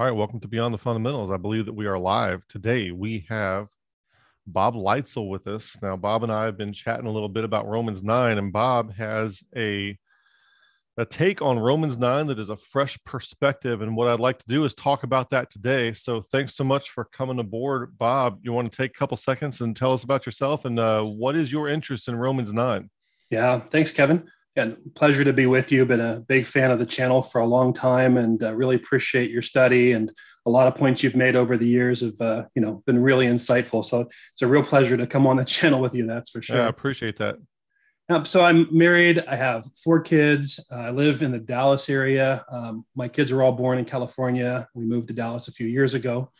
All 0.00 0.06
right, 0.06 0.16
welcome 0.16 0.40
to 0.40 0.48
Beyond 0.48 0.72
the 0.72 0.78
Fundamentals. 0.78 1.30
I 1.30 1.36
believe 1.36 1.66
that 1.66 1.74
we 1.74 1.84
are 1.84 1.98
live 1.98 2.46
today. 2.48 2.90
We 2.90 3.26
have 3.28 3.68
Bob 4.46 4.74
Leitzel 4.74 5.28
with 5.28 5.46
us. 5.46 5.76
Now, 5.82 5.94
Bob 5.94 6.22
and 6.22 6.32
I 6.32 6.46
have 6.46 6.56
been 6.56 6.72
chatting 6.72 7.06
a 7.06 7.10
little 7.10 7.28
bit 7.28 7.44
about 7.44 7.68
Romans 7.68 8.02
9, 8.02 8.38
and 8.38 8.50
Bob 8.50 8.94
has 8.94 9.42
a 9.54 9.98
a 10.96 11.04
take 11.04 11.42
on 11.42 11.58
Romans 11.58 11.98
9 11.98 12.28
that 12.28 12.38
is 12.38 12.48
a 12.48 12.56
fresh 12.56 12.98
perspective. 13.04 13.82
And 13.82 13.94
what 13.94 14.08
I'd 14.08 14.20
like 14.20 14.38
to 14.38 14.46
do 14.48 14.64
is 14.64 14.72
talk 14.72 15.02
about 15.02 15.28
that 15.30 15.50
today. 15.50 15.92
So 15.92 16.22
thanks 16.22 16.54
so 16.54 16.64
much 16.64 16.88
for 16.88 17.04
coming 17.04 17.38
aboard, 17.38 17.98
Bob. 17.98 18.38
You 18.40 18.54
want 18.54 18.72
to 18.72 18.76
take 18.76 18.92
a 18.92 18.98
couple 18.98 19.18
seconds 19.18 19.60
and 19.60 19.76
tell 19.76 19.92
us 19.92 20.02
about 20.02 20.24
yourself 20.24 20.64
and 20.64 20.80
uh, 20.80 21.02
what 21.02 21.36
is 21.36 21.52
your 21.52 21.68
interest 21.68 22.08
in 22.08 22.16
Romans 22.16 22.54
9? 22.54 22.88
Yeah, 23.28 23.60
thanks, 23.60 23.90
Kevin. 23.92 24.30
Yeah, 24.56 24.72
pleasure 24.94 25.22
to 25.22 25.32
be 25.32 25.46
with 25.46 25.70
you. 25.70 25.86
Been 25.86 26.00
a 26.00 26.20
big 26.20 26.44
fan 26.44 26.72
of 26.72 26.80
the 26.80 26.86
channel 26.86 27.22
for 27.22 27.40
a 27.40 27.46
long 27.46 27.72
time, 27.72 28.16
and 28.16 28.42
uh, 28.42 28.52
really 28.52 28.76
appreciate 28.76 29.30
your 29.30 29.42
study 29.42 29.92
and 29.92 30.10
a 30.46 30.50
lot 30.50 30.66
of 30.66 30.74
points 30.74 31.02
you've 31.02 31.14
made 31.14 31.36
over 31.36 31.56
the 31.56 31.66
years 31.66 32.00
have 32.00 32.20
uh, 32.20 32.44
you 32.54 32.62
know 32.62 32.82
been 32.86 33.00
really 33.00 33.26
insightful. 33.26 33.84
So 33.84 34.08
it's 34.32 34.42
a 34.42 34.48
real 34.48 34.64
pleasure 34.64 34.96
to 34.96 35.06
come 35.06 35.26
on 35.26 35.36
the 35.36 35.44
channel 35.56 35.80
with 35.80 35.94
you. 35.94 36.06
That's 36.06 36.30
for 36.30 36.42
sure. 36.42 36.56
Yeah, 36.56 36.66
I 36.66 36.68
appreciate 36.68 37.18
that. 37.18 37.36
Um, 38.08 38.24
so 38.24 38.42
I'm 38.42 38.66
married. 38.76 39.22
I 39.28 39.36
have 39.36 39.68
four 39.84 40.00
kids. 40.00 40.66
Uh, 40.72 40.76
I 40.76 40.90
live 40.90 41.22
in 41.22 41.30
the 41.30 41.38
Dallas 41.38 41.88
area. 41.88 42.44
Um, 42.50 42.84
my 42.96 43.06
kids 43.06 43.30
are 43.30 43.40
all 43.40 43.52
born 43.52 43.78
in 43.78 43.84
California. 43.84 44.66
We 44.74 44.84
moved 44.84 45.08
to 45.08 45.14
Dallas 45.14 45.46
a 45.46 45.52
few 45.52 45.68
years 45.68 45.94
ago. 45.94 46.32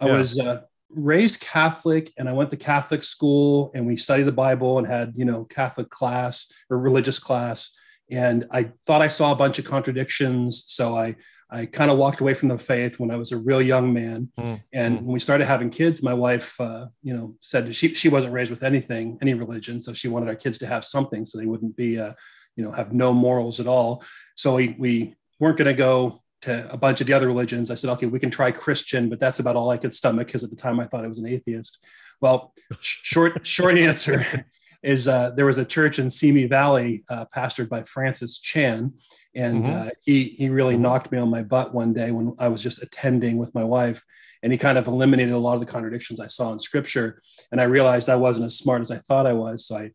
I 0.00 0.06
yeah. 0.06 0.16
was 0.16 0.38
uh, 0.38 0.62
raised 0.94 1.40
Catholic, 1.40 2.12
and 2.18 2.28
I 2.28 2.32
went 2.32 2.50
to 2.50 2.56
Catholic 2.56 3.02
school, 3.02 3.70
and 3.74 3.86
we 3.86 3.96
studied 3.96 4.24
the 4.24 4.32
Bible 4.32 4.78
and 4.78 4.86
had 4.86 5.12
you 5.16 5.24
know 5.24 5.44
Catholic 5.44 5.90
class 5.90 6.52
or 6.70 6.78
religious 6.78 7.18
class. 7.18 7.76
And 8.10 8.46
I 8.50 8.72
thought 8.86 9.02
I 9.02 9.08
saw 9.08 9.32
a 9.32 9.36
bunch 9.36 9.58
of 9.58 9.64
contradictions, 9.64 10.64
so 10.66 10.96
I 10.96 11.16
I 11.52 11.66
kind 11.66 11.90
of 11.90 11.98
walked 11.98 12.20
away 12.20 12.32
from 12.32 12.48
the 12.48 12.56
faith 12.56 12.98
when 12.98 13.10
I 13.10 13.16
was 13.16 13.30
a 13.30 13.36
real 13.36 13.60
young 13.60 13.92
man. 13.92 14.30
Mm. 14.38 14.62
And 14.72 14.98
mm. 14.98 15.02
when 15.02 15.12
we 15.12 15.20
started 15.20 15.44
having 15.44 15.68
kids, 15.68 16.02
my 16.02 16.14
wife, 16.14 16.58
uh, 16.58 16.86
you 17.02 17.14
know, 17.14 17.36
said 17.42 17.74
she, 17.76 17.92
she 17.92 18.08
wasn't 18.08 18.32
raised 18.32 18.50
with 18.50 18.62
anything, 18.62 19.18
any 19.20 19.34
religion. 19.34 19.78
So 19.82 19.92
she 19.92 20.08
wanted 20.08 20.30
our 20.30 20.34
kids 20.34 20.56
to 20.60 20.66
have 20.66 20.82
something 20.82 21.26
so 21.26 21.38
they 21.38 21.44
wouldn't 21.44 21.76
be, 21.76 22.00
uh, 22.00 22.14
you 22.56 22.64
know, 22.64 22.72
have 22.72 22.94
no 22.94 23.12
morals 23.12 23.60
at 23.60 23.66
all. 23.66 24.02
So 24.34 24.54
we, 24.54 24.74
we 24.78 25.14
weren't 25.38 25.58
going 25.58 25.66
to 25.66 25.74
go 25.74 26.21
to 26.42 26.70
a 26.72 26.76
bunch 26.76 27.00
of 27.00 27.06
the 27.06 27.12
other 27.12 27.26
religions. 27.26 27.70
I 27.70 27.74
said, 27.74 27.90
okay, 27.90 28.06
we 28.06 28.18
can 28.18 28.30
try 28.30 28.50
Christian, 28.50 29.08
but 29.08 29.20
that's 29.20 29.38
about 29.38 29.56
all 29.56 29.70
I 29.70 29.76
could 29.76 29.94
stomach 29.94 30.26
because 30.26 30.44
at 30.44 30.50
the 30.50 30.56
time 30.56 30.80
I 30.80 30.86
thought 30.86 31.04
I 31.04 31.08
was 31.08 31.18
an 31.18 31.26
atheist. 31.26 31.84
Well, 32.20 32.54
short, 32.80 33.46
short 33.46 33.76
answer 33.76 34.46
is 34.82 35.08
uh, 35.08 35.30
there 35.30 35.46
was 35.46 35.58
a 35.58 35.64
church 35.64 35.98
in 35.98 36.10
Simi 36.10 36.46
Valley 36.46 37.04
uh, 37.08 37.26
pastored 37.34 37.68
by 37.68 37.84
Francis 37.84 38.38
Chan 38.38 38.92
and 39.34 39.64
mm-hmm. 39.64 39.88
uh, 39.88 39.90
he 40.02 40.24
he 40.24 40.48
really 40.48 40.74
mm-hmm. 40.74 40.82
knocked 40.82 41.10
me 41.10 41.18
on 41.18 41.30
my 41.30 41.42
butt 41.42 41.74
one 41.74 41.92
day 41.92 42.10
when 42.10 42.34
I 42.38 42.48
was 42.48 42.62
just 42.62 42.82
attending 42.82 43.38
with 43.38 43.54
my 43.54 43.64
wife, 43.64 44.04
and 44.42 44.52
he 44.52 44.58
kind 44.58 44.78
of 44.78 44.86
eliminated 44.86 45.32
a 45.32 45.38
lot 45.38 45.54
of 45.54 45.60
the 45.60 45.66
contradictions 45.66 46.20
I 46.20 46.26
saw 46.26 46.52
in 46.52 46.58
Scripture. 46.58 47.22
And 47.50 47.60
I 47.60 47.64
realized 47.64 48.08
I 48.08 48.16
wasn't 48.16 48.46
as 48.46 48.58
smart 48.58 48.82
as 48.82 48.90
I 48.90 48.98
thought 48.98 49.26
I 49.26 49.32
was, 49.32 49.66
so 49.66 49.76
I 49.76 49.90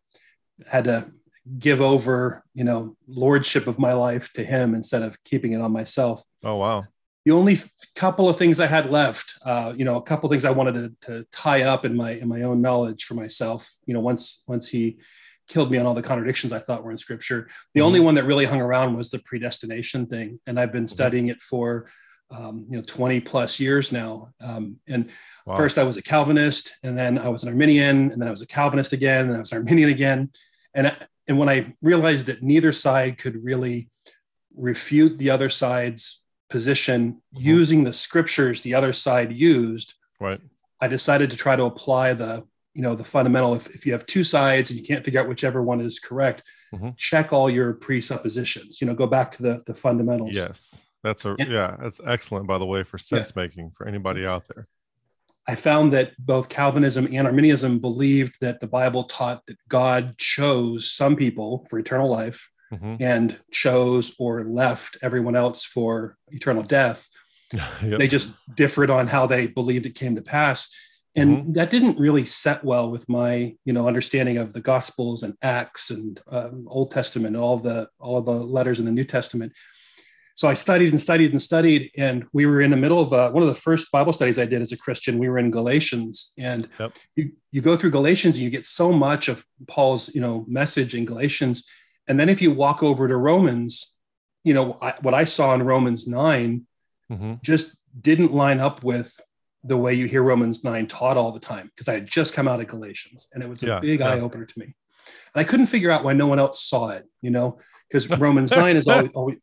had 0.65 0.85
to 0.85 1.11
give 1.59 1.81
over, 1.81 2.43
you 2.53 2.63
know, 2.63 2.95
lordship 3.07 3.67
of 3.67 3.79
my 3.79 3.93
life 3.93 4.31
to 4.33 4.43
him 4.43 4.75
instead 4.75 5.01
of 5.01 5.21
keeping 5.23 5.53
it 5.53 5.61
on 5.61 5.71
myself. 5.71 6.23
Oh 6.43 6.57
wow! 6.57 6.85
The 7.25 7.31
only 7.31 7.53
f- 7.53 7.69
couple 7.95 8.29
of 8.29 8.37
things 8.37 8.59
I 8.59 8.67
had 8.67 8.89
left, 8.89 9.37
uh, 9.45 9.73
you 9.75 9.85
know, 9.85 9.95
a 9.95 10.01
couple 10.01 10.27
of 10.27 10.31
things 10.31 10.45
I 10.45 10.51
wanted 10.51 10.73
to, 11.01 11.07
to 11.07 11.25
tie 11.31 11.63
up 11.63 11.85
in 11.85 11.95
my 11.95 12.11
in 12.11 12.27
my 12.27 12.43
own 12.43 12.61
knowledge 12.61 13.05
for 13.05 13.13
myself. 13.13 13.69
You 13.85 13.93
know, 13.93 13.99
once 13.99 14.43
once 14.47 14.69
he 14.69 14.99
killed 15.47 15.71
me 15.71 15.77
on 15.77 15.85
all 15.85 15.93
the 15.93 16.01
contradictions 16.01 16.53
I 16.53 16.59
thought 16.59 16.83
were 16.83 16.91
in 16.91 16.97
scripture. 16.97 17.49
The 17.73 17.79
mm-hmm. 17.79 17.87
only 17.87 17.99
one 17.99 18.15
that 18.15 18.25
really 18.25 18.45
hung 18.45 18.61
around 18.61 18.95
was 18.95 19.09
the 19.09 19.19
predestination 19.19 20.05
thing. 20.07 20.39
And 20.45 20.59
I've 20.59 20.71
been 20.71 20.83
mm-hmm. 20.83 20.93
studying 20.93 21.27
it 21.27 21.41
for, 21.41 21.89
um, 22.29 22.65
you 22.69 22.77
know, 22.77 22.83
20 22.85 23.21
plus 23.21 23.59
years 23.59 23.91
now. 23.91 24.29
Um, 24.41 24.77
and 24.87 25.09
wow. 25.45 25.55
first 25.55 25.77
I 25.77 25.83
was 25.83 25.97
a 25.97 26.01
Calvinist 26.01 26.73
and 26.83 26.97
then 26.97 27.17
I 27.17 27.29
was 27.29 27.43
an 27.43 27.49
Arminian 27.49 28.11
and 28.11 28.21
then 28.21 28.27
I 28.27 28.31
was 28.31 28.41
a 28.41 28.47
Calvinist 28.47 28.93
again 28.93 29.27
and 29.27 29.35
I 29.35 29.39
was 29.39 29.51
an 29.51 29.59
Arminian 29.59 29.89
again. 29.89 30.31
And, 30.73 30.95
and 31.27 31.37
when 31.37 31.49
I 31.49 31.73
realized 31.81 32.27
that 32.27 32.43
neither 32.43 32.71
side 32.71 33.17
could 33.17 33.43
really 33.43 33.89
refute 34.55 35.17
the 35.17 35.29
other 35.29 35.49
side's 35.49 36.23
position 36.49 37.13
mm-hmm. 37.13 37.47
using 37.47 37.83
the 37.83 37.93
scriptures 37.93 38.61
the 38.61 38.73
other 38.73 38.93
side 38.93 39.31
used, 39.31 39.93
right. 40.19 40.39
I 40.81 40.87
decided 40.87 41.31
to 41.31 41.37
try 41.37 41.55
to 41.55 41.63
apply 41.63 42.13
the 42.13 42.45
you 42.77 42.83
know 42.83 42.93
the 42.93 43.03
fundamental 43.03 43.55
if, 43.55 43.73
if 43.73 43.85
you 43.87 43.93
have 43.93 44.05
two 44.05 44.23
sides 44.23 44.69
and 44.69 44.79
you 44.79 44.85
can't 44.85 45.03
figure 45.03 45.19
out 45.19 45.27
whichever 45.27 45.63
one 45.63 45.81
is 45.81 45.99
correct 45.99 46.43
mm-hmm. 46.71 46.89
check 46.95 47.33
all 47.33 47.49
your 47.49 47.73
presuppositions 47.73 48.79
you 48.79 48.85
know 48.85 48.93
go 48.93 49.07
back 49.07 49.31
to 49.31 49.41
the 49.41 49.63
the 49.65 49.73
fundamentals 49.73 50.35
yes 50.35 50.79
that's 51.03 51.25
a 51.25 51.35
and, 51.39 51.51
yeah 51.51 51.75
that's 51.81 51.99
excellent 52.05 52.45
by 52.45 52.59
the 52.59 52.65
way 52.65 52.83
for 52.83 52.99
sense 52.99 53.33
yeah. 53.35 53.41
making 53.41 53.71
for 53.75 53.87
anybody 53.87 54.27
out 54.27 54.47
there 54.53 54.67
i 55.47 55.55
found 55.55 55.93
that 55.93 56.13
both 56.17 56.49
calvinism 56.49 57.07
and 57.11 57.27
arminianism 57.27 57.79
believed 57.79 58.35
that 58.41 58.59
the 58.59 58.67
bible 58.67 59.03
taught 59.03 59.45
that 59.45 59.57
god 59.67 60.17
chose 60.17 60.91
some 60.91 61.15
people 61.15 61.65
for 61.69 61.79
eternal 61.79 62.09
life 62.09 62.49
mm-hmm. 62.71 62.95
and 62.99 63.39
chose 63.51 64.15
or 64.19 64.43
left 64.43 64.97
everyone 65.01 65.35
else 65.35 65.63
for 65.63 66.17
eternal 66.29 66.63
death 66.63 67.07
yep. 67.51 67.99
they 67.99 68.07
just 68.07 68.31
differed 68.55 68.89
on 68.89 69.07
how 69.07 69.25
they 69.25 69.47
believed 69.47 69.85
it 69.85 69.95
came 69.95 70.15
to 70.15 70.21
pass 70.21 70.71
and 71.17 71.37
mm-hmm. 71.37 71.51
that 71.53 71.71
didn't 71.71 71.99
really 71.99 72.25
set 72.25 72.63
well 72.63 72.91
with 72.91 73.09
my 73.09 73.55
you 73.65 73.73
know 73.73 73.87
understanding 73.87 74.37
of 74.37 74.53
the 74.53 74.61
gospels 74.61 75.23
and 75.23 75.35
acts 75.41 75.89
and 75.89 76.21
um, 76.29 76.65
old 76.69 76.91
testament 76.91 77.35
and 77.35 77.43
all 77.43 77.57
the 77.57 77.89
all 77.99 78.17
of 78.17 78.25
the 78.25 78.31
letters 78.31 78.79
in 78.79 78.85
the 78.85 78.91
new 78.91 79.03
testament 79.03 79.51
so 80.37 80.47
i 80.47 80.53
studied 80.53 80.91
and 80.91 81.01
studied 81.01 81.31
and 81.31 81.41
studied 81.41 81.89
and 81.97 82.25
we 82.31 82.45
were 82.45 82.61
in 82.61 82.71
the 82.71 82.77
middle 82.77 83.01
of 83.01 83.11
uh, 83.11 83.29
one 83.31 83.43
of 83.43 83.49
the 83.49 83.55
first 83.55 83.91
bible 83.91 84.13
studies 84.13 84.39
i 84.39 84.45
did 84.45 84.61
as 84.61 84.71
a 84.71 84.77
christian 84.77 85.17
we 85.17 85.27
were 85.27 85.37
in 85.37 85.51
galatians 85.51 86.31
and 86.37 86.69
yep. 86.79 86.93
you, 87.15 87.31
you 87.51 87.61
go 87.61 87.75
through 87.75 87.91
galatians 87.91 88.35
and 88.35 88.43
you 88.43 88.49
get 88.49 88.65
so 88.65 88.93
much 88.93 89.27
of 89.27 89.45
paul's 89.67 90.07
you 90.15 90.21
know 90.21 90.45
message 90.47 90.95
in 90.95 91.03
galatians 91.03 91.67
and 92.07 92.17
then 92.17 92.29
if 92.29 92.41
you 92.41 92.51
walk 92.51 92.81
over 92.81 93.07
to 93.07 93.17
romans 93.17 93.97
you 94.45 94.53
know 94.53 94.77
I, 94.81 94.93
what 95.01 95.13
i 95.13 95.25
saw 95.25 95.53
in 95.53 95.63
romans 95.63 96.07
9 96.07 96.65
mm-hmm. 97.11 97.33
just 97.41 97.75
didn't 97.99 98.31
line 98.31 98.59
up 98.59 98.83
with 98.83 99.19
the 99.63 99.77
way 99.77 99.93
you 99.93 100.05
hear 100.05 100.23
Romans 100.23 100.63
9 100.63 100.87
taught 100.87 101.17
all 101.17 101.31
the 101.31 101.39
time 101.39 101.69
because 101.73 101.87
I 101.87 101.93
had 101.93 102.07
just 102.07 102.33
come 102.33 102.47
out 102.47 102.61
of 102.61 102.67
Galatians 102.67 103.27
and 103.33 103.43
it 103.43 103.49
was 103.49 103.63
a 103.63 103.67
yeah, 103.67 103.79
big 103.79 103.99
yeah. 103.99 104.09
eye 104.09 104.19
opener 104.19 104.45
to 104.45 104.59
me. 104.59 104.65
And 104.65 105.41
I 105.41 105.43
couldn't 105.43 105.65
figure 105.65 105.91
out 105.91 106.03
why 106.03 106.13
no 106.13 106.27
one 106.27 106.39
else 106.39 106.63
saw 106.63 106.89
it, 106.89 107.05
you 107.21 107.31
know, 107.31 107.59
because 107.89 108.09
Romans 108.19 108.51
9 108.51 108.77
is 108.77 108.87
always, 108.87 109.11
always, 109.13 109.37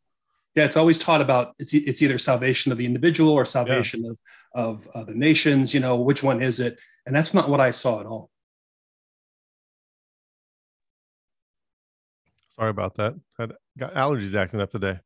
yeah, 0.55 0.63
it's 0.63 0.77
always 0.77 0.99
taught 0.99 1.21
about 1.21 1.53
it's, 1.59 1.73
it's 1.73 2.01
either 2.01 2.17
salvation 2.17 2.71
of 2.71 2.77
the 2.77 2.85
individual 2.85 3.31
or 3.31 3.45
salvation 3.45 4.03
yeah. 4.03 4.11
of, 4.53 4.77
of 4.85 4.89
uh, 4.95 5.03
the 5.03 5.13
nations, 5.13 5.73
you 5.73 5.79
know, 5.79 5.97
which 5.97 6.23
one 6.23 6.41
is 6.41 6.59
it? 6.59 6.79
And 7.05 7.15
that's 7.15 7.33
not 7.33 7.49
what 7.49 7.59
I 7.59 7.71
saw 7.71 7.99
at 7.99 8.05
all. 8.05 8.29
Sorry 12.49 12.69
about 12.69 12.95
that. 12.95 13.15
I 13.37 13.47
got 13.77 13.93
allergies 13.93 14.33
acting 14.33 14.61
up 14.61 14.71
today 14.71 14.99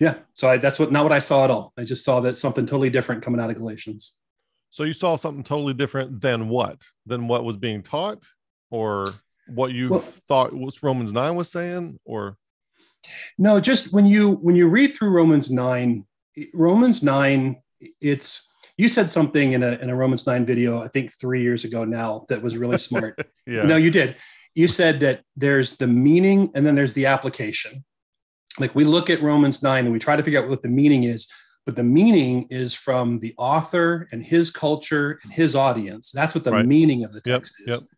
yeah 0.00 0.14
so 0.32 0.50
I, 0.50 0.56
that's 0.56 0.78
what 0.78 0.90
not 0.92 1.04
what 1.04 1.12
i 1.12 1.18
saw 1.18 1.44
at 1.44 1.50
all 1.50 1.72
i 1.78 1.84
just 1.84 2.04
saw 2.04 2.20
that 2.20 2.38
something 2.38 2.66
totally 2.66 2.90
different 2.90 3.22
coming 3.22 3.40
out 3.40 3.50
of 3.50 3.56
galatians 3.56 4.14
so 4.70 4.82
you 4.84 4.92
saw 4.92 5.16
something 5.16 5.44
totally 5.44 5.74
different 5.74 6.20
than 6.20 6.48
what 6.48 6.82
than 7.06 7.28
what 7.28 7.44
was 7.44 7.56
being 7.56 7.82
taught 7.82 8.22
or 8.70 9.06
what 9.48 9.72
you 9.72 9.90
well, 9.90 10.04
thought 10.26 10.52
was 10.52 10.82
romans 10.82 11.12
9 11.12 11.36
was 11.36 11.50
saying 11.50 11.98
or 12.04 12.36
no 13.38 13.60
just 13.60 13.92
when 13.92 14.06
you 14.06 14.32
when 14.32 14.56
you 14.56 14.68
read 14.68 14.88
through 14.88 15.10
romans 15.10 15.50
9 15.50 16.04
romans 16.52 17.02
9 17.02 17.56
it's 18.00 18.50
you 18.76 18.88
said 18.88 19.08
something 19.08 19.52
in 19.52 19.62
a, 19.62 19.72
in 19.72 19.90
a 19.90 19.94
romans 19.94 20.26
9 20.26 20.44
video 20.44 20.82
i 20.82 20.88
think 20.88 21.12
three 21.12 21.42
years 21.42 21.64
ago 21.64 21.84
now 21.84 22.24
that 22.28 22.42
was 22.42 22.56
really 22.56 22.78
smart 22.78 23.18
yeah. 23.46 23.62
no 23.62 23.76
you 23.76 23.90
did 23.90 24.16
you 24.54 24.68
said 24.68 25.00
that 25.00 25.22
there's 25.36 25.76
the 25.76 25.86
meaning 25.86 26.50
and 26.54 26.66
then 26.66 26.74
there's 26.74 26.92
the 26.94 27.06
application 27.06 27.84
like 28.58 28.74
we 28.74 28.84
look 28.84 29.10
at 29.10 29.22
Romans 29.22 29.62
9 29.62 29.84
and 29.84 29.92
we 29.92 29.98
try 29.98 30.16
to 30.16 30.22
figure 30.22 30.42
out 30.42 30.48
what 30.48 30.62
the 30.62 30.68
meaning 30.68 31.04
is, 31.04 31.30
but 31.66 31.76
the 31.76 31.82
meaning 31.82 32.46
is 32.50 32.74
from 32.74 33.20
the 33.20 33.34
author 33.36 34.08
and 34.12 34.24
his 34.24 34.50
culture 34.50 35.18
and 35.22 35.32
his 35.32 35.56
audience. 35.56 36.10
That's 36.12 36.34
what 36.34 36.44
the 36.44 36.52
right. 36.52 36.66
meaning 36.66 37.04
of 37.04 37.12
the 37.12 37.20
text 37.20 37.54
yep, 37.60 37.76
is. 37.76 37.80
Yep. 37.80 37.90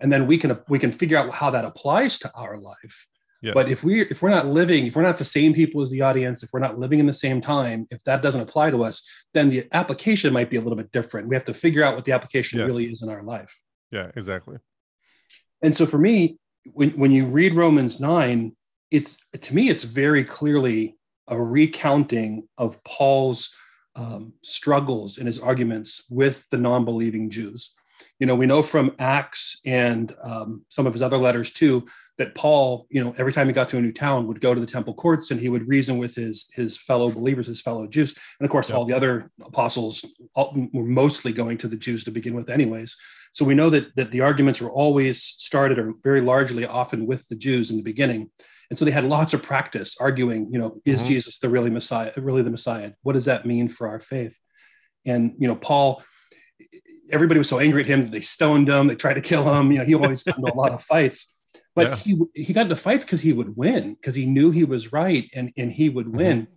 And 0.00 0.12
then 0.12 0.26
we 0.26 0.36
can 0.36 0.58
we 0.68 0.78
can 0.78 0.92
figure 0.92 1.16
out 1.16 1.30
how 1.30 1.50
that 1.50 1.64
applies 1.64 2.18
to 2.20 2.32
our 2.34 2.58
life. 2.58 3.06
Yes. 3.46 3.54
But 3.54 3.70
if 3.70 3.84
we 3.84 4.00
if 4.00 4.22
we're 4.22 4.30
not 4.30 4.48
living, 4.48 4.86
if 4.86 4.96
we're 4.96 5.02
not 5.02 5.18
the 5.18 5.24
same 5.24 5.54
people 5.54 5.80
as 5.80 5.88
the 5.88 6.00
audience, 6.00 6.42
if 6.42 6.50
we're 6.52 6.58
not 6.58 6.80
living 6.80 6.98
in 6.98 7.06
the 7.06 7.14
same 7.14 7.40
time, 7.40 7.86
if 7.92 8.02
that 8.02 8.20
doesn't 8.20 8.40
apply 8.40 8.72
to 8.72 8.82
us, 8.82 9.08
then 9.34 9.50
the 9.50 9.68
application 9.70 10.32
might 10.32 10.50
be 10.50 10.56
a 10.56 10.60
little 10.60 10.76
bit 10.76 10.90
different. 10.90 11.28
We 11.28 11.36
have 11.36 11.44
to 11.44 11.54
figure 11.54 11.84
out 11.84 11.94
what 11.94 12.04
the 12.04 12.10
application 12.10 12.58
yes. 12.58 12.66
really 12.66 12.86
is 12.86 13.02
in 13.02 13.08
our 13.08 13.22
life. 13.22 13.56
Yeah, 13.92 14.10
exactly. 14.16 14.56
And 15.62 15.76
so 15.76 15.86
for 15.86 15.96
me, 15.96 16.38
when, 16.72 16.90
when 16.98 17.12
you 17.12 17.26
read 17.26 17.54
Romans 17.54 18.00
9, 18.00 18.56
it's 18.90 19.18
to 19.40 19.54
me 19.54 19.68
it's 19.68 19.84
very 19.84 20.24
clearly 20.24 20.98
a 21.28 21.40
recounting 21.40 22.48
of 22.58 22.82
paul's 22.82 23.54
um, 23.94 24.32
struggles 24.42 25.18
and 25.18 25.28
his 25.28 25.38
arguments 25.38 26.06
with 26.10 26.48
the 26.50 26.58
non-believing 26.58 27.30
jews 27.30 27.74
you 28.18 28.26
know 28.26 28.36
we 28.36 28.46
know 28.46 28.62
from 28.62 28.94
acts 28.98 29.60
and 29.64 30.14
um, 30.22 30.64
some 30.68 30.86
of 30.86 30.92
his 30.92 31.02
other 31.02 31.18
letters 31.18 31.52
too 31.52 31.86
that 32.18 32.34
Paul, 32.34 32.86
you 32.88 33.04
know, 33.04 33.14
every 33.18 33.32
time 33.32 33.46
he 33.46 33.52
got 33.52 33.68
to 33.70 33.76
a 33.76 33.80
new 33.80 33.92
town, 33.92 34.26
would 34.26 34.40
go 34.40 34.54
to 34.54 34.60
the 34.60 34.66
temple 34.66 34.94
courts 34.94 35.30
and 35.30 35.38
he 35.38 35.48
would 35.48 35.68
reason 35.68 35.98
with 35.98 36.14
his 36.14 36.50
his 36.54 36.76
fellow 36.76 37.10
believers, 37.10 37.46
his 37.46 37.60
fellow 37.60 37.86
Jews, 37.86 38.16
and 38.40 38.46
of 38.46 38.50
course, 38.50 38.68
yep. 38.68 38.78
all 38.78 38.84
the 38.84 38.96
other 38.96 39.30
apostles 39.44 40.04
all, 40.34 40.56
were 40.72 40.84
mostly 40.84 41.32
going 41.32 41.58
to 41.58 41.68
the 41.68 41.76
Jews 41.76 42.04
to 42.04 42.10
begin 42.10 42.34
with, 42.34 42.48
anyways. 42.48 42.96
So 43.32 43.44
we 43.44 43.54
know 43.54 43.70
that 43.70 43.94
that 43.96 44.10
the 44.10 44.22
arguments 44.22 44.60
were 44.60 44.70
always 44.70 45.22
started, 45.22 45.78
or 45.78 45.94
very 46.02 46.20
largely, 46.20 46.66
often 46.66 47.06
with 47.06 47.28
the 47.28 47.36
Jews 47.36 47.70
in 47.70 47.76
the 47.76 47.82
beginning, 47.82 48.30
and 48.70 48.78
so 48.78 48.84
they 48.84 48.90
had 48.90 49.04
lots 49.04 49.34
of 49.34 49.42
practice 49.42 49.96
arguing. 50.00 50.48
You 50.50 50.58
know, 50.58 50.80
is 50.84 51.00
mm-hmm. 51.00 51.08
Jesus 51.08 51.38
the 51.38 51.50
really 51.50 51.70
Messiah? 51.70 52.12
Really 52.16 52.42
the 52.42 52.50
Messiah? 52.50 52.92
What 53.02 53.12
does 53.12 53.26
that 53.26 53.44
mean 53.44 53.68
for 53.68 53.88
our 53.88 54.00
faith? 54.00 54.38
And 55.04 55.34
you 55.38 55.48
know, 55.48 55.56
Paul 55.56 56.02
everybody 57.12 57.38
was 57.38 57.48
so 57.48 57.60
angry 57.60 57.82
at 57.82 57.86
him 57.86 58.02
that 58.02 58.10
they 58.10 58.20
stoned 58.20 58.68
him, 58.68 58.88
they 58.88 58.96
tried 58.96 59.14
to 59.14 59.20
kill 59.20 59.52
him. 59.54 59.70
You 59.70 59.78
know, 59.78 59.84
he 59.84 59.94
always 59.94 60.22
got 60.22 60.38
into 60.38 60.52
a 60.52 60.54
lot 60.54 60.72
of 60.72 60.82
fights. 60.82 61.35
But 61.76 61.90
yeah. 61.90 61.96
he 61.96 62.44
he 62.46 62.52
got 62.52 62.62
into 62.62 62.74
fights 62.74 63.04
because 63.04 63.20
he 63.20 63.34
would 63.34 63.56
win, 63.56 63.94
because 63.94 64.16
he 64.16 64.26
knew 64.26 64.50
he 64.50 64.64
was 64.64 64.92
right 64.92 65.30
and, 65.34 65.52
and 65.56 65.70
he 65.70 65.88
would 65.90 66.06
mm-hmm. 66.06 66.16
win. 66.16 66.42
Mm-hmm. 66.42 66.54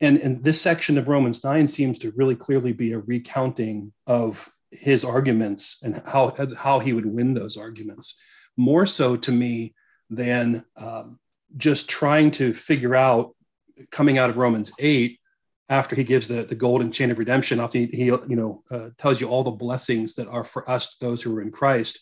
And, 0.00 0.18
and 0.18 0.44
this 0.44 0.60
section 0.60 0.98
of 0.98 1.08
Romans 1.08 1.42
9 1.42 1.66
seems 1.66 1.98
to 2.00 2.12
really 2.12 2.36
clearly 2.36 2.72
be 2.72 2.92
a 2.92 2.98
recounting 2.98 3.92
of 4.06 4.48
his 4.70 5.04
arguments 5.04 5.80
and 5.82 6.02
how, 6.04 6.36
how 6.56 6.78
he 6.78 6.92
would 6.92 7.06
win 7.06 7.34
those 7.34 7.56
arguments, 7.56 8.20
more 8.56 8.86
so 8.86 9.16
to 9.16 9.32
me 9.32 9.74
than 10.10 10.64
um, 10.76 11.18
just 11.56 11.88
trying 11.88 12.30
to 12.32 12.54
figure 12.54 12.94
out, 12.94 13.34
coming 13.90 14.18
out 14.18 14.30
of 14.30 14.36
Romans 14.36 14.72
8, 14.78 15.18
after 15.68 15.96
he 15.96 16.04
gives 16.04 16.28
the, 16.28 16.44
the 16.44 16.54
golden 16.54 16.92
chain 16.92 17.10
of 17.10 17.18
redemption, 17.18 17.60
after 17.60 17.78
he, 17.78 17.86
he 17.86 18.04
you 18.06 18.22
know 18.28 18.62
uh, 18.70 18.88
tells 18.98 19.20
you 19.20 19.28
all 19.28 19.44
the 19.44 19.50
blessings 19.50 20.14
that 20.14 20.28
are 20.28 20.44
for 20.44 20.68
us, 20.68 20.96
those 21.00 21.22
who 21.22 21.36
are 21.36 21.42
in 21.42 21.50
Christ, 21.50 21.98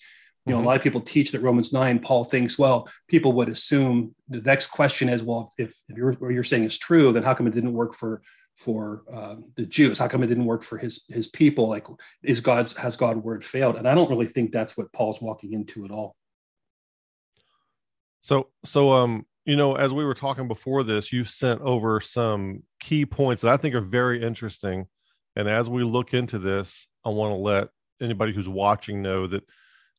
you 0.47 0.53
know, 0.53 0.59
mm-hmm. 0.59 0.65
a 0.65 0.69
lot 0.69 0.77
of 0.77 0.83
people 0.83 1.01
teach 1.01 1.33
that 1.33 1.41
Romans 1.41 1.73
9, 1.73 1.99
Paul 1.99 2.25
thinks, 2.25 2.57
well, 2.57 2.89
people 3.09 3.33
would 3.33 3.49
assume 3.49 4.15
the 4.29 4.41
next 4.43 4.69
question 4.69 5.09
is, 5.09 5.23
well, 5.23 5.51
if, 5.59 5.75
if 5.89 5.97
you're, 5.97 6.13
what 6.13 6.29
you're 6.29 6.45
saying 6.45 6.65
is 6.65 6.79
true, 6.79 7.13
then 7.13 7.25
how 7.25 7.35
come 7.35 7.49
it 7.49 7.55
didn't 7.55 7.73
work 7.73 7.95
for 7.95 8.23
for 8.57 9.03
uh, 9.13 9.37
the 9.57 9.67
Jews? 9.67 9.99
How 9.99 10.09
come 10.09 10.23
it 10.23 10.29
didn't 10.29 10.47
work 10.47 10.63
for 10.63 10.79
his 10.79 11.05
his 11.09 11.29
people? 11.29 11.69
Like, 11.69 11.87
is 12.23 12.41
God's 12.41 12.75
has 12.77 12.97
God 12.97 13.19
word 13.19 13.45
failed? 13.45 13.77
And 13.77 13.87
I 13.87 13.95
don't 13.95 14.09
really 14.09 14.27
think 14.27 14.51
that's 14.51 14.77
what 14.77 14.93
Paul's 14.93 15.21
walking 15.21 15.53
into 15.53 15.85
at 15.85 15.91
all. 15.91 16.17
So, 18.23 18.49
so 18.65 18.93
um, 18.93 19.27
you 19.45 19.57
know, 19.57 19.75
as 19.75 19.93
we 19.93 20.05
were 20.05 20.15
talking 20.15 20.49
before 20.49 20.85
this, 20.85 21.13
you 21.13 21.25
sent 21.25 21.61
over 21.61 22.01
some 22.01 22.63
key 22.81 23.05
points 23.05 23.43
that 23.43 23.53
I 23.53 23.57
think 23.57 23.75
are 23.75 23.81
very 23.81 24.23
interesting. 24.23 24.87
And 25.37 25.49
as 25.49 25.69
we 25.69 25.85
look 25.85 26.15
into 26.15 26.39
this, 26.39 26.87
I 27.05 27.11
want 27.11 27.33
to 27.33 27.37
let 27.37 27.69
anybody 28.01 28.33
who's 28.33 28.49
watching 28.49 29.03
know 29.03 29.27
that 29.27 29.43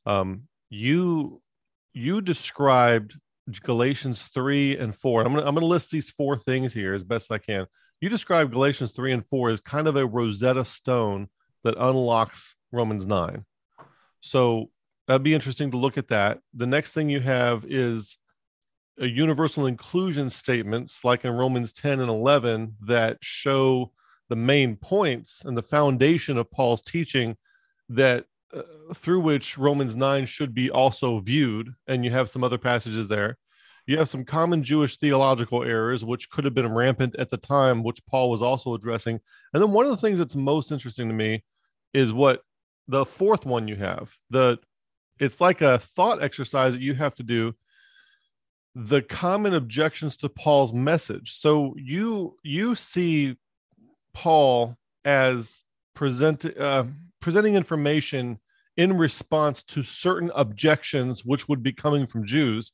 um, 0.07 0.44
you 0.69 1.42
you 1.94 2.21
described 2.21 3.18
Galatians 3.62 4.24
3 4.27 4.77
and 4.77 4.95
4. 4.95 5.21
I'm 5.21 5.33
gonna 5.33 5.45
I'm 5.45 5.54
gonna 5.54 5.65
list 5.65 5.92
these 5.92 6.09
four 6.09 6.38
things 6.38 6.74
here 6.74 6.94
as 6.94 7.04
best 7.04 7.31
I 7.31 7.38
can. 7.38 7.68
You 8.00 8.09
describe 8.09 8.51
Galatians 8.51 8.92
3 8.92 9.12
and 9.12 9.25
4 9.27 9.50
as 9.50 9.59
kind 9.59 9.88
of 9.88 9.95
a 9.95 10.06
Rosetta 10.06 10.63
Stone 10.63 11.27
that 11.63 11.75
unlocks 11.77 12.56
Romans 12.71 13.06
9. 13.06 13.44
So 14.21 14.69
that'd 15.07 15.24
be 15.24 15.33
interesting 15.33 15.71
to 15.71 15.77
look 15.77 15.98
at 15.98 16.10
that. 16.10 16.39
The 16.53 16.65
next 16.65 16.94
thing 16.94 17.10
you 17.10 17.19
have 17.19 17.65
is 17.65 18.18
a 19.00 19.06
universal 19.06 19.65
inclusion 19.65 20.30
statements 20.30 21.03
like 21.03 21.25
in 21.25 21.33
Romans 21.33 21.74
10 21.74 22.00
and 22.00 22.10
11 22.10 22.75
that 22.86 23.18
show 23.21 23.92
the 24.30 24.36
main 24.36 24.75
points 24.75 25.44
and 25.44 25.57
the 25.57 25.63
foundation 25.63 26.38
of 26.38 26.51
Paul's 26.51 26.81
teaching 26.81 27.36
that 27.89 28.25
uh, 28.54 28.94
through 28.96 29.22
which 29.22 29.58
Romans 29.58 29.96
9 29.96 30.26
should 30.26 30.54
be 30.54 30.70
also 30.70 31.20
viewed. 31.20 31.74
And 31.88 32.06
you 32.06 32.12
have 32.12 32.30
some 32.30 32.44
other 32.44 32.58
passages 32.58 33.08
there. 33.08 33.38
You 33.88 33.98
have 33.98 34.10
some 34.10 34.26
common 34.26 34.64
Jewish 34.64 34.98
theological 34.98 35.64
errors, 35.64 36.04
which 36.04 36.30
could 36.30 36.44
have 36.44 36.54
been 36.54 36.74
rampant 36.74 37.16
at 37.18 37.30
the 37.30 37.38
time, 37.38 37.84
which 37.84 38.06
Paul 38.06 38.30
was 38.30 38.42
also 38.42 38.74
addressing. 38.74 39.20
And 39.54 39.64
then 39.64 39.72
one 39.72 39.86
of 39.86 39.92
the 39.92 39.98
things 39.98 40.20
that's 40.20 40.36
most 40.36 40.72
interesting 40.72 41.08
to 41.08 41.14
me 41.14 41.44
is 41.94 42.12
what 42.12 42.42
the 42.88 43.06
fourth 43.06 43.46
one 43.46 43.68
you 43.68 43.76
have. 43.78 44.14
The 44.30 44.60
it's 45.20 45.42
like 45.42 45.62
a 45.62 45.80
thought 45.80 46.22
exercise 46.22 46.74
that 46.74 46.82
you 46.82 46.94
have 46.94 47.16
to 47.16 47.24
do. 47.24 47.54
The 48.76 49.02
common 49.02 49.56
objections 49.56 50.18
to 50.18 50.30
Paul's 50.30 50.74
message. 50.74 51.34
So 51.34 51.74
you 51.78 52.38
you 52.44 52.76
see 52.76 53.38
Paul 54.14 54.78
as 55.06 55.64
present 55.96 56.46
uh, 56.46 56.84
presenting 57.27 57.56
information 57.56 58.39
in 58.77 58.97
response 58.97 59.62
to 59.62 59.83
certain 59.83 60.31
objections 60.33 61.25
which 61.25 61.50
would 61.50 61.62
be 61.62 61.74
coming 61.74 62.07
from 62.07 62.25
Jews. 62.25 62.71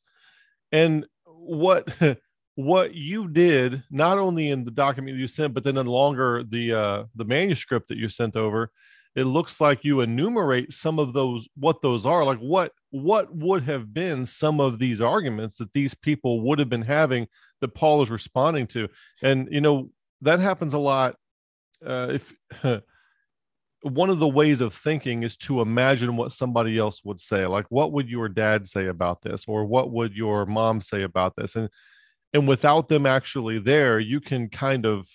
And 0.71 1.07
what 1.25 1.91
what 2.55 2.93
you 2.93 3.27
did 3.27 3.81
not 3.89 4.19
only 4.19 4.51
in 4.51 4.63
the 4.63 4.69
document 4.69 5.17
you 5.17 5.25
sent 5.25 5.55
but 5.55 5.63
then 5.63 5.75
in 5.75 5.87
longer 5.87 6.43
the 6.43 6.71
uh 6.71 7.03
the 7.15 7.25
manuscript 7.25 7.87
that 7.87 7.97
you 7.97 8.07
sent 8.07 8.35
over 8.35 8.69
it 9.15 9.23
looks 9.23 9.59
like 9.59 9.83
you 9.83 10.01
enumerate 10.01 10.71
some 10.71 10.99
of 10.99 11.13
those 11.13 11.47
what 11.55 11.81
those 11.81 12.05
are 12.05 12.23
like 12.23 12.37
what 12.37 12.71
what 12.91 13.35
would 13.35 13.63
have 13.63 13.91
been 13.91 14.23
some 14.23 14.59
of 14.59 14.77
these 14.77 15.01
arguments 15.01 15.57
that 15.57 15.73
these 15.73 15.95
people 15.95 16.41
would 16.41 16.59
have 16.59 16.69
been 16.69 16.83
having 16.83 17.27
that 17.59 17.73
paul 17.73 18.03
is 18.03 18.11
responding 18.11 18.67
to 18.67 18.87
and 19.23 19.47
you 19.49 19.61
know 19.61 19.89
that 20.21 20.39
happens 20.39 20.75
a 20.75 20.77
lot 20.77 21.15
uh, 21.83 22.19
if 22.63 22.83
one 23.83 24.09
of 24.09 24.19
the 24.19 24.27
ways 24.27 24.61
of 24.61 24.73
thinking 24.73 25.23
is 25.23 25.35
to 25.35 25.59
imagine 25.59 26.15
what 26.15 26.31
somebody 26.31 26.77
else 26.77 27.01
would 27.03 27.19
say 27.19 27.45
like 27.45 27.65
what 27.69 27.91
would 27.91 28.09
your 28.09 28.29
dad 28.29 28.67
say 28.67 28.87
about 28.87 29.21
this 29.21 29.43
or 29.45 29.65
what 29.65 29.91
would 29.91 30.15
your 30.15 30.45
mom 30.45 30.79
say 30.79 31.03
about 31.03 31.35
this? 31.35 31.55
And 31.55 31.69
and 32.33 32.47
without 32.47 32.87
them 32.87 33.05
actually 33.05 33.59
there 33.59 33.99
you 33.99 34.21
can 34.21 34.47
kind 34.49 34.85
of 34.85 35.07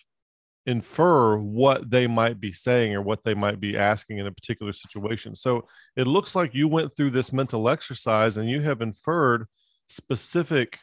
infer 0.67 1.38
what 1.38 1.91
they 1.91 2.06
might 2.06 2.38
be 2.38 2.53
saying 2.53 2.94
or 2.94 3.00
what 3.00 3.25
they 3.25 3.32
might 3.32 3.59
be 3.59 3.75
asking 3.75 4.19
in 4.19 4.26
a 4.26 4.32
particular 4.32 4.75
situation. 4.75 5.35
So 5.35 5.67
it 5.97 6.06
looks 6.06 6.35
like 6.35 6.55
you 6.55 6.69
went 6.69 6.94
through 6.94 7.11
this 7.11 7.32
mental 7.32 7.71
exercise 7.71 8.37
and 8.37 8.50
you 8.50 8.61
have 8.61 8.82
inferred 8.82 9.47
specific 9.88 10.79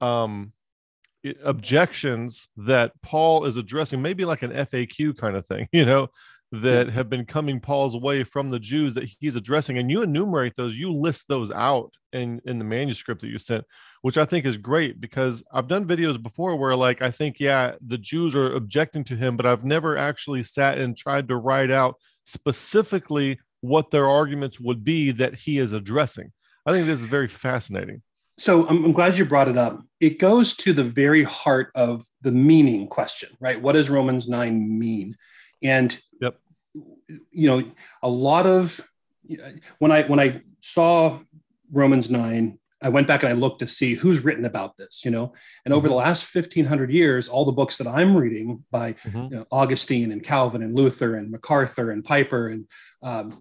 um 0.00 0.52
objections 1.44 2.48
that 2.56 2.92
Paul 3.02 3.44
is 3.44 3.56
addressing, 3.56 4.00
maybe 4.00 4.24
like 4.24 4.42
an 4.42 4.52
FAQ 4.52 5.18
kind 5.18 5.36
of 5.36 5.46
thing, 5.46 5.68
you 5.72 5.84
know, 5.84 6.08
that 6.50 6.88
have 6.88 7.10
been 7.10 7.26
coming 7.26 7.60
Paul's 7.60 7.96
way 7.96 8.24
from 8.24 8.50
the 8.50 8.58
Jews 8.58 8.94
that 8.94 9.08
he's 9.20 9.36
addressing. 9.36 9.78
And 9.78 9.90
you 9.90 10.02
enumerate 10.02 10.54
those, 10.56 10.76
you 10.76 10.92
list 10.92 11.26
those 11.28 11.50
out 11.50 11.92
in, 12.12 12.40
in 12.46 12.58
the 12.58 12.64
manuscript 12.64 13.20
that 13.20 13.28
you 13.28 13.38
sent, 13.38 13.64
which 14.00 14.16
I 14.16 14.24
think 14.24 14.46
is 14.46 14.56
great 14.56 15.00
because 15.00 15.42
I've 15.52 15.68
done 15.68 15.86
videos 15.86 16.22
before 16.22 16.56
where, 16.56 16.74
like, 16.74 17.02
I 17.02 17.10
think, 17.10 17.36
yeah, 17.38 17.74
the 17.86 17.98
Jews 17.98 18.34
are 18.34 18.52
objecting 18.52 19.04
to 19.04 19.16
him, 19.16 19.36
but 19.36 19.44
I've 19.44 19.64
never 19.64 19.98
actually 19.98 20.42
sat 20.42 20.78
and 20.78 20.96
tried 20.96 21.28
to 21.28 21.36
write 21.36 21.70
out 21.70 21.96
specifically 22.24 23.38
what 23.60 23.90
their 23.90 24.06
arguments 24.06 24.58
would 24.58 24.84
be 24.84 25.10
that 25.12 25.34
he 25.34 25.58
is 25.58 25.72
addressing. 25.72 26.32
I 26.64 26.70
think 26.70 26.86
this 26.86 27.00
is 27.00 27.04
very 27.04 27.28
fascinating. 27.28 28.02
So 28.38 28.68
I'm, 28.68 28.84
I'm 28.84 28.92
glad 28.92 29.18
you 29.18 29.24
brought 29.24 29.48
it 29.48 29.58
up. 29.58 29.82
It 30.00 30.18
goes 30.18 30.56
to 30.58 30.72
the 30.72 30.84
very 30.84 31.24
heart 31.24 31.72
of 31.74 32.06
the 32.22 32.30
meaning 32.30 32.86
question, 32.86 33.30
right? 33.40 33.60
What 33.60 33.72
does 33.72 33.90
Romans 33.90 34.28
9 34.28 34.78
mean? 34.78 35.16
And 35.62 35.98
yep. 36.20 36.38
you 37.30 37.48
know, 37.48 37.70
a 38.02 38.08
lot 38.08 38.46
of 38.46 38.80
when 39.78 39.92
I 39.92 40.02
when 40.04 40.20
I 40.20 40.42
saw 40.60 41.20
Romans 41.70 42.10
9, 42.10 42.58
I 42.80 42.88
went 42.90 43.08
back 43.08 43.22
and 43.22 43.32
I 43.32 43.34
looked 43.34 43.58
to 43.60 43.68
see 43.68 43.94
who's 43.94 44.24
written 44.24 44.44
about 44.44 44.76
this, 44.76 45.04
you 45.04 45.10
know. 45.10 45.32
And 45.64 45.74
over 45.74 45.88
mm-hmm. 45.88 45.94
the 45.94 45.98
last 45.98 46.32
1500 46.34 46.90
years, 46.90 47.28
all 47.28 47.44
the 47.44 47.52
books 47.52 47.78
that 47.78 47.88
I'm 47.88 48.16
reading 48.16 48.64
by 48.70 48.92
mm-hmm. 48.92 49.22
you 49.24 49.30
know, 49.30 49.46
Augustine 49.50 50.12
and 50.12 50.22
Calvin 50.22 50.62
and 50.62 50.74
Luther 50.76 51.16
and 51.16 51.30
MacArthur 51.30 51.90
and 51.90 52.04
Piper 52.04 52.48
and 52.48 52.66
um, 53.02 53.40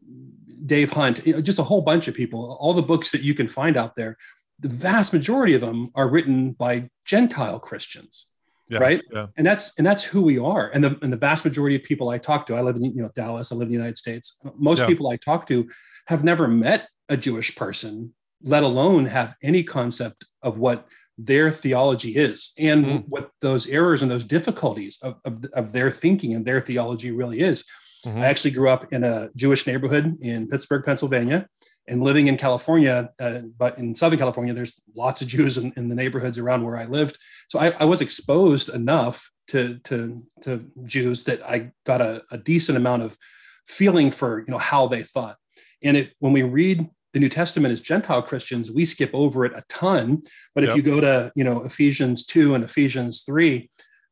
Dave 0.66 0.92
Hunt, 0.92 1.26
you 1.26 1.34
know, 1.34 1.42
just 1.42 1.60
a 1.60 1.64
whole 1.64 1.82
bunch 1.82 2.08
of 2.08 2.16
people, 2.16 2.58
all 2.60 2.74
the 2.74 2.82
books 2.82 3.12
that 3.12 3.22
you 3.22 3.36
can 3.36 3.48
find 3.48 3.78
out 3.78 3.96
there, 3.96 4.18
the 4.60 4.70
vast 4.70 5.14
majority 5.14 5.54
of 5.54 5.62
them 5.62 5.92
are 5.94 6.10
written 6.10 6.52
by 6.54 6.90
Gentile 7.06 7.60
Christians 7.60 8.32
yeah, 8.70 8.80
right 8.80 9.02
yeah. 9.12 9.28
and 9.38 9.46
that's 9.46 9.74
and 9.78 9.86
that's 9.86 10.04
who 10.04 10.22
we 10.22 10.38
are 10.38 10.70
and 10.70 10.84
the 10.84 10.98
and 11.02 11.12
the 11.12 11.18
vast 11.18 11.46
majority 11.46 11.76
of 11.76 11.84
people 11.84 12.10
i 12.10 12.18
talk 12.18 12.46
to 12.46 12.56
i 12.56 12.62
live 12.62 12.76
in 12.76 12.84
you 12.84 13.02
know 13.02 13.12
dallas 13.16 13.52
i 13.52 13.56
live 13.56 13.68
in 13.68 13.70
the 13.70 13.74
united 13.74 13.98
states 13.98 14.42
most 14.58 14.80
yeah. 14.80 14.88
people 14.88 15.10
i 15.10 15.16
talk 15.16 15.48
to 15.48 15.68
have 16.08 16.24
never 16.24 16.48
met 16.48 16.88
a 17.10 17.18
jewish 17.18 17.56
person 17.56 18.14
let 18.44 18.64
alone 18.64 19.06
have 19.06 19.36
any 19.42 19.64
concept 19.64 20.26
of 20.42 20.58
what 20.58 20.88
their 21.18 21.50
theology 21.50 22.16
is 22.16 22.52
and 22.60 22.86
mm. 22.86 23.04
what 23.08 23.32
those 23.42 23.68
errors 23.68 24.04
and 24.04 24.12
those 24.12 24.24
difficulties 24.24 25.00
of, 25.02 25.16
of, 25.26 25.44
of, 25.54 25.72
their 25.72 25.90
thinking 25.90 26.36
and 26.36 26.46
their 26.46 26.62
theology 26.62 27.10
really 27.10 27.40
is 27.40 27.66
mm-hmm. 28.06 28.20
i 28.20 28.28
actually 28.28 28.52
grew 28.52 28.70
up 28.70 28.92
in 28.94 29.04
a 29.04 29.30
jewish 29.36 29.66
neighborhood 29.66 30.18
in 30.22 30.48
pittsburgh 30.48 30.84
pennsylvania 30.84 31.48
and 31.88 32.04
living 32.04 32.28
in 32.28 32.38
California, 32.38 33.10
uh, 33.20 33.40
but 33.58 33.78
in 33.78 33.96
Southern 33.96 34.20
California, 34.20 34.54
there's 34.54 34.82
lots 34.96 35.22
of 35.22 35.28
Jews 35.28 35.58
in, 35.58 35.72
in 35.78 35.88
the 35.88 35.96
neighborhoods 35.96 36.38
around 36.38 36.64
where 36.64 36.78
I 36.78 36.86
lived. 36.86 37.18
So 37.48 37.60
I, 37.60 37.70
I, 37.80 37.86
was 37.86 38.02
exposed 38.02 38.70
enough 38.70 39.32
to, 39.50 39.80
to, 39.86 40.24
to 40.42 40.70
Jews 40.84 41.24
that 41.26 41.42
I 41.48 41.72
got 41.86 42.02
a, 42.02 42.24
a, 42.30 42.38
decent 42.38 42.78
amount 42.78 43.04
of 43.04 43.18
feeling 43.66 44.12
for, 44.12 44.40
you 44.40 44.48
know, 44.50 44.58
how 44.58 44.88
they 44.88 45.04
thought. 45.04 45.38
And 45.82 45.96
it, 45.96 46.14
when 46.20 46.34
we 46.34 46.44
read 46.44 46.90
the 47.14 47.20
New 47.20 47.30
Testament 47.30 47.72
as 47.72 47.80
Gentile 47.80 48.22
Christians, 48.22 48.70
we 48.70 48.84
skip 48.84 49.12
over 49.14 49.46
it 49.46 49.54
a 49.54 49.64
ton. 49.70 50.24
But 50.54 50.66
if 50.66 50.76
you 50.76 50.82
go 50.82 51.00
to, 51.00 51.32
you 51.36 51.44
know, 51.44 51.64
Ephesians 51.64 52.26
2 52.26 52.54
and 52.54 52.64
Ephesians 52.64 53.24
3, 53.24 53.70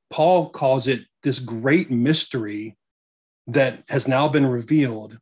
Paul 0.10 0.50
calls 0.50 0.88
it 0.88 1.01
this 1.24 1.39
great 1.39 1.91
mystery 1.91 2.77
that 3.48 3.84
has 3.89 4.08
now 4.08 4.27
been 4.27 4.46
revealed 4.46 5.17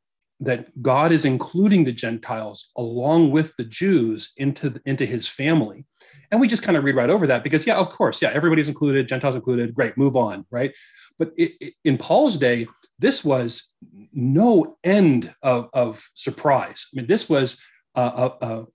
that 0.45 0.81
God 0.81 1.11
is 1.11 1.25
including 1.25 1.83
the 1.83 1.91
Gentiles 1.91 2.71
along 2.77 3.31
with 3.31 3.55
the 3.55 3.63
Jews 3.63 4.33
into, 4.37 4.79
into 4.85 5.05
his 5.05 5.27
family. 5.27 5.85
And 6.31 6.41
we 6.41 6.47
just 6.47 6.63
kind 6.63 6.77
of 6.77 6.83
read 6.83 6.95
right 6.95 7.09
over 7.09 7.27
that 7.27 7.43
because, 7.43 7.67
yeah, 7.67 7.77
of 7.77 7.89
course, 7.89 8.21
yeah, 8.21 8.31
everybody's 8.33 8.67
included, 8.67 9.07
Gentiles 9.07 9.35
included, 9.35 9.73
great, 9.73 9.97
move 9.97 10.15
on, 10.15 10.45
right? 10.51 10.73
But 11.19 11.31
it, 11.37 11.53
it- 11.61 11.73
in 11.83 11.97
Paul's 11.97 12.37
day, 12.37 12.67
this 12.99 13.23
was 13.23 13.73
no 14.13 14.77
end 14.83 15.33
of, 15.41 15.69
of 15.73 16.09
surprise. 16.13 16.89
I 16.93 16.97
mean, 16.97 17.07
this 17.07 17.29
was 17.29 17.61
a, 17.95 18.31
a, 18.41 18.65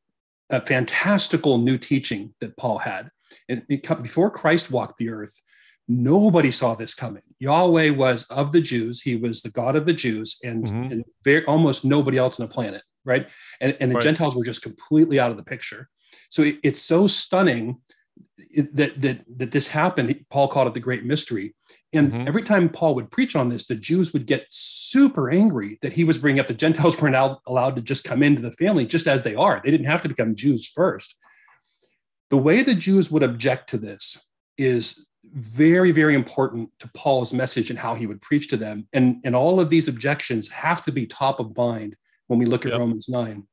a, 0.51 0.61
fantastical 0.63 1.59
new 1.59 1.79
teaching 1.79 2.35
that 2.41 2.57
Paul 2.57 2.79
had. 2.79 3.11
And 3.49 3.63
it, 3.69 4.03
before 4.03 4.31
Christ 4.31 4.71
walked 4.71 4.99
the 4.99 5.11
earth, 5.11 5.35
nobody 5.89 6.53
saw 6.53 6.75
this 6.75 6.95
coming. 6.95 7.23
Yahweh 7.39 7.91
was 7.91 8.25
of 8.31 8.53
the 8.53 8.61
Jews; 8.61 9.01
he 9.03 9.17
was 9.17 9.43
the 9.43 9.51
God 9.51 9.75
of 9.77 9.87
the 9.87 9.93
Jews, 9.93 10.39
and, 10.45 10.65
Mhm. 10.65 10.93
and 10.93 11.05
very, 11.25 11.45
almost 11.47 11.85
nobody 11.85 12.19
else 12.19 12.39
on 12.39 12.47
the 12.47 12.53
planet, 12.53 12.83
right? 13.05 13.29
And, 13.61 13.77
and 13.81 13.91
the 13.91 13.95
Right. 13.97 14.05
Gentiles 14.05 14.37
were 14.37 14.45
just 14.45 14.63
completely 14.63 15.19
out 15.19 15.31
of 15.31 15.37
the 15.37 15.45
picture. 15.45 15.89
So 16.31 16.43
it- 16.43 16.59
it's 16.63 16.81
so 16.81 17.07
stunning 17.07 17.79
that 18.65 19.01
that 19.01 19.25
that 19.39 19.51
this 19.53 19.69
happened. 19.69 20.25
Paul 20.31 20.49
called 20.49 20.69
it 20.69 20.75
the 20.75 20.81
great 20.81 21.05
mystery. 21.05 21.55
And 21.93 22.13
Mhm. 22.13 22.27
every 22.27 22.43
time 22.43 22.69
Paul 22.69 22.95
would 22.97 23.11
preach 23.11 23.35
on 23.37 23.49
this, 23.49 23.67
the 23.67 23.77
Jews 23.77 24.13
would 24.13 24.27
get 24.27 24.47
super 24.51 25.31
angry 25.31 25.79
that 25.83 25.93
he 25.95 26.05
was 26.05 26.19
bringing 26.19 26.41
up 26.41 26.47
the 26.49 26.55
Gentiles 26.55 26.97
weren't 27.01 27.15
al- 27.17 27.41
allowed 27.47 27.77
to 27.77 27.83
just 27.83 28.05
come 28.05 28.23
into 28.23 28.43
the 28.43 28.53
family 28.53 28.85
just 28.87 29.07
as 29.07 29.23
they 29.23 29.35
are. 29.35 29.61
They 29.65 29.71
didn't 29.71 29.87
have 29.87 30.03
to 30.03 30.09
become 30.09 30.35
Jews 30.35 30.67
first. 30.67 31.15
The 32.31 32.37
way 32.37 32.63
the 32.63 32.75
Jews 32.75 33.11
would 33.11 33.23
object 33.23 33.71
to 33.71 33.79
this 33.79 34.29
is 34.59 35.07
very, 35.33 35.93
very 35.93 36.15
important 36.15 36.71
to 36.81 36.91
Paul's 36.95 37.33
message 37.33 37.71
and 37.71 37.79
how 37.79 37.95
he 37.95 38.07
would 38.07 38.21
preach 38.23 38.49
to 38.49 38.57
them. 38.57 38.87
And, 38.93 39.21
and 39.25 39.35
all 39.35 39.61
of 39.61 39.71
these 39.71 39.89
objections 39.89 40.49
have 40.51 40.85
to 40.85 40.93
be 40.93 41.07
top 41.07 41.41
of 41.41 41.57
mind 41.57 41.97
when 42.27 42.39
we 42.39 42.47
look 42.47 42.65
at 42.65 42.73
Yep. 42.73 42.81
Romans 42.81 43.09
9. 43.09 43.47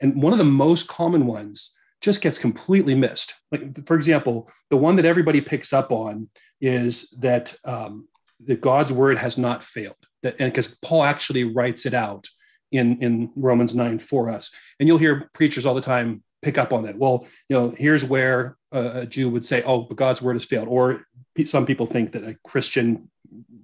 And 0.00 0.22
one 0.22 0.32
of 0.32 0.38
the 0.38 0.44
most 0.44 0.88
common 0.88 1.26
ones 1.26 1.76
just 2.00 2.22
gets 2.22 2.38
completely 2.38 2.94
missed. 2.94 3.34
Like, 3.52 3.86
for 3.86 3.94
example, 3.96 4.50
the 4.70 4.76
one 4.76 4.96
that 4.96 5.04
everybody 5.04 5.40
picks 5.40 5.72
up 5.72 5.90
on 5.90 6.28
is 6.60 7.10
that 7.18 7.54
um, 7.64 8.08
that 8.46 8.60
God's 8.60 8.92
word 8.92 9.18
has 9.18 9.36
not 9.36 9.62
failed. 9.62 9.96
That, 10.22 10.36
and 10.38 10.52
because 10.52 10.78
Paul 10.82 11.02
actually 11.02 11.44
writes 11.44 11.84
it 11.84 11.94
out 11.94 12.28
in 12.72 13.02
in 13.02 13.32
Romans 13.36 13.74
nine 13.74 13.98
for 13.98 14.30
us, 14.30 14.54
and 14.78 14.88
you'll 14.88 14.98
hear 14.98 15.28
preachers 15.34 15.66
all 15.66 15.74
the 15.74 15.80
time 15.80 16.22
pick 16.42 16.58
up 16.58 16.72
on 16.72 16.84
that. 16.84 16.96
Well, 16.98 17.26
you 17.48 17.56
know, 17.56 17.74
here's 17.76 18.04
where 18.04 18.56
a, 18.72 19.06
Jew 19.06 19.30
would 19.30 19.44
say, 19.44 19.62
"Oh, 19.62 19.82
but 19.82 19.96
God's 19.96 20.22
word 20.22 20.34
has 20.34 20.44
failed," 20.44 20.68
or 20.68 21.04
some 21.44 21.66
people 21.66 21.86
think 21.86 22.12
that 22.12 22.24
a 22.24 22.36
Christian 22.44 23.10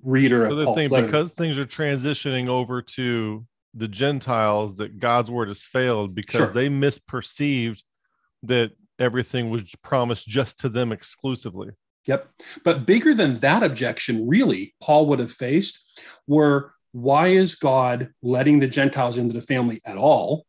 reader 0.03 0.47
of 0.47 0.75
thing, 0.75 0.91
letter- 0.91 1.07
because 1.07 1.33
things 1.33 1.59
are 1.59 1.67
transitioning 1.67 2.49
over 2.49 2.81
to 2.83 3.47
the 3.75 3.89
Gentiles, 3.89 4.77
that 4.77 4.99
God's 4.99 5.31
word 5.31 5.49
has 5.49 5.63
failed 5.63 6.15
because 6.15 6.39
Sure. 6.39 6.53
they 6.53 6.69
misperceived 6.69 7.83
that 8.43 8.73
everything 8.99 9.51
was 9.51 9.63
promised 9.83 10.27
just 10.27 10.59
to 10.61 10.69
them 10.69 10.93
exclusively. 10.93 11.71
Yep. 12.07 12.29
But 12.65 12.87
bigger 12.87 13.15
than 13.15 13.41
that 13.41 13.63
objection, 13.63 14.27
really, 14.29 14.75
Paul 14.81 15.07
would 15.07 15.19
have 15.19 15.33
faced 15.33 16.01
were 16.27 16.73
why 16.93 17.29
is 17.29 17.57
God 17.57 18.11
letting 18.23 18.61
the 18.61 18.69
Gentiles 18.69 19.19
into 19.19 19.35
the 19.35 19.43
family 19.43 19.81
at 19.85 19.99
all? 19.99 20.47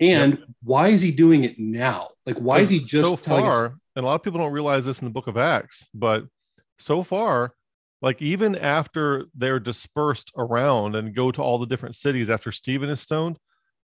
And 0.00 0.42
why 0.62 0.88
is 0.88 1.02
he 1.02 1.12
doing 1.12 1.44
it 1.44 1.58
now? 1.58 2.08
Like, 2.24 2.38
why 2.38 2.60
is 2.60 2.70
he 2.70 2.80
just 2.80 3.04
so 3.04 3.16
far? 3.16 3.66
us? 3.66 3.72
And 3.96 4.04
a 4.04 4.08
lot 4.08 4.14
of 4.14 4.22
people 4.22 4.40
don't 4.40 4.52
realize 4.52 4.84
this 4.84 5.00
in 5.00 5.04
the 5.04 5.12
book 5.12 5.26
of 5.26 5.36
Acts, 5.36 5.86
but 5.92 6.24
so 6.78 7.02
far, 7.02 7.52
like 8.00 8.22
even 8.22 8.56
after 8.56 9.26
they're 9.34 9.60
dispersed 9.60 10.32
around 10.36 10.96
and 10.96 11.14
go 11.14 11.30
to 11.30 11.42
all 11.42 11.58
the 11.58 11.66
different 11.66 11.96
cities 11.96 12.30
after 12.30 12.50
Stephen 12.50 12.88
is 12.88 13.00
stoned, 13.00 13.38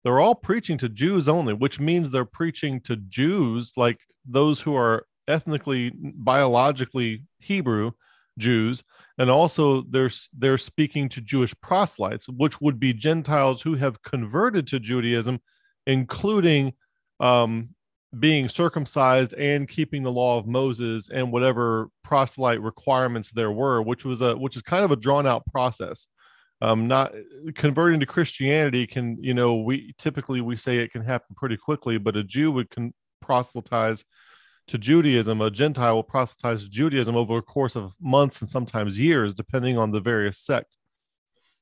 they're 0.05 0.21
all 0.21 0.35
preaching 0.35 0.79
to 0.79 0.89
Jews 0.89 1.29
only, 1.29 1.53
which 1.53 1.81
means 1.81 2.11
they're 2.11 2.25
preaching 2.25 2.81
to 2.83 2.97
Jews, 2.97 3.73
like 3.77 3.99
those 4.25 4.61
who 4.61 4.75
are 4.75 5.07
ethnically, 5.29 5.93
biologically 5.95 7.25
Hebrew 7.41 7.91
Jews, 8.39 8.83
and 9.19 9.31
also 9.31 9.83
they're 9.83 10.11
they're 10.37 10.59
speaking 10.59 11.09
to 11.11 11.21
Jewish 11.21 11.55
proselytes, 11.61 12.29
which 12.29 12.61
would 12.61 12.79
be 12.79 12.93
Gentiles 12.93 13.63
who 13.63 13.75
have 13.75 14.03
converted 14.03 14.67
to 14.69 14.81
Judaism, 14.81 15.41
including 15.87 16.73
um, 17.21 17.71
being 18.19 18.49
circumcised 18.49 19.35
and 19.35 19.69
keeping 19.69 20.03
the 20.03 20.13
law 20.13 20.39
of 20.39 20.47
Moses 20.47 21.09
and 21.13 21.33
whatever 21.33 21.89
proselyte 22.03 22.61
requirements 22.61 23.31
there 23.31 23.51
were, 23.51 23.83
which 23.83 24.05
was 24.05 24.21
a 24.21 24.37
which 24.37 24.57
is 24.57 24.63
kind 24.63 24.85
of 24.85 24.91
a 24.91 24.97
drawn 24.97 25.27
out 25.27 25.45
process. 25.47 26.07
Um, 26.63 26.89
not 26.89 27.13
converting 27.55 28.01
to 28.01 28.07
Christianity 28.07 28.87
can, 28.87 29.19
you 29.23 29.35
know, 29.35 29.57
we 29.57 29.95
typically 29.99 30.41
we 30.41 30.57
say 30.57 30.79
it 30.79 30.91
can 30.93 31.03
happen 31.03 31.37
pretty 31.37 31.57
quickly, 31.59 31.99
but 31.99 32.17
a 32.17 32.25
Jew 32.25 32.51
would 32.53 32.71
con- 32.71 32.95
proselytize 33.21 34.05
to 34.69 34.79
Judaism, 34.79 35.41
a 35.41 35.51
Gentile 35.51 35.97
will 35.97 36.03
proselytize 36.03 36.65
to 36.65 36.71
Judaism 36.71 37.17
over 37.17 37.39
a 37.39 37.43
course 37.43 37.77
of 37.77 37.95
months 38.01 38.41
and 38.41 38.51
sometimes 38.51 38.99
years, 38.99 39.35
depending 39.35 39.79
on 39.79 39.93
the 39.93 40.01
various 40.01 40.39
sect. 40.39 40.77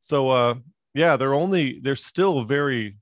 So, 0.01 0.31
uh, 0.31 0.55
yeah, 0.95 1.17
they're 1.17 1.35
only 1.35 1.81
they're 1.83 1.97
still 1.97 2.45
very 2.45 2.97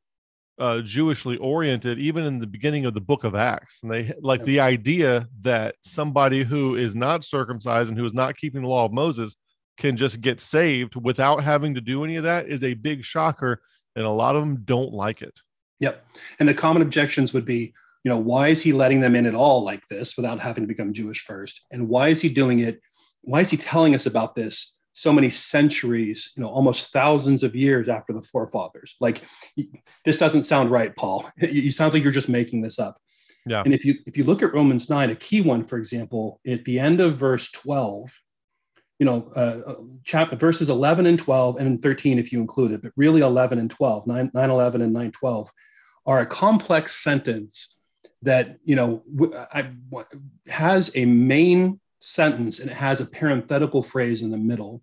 uh, 0.59 0.81
Jewishly 0.83 1.39
oriented, 1.39 1.99
even 1.99 2.25
in 2.25 2.39
the 2.39 2.47
beginning 2.47 2.85
of 2.85 2.95
the 2.95 3.01
Book 3.01 3.25
of 3.25 3.35
Acts, 3.35 3.81
and 3.83 3.91
they 3.91 4.13
like 4.21 4.43
the 4.45 4.61
idea 4.61 5.29
that 5.41 5.77
somebody 5.83 6.45
who 6.45 6.77
is 6.77 6.95
not 6.95 7.25
circumcised 7.25 7.89
and 7.89 7.99
who 7.99 8.05
is 8.05 8.15
not 8.15 8.37
keeping 8.37 8.63
the 8.63 8.69
law 8.69 8.85
of 8.85 8.93
Moses 8.93 9.35
can 9.79 9.97
just 9.97 10.21
get 10.21 10.41
saved 10.41 10.95
without 10.95 11.43
having 11.43 11.75
to 11.75 11.81
do 11.81 12.05
any 12.05 12.17
of 12.17 12.25
that 12.25 12.49
is 12.49 12.63
a 12.63 12.75
big 12.75 13.05
shocker, 13.05 13.61
and 13.97 14.05
a 14.05 14.11
lot 14.11 14.37
of 14.37 14.43
them 14.43 14.63
don't 14.65 14.93
like 14.93 15.23
it. 15.23 15.41
Yep. 15.81 16.05
And 16.39 16.49
the 16.49 16.55
common 16.55 16.83
objections 16.83 17.33
would 17.33 17.45
be, 17.45 17.75
you 18.05 18.09
know, 18.09 18.19
why 18.19 18.49
is 18.49 18.63
he 18.63 18.73
letting 18.73 19.01
them 19.01 19.17
in 19.17 19.27
at 19.27 19.35
all 19.35 19.65
like 19.65 19.83
this 19.89 20.17
without 20.17 20.39
having 20.39 20.63
to 20.63 20.69
become 20.69 20.93
Jewish 20.93 21.25
first? 21.25 21.63
And 21.71 21.89
why 21.89 22.09
is 22.09 22.21
he 22.21 22.29
doing 22.29 22.61
it? 22.61 22.81
Why 23.23 23.41
is 23.41 23.51
he 23.51 23.57
telling 23.57 23.95
us 23.95 24.07
about 24.07 24.35
this 24.35 24.77
so 24.93 25.13
many 25.13 25.31
centuries, 25.31 26.33
you 26.37 26.43
know, 26.43 26.49
almost 26.49 26.93
thousands 26.93 27.43
of 27.43 27.57
years 27.57 27.89
after 27.89 28.13
the 28.13 28.23
forefathers? 28.23 28.97
Like, 29.01 29.23
this 30.05 30.19
doesn't 30.19 30.45
sound 30.45 30.71
right, 30.71 30.95
Paul. 30.95 31.29
It 31.39 31.75
sounds 31.75 31.95
like 31.95 32.03
you're 32.03 32.13
just 32.13 32.29
making 32.29 32.63
this 32.63 32.79
up. 32.79 32.99
Yeah. 33.47 33.63
And 33.65 33.75
if 33.75 33.85
you 33.85 33.97
if 34.07 34.17
you 34.17 34.25
look 34.25 34.43
at 34.43 34.55
Romans 34.55 34.89
nine, 34.89 35.11
a 35.11 35.17
key 35.17 35.41
one, 35.41 35.65
for 35.65 35.77
example, 35.77 36.41
at 36.47 36.65
the 36.65 36.79
end 36.79 37.01
of 37.01 37.17
verse 37.17 37.51
twelve, 37.51 38.13
you 38.99 39.07
know, 39.07 39.33
uh, 39.35 39.75
chapter 40.05 40.37
verses 40.37 40.71
eleven 40.71 41.07
and 41.07 41.19
twelve, 41.19 41.57
and 41.57 41.83
thirteen 41.83 42.19
if 42.19 42.33
you 42.33 42.41
include 42.41 42.71
it, 42.73 42.83
but 42.83 42.93
really 42.97 43.21
eleven 43.21 43.59
and 43.59 43.71
12, 43.71 44.07
9, 44.07 44.31
9 44.33 44.51
11 44.51 44.83
and 44.83 44.93
nine 44.93 45.11
twelve, 45.11 45.51
are 46.07 46.21
a 46.21 46.27
complex 46.27 46.95
sentence 46.95 47.79
that 48.23 48.59
you 48.65 48.77
know 48.77 49.03
w- 49.13 49.35
I, 49.53 49.63
w- 49.91 50.07
has 50.47 50.93
a 50.95 51.05
main 51.05 51.81
sentence 52.03 52.61
and 52.61 52.71
it 52.71 52.77
has 52.77 53.01
a 53.01 53.07
parenthetical 53.07 53.83
phrase 53.83 54.23
in 54.23 54.31
the 54.31 54.39
middle. 54.39 54.83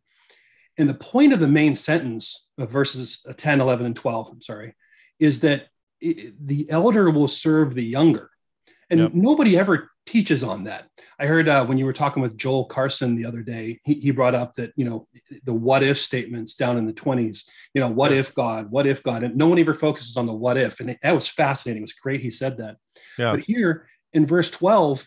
And 0.77 0.89
the 0.89 0.93
point 0.93 1.33
of 1.33 1.39
the 1.39 1.47
main 1.47 1.75
sentence 1.75 2.51
of 2.57 2.71
verses 2.71 3.25
10, 3.37 3.59
11, 3.59 3.85
and 3.85 3.95
12, 3.95 4.29
I'm 4.31 4.41
sorry, 4.41 4.75
is 5.19 5.41
that 5.41 5.67
i 6.01 6.31
the 6.39 6.69
elder 6.69 7.09
will 7.11 7.27
serve 7.27 7.75
the 7.75 7.83
younger. 7.83 8.29
And 8.89 9.01
Yep. 9.01 9.13
nobody 9.13 9.57
ever 9.57 9.91
teaches 10.05 10.41
on 10.43 10.63
that. 10.63 10.87
I 11.19 11.27
heard 11.27 11.47
uh, 11.47 11.65
when 11.65 11.77
you 11.77 11.85
were 11.85 11.93
talking 11.93 12.23
with 12.23 12.37
Joel 12.37 12.65
Carson 12.65 13.15
the 13.15 13.25
other 13.25 13.43
day, 13.43 13.79
he, 13.85 13.95
he 13.95 14.11
brought 14.11 14.33
up 14.33 14.55
that, 14.55 14.71
you 14.75 14.85
know, 14.85 15.07
the 15.43 15.53
what 15.53 15.83
if 15.83 15.99
statements 15.99 16.55
down 16.55 16.77
in 16.77 16.87
the 16.87 16.93
20s, 16.93 17.47
you 17.73 17.81
know, 17.81 17.89
what 17.89 18.11
if 18.11 18.33
God, 18.33 18.71
what 18.71 18.87
if 18.87 19.03
God? 19.03 19.23
And 19.23 19.35
no 19.35 19.47
one 19.47 19.59
ever 19.59 19.75
focuses 19.75 20.17
on 20.17 20.25
the 20.25 20.33
what 20.33 20.57
if. 20.57 20.79
And 20.79 20.89
it, 20.89 20.99
that 21.03 21.13
was 21.13 21.27
fascinating. 21.27 21.81
It 21.81 21.89
was 21.89 21.93
great. 21.93 22.21
He 22.21 22.31
said 22.31 22.57
that. 22.57 22.77
Yeah. 23.19 23.33
But 23.33 23.41
here 23.41 23.87
in 24.13 24.25
verse 24.25 24.49
12, 24.49 25.05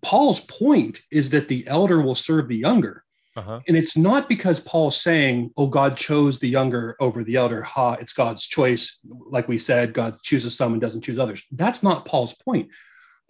Paul's 0.00 0.40
point 0.40 1.00
is 1.10 1.30
that 1.30 1.48
the 1.48 1.66
elder 1.66 2.00
will 2.00 2.14
serve 2.14 2.48
the 2.48 2.56
younger. 2.56 3.04
Uh-huh. 3.34 3.60
And 3.66 3.76
it's 3.76 3.96
not 3.96 4.28
because 4.28 4.60
Paul's 4.60 5.00
saying, 5.00 5.52
oh, 5.56 5.66
God 5.66 5.96
chose 5.96 6.38
the 6.38 6.48
younger 6.48 6.96
over 7.00 7.24
the 7.24 7.36
elder. 7.36 7.62
Ha, 7.62 7.94
it's 7.94 8.12
God's 8.12 8.46
choice. 8.46 9.00
Like 9.08 9.48
we 9.48 9.58
said, 9.58 9.94
God 9.94 10.20
chooses 10.22 10.54
some 10.54 10.72
and 10.72 10.80
doesn't 10.80 11.00
choose 11.02 11.18
others. 11.18 11.44
That's 11.50 11.82
not 11.82 12.04
Paul's 12.04 12.34
point. 12.34 12.68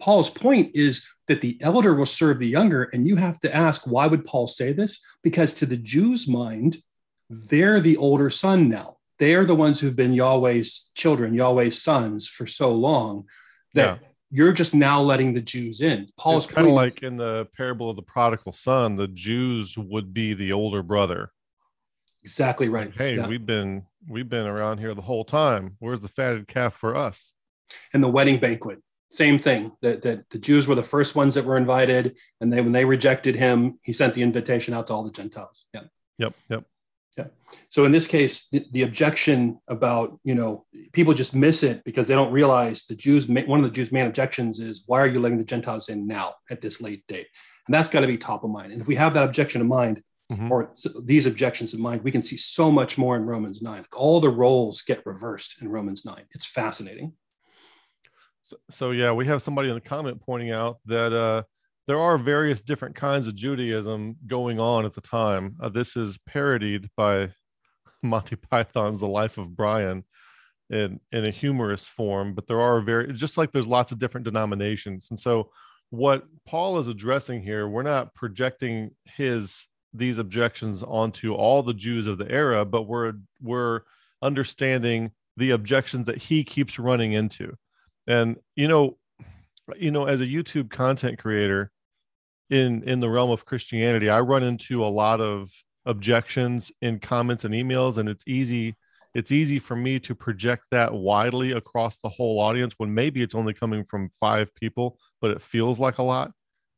Paul's 0.01 0.29
point 0.29 0.71
is 0.73 1.07
that 1.27 1.39
the 1.39 1.57
elder 1.61 1.95
will 1.95 2.05
serve 2.05 2.39
the 2.39 2.47
younger. 2.47 2.83
And 2.83 3.07
you 3.07 3.15
have 3.15 3.39
to 3.41 3.55
ask, 3.55 3.87
why 3.87 4.07
would 4.07 4.25
Paul 4.25 4.47
say 4.47 4.73
this? 4.73 5.01
Because 5.23 5.53
to 5.55 5.65
the 5.65 5.77
Jews' 5.77 6.27
mind, 6.27 6.79
they're 7.29 7.79
the 7.79 7.95
older 7.95 8.29
son 8.29 8.67
now. 8.67 8.97
They 9.19 9.35
are 9.35 9.45
the 9.45 9.55
ones 9.55 9.79
who've 9.79 9.95
been 9.95 10.13
Yahweh's 10.13 10.91
children, 10.95 11.33
Yahweh's 11.33 11.81
sons 11.81 12.27
for 12.27 12.45
so 12.45 12.73
long 12.73 13.25
that 13.73 14.01
you're 14.35 14.51
just 14.51 14.73
now 14.73 14.99
letting 15.01 15.33
the 15.33 15.41
Jews 15.41 15.79
in. 15.79 16.07
Paul's 16.17 16.47
kind 16.47 16.67
of 16.67 16.73
like 16.73 17.03
in 17.03 17.17
the 17.17 17.47
parable 17.55 17.89
of 17.91 17.95
the 17.95 18.01
prodigal 18.01 18.51
son, 18.53 18.95
the 18.95 19.07
Jews 19.07 19.77
would 19.77 20.11
be 20.13 20.33
the 20.33 20.51
older 20.53 20.81
brother. 20.81 21.31
exactly 22.23 22.67
right. 22.69 22.91
Hey, 22.95 23.15
Yeah. 23.17 23.27
we've 23.27 23.45
been 23.45 23.85
we've 24.07 24.29
been 24.29 24.47
around 24.47 24.79
here 24.79 24.93
the 24.95 25.01
whole 25.01 25.23
time. 25.25 25.75
Where's 25.79 25.99
the 25.99 26.07
fatted 26.07 26.47
calf 26.47 26.73
for 26.75 26.95
us? 26.95 27.33
And 27.93 28.03
the 28.03 28.07
wedding 28.09 28.39
banquet, 28.39 28.79
same 29.11 29.37
thing. 29.39 29.71
That, 29.81 30.01
that 30.01 30.29
the 30.29 30.39
Jews 30.39 30.67
were 30.67 30.75
the 30.75 30.83
first 30.83 31.15
ones 31.15 31.35
that 31.35 31.45
were 31.45 31.57
invited, 31.57 32.17
and 32.41 32.51
they 32.51 32.61
when 32.61 32.71
they 32.71 32.85
rejected 32.85 33.35
him, 33.35 33.79
he 33.83 33.93
sent 33.93 34.13
the 34.15 34.21
invitation 34.23 34.73
out 34.73 34.87
to 34.87 34.93
all 34.93 35.03
the 35.03 35.11
Gentiles. 35.11 35.65
Yeah. 35.73 35.83
Yep. 36.17 36.33
Yep. 36.49 36.63
Yeah. 37.17 37.25
So 37.69 37.85
in 37.85 37.91
this 37.91 38.07
case, 38.07 38.49
the, 38.49 38.65
the, 38.71 38.83
objection 38.83 39.59
about 39.67 40.19
you 40.23 40.33
know 40.33 40.65
people 40.93 41.13
just 41.13 41.35
miss 41.35 41.61
it 41.61 41.83
because 41.83 42.07
they 42.07 42.15
don't 42.15 42.31
realize 42.31 42.85
the 42.85 42.95
Jews. 42.95 43.27
One 43.27 43.63
of 43.63 43.65
the 43.65 43.75
Jews' 43.75 43.91
main 43.91 44.07
objections 44.07 44.59
is 44.59 44.83
why 44.87 44.99
are 45.01 45.07
you 45.07 45.19
letting 45.19 45.37
the 45.37 45.43
Gentiles 45.43 45.89
in 45.89 46.07
now 46.07 46.33
at 46.49 46.61
this 46.61 46.81
late 46.81 47.05
date? 47.07 47.27
And 47.67 47.73
that's 47.73 47.89
got 47.89 48.01
to 48.01 48.07
be 48.07 48.17
top 48.17 48.43
of 48.43 48.49
mind. 48.49 48.71
And 48.71 48.81
if 48.81 48.87
we 48.87 48.95
have 48.95 49.13
that 49.13 49.23
objection 49.23 49.61
in 49.61 49.67
mind, 49.67 50.01
mm-hmm. 50.31 50.51
or 50.51 50.73
these 51.03 51.25
objections 51.25 51.73
in 51.73 51.81
mind, 51.81 52.03
we 52.03 52.11
can 52.11 52.21
see 52.21 52.37
so 52.37 52.71
much 52.71 52.97
more 52.97 53.15
in 53.15 53.23
Romans 53.23 53.61
nine. 53.61 53.85
All 53.95 54.19
the 54.19 54.29
roles 54.29 54.81
get 54.81 55.05
reversed 55.05 55.61
in 55.61 55.69
Romans 55.69 56.05
nine. 56.05 56.25
It's 56.31 56.45
fascinating. 56.45 57.13
So, 58.41 58.57
so 58.69 58.91
yeah, 58.91 59.11
we 59.13 59.25
have 59.27 59.41
somebody 59.41 59.69
in 59.69 59.75
the 59.75 59.81
comment 59.81 60.21
pointing 60.21 60.51
out 60.51 60.79
that 60.85 61.13
uh, 61.13 61.43
there 61.87 61.99
are 61.99 62.17
various 62.17 62.61
different 62.61 62.95
kinds 62.95 63.27
of 63.27 63.35
Judaism 63.35 64.15
going 64.25 64.59
on 64.59 64.85
at 64.85 64.93
the 64.93 65.01
time. 65.01 65.57
Uh, 65.61 65.69
this 65.69 65.95
is 65.95 66.17
parodied 66.19 66.89
by 66.95 67.31
Monty 68.03 68.35
Python's 68.35 68.99
The 68.99 69.07
Life 69.07 69.37
of 69.37 69.55
Brian 69.55 70.03
in 70.69 70.99
in 71.11 71.25
a 71.25 71.31
humorous 71.31 71.87
form, 71.87 72.33
but 72.33 72.47
there 72.47 72.61
are 72.61 72.81
very 72.81 73.13
just 73.13 73.37
like 73.37 73.51
there's 73.51 73.67
lots 73.67 73.91
of 73.91 73.99
different 73.99 74.25
denominations. 74.25 75.07
And 75.09 75.19
so 75.19 75.51
what 75.89 76.23
Paul 76.45 76.79
is 76.79 76.87
addressing 76.87 77.43
here, 77.43 77.67
we're 77.67 77.83
not 77.83 78.15
projecting 78.15 78.91
his 79.05 79.65
these 79.93 80.17
objections 80.17 80.81
onto 80.81 81.35
all 81.35 81.61
the 81.61 81.73
Jews 81.73 82.07
of 82.07 82.17
the 82.17 82.29
era, 82.31 82.65
but 82.65 82.83
we're 82.83 83.13
we're 83.41 83.81
understanding 84.21 85.11
the 85.37 85.51
objections 85.51 86.07
that 86.07 86.17
he 86.17 86.43
keeps 86.43 86.79
running 86.79 87.13
into. 87.13 87.53
And 88.07 88.37
you 88.55 88.67
know, 88.67 88.97
you 89.77 89.91
know, 89.91 90.05
as 90.05 90.21
a 90.21 90.25
YouTube 90.25 90.69
content 90.69 91.19
creator, 91.19 91.71
in 92.49 92.83
in 92.83 92.99
the 92.99 93.09
realm 93.09 93.31
of 93.31 93.45
Christianity, 93.45 94.09
I 94.09 94.19
run 94.19 94.43
into 94.43 94.83
a 94.83 94.87
lot 94.87 95.21
of 95.21 95.49
objections 95.85 96.71
in 96.81 96.99
comments 96.99 97.45
and 97.45 97.53
emails, 97.53 97.97
and 97.97 98.07
it's 98.09 98.23
easy 98.27 98.75
it's 99.13 99.31
easy 99.31 99.59
for 99.59 99.75
me 99.75 99.99
to 99.99 100.15
project 100.15 100.65
that 100.71 100.91
widely 100.91 101.51
across 101.51 101.99
the 101.99 102.09
whole 102.09 102.39
audience 102.39 102.73
when 102.77 102.93
maybe 102.93 103.21
it's 103.21 103.35
only 103.35 103.53
coming 103.53 103.85
from 103.85 104.09
five 104.19 104.53
people, 104.55 104.97
but 105.21 105.31
it 105.31 105.41
feels 105.41 105.79
like 105.79 105.99
a 105.99 106.03
lot 106.03 106.31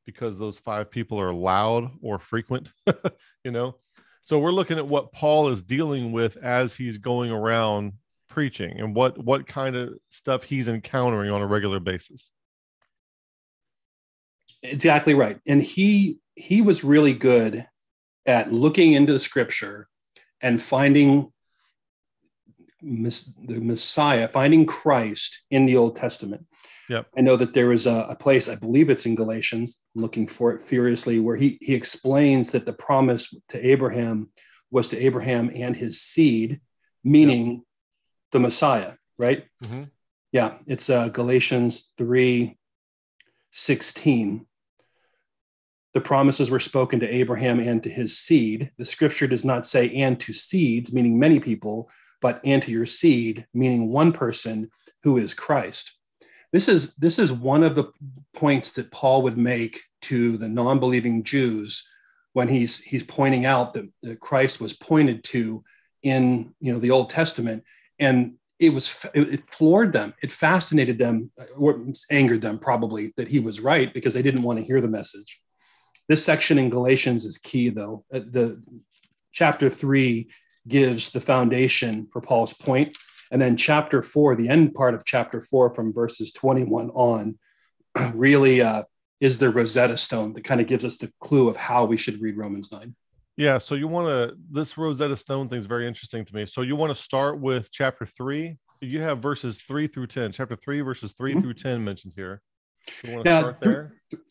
because 0.05 0.37
those 0.37 0.59
five 0.59 0.91
people 0.91 1.19
are 1.19 1.33
loud 1.33 1.89
or 2.01 2.19
frequent, 2.19 2.71
you 3.43 3.51
know. 3.51 3.75
So 4.23 4.39
we're 4.39 4.51
looking 4.51 4.77
at 4.77 4.87
what 4.87 5.13
Paul 5.13 5.49
is 5.49 5.63
dealing 5.63 6.11
with 6.11 6.35
as 6.37 6.73
he's 6.73 6.97
going 6.97 7.31
around 7.31 7.93
preaching 8.27 8.79
and 8.79 8.93
what 8.93 9.17
what 9.17 9.47
kind 9.47 9.75
of 9.75 9.97
stuff 10.09 10.43
he's 10.43 10.67
encountering 10.67 11.31
on 11.31 11.41
a 11.41 11.47
regular 11.47 11.79
basis. 11.79 12.29
Exactly 14.71 15.13
right. 15.13 15.39
And 15.45 15.61
he 15.61 16.19
he 16.35 16.61
was 16.61 16.83
really 16.83 17.13
good 17.13 17.65
at 18.25 18.51
looking 18.51 18.93
into 18.93 19.13
the 19.13 19.19
scripture 19.19 19.87
and 20.41 20.61
finding 20.61 21.31
the 22.81 23.59
Messiah, 23.61 24.27
finding 24.27 24.65
Christ 24.65 25.41
in 25.49 25.65
the 25.65 25.77
Old 25.77 25.95
Testament. 25.95 26.45
Yep. 26.89 27.07
I 27.17 27.21
know 27.21 27.35
that 27.37 27.53
there 27.53 27.71
is 27.71 27.87
a, 27.87 28.05
a, 28.09 28.15
place, 28.15 28.47
I 28.47 28.55
believe 28.55 28.91
it's 28.91 29.07
in 29.07 29.15
Galatians, 29.15 29.83
I'm 29.95 30.03
looking 30.03 30.27
for 30.27 30.53
it 30.53 30.61
furiously, 30.61 31.19
where 31.19 31.35
he, 31.35 31.57
he 31.61 31.73
explains 31.73 32.51
that 32.51 32.67
the 32.67 32.73
promise 32.73 33.33
to 33.49 33.65
Abraham 33.65 34.29
was 34.69 34.89
to 34.89 34.99
Abraham 34.99 35.51
and 35.55 35.75
his 35.75 35.99
seed, 35.99 36.59
meaning 37.03 37.53
yep. 37.53 37.61
the 38.33 38.39
Messiah, 38.39 38.93
right? 39.17 39.45
Mm-hmm. 39.63 39.83
Yeah, 40.31 40.55
it's 40.67 40.89
uh, 40.89 41.07
Galatians 41.07 41.91
3 41.97 42.55
16 43.51 44.45
the 45.95 46.01
promises 46.01 46.51
were 46.51 46.59
spoken 46.59 46.99
to 46.99 47.07
Abraham 47.07 47.57
and 47.57 47.81
to 47.81 47.89
his 47.89 48.17
seed. 48.17 48.69
The 48.77 48.83
scripture 48.83 49.27
does 49.27 49.45
not 49.45 49.65
say 49.65 49.89
and 49.89 50.19
to 50.19 50.33
seeds, 50.33 50.91
meaning 50.91 51.17
many 51.17 51.39
people, 51.39 51.89
but 52.21 52.41
and 52.43 52.61
to 52.63 52.71
your 52.71 52.85
seed, 52.85 53.47
meaning 53.53 53.89
one 53.89 54.11
person 54.11 54.69
who 55.03 55.17
is 55.17 55.33
Christ. 55.33 55.93
This 56.51 56.67
is, 56.67 56.95
this 56.95 57.17
is 57.17 57.31
one 57.31 57.63
of 57.63 57.75
the 57.75 57.85
points 58.33 58.73
that 58.73 58.91
Paul 58.91 59.21
would 59.21 59.37
make 59.37 59.83
to 60.01 60.37
the 60.37 60.49
non 60.49 60.81
believing 60.81 61.23
Jews 61.23 61.87
when 62.33 62.49
he's, 62.49 62.81
he's 62.81 63.03
pointing 63.03 63.45
out 63.45 63.73
that, 63.75 63.89
that 64.03 64.19
Christ 64.19 64.59
was 64.59 64.73
pointed 64.73 65.23
to 65.25 65.63
in 66.03 66.53
you 66.59 66.73
know, 66.73 66.79
the 66.79 66.91
Old 66.91 67.09
Testament. 67.09 67.63
And 67.99 68.33
it 68.59 68.69
was 68.69 69.05
it 69.13 69.45
floored 69.45 69.91
them 69.91 70.13
it 70.23 70.31
fascinated 70.31 70.97
them 70.97 71.29
or 71.57 71.87
angered 72.09 72.39
them 72.39 72.57
probably 72.57 73.13
that 73.17 73.27
he 73.27 73.37
was 73.37 73.59
right 73.59 73.93
because 73.93 74.13
they 74.13 74.21
didn't 74.21 74.43
want 74.43 74.57
to 74.57 74.63
hear 74.63 74.79
the 74.79 74.87
message 74.87 75.41
this 76.07 76.23
section 76.23 76.59
in 76.59 76.69
Galatians 76.69 77.25
is 77.25 77.37
key, 77.37 77.69
though. 77.69 78.05
Uh, 78.13 78.19
the 78.19 78.61
chapter 79.31 79.69
three 79.69 80.29
gives 80.67 81.11
the 81.11 81.21
foundation 81.21 82.07
for 82.11 82.21
Paul's 82.21 82.53
point, 82.53 82.97
and 83.31 83.41
then 83.41 83.57
chapter 83.57 84.03
four, 84.03 84.35
the 84.35 84.49
end 84.49 84.73
part 84.73 84.93
of 84.93 85.05
chapter 85.05 85.41
four, 85.41 85.73
from 85.73 85.93
verses 85.93 86.31
21 86.31 86.89
on, 86.91 87.37
really 88.13 88.61
uh, 88.61 88.83
is 89.19 89.39
the 89.39 89.49
Rosetta 89.49 89.97
Stone 89.97 90.33
that 90.33 90.43
kind 90.43 90.61
of 90.61 90.67
gives 90.67 90.85
us 90.85 90.97
the 90.97 91.11
clue 91.19 91.49
of 91.49 91.57
how 91.57 91.85
we 91.85 91.97
should 91.97 92.21
read 92.21 92.37
Romans 92.37 92.71
nine. 92.71 92.95
Yeah, 93.37 93.57
so 93.57 93.75
you 93.75 93.87
want 93.87 94.07
to 94.07 94.37
this 94.49 94.77
Rosetta 94.77 95.17
Stone 95.17 95.49
thing 95.49 95.59
is 95.59 95.65
very 95.65 95.87
interesting 95.87 96.23
to 96.23 96.35
me. 96.35 96.45
So 96.45 96.61
you 96.61 96.75
want 96.75 96.95
to 96.95 97.01
start 97.01 97.39
with 97.39 97.71
chapter 97.71 98.05
three. 98.05 98.57
You 98.81 99.01
have 99.01 99.19
verses 99.19 99.61
three 99.61 99.87
through 99.87 100.07
ten. 100.07 100.31
Chapter 100.31 100.55
three, 100.55 100.81
verses 100.81 101.13
3 101.13 101.31
mm-hmm. 101.31 101.41
through 101.41 101.53
ten 101.55 101.83
mentioned 101.83 102.13
here. 102.15 102.41
Now, 103.03 103.51
th- 103.51 103.77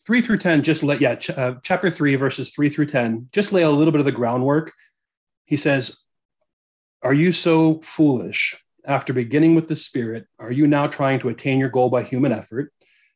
three 0.05 0.21
through 0.21 0.37
10, 0.37 0.63
just 0.63 0.83
let, 0.83 1.01
yeah, 1.01 1.15
ch- 1.15 1.31
uh, 1.31 1.55
chapter 1.63 1.89
three, 1.89 2.15
verses 2.15 2.51
three 2.51 2.69
through 2.69 2.87
10, 2.87 3.29
just 3.31 3.51
lay 3.51 3.63
a 3.63 3.69
little 3.69 3.91
bit 3.91 3.99
of 3.99 4.05
the 4.05 4.11
groundwork. 4.11 4.71
He 5.45 5.57
says, 5.57 6.03
Are 7.01 7.13
you 7.13 7.31
so 7.31 7.81
foolish? 7.81 8.55
After 8.85 9.13
beginning 9.13 9.55
with 9.55 9.67
the 9.67 9.75
Spirit, 9.75 10.27
are 10.37 10.51
you 10.51 10.67
now 10.67 10.87
trying 10.87 11.19
to 11.21 11.29
attain 11.29 11.59
your 11.59 11.69
goal 11.69 11.89
by 11.89 12.03
human 12.03 12.31
effort? 12.31 12.71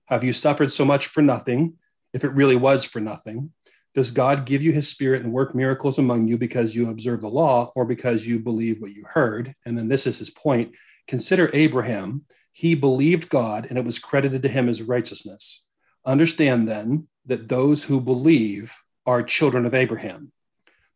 Have 0.05 0.23
you 0.23 0.33
suffered 0.33 0.71
so 0.71 0.83
much 0.83 1.05
for 1.05 1.21
nothing, 1.21 1.75
if 2.13 2.23
it 2.23 2.33
really 2.33 2.55
was 2.55 2.83
for 2.83 2.99
nothing? 2.99 3.51
Does 3.95 4.11
God 4.11 4.45
give 4.45 4.63
you 4.63 4.71
his 4.71 4.87
spirit 4.87 5.23
and 5.23 5.33
work 5.33 5.55
miracles 5.55 5.97
among 5.97 6.27
you 6.27 6.37
because 6.37 6.75
you 6.75 6.89
observe 6.89 7.21
the 7.21 7.29
law 7.29 7.71
or 7.75 7.85
because 7.85 8.25
you 8.25 8.39
believe 8.39 8.81
what 8.81 8.91
you 8.91 9.03
heard? 9.03 9.55
And 9.65 9.77
then 9.77 9.87
this 9.87 10.07
is 10.07 10.19
his 10.19 10.29
point. 10.29 10.73
Consider 11.07 11.49
Abraham 11.53 12.25
he 12.59 12.75
believed 12.75 13.29
God 13.29 13.67
and 13.69 13.77
it 13.77 13.85
was 13.85 13.99
credited 13.99 14.43
to 14.43 14.49
him 14.49 14.67
as 14.67 14.81
righteousness. 14.81 15.65
Understand 16.05 16.67
then 16.67 17.07
that 17.25 17.47
those 17.47 17.85
who 17.85 18.01
believe 18.01 18.75
are 19.05 19.23
children 19.23 19.65
of 19.65 19.73
Abraham. 19.73 20.33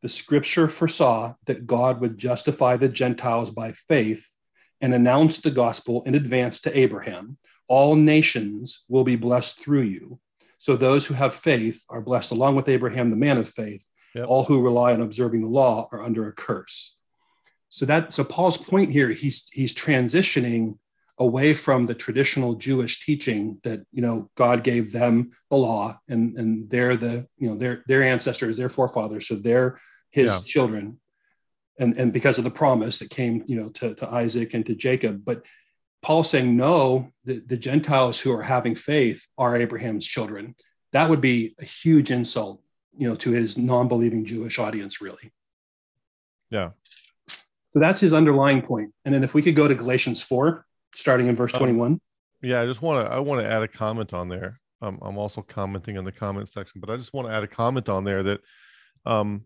The 0.01 0.09
scripture 0.09 0.67
foresaw 0.67 1.35
that 1.45 1.65
God 1.65 2.01
would 2.01 2.17
justify 2.17 2.75
the 2.75 2.89
Gentiles 2.89 3.49
by 3.49 3.71
faith 3.71 4.27
and 4.81 4.93
announced 4.93 5.43
the 5.43 5.51
gospel 5.51 6.03
in 6.03 6.15
advance 6.15 6.59
to 6.61 6.77
Abraham. 6.77 7.37
All 7.69 7.95
nations 7.95 8.83
will 8.89 9.05
be 9.05 9.15
blessed 9.15 9.57
through 9.57 9.83
you. 9.83 10.19
So 10.57 10.75
those 10.75 11.07
who 11.07 11.13
have 11.13 11.33
faith 11.33 11.85
are 11.87 12.01
blessed 12.01 12.31
along 12.31 12.57
with 12.57 12.67
Abraham, 12.67 13.09
the 13.09 13.15
man 13.15 13.37
of 13.37 13.49
faith. 13.49 13.87
Yep. 14.15 14.27
All 14.27 14.43
who 14.43 14.61
rely 14.61 14.91
on 14.91 14.99
observing 14.99 15.39
the 15.39 15.47
law 15.47 15.87
are 15.93 16.03
under 16.03 16.27
a 16.27 16.33
curse. 16.33 16.97
So 17.69 17.85
that 17.85 18.11
so 18.11 18.25
Paul's 18.25 18.57
point 18.57 18.91
here, 18.91 19.11
he's 19.11 19.47
he's 19.53 19.73
transitioning 19.73 20.77
away 21.17 21.53
from 21.53 21.85
the 21.85 21.93
traditional 21.93 22.55
Jewish 22.55 23.05
teaching 23.05 23.59
that 23.63 23.81
you 23.91 24.01
know 24.01 24.29
God 24.35 24.63
gave 24.63 24.91
them 24.91 25.31
the 25.49 25.57
law 25.57 25.99
and 26.07 26.37
and 26.37 26.69
they're 26.69 26.97
the 26.97 27.27
you 27.37 27.49
know 27.49 27.55
their 27.55 27.83
their 27.87 28.03
ancestors, 28.03 28.57
their 28.57 28.69
forefathers, 28.69 29.27
so 29.27 29.35
they're 29.35 29.79
his 30.11 30.31
yeah. 30.31 30.39
children, 30.45 30.99
and 31.79 31.97
and 31.97 32.13
because 32.13 32.37
of 32.37 32.43
the 32.43 32.51
promise 32.51 32.99
that 32.99 33.09
came 33.09 33.43
you 33.47 33.61
know 33.61 33.69
to, 33.69 33.95
to 33.95 34.09
Isaac 34.09 34.53
and 34.53 34.65
to 34.65 34.75
Jacob, 34.75 35.23
but 35.23 35.43
Paul 36.03 36.23
saying 36.23 36.55
no, 36.55 37.11
the, 37.23 37.39
the 37.39 37.57
Gentiles 37.57 38.19
who 38.19 38.33
are 38.33 38.43
having 38.43 38.75
faith 38.75 39.25
are 39.37 39.55
Abraham's 39.55 40.05
children. 40.05 40.55
That 40.91 41.09
would 41.09 41.21
be 41.21 41.55
a 41.59 41.65
huge 41.65 42.11
insult, 42.11 42.61
you 42.95 43.07
know, 43.07 43.15
to 43.15 43.31
his 43.31 43.57
non-believing 43.57 44.25
Jewish 44.25 44.59
audience, 44.59 45.01
really. 45.01 45.31
Yeah. 46.51 46.71
So 47.27 47.79
that's 47.79 48.01
his 48.01 48.13
underlying 48.13 48.61
point. 48.61 48.91
And 49.05 49.15
then 49.15 49.23
if 49.23 49.33
we 49.33 49.41
could 49.41 49.55
go 49.55 49.67
to 49.67 49.73
Galatians 49.73 50.21
4, 50.21 50.65
starting 50.93 51.27
in 51.27 51.35
verse 51.35 51.51
21. 51.51 51.99
yeah, 52.41 52.61
I 52.61 52.65
just 52.65 52.81
want 52.81 53.05
to 53.05 53.13
I 53.13 53.19
want 53.19 53.41
to 53.41 53.47
add 53.47 53.63
a 53.63 53.67
comment 53.67 54.13
on 54.13 54.29
there. 54.29 54.59
Um, 54.81 54.99
I'm 55.01 55.17
also 55.17 55.41
commenting 55.41 55.95
in 55.95 56.03
the 56.03 56.11
comment 56.11 56.49
section, 56.49 56.81
but 56.81 56.89
I 56.89 56.97
just 56.97 57.13
want 57.13 57.27
to 57.27 57.33
add 57.33 57.43
a 57.43 57.47
comment 57.47 57.87
on 57.87 58.03
there 58.03 58.21
that 58.23 58.41
um, 59.05 59.45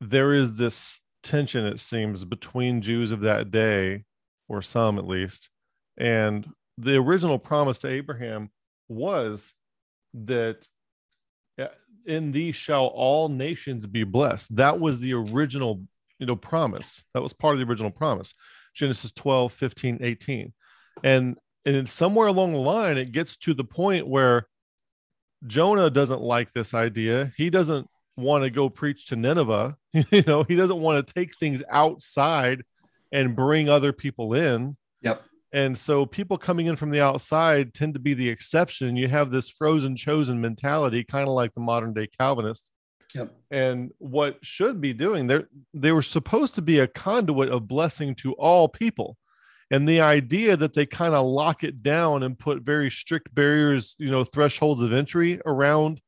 there 0.00 0.32
is 0.32 0.54
this 0.54 1.00
tension, 1.22 1.66
it 1.66 1.80
seems, 1.80 2.24
between 2.24 2.80
Jews 2.80 3.10
of 3.10 3.20
that 3.20 3.50
day, 3.50 4.04
or 4.48 4.62
some 4.62 4.98
at 4.98 5.06
least, 5.06 5.50
and 5.98 6.48
the 6.78 6.96
original 6.96 7.38
promise 7.38 7.78
to 7.80 7.88
Abraham 7.88 8.50
was 8.88 9.52
that 10.14 10.66
in 12.06 12.32
thee 12.32 12.52
shall 12.52 12.86
all 12.86 13.28
nations 13.28 13.86
be 13.86 14.04
blessed. 14.04 14.56
That 14.56 14.80
was 14.80 15.00
the 15.00 15.14
original, 15.14 15.82
you 16.18 16.26
know, 16.26 16.36
promise. 16.36 17.02
That 17.14 17.22
was 17.22 17.32
part 17.32 17.54
of 17.54 17.60
the 17.60 17.66
original 17.66 17.90
promise. 17.90 18.34
Genesis 18.74 19.12
12, 19.12 19.52
15, 19.52 19.98
18. 20.02 20.52
And 21.04 21.36
and 21.64 21.88
somewhere 21.88 22.26
along 22.26 22.52
the 22.52 22.58
line, 22.58 22.98
it 22.98 23.12
gets 23.12 23.36
to 23.38 23.54
the 23.54 23.64
point 23.64 24.06
where 24.06 24.48
Jonah 25.46 25.90
doesn't 25.90 26.20
like 26.20 26.52
this 26.52 26.74
idea. 26.74 27.32
He 27.36 27.50
doesn't 27.50 27.88
want 28.16 28.44
to 28.44 28.50
go 28.50 28.68
preach 28.68 29.06
to 29.06 29.16
Nineveh. 29.16 29.76
you 29.92 30.22
know, 30.26 30.42
he 30.42 30.56
doesn't 30.56 30.80
want 30.80 31.06
to 31.06 31.14
take 31.14 31.36
things 31.36 31.62
outside 31.70 32.62
and 33.12 33.36
bring 33.36 33.68
other 33.68 33.92
people 33.92 34.34
in. 34.34 34.76
Yep. 35.02 35.22
And 35.52 35.76
so 35.76 36.06
people 36.06 36.38
coming 36.38 36.66
in 36.66 36.76
from 36.76 36.90
the 36.90 37.02
outside 37.02 37.74
tend 37.74 37.94
to 37.94 38.00
be 38.00 38.14
the 38.14 38.28
exception. 38.28 38.96
You 38.96 39.08
have 39.08 39.30
this 39.30 39.50
frozen 39.50 39.96
chosen 39.96 40.40
mentality, 40.40 41.04
kind 41.04 41.28
of 41.28 41.34
like 41.34 41.52
the 41.54 41.60
modern 41.60 41.92
day 41.92 42.08
Calvinists. 42.18 42.70
Yep. 43.14 43.34
And 43.50 43.90
what 43.98 44.38
should 44.42 44.80
be 44.80 44.92
doing, 44.92 45.26
they 45.26 45.40
they 45.74 45.92
were 45.92 46.02
supposed 46.02 46.54
to 46.56 46.62
be 46.62 46.78
a 46.78 46.86
conduit 46.86 47.50
of 47.50 47.68
blessing 47.68 48.14
to 48.16 48.32
all 48.34 48.68
people. 48.68 49.16
And 49.70 49.88
the 49.88 50.00
idea 50.00 50.56
that 50.56 50.74
they 50.74 50.84
kind 50.84 51.14
of 51.14 51.24
lock 51.24 51.64
it 51.64 51.82
down 51.82 52.22
and 52.22 52.38
put 52.38 52.62
very 52.62 52.90
strict 52.90 53.34
barriers, 53.34 53.96
you 53.98 54.10
know, 54.10 54.24
thresholds 54.24 54.82
of 54.82 54.92
entry 54.92 55.40
around 55.46 56.00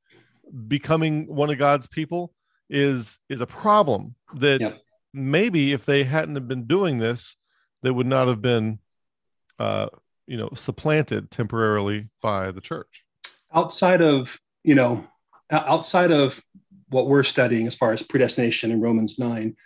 becoming 0.68 1.26
one 1.26 1.50
of 1.50 1.58
God's 1.58 1.86
people 1.86 2.32
is 2.70 3.18
is 3.28 3.40
a 3.40 3.46
problem 3.46 4.14
that 4.34 4.60
yep. 4.60 4.80
maybe 5.12 5.72
if 5.72 5.84
they 5.84 6.04
hadn't 6.04 6.34
have 6.34 6.48
been 6.48 6.66
doing 6.66 6.98
this, 6.98 7.36
they 7.82 7.90
would 7.90 8.06
not 8.06 8.28
have 8.28 8.42
been 8.42 8.78
uh, 9.58 9.88
you 10.26 10.36
know, 10.36 10.50
supplanted 10.54 11.30
temporarily 11.30 12.08
by 12.22 12.50
the 12.50 12.60
church. 12.60 13.04
Outside 13.52 14.00
of, 14.00 14.40
you 14.62 14.74
know, 14.74 15.04
outside 15.50 16.10
of 16.10 16.40
what 16.88 17.08
we're 17.08 17.22
studying 17.22 17.66
as 17.66 17.74
far 17.74 17.92
as 17.92 18.02
predestination 18.02 18.70
in 18.70 18.80
Romans 18.80 19.18
9 19.18 19.56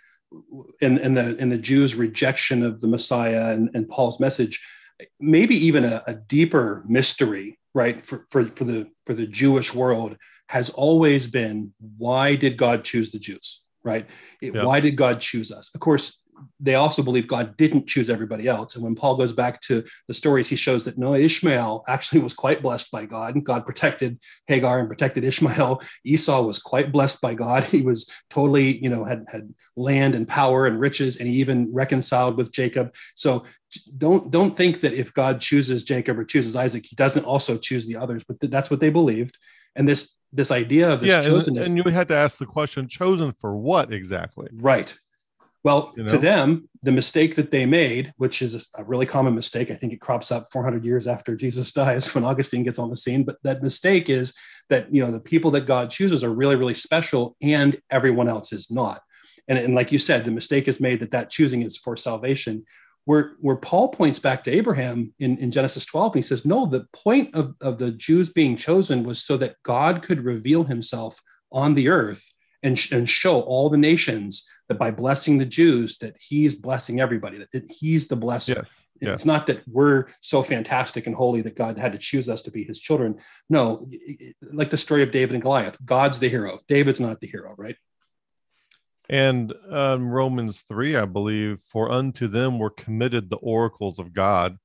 and, 0.81 0.99
and 0.99 1.17
the 1.17 1.37
and 1.39 1.51
the 1.51 1.57
Jews' 1.57 1.95
rejection 1.95 2.63
of 2.63 2.81
the 2.81 2.87
Messiah 2.87 3.51
and, 3.51 3.69
and 3.73 3.89
Paul's 3.89 4.19
message, 4.19 4.61
maybe 5.19 5.55
even 5.55 5.83
a, 5.83 6.03
a 6.07 6.13
deeper 6.13 6.83
mystery, 6.87 7.59
right, 7.73 8.05
for, 8.05 8.27
for, 8.29 8.45
for 8.47 8.63
the 8.63 8.87
for 9.05 9.13
the 9.13 9.25
Jewish 9.27 9.73
world 9.73 10.17
has 10.47 10.69
always 10.69 11.27
been 11.27 11.73
why 11.97 12.35
did 12.35 12.57
God 12.57 12.83
choose 12.83 13.11
the 13.11 13.19
Jews? 13.19 13.65
Right? 13.83 14.07
It, 14.41 14.53
yeah. 14.53 14.65
Why 14.65 14.79
did 14.79 14.95
God 14.95 15.19
choose 15.19 15.51
us? 15.51 15.71
Of 15.73 15.79
course, 15.79 16.21
they 16.59 16.75
also 16.75 17.01
believe 17.01 17.27
God 17.27 17.55
didn't 17.57 17.87
choose 17.87 18.09
everybody 18.09 18.47
else. 18.47 18.75
And 18.75 18.83
when 18.83 18.95
Paul 18.95 19.15
goes 19.15 19.33
back 19.33 19.61
to 19.63 19.83
the 20.07 20.13
stories, 20.13 20.49
he 20.49 20.55
shows 20.55 20.85
that 20.85 20.97
no, 20.97 21.15
Ishmael 21.15 21.83
actually 21.87 22.21
was 22.21 22.33
quite 22.33 22.61
blessed 22.61 22.91
by 22.91 23.05
God. 23.05 23.43
God 23.43 23.65
protected 23.65 24.19
Hagar 24.47 24.79
and 24.79 24.87
protected 24.87 25.23
Ishmael. 25.23 25.81
Esau 26.05 26.41
was 26.41 26.59
quite 26.59 26.91
blessed 26.91 27.21
by 27.21 27.33
God. 27.33 27.63
He 27.63 27.81
was 27.81 28.09
totally, 28.29 28.77
you 28.83 28.89
know, 28.89 29.05
had, 29.05 29.25
had 29.31 29.53
land 29.75 30.15
and 30.15 30.27
power 30.27 30.65
and 30.65 30.79
riches, 30.79 31.17
and 31.17 31.27
he 31.27 31.35
even 31.35 31.73
reconciled 31.73 32.37
with 32.37 32.51
Jacob. 32.51 32.93
So 33.15 33.45
don't 33.97 34.31
don't 34.31 34.57
think 34.57 34.81
that 34.81 34.93
if 34.93 35.13
God 35.13 35.41
chooses 35.41 35.83
Jacob 35.83 36.17
or 36.17 36.25
chooses 36.25 36.55
Isaac, 36.55 36.85
he 36.85 36.95
doesn't 36.95 37.25
also 37.25 37.57
choose 37.57 37.85
the 37.85 37.97
others. 37.97 38.23
But 38.27 38.39
th- 38.41 38.51
that's 38.51 38.69
what 38.69 38.79
they 38.79 38.89
believed. 38.89 39.37
And 39.75 39.87
this 39.87 40.15
this 40.31 40.51
idea 40.51 40.89
of 40.89 40.99
this 40.99 41.09
yeah, 41.09 41.33
and, 41.33 41.57
and 41.57 41.77
you 41.77 41.83
had 41.83 42.07
to 42.09 42.15
ask 42.15 42.37
the 42.37 42.45
question, 42.45 42.87
chosen 42.87 43.33
for 43.39 43.55
what 43.55 43.91
exactly? 43.91 44.47
Right. 44.53 44.95
Well, 45.63 45.93
you 45.97 46.03
know? 46.03 46.09
to 46.09 46.17
them, 46.17 46.69
the 46.83 46.91
mistake 46.91 47.35
that 47.35 47.51
they 47.51 47.65
made, 47.65 48.13
which 48.17 48.41
is 48.41 48.69
a 48.75 48.83
really 48.83 49.05
common 49.05 49.35
mistake, 49.35 49.69
I 49.71 49.75
think 49.75 49.91
it 49.91 49.99
crops 49.99 50.31
up 50.31 50.47
400 50.51 50.85
years 50.85 51.07
after 51.07 51.35
Jesus 51.35 51.71
dies 51.73 52.13
when 52.15 52.23
Augustine 52.23 52.63
gets 52.63 52.79
on 52.79 52.89
the 52.89 52.95
scene. 52.95 53.23
But 53.23 53.37
that 53.43 53.61
mistake 53.61 54.09
is 54.09 54.33
that 54.69 54.93
you 54.93 55.03
know 55.03 55.11
the 55.11 55.19
people 55.19 55.51
that 55.51 55.65
God 55.65 55.91
chooses 55.91 56.23
are 56.23 56.33
really, 56.33 56.55
really 56.55 56.73
special, 56.73 57.35
and 57.41 57.77
everyone 57.89 58.29
else 58.29 58.53
is 58.53 58.71
not. 58.71 59.01
And, 59.47 59.57
and 59.57 59.75
like 59.75 59.91
you 59.91 59.99
said, 59.99 60.23
the 60.23 60.31
mistake 60.31 60.67
is 60.67 60.79
made 60.79 61.01
that 61.01 61.11
that 61.11 61.29
choosing 61.29 61.63
is 61.63 61.77
for 61.77 61.97
salvation. 61.97 62.65
Where, 63.05 63.31
where 63.39 63.55
Paul 63.55 63.87
points 63.87 64.19
back 64.19 64.43
to 64.43 64.51
Abraham 64.51 65.15
in, 65.17 65.37
in 65.39 65.49
Genesis 65.49 65.83
12, 65.85 66.13
and 66.13 66.23
he 66.23 66.27
says, 66.27 66.45
No, 66.45 66.67
the 66.67 66.85
point 66.93 67.33
of, 67.33 67.55
of 67.59 67.79
the 67.79 67.91
Jews 67.91 68.29
being 68.31 68.55
chosen 68.55 69.03
was 69.03 69.23
so 69.23 69.35
that 69.37 69.55
God 69.63 70.03
could 70.03 70.23
reveal 70.23 70.65
himself 70.65 71.19
on 71.51 71.73
the 71.73 71.89
earth 71.89 72.31
and, 72.61 72.79
and 72.91 73.09
show 73.09 73.41
all 73.41 73.69
the 73.69 73.77
nations 73.77 74.47
that 74.69 74.77
by 74.77 74.91
blessing 74.91 75.39
the 75.39 75.45
Jews, 75.45 75.97
that 75.97 76.15
he's 76.21 76.55
blessing 76.55 77.01
everybody, 77.01 77.39
that, 77.39 77.51
that 77.51 77.69
he's 77.69 78.07
the 78.07 78.15
blesser. 78.15 78.55
Yes, 78.55 78.85
yes. 79.01 79.13
It's 79.15 79.25
not 79.25 79.47
that 79.47 79.67
we're 79.67 80.05
so 80.21 80.43
fantastic 80.43 81.07
and 81.07 81.15
holy 81.15 81.41
that 81.41 81.55
God 81.55 81.77
had 81.77 81.91
to 81.93 81.97
choose 81.97 82.29
us 82.29 82.43
to 82.43 82.51
be 82.51 82.63
his 82.63 82.79
children. 82.79 83.17
No, 83.49 83.89
like 84.53 84.69
the 84.69 84.77
story 84.77 85.01
of 85.03 85.11
David 85.11 85.33
and 85.33 85.41
Goliath, 85.41 85.77
God's 85.83 86.19
the 86.19 86.29
hero. 86.29 86.59
David's 86.67 86.99
not 86.99 87.19
the 87.19 87.27
hero, 87.27 87.55
right? 87.57 87.75
And 89.09 89.51
um, 89.71 90.11
Romans 90.11 90.61
3, 90.61 90.95
I 90.95 91.05
believe, 91.05 91.61
for 91.71 91.91
unto 91.91 92.27
them 92.27 92.59
were 92.59 92.69
committed 92.69 93.29
the 93.29 93.37
oracles 93.37 93.97
of 93.97 94.13
God. 94.13 94.57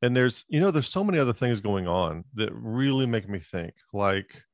And 0.00 0.16
there's, 0.16 0.44
you 0.48 0.60
know, 0.60 0.70
there's 0.70 0.88
so 0.88 1.02
many 1.02 1.18
other 1.18 1.32
things 1.32 1.60
going 1.60 1.88
on 1.88 2.24
that 2.34 2.54
really 2.54 3.04
make 3.04 3.28
me 3.28 3.40
think 3.40 3.74
like, 3.92 4.44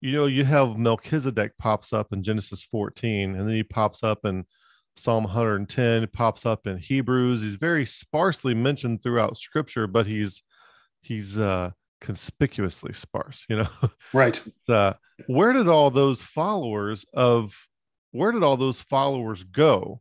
you 0.00 0.12
know, 0.12 0.26
you 0.26 0.44
have 0.44 0.76
Melchizedek 0.76 1.52
pops 1.58 1.92
up 1.92 2.12
in 2.12 2.22
Genesis 2.22 2.62
14, 2.62 3.34
and 3.34 3.48
then 3.48 3.54
he 3.54 3.62
pops 3.62 4.02
up 4.02 4.24
in 4.24 4.44
Psalm 4.96 5.24
110, 5.24 6.08
pops 6.12 6.44
up 6.44 6.66
in 6.66 6.78
Hebrews. 6.78 7.42
He's 7.42 7.54
very 7.56 7.86
sparsely 7.86 8.54
mentioned 8.54 9.02
throughout 9.02 9.36
scripture, 9.36 9.86
but 9.86 10.06
he's 10.06 10.42
he's 11.02 11.38
uh 11.38 11.70
conspicuously 12.00 12.92
sparse, 12.92 13.44
you 13.48 13.56
know. 13.56 13.68
Right. 14.12 14.42
uh, 14.68 14.94
where 15.26 15.52
did 15.52 15.68
all 15.68 15.90
those 15.90 16.22
followers 16.22 17.04
of 17.14 17.54
where 18.12 18.32
did 18.32 18.42
all 18.42 18.56
those 18.56 18.80
followers 18.80 19.42
go 19.42 20.00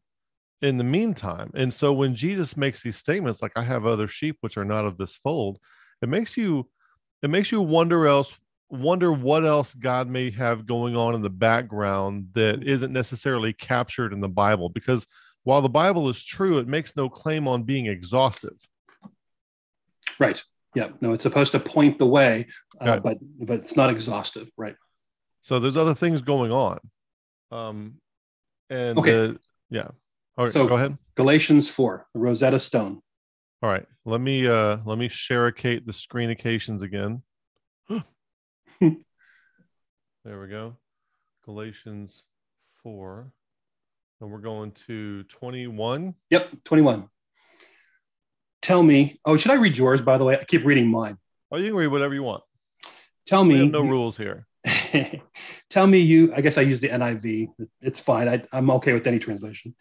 in 0.62 0.77
the 0.77 0.83
meantime? 0.83 1.51
And 1.55 1.73
so 1.73 1.91
when 1.93 2.15
Jesus 2.15 2.55
makes 2.55 2.81
these 2.81 2.97
statements 2.97 3.41
like 3.41 3.51
I 3.55 3.63
have 3.63 3.86
other 3.86 4.07
sheep 4.07 4.38
which 4.41 4.57
are 4.57 4.65
not 4.65 4.86
of 4.86 4.97
this 4.97 5.15
fold, 5.15 5.60
it 6.01 6.10
makes 6.10 6.38
you 6.38 6.69
it 7.21 7.29
makes 7.29 7.51
you 7.51 7.62
wonder 7.62 8.07
else 8.07 8.38
wonder 8.69 9.12
what 9.12 9.45
else 9.45 9.73
God 9.73 10.08
may 10.10 10.32
have 10.32 10.65
going 10.65 10.95
on 10.95 11.15
in 11.15 11.21
the 11.21 11.30
background 11.30 12.27
that 12.34 12.63
isn't 12.63 12.91
necessarily 12.91 13.53
captured 13.53 14.13
in 14.13 14.19
the 14.19 14.27
Bible. 14.27 14.69
Because 14.69 15.06
while 15.43 15.62
the 15.62 15.69
Bible 15.69 16.10
is 16.10 16.23
true, 16.23 16.58
it 16.58 16.67
makes 16.67 16.95
no 16.95 17.10
claim 17.10 17.47
on 17.47 17.63
being 17.63 17.86
exhaustive. 17.86 18.58
Right. 20.19 20.43
Yeah. 20.75 20.89
No, 20.99 21.13
it's 21.13 21.23
supposed 21.23 21.53
to 21.53 21.60
point 21.60 21.97
the 21.97 22.06
way, 22.06 22.47
uh, 22.82 22.99
but 22.99 23.17
but 23.39 23.60
it's 23.62 23.75
not 23.75 23.89
exhaustive. 23.89 24.49
Right. 24.58 24.75
So 25.41 25.60
there's 25.60 25.77
other 25.77 25.95
things 25.95 26.21
going 26.21 26.51
on. 26.51 26.80
Um, 27.51 27.95
and 28.69 28.97
okay. 28.99 29.27
Uh, 29.27 29.34
yeah. 29.69 29.88
All 30.38 30.45
right. 30.45 30.53
So 30.53 30.67
go 30.67 30.75
ahead. 30.75 30.97
Galatians 31.15 31.69
four, 31.69 32.08
the 32.13 32.19
Rosetta 32.19 32.60
Stone. 32.60 33.01
All 33.63 33.69
right. 33.69 33.86
Let 34.06 34.21
me 34.21 34.45
uh 34.45 34.77
let 34.86 34.97
me 34.97 35.08
sharicate 35.08 35.88
the 35.88 35.93
screen 35.93 36.30
occasions 36.30 36.84
again. 36.84 37.23
there 38.82 40.40
we 40.40 40.48
go. 40.48 40.76
Galatians 41.46 42.24
4. 42.84 43.32
And 44.22 44.32
we're 44.32 44.40
going 44.40 44.72
to 44.88 45.24
21. 45.24 46.16
Yep, 46.30 46.63
21. 46.63 47.08
Tell 48.62 48.84
me, 48.84 49.20
oh, 49.26 49.38
should 49.38 49.52
I 49.52 49.56
read 49.56 49.78
yours, 49.78 50.02
by 50.02 50.18
the 50.18 50.24
way? 50.24 50.38
I 50.40 50.44
keep 50.44 50.66
reading 50.66 50.90
mine. 50.90 51.18
Oh, 51.52 51.58
you 51.58 51.70
can 51.70 51.76
read 51.76 51.88
whatever 51.88 52.13
you 52.13 52.24
want. 52.24 52.44
Tell 53.26 53.44
me. 53.44 53.70
no 53.70 53.82
rules 53.82 54.18
here. 54.18 54.48
Tell 55.70 55.88
me 55.88 56.00
you, 56.00 56.34
I 56.36 56.42
guess 56.42 56.58
I 56.58 56.62
use 56.62 56.82
the 56.82 56.90
NIV. 56.90 57.50
It's 57.82 58.00
fine. 58.00 58.28
I, 58.28 58.58
am 58.58 58.70
okay 58.72 58.94
with 58.94 59.08
any 59.08 59.20
translation. 59.20 59.76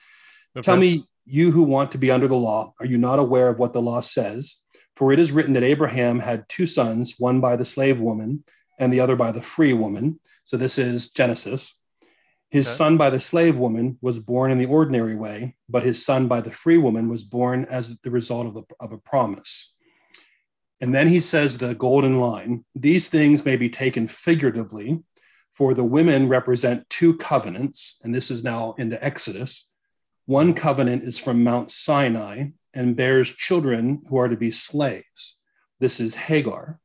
Okay. 0.57 0.63
Tell 0.63 0.77
me, 0.77 1.05
you 1.25 1.51
who 1.51 1.63
want 1.63 1.93
to 1.93 1.99
be 1.99 2.11
under 2.11 2.29
the 2.29 2.37
law, 2.37 2.73
are 2.79 2.87
you 2.87 2.99
not 2.99 3.19
aware 3.19 3.49
of 3.49 3.59
what 3.59 3.73
the 3.73 3.83
law 3.83 4.01
says? 4.01 4.63
For 4.95 5.13
it 5.13 5.19
is 5.19 5.33
written 5.33 5.55
that 5.55 5.65
Abraham 5.65 6.21
had 6.21 6.49
two 6.49 6.67
sons, 6.67 7.17
one 7.19 7.41
by 7.41 7.57
the 7.57 7.65
slave 7.65 8.01
woman 8.01 8.45
and 8.79 8.93
the 8.93 9.01
other 9.01 9.17
by 9.17 9.33
the 9.33 9.43
free 9.43 9.73
woman. 9.73 10.21
So 10.45 10.57
this 10.57 10.79
is 10.79 11.11
Genesis. 11.13 11.81
His 12.51 12.69
okay. 12.69 12.77
son 12.77 12.97
by 12.97 13.11
the 13.11 13.21
slave 13.21 13.57
woman 13.57 13.99
was 14.01 14.19
born 14.19 14.51
in 14.51 14.59
the 14.59 14.67
ordinary 14.67 15.17
way, 15.17 15.57
but 15.69 15.83
his 15.83 16.05
son 16.05 16.29
by 16.29 16.41
the 16.41 16.53
free 16.53 16.79
woman 16.79 17.09
was 17.09 17.25
born 17.25 17.67
as 17.69 17.99
the 17.99 18.11
result 18.11 18.47
of 18.47 18.57
a, 18.57 18.63
of 18.79 18.93
a 18.93 18.99
promise. 18.99 19.75
And 20.81 20.95
then 20.95 21.09
he 21.09 21.21
says 21.21 21.59
the 21.59 21.75
golden 21.75 22.21
line 22.21 22.65
these 22.75 23.09
things 23.09 23.45
may 23.45 23.57
be 23.57 23.71
taken 23.71 24.09
figuratively, 24.09 25.03
for 25.55 25.73
the 25.75 25.85
women 25.85 26.29
represent 26.29 26.89
two 26.91 27.17
covenants. 27.17 28.01
And 28.05 28.15
this 28.15 28.31
is 28.31 28.45
now 28.45 28.75
into 28.79 29.03
Exodus. 29.03 29.71
One 30.27 30.55
covenant 30.55 31.03
is 31.03 31.19
from 31.19 31.43
Mount 31.43 31.71
Sinai 31.71 32.49
and 32.75 32.95
bears 32.95 33.31
children 33.31 34.03
who 34.09 34.19
are 34.19 34.29
to 34.29 34.37
be 34.37 34.51
slaves. 34.51 35.41
This 35.81 35.99
is 35.99 36.15
Hagar. 36.15 36.79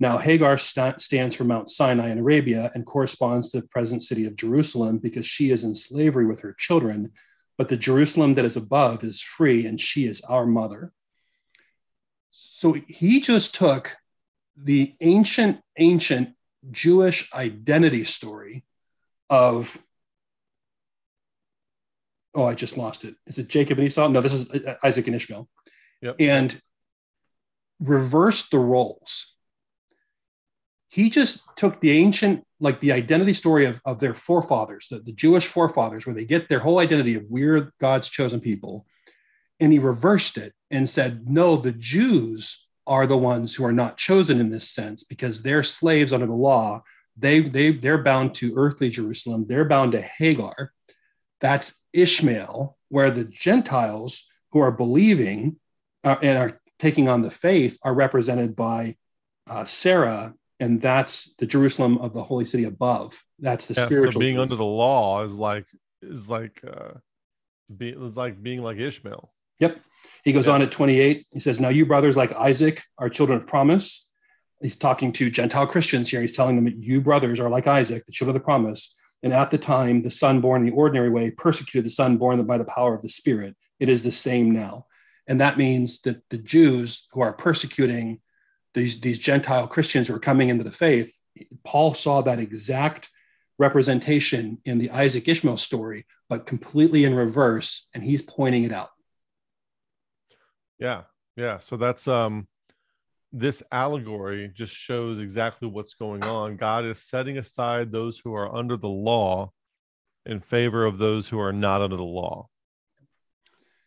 Now, 0.00 0.18
Hagar 0.18 0.58
st- 0.58 1.00
stands 1.00 1.36
for 1.36 1.44
Mount 1.44 1.70
Sinai 1.70 2.10
in 2.10 2.18
Arabia 2.18 2.70
and 2.74 2.84
corresponds 2.84 3.50
to 3.50 3.60
the 3.60 3.68
present 3.68 4.02
city 4.02 4.26
of 4.26 4.36
Jerusalem 4.36 4.98
because 4.98 5.26
she 5.26 5.50
is 5.50 5.62
in 5.64 5.74
slavery 5.74 6.26
with 6.26 6.40
her 6.40 6.54
children, 6.58 7.12
but 7.56 7.68
the 7.68 7.76
Jerusalem 7.76 8.34
that 8.34 8.44
is 8.44 8.56
above 8.56 9.04
is 9.04 9.22
free 9.22 9.66
and 9.66 9.80
she 9.80 10.06
is 10.06 10.20
our 10.22 10.46
mother. 10.46 10.92
So 12.30 12.72
he 12.72 13.20
just 13.20 13.54
took 13.54 13.96
the 14.56 14.94
ancient, 15.00 15.60
ancient 15.78 16.34
Jewish 16.70 17.32
identity 17.32 18.04
story 18.04 18.64
of, 19.30 19.78
oh, 22.34 22.44
I 22.44 22.54
just 22.54 22.76
lost 22.76 23.04
it. 23.04 23.14
Is 23.26 23.38
it 23.38 23.48
Jacob 23.48 23.78
and 23.78 23.86
Esau? 23.86 24.08
No, 24.08 24.20
this 24.20 24.32
is 24.32 24.50
uh, 24.50 24.74
Isaac 24.82 25.06
and 25.06 25.16
Ishmael. 25.16 25.48
Yep. 26.02 26.16
And 26.18 26.60
reversed 27.80 28.50
the 28.50 28.58
roles. 28.58 29.33
He 30.94 31.10
just 31.10 31.48
took 31.56 31.80
the 31.80 31.90
ancient, 31.90 32.44
like 32.60 32.78
the 32.78 32.92
identity 32.92 33.32
story 33.32 33.66
of, 33.66 33.80
of 33.84 33.98
their 33.98 34.14
forefathers, 34.14 34.86
the, 34.88 35.00
the 35.00 35.10
Jewish 35.10 35.44
forefathers, 35.44 36.06
where 36.06 36.14
they 36.14 36.24
get 36.24 36.48
their 36.48 36.60
whole 36.60 36.78
identity 36.78 37.16
of 37.16 37.24
we're 37.28 37.72
God's 37.80 38.08
chosen 38.08 38.40
people, 38.40 38.86
and 39.58 39.72
he 39.72 39.80
reversed 39.80 40.38
it 40.38 40.52
and 40.70 40.88
said, 40.88 41.28
no, 41.28 41.56
the 41.56 41.72
Jews 41.72 42.68
are 42.86 43.08
the 43.08 43.18
ones 43.18 43.56
who 43.56 43.64
are 43.64 43.72
not 43.72 43.96
chosen 43.96 44.38
in 44.38 44.50
this 44.50 44.70
sense 44.70 45.02
because 45.02 45.42
they're 45.42 45.64
slaves 45.64 46.12
under 46.12 46.26
the 46.26 46.32
law. 46.32 46.84
They, 47.16 47.40
they, 47.40 47.72
they're 47.72 47.98
bound 47.98 48.36
to 48.36 48.54
earthly 48.54 48.88
Jerusalem, 48.88 49.46
they're 49.48 49.64
bound 49.64 49.92
to 49.92 50.00
Hagar. 50.00 50.72
That's 51.40 51.84
Ishmael, 51.92 52.76
where 52.88 53.10
the 53.10 53.24
Gentiles 53.24 54.28
who 54.52 54.60
are 54.60 54.70
believing 54.70 55.56
uh, 56.04 56.18
and 56.22 56.38
are 56.38 56.60
taking 56.78 57.08
on 57.08 57.22
the 57.22 57.32
faith 57.32 57.78
are 57.82 57.94
represented 57.94 58.54
by 58.54 58.94
uh, 59.50 59.64
Sarah, 59.64 60.34
and 60.64 60.80
that's 60.80 61.34
the 61.34 61.46
Jerusalem 61.46 61.98
of 61.98 62.14
the 62.14 62.22
holy 62.22 62.46
city 62.46 62.64
above. 62.64 63.22
That's 63.38 63.66
the 63.66 63.74
yeah, 63.74 63.84
spiritual. 63.84 64.12
So 64.12 64.18
being 64.20 64.36
Jerusalem. 64.36 64.42
under 64.42 64.56
the 64.56 64.64
law 64.64 65.22
is 65.22 65.34
like 65.34 65.66
is 66.00 66.28
like 66.28 66.62
uh, 66.66 66.92
be, 67.76 67.90
is 67.90 68.16
like 68.16 68.42
being 68.42 68.62
like 68.62 68.78
Ishmael. 68.78 69.30
Yep. 69.60 69.80
He 70.24 70.32
goes 70.32 70.48
on 70.48 70.62
at 70.62 70.72
28. 70.72 71.26
He 71.30 71.40
says, 71.40 71.60
Now 71.60 71.68
you 71.68 71.84
brothers 71.84 72.16
like 72.16 72.32
Isaac 72.32 72.82
are 72.98 73.10
children 73.10 73.40
of 73.40 73.46
promise. 73.46 74.08
He's 74.62 74.76
talking 74.76 75.12
to 75.14 75.30
Gentile 75.30 75.66
Christians 75.66 76.08
here. 76.08 76.22
He's 76.22 76.36
telling 76.36 76.56
them 76.56 76.64
that 76.64 76.82
you 76.82 77.02
brothers 77.02 77.40
are 77.40 77.50
like 77.50 77.66
Isaac, 77.66 78.06
the 78.06 78.12
children 78.12 78.34
of 78.34 78.40
the 78.40 78.44
promise. 78.44 78.96
And 79.22 79.32
at 79.32 79.50
the 79.50 79.58
time, 79.58 80.02
the 80.02 80.10
son 80.10 80.40
born 80.40 80.64
the 80.64 80.72
ordinary 80.72 81.10
way 81.10 81.30
persecuted 81.30 81.84
the 81.84 81.94
son 81.94 82.16
born 82.16 82.42
by 82.44 82.56
the 82.56 82.64
power 82.64 82.94
of 82.94 83.02
the 83.02 83.08
Spirit. 83.08 83.54
It 83.78 83.90
is 83.90 84.02
the 84.02 84.12
same 84.12 84.50
now. 84.52 84.86
And 85.26 85.40
that 85.40 85.58
means 85.58 86.00
that 86.02 86.22
the 86.30 86.38
Jews 86.38 87.06
who 87.12 87.20
are 87.20 87.32
persecuting 87.32 88.20
these, 88.74 89.00
these 89.00 89.18
Gentile 89.18 89.66
Christians 89.66 90.08
who 90.08 90.14
are 90.14 90.20
coming 90.20 90.48
into 90.48 90.64
the 90.64 90.70
faith, 90.70 91.18
Paul 91.64 91.94
saw 91.94 92.22
that 92.22 92.38
exact 92.38 93.10
representation 93.58 94.58
in 94.64 94.78
the 94.78 94.90
Isaac 94.90 95.28
Ishmael 95.28 95.56
story, 95.56 96.06
but 96.28 96.46
completely 96.46 97.04
in 97.04 97.14
reverse. 97.14 97.88
And 97.94 98.02
he's 98.02 98.22
pointing 98.22 98.64
it 98.64 98.72
out. 98.72 98.90
Yeah. 100.78 101.02
Yeah. 101.36 101.58
So 101.60 101.76
that's 101.76 102.08
um 102.08 102.48
this 103.32 103.64
allegory 103.72 104.50
just 104.54 104.72
shows 104.72 105.18
exactly 105.18 105.66
what's 105.66 105.94
going 105.94 106.24
on. 106.24 106.56
God 106.56 106.84
is 106.84 107.00
setting 107.00 107.36
aside 107.36 107.90
those 107.90 108.18
who 108.18 108.32
are 108.34 108.54
under 108.54 108.76
the 108.76 108.88
law 108.88 109.50
in 110.24 110.40
favor 110.40 110.84
of 110.84 110.98
those 110.98 111.28
who 111.28 111.40
are 111.40 111.52
not 111.52 111.82
under 111.82 111.96
the 111.96 112.04
law. 112.04 112.48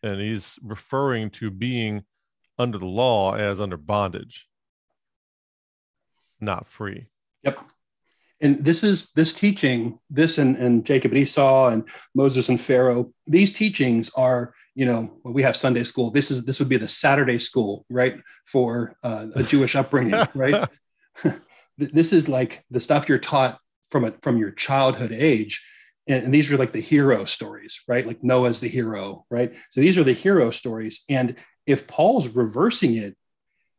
And 0.04 0.20
he's 0.20 0.60
referring 0.62 1.30
to 1.32 1.50
being 1.50 2.04
under 2.60 2.78
the 2.78 2.86
law 2.86 3.36
as 3.36 3.62
under 3.62 3.78
bondage, 3.78 4.48
not 6.40 6.68
free. 6.68 7.08
Yep. 7.44 7.60
And 8.40 8.64
this 8.64 8.84
is 8.84 9.12
this 9.14 9.34
teaching, 9.34 10.00
this 10.10 10.38
and, 10.38 10.56
and 10.58 10.86
Jacob 10.86 11.12
and 11.12 11.20
Esau 11.20 11.70
and 11.70 11.88
Moses 12.14 12.50
and 12.50 12.62
Pharaoh, 12.62 13.12
these 13.26 13.52
teachings 13.52 14.12
are 14.16 14.54
you 14.76 14.86
know 14.86 15.12
we 15.24 15.42
have 15.42 15.56
sunday 15.56 15.84
school. 15.84 16.12
This 16.12 16.30
is 16.30 16.46
this 16.46 16.60
would 16.60 16.70
be 16.70 16.78
the 16.78 16.88
saturday 16.88 17.40
school 17.40 17.86
right 17.90 18.22
for 18.46 18.96
uh, 19.04 19.28
a 19.36 19.44
jewish 19.44 19.76
upbringing 19.76 20.28
right? 20.36 20.70
This 21.80 22.14
is 22.14 22.30
like 22.30 22.64
the 22.70 22.80
stuff 22.80 23.10
you're 23.10 23.18
taught 23.18 23.60
from 23.90 24.06
a 24.06 24.14
from 24.22 24.38
your 24.38 24.52
childhood 24.52 25.12
age. 25.12 25.66
And, 26.10 26.34
these 26.34 26.52
are 26.54 26.58
like 26.58 26.72
the 26.72 26.80
hero 26.80 27.26
stories 27.26 27.82
right? 27.88 28.06
Like 28.06 28.24
noah's 28.24 28.60
the 28.60 28.70
hero 28.70 29.26
right? 29.32 29.56
So 29.72 29.82
these 29.82 29.98
are 29.98 30.04
the 30.04 30.14
hero 30.14 30.52
stories. 30.52 31.04
And 31.10 31.36
if 31.66 31.88
paul's 31.88 32.28
reversing 32.28 32.94
it 32.94 33.18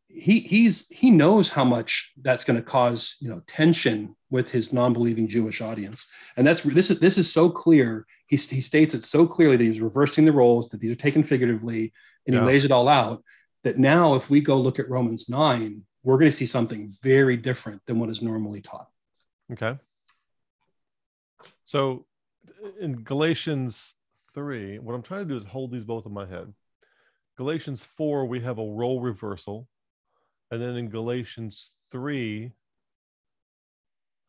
he 0.08 0.40
he's 0.40 0.88
he 0.88 1.10
knows 1.10 1.50
how 1.50 1.64
much 1.64 2.12
that's 2.22 2.44
going 2.44 2.58
to 2.58 2.64
cause 2.64 3.16
you 3.20 3.28
know 3.28 3.42
tension 3.46 4.16
with 4.30 4.50
his 4.50 4.72
non-believing 4.72 5.28
Jewish 5.28 5.60
audience, 5.60 6.06
and 6.36 6.46
that's 6.46 6.62
this 6.62 6.90
is 6.90 6.98
this 6.98 7.18
is 7.18 7.32
so 7.32 7.50
clear. 7.50 8.06
He, 8.26 8.36
he 8.36 8.60
states 8.60 8.94
it 8.94 9.04
so 9.04 9.26
clearly 9.26 9.56
that 9.56 9.64
he's 9.64 9.80
reversing 9.80 10.24
the 10.24 10.32
roles, 10.32 10.68
that 10.70 10.80
these 10.80 10.92
are 10.92 10.96
taken 10.96 11.24
figuratively, 11.24 11.92
and 12.26 12.34
yeah. 12.34 12.40
he 12.40 12.46
lays 12.46 12.64
it 12.64 12.72
all 12.72 12.88
out. 12.88 13.22
That 13.64 13.78
now, 13.78 14.14
if 14.14 14.30
we 14.30 14.40
go 14.40 14.60
look 14.60 14.78
at 14.78 14.88
Romans 14.88 15.28
nine, 15.28 15.84
we're 16.02 16.18
going 16.18 16.30
to 16.30 16.36
see 16.36 16.46
something 16.46 16.90
very 17.02 17.36
different 17.36 17.82
than 17.86 17.98
what 17.98 18.10
is 18.10 18.22
normally 18.22 18.60
taught. 18.60 18.88
Okay. 19.52 19.78
So, 21.64 22.06
in 22.80 23.02
Galatians 23.02 23.94
three, 24.34 24.78
what 24.78 24.94
I'm 24.94 25.02
trying 25.02 25.28
to 25.28 25.28
do 25.28 25.36
is 25.36 25.44
hold 25.44 25.70
these 25.70 25.84
both 25.84 26.06
in 26.06 26.12
my 26.12 26.26
head. 26.26 26.52
Galatians 27.36 27.84
four, 27.84 28.24
we 28.24 28.40
have 28.40 28.58
a 28.58 28.64
role 28.64 29.00
reversal 29.00 29.68
and 30.50 30.60
then 30.60 30.76
in 30.76 30.88
Galatians 30.88 31.70
3, 31.90 32.52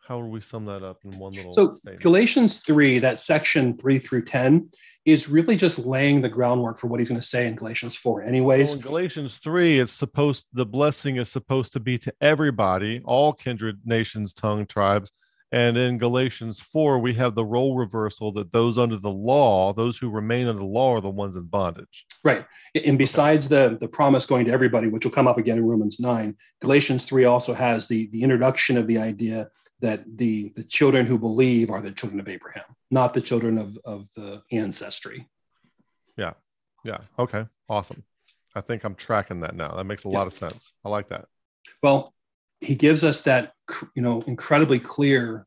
how 0.10 0.18
would 0.18 0.32
we 0.32 0.42
sum 0.42 0.66
that 0.66 0.84
up 0.84 0.98
in 1.06 1.20
one 1.20 1.34
little 1.34 1.54
so 1.54 1.72
statement? 1.72 2.02
galatians 2.02 2.58
3 2.58 2.98
that 2.98 3.20
section 3.20 3.76
3 3.76 4.00
through 4.00 4.26
10 4.26 4.68
is 5.06 5.30
really 5.30 5.56
just 5.56 5.78
laying 5.78 6.20
the 6.20 6.28
groundwork 6.28 6.80
for 6.80 6.88
what 6.88 7.00
he's 7.00 7.10
going 7.10 7.22
to 7.22 7.28
say 7.28 7.46
in 7.46 7.56
galatians 7.56 7.96
4 7.96 8.24
anyways 8.24 8.74
galatians 8.76 9.38
3 9.38 9.80
it's 9.80 9.94
supposed 9.94 10.48
the 10.52 10.66
blessing 10.66 11.18
is 11.18 11.30
supposed 11.30 11.74
to 11.74 11.80
be 11.80 12.00
to 12.00 12.12
everybody 12.22 13.02
all 13.06 13.34
kindred 13.34 13.82
nations 13.86 14.34
tongue 14.34 14.66
tribes 14.66 15.12
and 15.52 15.78
in 15.78 15.98
Galatians 15.98 16.60
4, 16.60 17.00
we 17.00 17.16
have 17.16 17.34
the 17.34 17.46
role 17.46 17.76
reversal 17.76 18.32
that 18.34 18.52
those 18.52 18.78
under 18.78 18.98
the 18.98 19.10
law, 19.10 19.74
those 19.74 19.98
who 19.98 20.10
remain 20.10 20.48
under 20.48 20.60
the 20.60 20.66
law, 20.66 20.96
are 20.96 21.02
the 21.02 21.10
ones 21.10 21.36
in 21.36 21.44
bondage. 21.44 22.06
Right. 22.24 22.46
And 22.86 23.00
besides 23.00 23.50
the, 23.50 23.76
the 23.80 23.88
promise 23.88 24.28
going 24.28 24.46
to 24.46 24.52
everybody, 24.52 24.88
which 24.88 25.06
will 25.06 25.12
come 25.12 25.28
up 25.28 25.40
again 25.40 25.58
in 25.58 25.66
Romans 25.66 26.00
9, 26.00 26.38
Galatians 26.62 27.06
3 27.06 27.26
also 27.26 27.56
has 27.56 27.88
the, 27.88 28.08
the 28.12 28.22
introduction 28.22 28.78
of 28.78 28.86
the 28.86 29.00
idea 29.00 29.50
that 29.80 30.04
the, 30.18 30.54
the 30.56 30.64
children 30.64 31.08
who 31.08 31.18
believe 31.18 31.72
are 31.72 31.82
the 31.82 31.92
children 31.92 32.20
of 32.20 32.30
Abraham, 32.30 32.66
not 32.92 33.16
the 33.16 33.22
children 33.22 33.58
of, 33.58 33.78
of 33.86 34.08
the 34.16 34.44
ancestry. 34.52 35.28
Yeah. 36.16 36.34
Yeah. 36.84 37.00
Okay. 37.18 37.46
Awesome. 37.68 38.04
I 38.56 38.62
think 38.62 38.84
I'm 38.84 38.96
tracking 38.96 39.42
that 39.42 39.56
now. 39.56 39.74
That 39.76 39.86
makes 39.86 40.06
a 40.06 40.10
yeah. 40.10 40.18
lot 40.18 40.28
of 40.28 40.34
sense. 40.34 40.74
I 40.86 40.90
like 40.90 41.10
that. 41.10 41.26
Well, 41.82 42.14
he 42.62 42.76
gives 42.76 43.04
us 43.04 43.22
that 43.24 43.54
you 43.96 44.02
know 44.02 44.22
incredibly 44.22 44.80
clear 44.80 45.46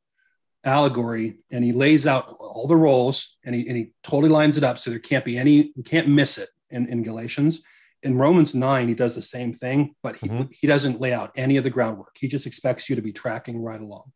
allegory 0.64 1.38
and 1.50 1.64
he 1.64 1.72
lays 1.72 2.06
out 2.06 2.28
all 2.38 2.66
the 2.68 2.76
roles 2.76 3.36
and 3.44 3.54
he, 3.54 3.66
and 3.66 3.76
he 3.76 3.92
totally 4.04 4.28
lines 4.28 4.56
it 4.56 4.62
up 4.62 4.78
so 4.78 4.90
there 4.90 5.00
can't 5.00 5.24
be 5.24 5.36
any 5.36 5.72
we 5.76 5.82
can't 5.82 6.08
miss 6.08 6.38
it 6.38 6.48
in, 6.70 6.86
in 6.88 7.02
galatians. 7.02 7.62
In 8.04 8.16
romans 8.16 8.54
9 8.54 8.88
he 8.88 8.94
does 8.94 9.14
the 9.14 9.22
same 9.22 9.52
thing 9.52 9.94
but 10.02 10.16
he, 10.16 10.28
mm-hmm. 10.28 10.42
he 10.52 10.66
doesn't 10.66 11.00
lay 11.00 11.12
out 11.12 11.32
any 11.36 11.56
of 11.56 11.64
the 11.64 11.70
groundwork. 11.70 12.16
He 12.18 12.28
just 12.28 12.46
expects 12.46 12.88
you 12.88 12.96
to 12.96 13.02
be 13.02 13.12
tracking 13.12 13.60
right 13.60 13.80
along. 13.80 14.12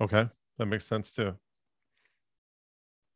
Okay 0.00 0.28
that 0.58 0.66
makes 0.66 0.86
sense 0.86 1.12
too. 1.12 1.34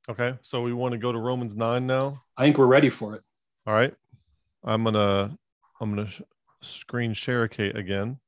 Okay 0.08 0.34
so 0.42 0.62
we 0.62 0.72
want 0.72 0.92
to 0.92 0.98
go 0.98 1.12
to 1.12 1.18
romans 1.18 1.56
9 1.56 1.86
now? 1.86 2.22
I 2.36 2.44
think 2.44 2.58
we're 2.58 2.66
ready 2.66 2.90
for 2.90 3.14
it. 3.14 3.22
All 3.66 3.74
right 3.74 3.94
i'm 4.66 4.82
gonna 4.82 5.36
i'm 5.80 5.94
gonna 5.94 6.08
sh- 6.08 6.22
screen 6.60 7.14
share 7.14 7.46
Kate 7.48 7.76
again 7.76 8.18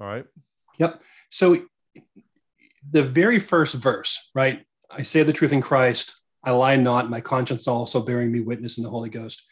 All 0.00 0.06
right. 0.06 0.24
Yep. 0.78 1.02
So 1.30 1.62
the 2.90 3.02
very 3.02 3.38
first 3.38 3.74
verse, 3.74 4.30
right? 4.34 4.64
I 4.90 5.02
say 5.02 5.22
the 5.22 5.32
truth 5.32 5.52
in 5.52 5.60
Christ. 5.60 6.14
I 6.42 6.52
lie 6.52 6.76
not. 6.76 7.10
My 7.10 7.20
conscience 7.20 7.68
also 7.68 8.02
bearing 8.02 8.32
me 8.32 8.40
witness 8.40 8.78
in 8.78 8.84
the 8.84 8.90
Holy 8.90 9.10
Ghost. 9.10 9.44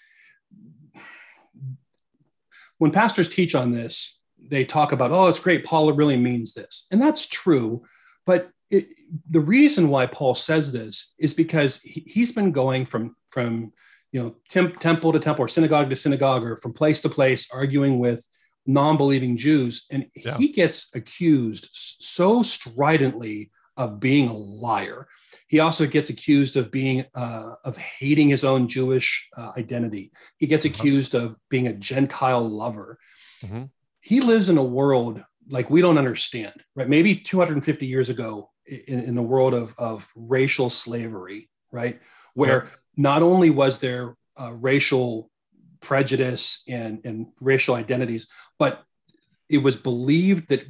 When 2.79 2.93
pastors 2.93 3.29
teach 3.29 3.55
on 3.55 3.73
this, 3.73 4.23
they 4.41 4.65
talk 4.65 4.93
about, 4.93 5.11
oh, 5.11 5.27
it's 5.27 5.41
great. 5.41 5.65
Paul 5.65 5.93
really 5.93 6.17
means 6.17 6.55
this. 6.55 6.87
And 6.91 7.01
that's 7.01 7.27
true. 7.27 7.83
But 8.25 8.51
it, 8.71 8.89
the 9.29 9.41
reason 9.41 9.89
why 9.89 10.07
Paul 10.07 10.35
says 10.35 10.73
this 10.73 11.15
is 11.19 11.35
because 11.35 11.81
he, 11.83 12.21
has 12.21 12.33
been 12.33 12.53
going 12.53 12.87
from, 12.87 13.17
from 13.31 13.73
you 14.13 14.23
know, 14.23 14.37
temp, 14.49 14.79
temple 14.79 15.13
to 15.13 15.19
temple 15.19 15.45
or 15.45 15.49
synagogue 15.49 15.91
to 15.91 15.97
synagogue 15.97 16.45
or 16.45 16.57
from 16.57 16.73
place 16.73 17.01
to 17.03 17.09
place, 17.09 17.51
arguing 17.53 17.99
with 17.99 18.25
non-believing 18.69 19.37
Jews, 19.37 19.87
and 19.91 20.07
yeah. 20.15 20.37
he 20.37 20.53
gets 20.53 20.95
accused 20.95 21.71
so 21.73 22.43
stridently 22.43 23.51
of 23.77 23.99
being 23.99 24.29
a 24.29 24.37
liar. 24.37 25.09
He 25.47 25.61
also 25.61 25.87
gets 25.87 26.11
accused 26.11 26.57
of 26.57 26.71
being 26.71 27.07
uh, 27.15 27.55
of 27.65 27.79
hating 27.79 28.29
his 28.29 28.45
own 28.45 28.69
Jewish 28.69 29.29
uh, 29.37 29.53
identity. 29.57 30.13
He 30.37 30.47
gets 30.47 30.67
uh-huh. 30.67 30.75
accused 30.79 31.15
of 31.15 31.37
being 31.49 31.67
a 31.67 31.73
Gentile 31.73 32.47
lover. 32.47 32.99
Mm-hmm. 33.43 33.65
He 34.01 34.21
lives 34.21 34.49
in 34.51 34.59
a 34.59 34.63
world 34.63 35.23
like 35.49 35.71
we 35.71 35.81
don't 35.81 35.99
understand, 35.99 36.53
right? 36.77 36.89
Maybe 36.89 37.17
250 37.17 37.87
years 37.87 38.11
ago, 38.11 38.51
in, 38.67 39.01
in 39.01 39.15
the 39.15 39.23
world 39.23 39.55
of, 39.55 39.75
of 39.79 40.07
racial 40.15 40.69
slavery, 40.69 41.49
right, 41.73 42.01
where 42.35 42.65
yeah. 42.65 42.71
not 42.97 43.23
only 43.23 43.49
was 43.49 43.79
there 43.79 44.15
uh, 44.39 44.53
racial 44.53 45.31
prejudice 45.81 46.63
and, 46.69 47.01
and 47.05 47.27
racial 47.41 47.75
identities, 47.75 48.29
but 48.59 48.83
it 49.49 49.59
was 49.59 49.77
believed 49.77 50.49
that 50.49 50.65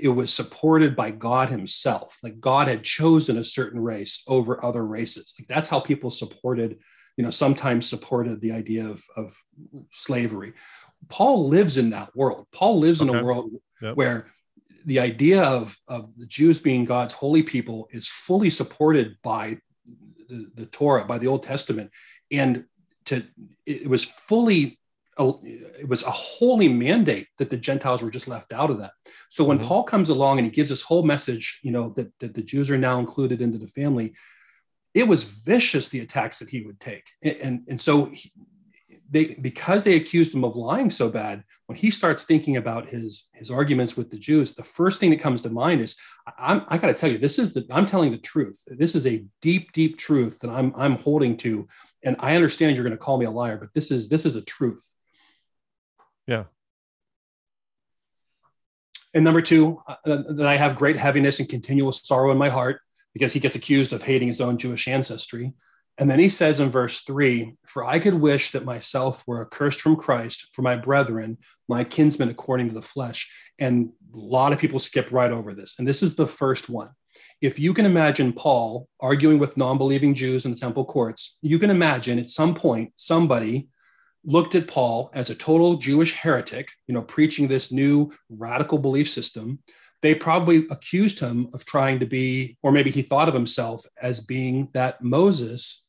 it 0.00 0.08
was 0.08 0.32
supported 0.32 0.96
by 0.96 1.10
God 1.10 1.50
Himself. 1.50 2.16
Like 2.22 2.40
God 2.40 2.68
had 2.68 2.82
chosen 2.82 3.36
a 3.38 3.44
certain 3.44 3.80
race 3.80 4.24
over 4.26 4.64
other 4.64 4.84
races. 4.84 5.34
Like 5.38 5.48
that's 5.48 5.68
how 5.68 5.80
people 5.80 6.10
supported 6.10 6.78
you 7.16 7.24
know, 7.24 7.30
sometimes 7.30 7.88
supported 7.88 8.40
the 8.40 8.52
idea 8.52 8.86
of, 8.86 9.04
of 9.16 9.36
slavery. 9.90 10.52
Paul 11.08 11.48
lives 11.48 11.76
in 11.76 11.90
that 11.90 12.14
world. 12.16 12.46
Paul 12.52 12.78
lives 12.78 13.00
okay. 13.00 13.10
in 13.10 13.16
a 13.16 13.24
world 13.24 13.50
yep. 13.80 13.96
where 13.96 14.26
the 14.86 15.00
idea 15.00 15.42
of, 15.42 15.76
of 15.88 16.14
the 16.16 16.26
Jews 16.26 16.60
being 16.60 16.84
God's 16.84 17.14
holy 17.14 17.42
people 17.42 17.88
is 17.92 18.08
fully 18.08 18.50
supported 18.50 19.16
by 19.22 19.58
the, 20.28 20.50
the 20.54 20.66
Torah, 20.66 21.04
by 21.04 21.18
the 21.18 21.26
Old 21.26 21.42
Testament. 21.42 21.90
And 22.30 22.64
to 23.06 23.24
it 23.66 23.88
was 23.88 24.04
fully 24.04 24.78
it 25.16 25.88
was 25.88 26.02
a 26.02 26.10
holy 26.10 26.68
mandate 26.68 27.28
that 27.38 27.48
the 27.48 27.56
Gentiles 27.56 28.02
were 28.02 28.10
just 28.10 28.26
left 28.26 28.52
out 28.52 28.70
of 28.70 28.80
that. 28.80 28.92
So 29.28 29.44
when 29.44 29.58
mm-hmm. 29.58 29.68
Paul 29.68 29.84
comes 29.84 30.08
along 30.08 30.38
and 30.38 30.46
he 30.46 30.50
gives 30.50 30.70
this 30.70 30.82
whole 30.82 31.04
message, 31.04 31.60
you 31.62 31.70
know, 31.70 31.90
that, 31.96 32.10
that 32.18 32.34
the 32.34 32.42
Jews 32.42 32.68
are 32.68 32.78
now 32.78 32.98
included 32.98 33.40
into 33.40 33.58
the 33.58 33.68
family, 33.68 34.14
it 34.92 35.06
was 35.06 35.22
vicious 35.22 35.88
the 35.88 36.00
attacks 36.00 36.40
that 36.40 36.48
he 36.48 36.62
would 36.62 36.80
take. 36.80 37.06
And, 37.22 37.36
and, 37.36 37.60
and 37.68 37.80
so 37.80 38.06
he, 38.06 38.32
they, 39.08 39.36
because 39.40 39.84
they 39.84 39.94
accused 39.94 40.34
him 40.34 40.44
of 40.44 40.56
lying 40.56 40.90
so 40.90 41.08
bad, 41.08 41.44
when 41.66 41.78
he 41.78 41.90
starts 41.90 42.24
thinking 42.24 42.56
about 42.56 42.88
his, 42.88 43.28
his 43.34 43.50
arguments 43.50 43.96
with 43.96 44.10
the 44.10 44.18
Jews, 44.18 44.54
the 44.54 44.64
first 44.64 44.98
thing 44.98 45.10
that 45.10 45.20
comes 45.20 45.42
to 45.42 45.50
mind 45.50 45.80
is, 45.80 45.96
I'm, 46.36 46.62
I 46.66 46.78
got 46.78 46.88
to 46.88 46.94
tell 46.94 47.10
you, 47.10 47.18
this 47.18 47.38
is 47.38 47.54
the, 47.54 47.64
I'm 47.70 47.86
telling 47.86 48.10
the 48.10 48.18
truth. 48.18 48.62
This 48.66 48.96
is 48.96 49.06
a 49.06 49.24
deep, 49.40 49.70
deep 49.72 49.96
truth 49.96 50.40
that 50.40 50.50
I'm, 50.50 50.72
I'm 50.76 50.96
holding 50.96 51.36
to. 51.38 51.68
And 52.04 52.16
I 52.18 52.36
understand 52.36 52.76
you're 52.76 52.84
going 52.84 52.96
to 52.96 52.98
call 52.98 53.18
me 53.18 53.26
a 53.26 53.30
liar, 53.30 53.56
but 53.56 53.72
this 53.74 53.90
is, 53.90 54.08
this 54.08 54.26
is 54.26 54.36
a 54.36 54.42
truth. 54.42 54.94
Yeah. 56.26 56.44
And 59.14 59.24
number 59.24 59.42
two, 59.42 59.80
uh, 59.86 59.96
that 60.04 60.46
I 60.46 60.56
have 60.56 60.76
great 60.76 60.98
heaviness 60.98 61.40
and 61.40 61.48
continual 61.48 61.92
sorrow 61.92 62.32
in 62.32 62.38
my 62.38 62.48
heart 62.48 62.80
because 63.12 63.32
he 63.32 63.40
gets 63.40 63.56
accused 63.56 63.92
of 63.92 64.02
hating 64.02 64.28
his 64.28 64.40
own 64.40 64.58
Jewish 64.58 64.88
ancestry. 64.88 65.52
And 65.96 66.10
then 66.10 66.18
he 66.18 66.28
says 66.28 66.58
in 66.58 66.70
verse 66.70 67.02
three, 67.02 67.54
For 67.64 67.84
I 67.84 68.00
could 68.00 68.14
wish 68.14 68.50
that 68.50 68.64
myself 68.64 69.22
were 69.26 69.42
accursed 69.42 69.80
from 69.80 69.94
Christ 69.94 70.48
for 70.52 70.62
my 70.62 70.74
brethren, 70.76 71.38
my 71.68 71.84
kinsmen 71.84 72.28
according 72.28 72.68
to 72.68 72.74
the 72.74 72.82
flesh. 72.82 73.30
And 73.58 73.90
lot 74.18 74.52
of 74.52 74.58
people 74.58 74.78
skip 74.78 75.10
right 75.10 75.30
over 75.30 75.54
this. 75.54 75.78
And 75.78 75.86
this 75.86 76.02
is 76.02 76.14
the 76.14 76.26
first 76.26 76.68
one. 76.68 76.90
If 77.40 77.58
you 77.58 77.74
can 77.74 77.86
imagine 77.86 78.32
Paul 78.32 78.88
arguing 79.00 79.38
with 79.38 79.56
non 79.56 79.78
believing 79.78 80.14
Jews 80.14 80.44
in 80.46 80.52
the 80.52 80.58
temple 80.58 80.84
courts, 80.84 81.38
you 81.42 81.58
can 81.58 81.70
imagine 81.70 82.18
at 82.18 82.30
some 82.30 82.54
point 82.54 82.92
somebody 82.96 83.68
looked 84.24 84.54
at 84.54 84.68
Paul 84.68 85.10
as 85.12 85.30
a 85.30 85.34
total 85.34 85.76
Jewish 85.76 86.14
heretic, 86.14 86.70
you 86.86 86.94
know, 86.94 87.02
preaching 87.02 87.46
this 87.46 87.70
new 87.70 88.12
radical 88.30 88.78
belief 88.78 89.08
system, 89.10 89.58
they 90.02 90.14
probably 90.14 90.66
accused 90.70 91.20
him 91.20 91.48
of 91.54 91.64
trying 91.64 92.00
to 92.00 92.06
be, 92.06 92.56
or 92.62 92.72
maybe 92.72 92.90
he 92.90 93.02
thought 93.02 93.28
of 93.28 93.34
himself 93.34 93.84
as 94.00 94.20
being 94.20 94.68
that 94.72 95.02
Moses 95.02 95.83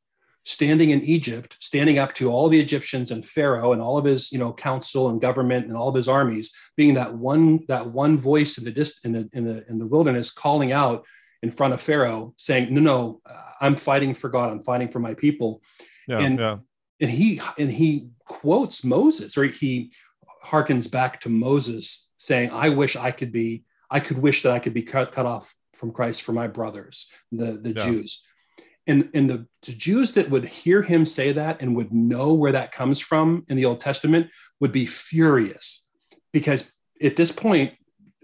standing 0.46 0.92
in 0.92 1.02
Egypt, 1.02 1.58
standing 1.60 2.00
up 2.00 2.14
to 2.16 2.32
all 2.32 2.48
the 2.48 2.60
Egyptians 2.60 3.12
and 3.12 3.26
Pharaoh 3.26 3.74
and 3.74 3.82
all 3.82 3.98
of 3.98 4.06
his, 4.06 4.32
you 4.32 4.40
know, 4.40 4.54
council 4.54 5.10
and 5.10 5.20
government 5.20 5.68
and 5.68 5.76
all 5.76 5.90
of 5.90 5.96
his 5.96 6.08
armies, 6.08 6.54
being 6.78 6.94
that 6.94 7.14
one 7.16 7.66
that 7.68 7.92
one 7.92 8.18
voice 8.18 8.58
in 8.58 8.64
the 8.64 8.72
dist- 8.72 9.04
in 9.04 9.12
the 9.12 9.30
in 9.34 9.44
the 9.44 9.68
in 9.68 9.80
the 9.80 9.88
wilderness, 9.88 10.32
calling 10.32 10.72
out 10.72 11.06
in 11.42 11.52
front 11.52 11.74
of 11.74 11.82
Pharaoh, 11.82 12.34
saying, 12.38 12.74
"No, 12.74 12.82
no, 12.82 13.22
I'm 13.60 13.76
fighting 13.76 14.14
for 14.14 14.30
God. 14.30 14.52
I'm 14.52 14.64
fighting 14.64 14.90
for 14.90 15.00
my 15.00 15.14
people." 15.14 15.62
Yeah, 16.08 16.20
and 16.20 16.40
yeah. 16.40 16.58
and 17.02 17.12
he 17.12 17.42
and 17.58 17.70
he 17.70 18.10
quotes 18.26 18.84
Moses, 18.84 19.38
or 19.38 19.44
he 19.46 19.92
harkens 20.46 20.90
back 20.90 21.22
to 21.22 21.30
Moses 21.30 22.12
saying, 22.18 22.52
I 22.52 22.70
wish 22.70 22.96
I 22.96 23.12
could 23.12 23.32
be, 23.32 23.64
I 23.90 24.00
could 24.00 24.18
wish 24.18 24.44
that 24.44 24.54
I 24.54 24.60
could 24.60 24.74
be 24.74 24.84
cut, 24.84 25.12
cut 25.12 25.26
off 25.26 25.56
from 25.74 25.92
Christ 25.92 26.22
for 26.22 26.34
my 26.34 26.48
brothers, 26.48 27.12
the, 27.32 27.54
the 27.54 27.74
yeah. 27.76 27.86
Jews. 27.86 28.26
And, 28.88 29.10
and 29.14 29.30
the, 29.30 29.48
the 29.66 29.72
Jews 29.72 30.14
that 30.14 30.30
would 30.30 30.46
hear 30.46 30.82
him 30.82 31.06
say 31.06 31.32
that 31.32 31.62
and 31.62 31.76
would 31.76 31.92
know 31.92 32.34
where 32.34 32.52
that 32.52 32.72
comes 32.72 33.00
from 33.00 33.44
in 33.50 33.58
the 33.58 33.66
Old 33.66 33.80
Testament 33.80 34.30
would 34.60 34.72
be 34.72 34.86
furious 34.86 35.88
because 36.32 36.72
at 37.02 37.16
this 37.16 37.32
point, 37.32 37.74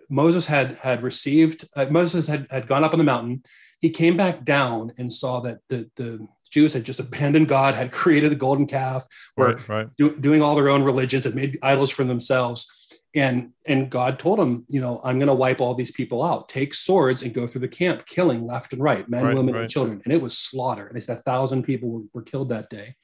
Moses 0.10 0.46
had 0.46 0.76
had 0.76 1.04
received, 1.04 1.68
uh, 1.76 1.86
Moses 1.86 2.28
had, 2.28 2.46
had 2.52 2.68
gone 2.68 2.84
up 2.84 2.92
on 2.92 2.98
the 3.00 3.06
mountain. 3.06 3.44
He 3.80 3.90
came 3.90 4.18
back 4.18 4.44
down 4.44 4.92
and 4.98 5.12
saw 5.12 5.40
that 5.42 5.60
the, 5.70 5.90
the 5.96 6.28
Jews 6.50 6.74
had 6.74 6.84
just 6.84 7.00
abandoned 7.00 7.48
God, 7.48 7.74
had 7.74 7.92
created 7.92 8.30
the 8.30 8.36
golden 8.36 8.68
calf, 8.68 9.08
were 9.38 9.54
right, 9.54 9.70
right. 9.70 9.88
Do, 9.98 10.18
doing 10.18 10.42
all 10.42 10.56
their 10.56 10.70
own 10.70 10.84
religions, 10.84 11.24
had 11.24 11.34
made 11.34 11.58
idols 11.64 11.90
for 11.90 12.04
themselves. 12.04 12.68
And, 13.14 13.52
and 13.68 13.90
God 13.90 14.20
told 14.20 14.40
him 14.40 14.66
you 14.70 14.80
know, 14.80 15.02
I'm 15.04 15.20
going 15.20 15.28
to 15.28 15.34
wipe 15.34 15.60
all 15.60 15.74
these 15.74 15.92
people 15.92 16.24
out. 16.24 16.48
Take 16.48 16.74
swords 16.74 17.24
and 17.24 17.34
go 17.34 17.46
through 17.46 17.62
the 17.62 17.68
camp, 17.68 18.06
killing 18.06 18.46
left 18.46 18.72
and 18.74 18.82
right, 18.82 19.08
men, 19.10 19.26
right, 19.26 19.36
women, 19.36 19.56
and 19.56 19.70
children. 19.70 20.02
And 20.06 20.14
it 20.14 20.22
was 20.22 20.38
slaughter. 20.38 20.88
And 20.88 20.96
they 20.96 21.02
said 21.02 21.18
a 21.18 21.22
thousand 21.22 21.64
people 21.64 21.90
were, 21.90 22.04
were 22.14 22.22
killed 22.22 22.50
that 22.50 22.70
day. 22.70 22.96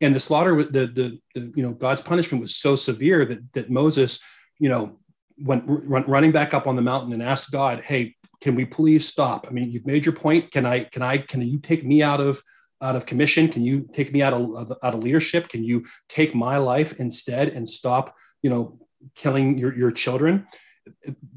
And 0.00 0.14
the 0.14 0.20
slaughter, 0.20 0.64
the, 0.64 0.86
the, 0.86 1.18
the, 1.34 1.52
you 1.54 1.62
know, 1.62 1.72
God's 1.72 2.00
punishment 2.00 2.40
was 2.40 2.56
so 2.56 2.76
severe 2.76 3.24
that, 3.26 3.52
that 3.52 3.70
Moses, 3.70 4.22
you 4.58 4.68
know, 4.68 4.98
went 5.38 5.64
run, 5.66 6.04
running 6.06 6.32
back 6.32 6.54
up 6.54 6.66
on 6.66 6.76
the 6.76 6.82
mountain 6.82 7.12
and 7.12 7.22
asked 7.22 7.50
God, 7.50 7.82
Hey, 7.82 8.14
can 8.40 8.54
we 8.54 8.64
please 8.64 9.06
stop? 9.06 9.46
I 9.48 9.50
mean, 9.50 9.70
you've 9.70 9.86
made 9.86 10.06
your 10.06 10.14
point. 10.14 10.52
Can 10.52 10.64
I, 10.64 10.84
can 10.84 11.02
I, 11.02 11.18
can 11.18 11.42
you 11.42 11.58
take 11.58 11.84
me 11.84 12.02
out 12.02 12.20
of, 12.20 12.40
out 12.80 12.96
of 12.96 13.04
commission? 13.04 13.48
Can 13.48 13.62
you 13.62 13.88
take 13.92 14.12
me 14.12 14.22
out 14.22 14.32
of, 14.32 14.72
out 14.82 14.94
of 14.94 15.02
leadership? 15.02 15.48
Can 15.48 15.62
you 15.64 15.84
take 16.08 16.34
my 16.34 16.56
life 16.56 16.98
instead 16.98 17.50
and 17.50 17.68
stop, 17.68 18.14
you 18.42 18.48
know, 18.48 18.78
killing 19.14 19.58
your, 19.58 19.76
your 19.76 19.90
children? 19.90 20.46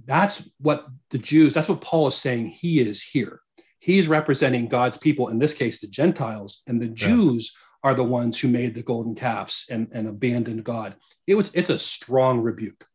That's 0.06 0.50
what 0.60 0.88
the 1.10 1.18
Jews, 1.18 1.54
that's 1.54 1.70
what 1.70 1.82
Paul 1.82 2.08
is 2.08 2.16
saying 2.16 2.48
he 2.48 2.80
is 2.80 3.02
here. 3.02 3.42
He's 3.80 4.08
representing 4.08 4.70
God's 4.70 4.98
people, 4.98 5.28
in 5.28 5.40
this 5.40 5.54
case, 5.54 5.82
the 5.82 5.88
Gentiles, 5.88 6.64
and 6.68 6.82
the 6.82 6.88
yeah. 6.88 6.94
Jews 6.94 7.56
are 7.84 7.94
the 7.94 8.04
ones 8.04 8.40
who 8.40 8.48
made 8.48 8.74
the 8.74 8.82
golden 8.82 9.14
calves 9.14 9.66
and, 9.70 9.90
and 9.92 10.08
abandoned 10.08 10.64
God. 10.64 10.96
It 11.28 11.36
was 11.36 11.54
it's 11.54 11.70
a 11.70 11.78
strong 11.78 12.40
rebuke. 12.40 12.86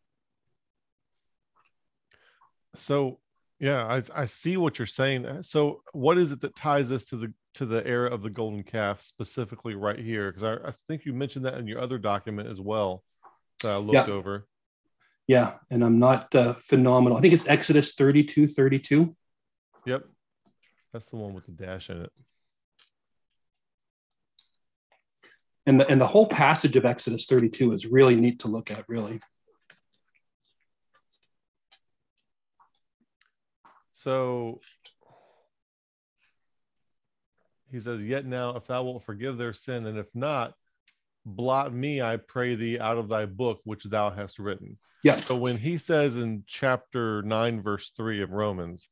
So 2.75 3.19
yeah, 3.61 3.85
I, 3.85 4.23
I 4.23 4.25
see 4.25 4.57
what 4.57 4.79
you're 4.79 4.87
saying. 4.87 5.43
So 5.43 5.83
what 5.93 6.17
is 6.17 6.33
it 6.33 6.41
that 6.41 6.57
ties 6.57 6.89
this 6.89 7.07
to 7.07 7.17
the 7.17 7.33
to 7.55 7.67
the 7.67 7.85
era 7.87 8.13
of 8.13 8.23
the 8.23 8.31
golden 8.31 8.63
calf 8.63 9.03
specifically 9.03 9.75
right 9.75 9.99
here? 9.99 10.33
Because 10.33 10.45
I, 10.45 10.69
I 10.69 10.73
think 10.87 11.05
you 11.05 11.13
mentioned 11.13 11.45
that 11.45 11.59
in 11.59 11.67
your 11.67 11.81
other 11.81 11.99
document 11.99 12.49
as 12.49 12.61
well 12.61 13.03
that 13.63 13.73
I 13.73 13.77
looked 13.77 14.09
yeah. 14.09 14.15
over. 14.15 14.47
Yeah, 15.29 15.55
and 15.71 15.85
I'm 15.85 15.99
not 15.99 16.35
uh, 16.35 16.55
phenomenal. 16.55 17.19
I 17.19 17.21
think 17.21 17.35
it's 17.35 17.47
Exodus 17.47 17.95
32, 17.95 18.49
32. 18.49 19.15
Yep. 19.85 20.05
That's 20.93 21.05
the 21.07 21.17
one 21.17 21.35
with 21.35 21.45
the 21.45 21.53
dash 21.53 21.91
in 21.91 22.01
it. 22.01 22.13
And 25.67 25.79
the, 25.79 25.87
and 25.87 26.01
the 26.01 26.07
whole 26.07 26.27
passage 26.27 26.77
of 26.77 26.87
Exodus 26.87 27.27
32 27.27 27.73
is 27.73 27.85
really 27.85 28.17
neat 28.17 28.39
to 28.41 28.49
look 28.49 28.71
at, 28.71 28.89
really. 28.89 29.21
So 33.93 34.61
he 37.71 37.81
says, 37.81 38.01
Yet 38.01 38.25
now, 38.25 38.57
if 38.57 38.67
thou 38.67 38.83
wilt 38.85 39.05
forgive 39.05 39.37
their 39.37 39.53
sin, 39.53 39.85
and 39.85 39.99
if 39.99 40.07
not, 40.15 40.55
blot 41.37 41.73
me, 41.73 42.01
I 42.03 42.17
pray 42.17 42.55
thee, 42.55 42.79
out 42.79 42.99
of 42.99 43.09
thy 43.09 43.27
book 43.27 43.61
which 43.65 43.85
thou 43.85 44.11
hast 44.11 44.39
written. 44.39 44.79
Yeah. 45.05 45.17
So 45.21 45.37
when 45.37 45.59
he 45.59 45.79
says 45.79 46.17
in 46.17 46.45
chapter 46.47 47.23
9, 47.23 47.63
verse 47.63 47.91
3 47.97 48.23
of 48.23 48.31
Romans, 48.31 48.89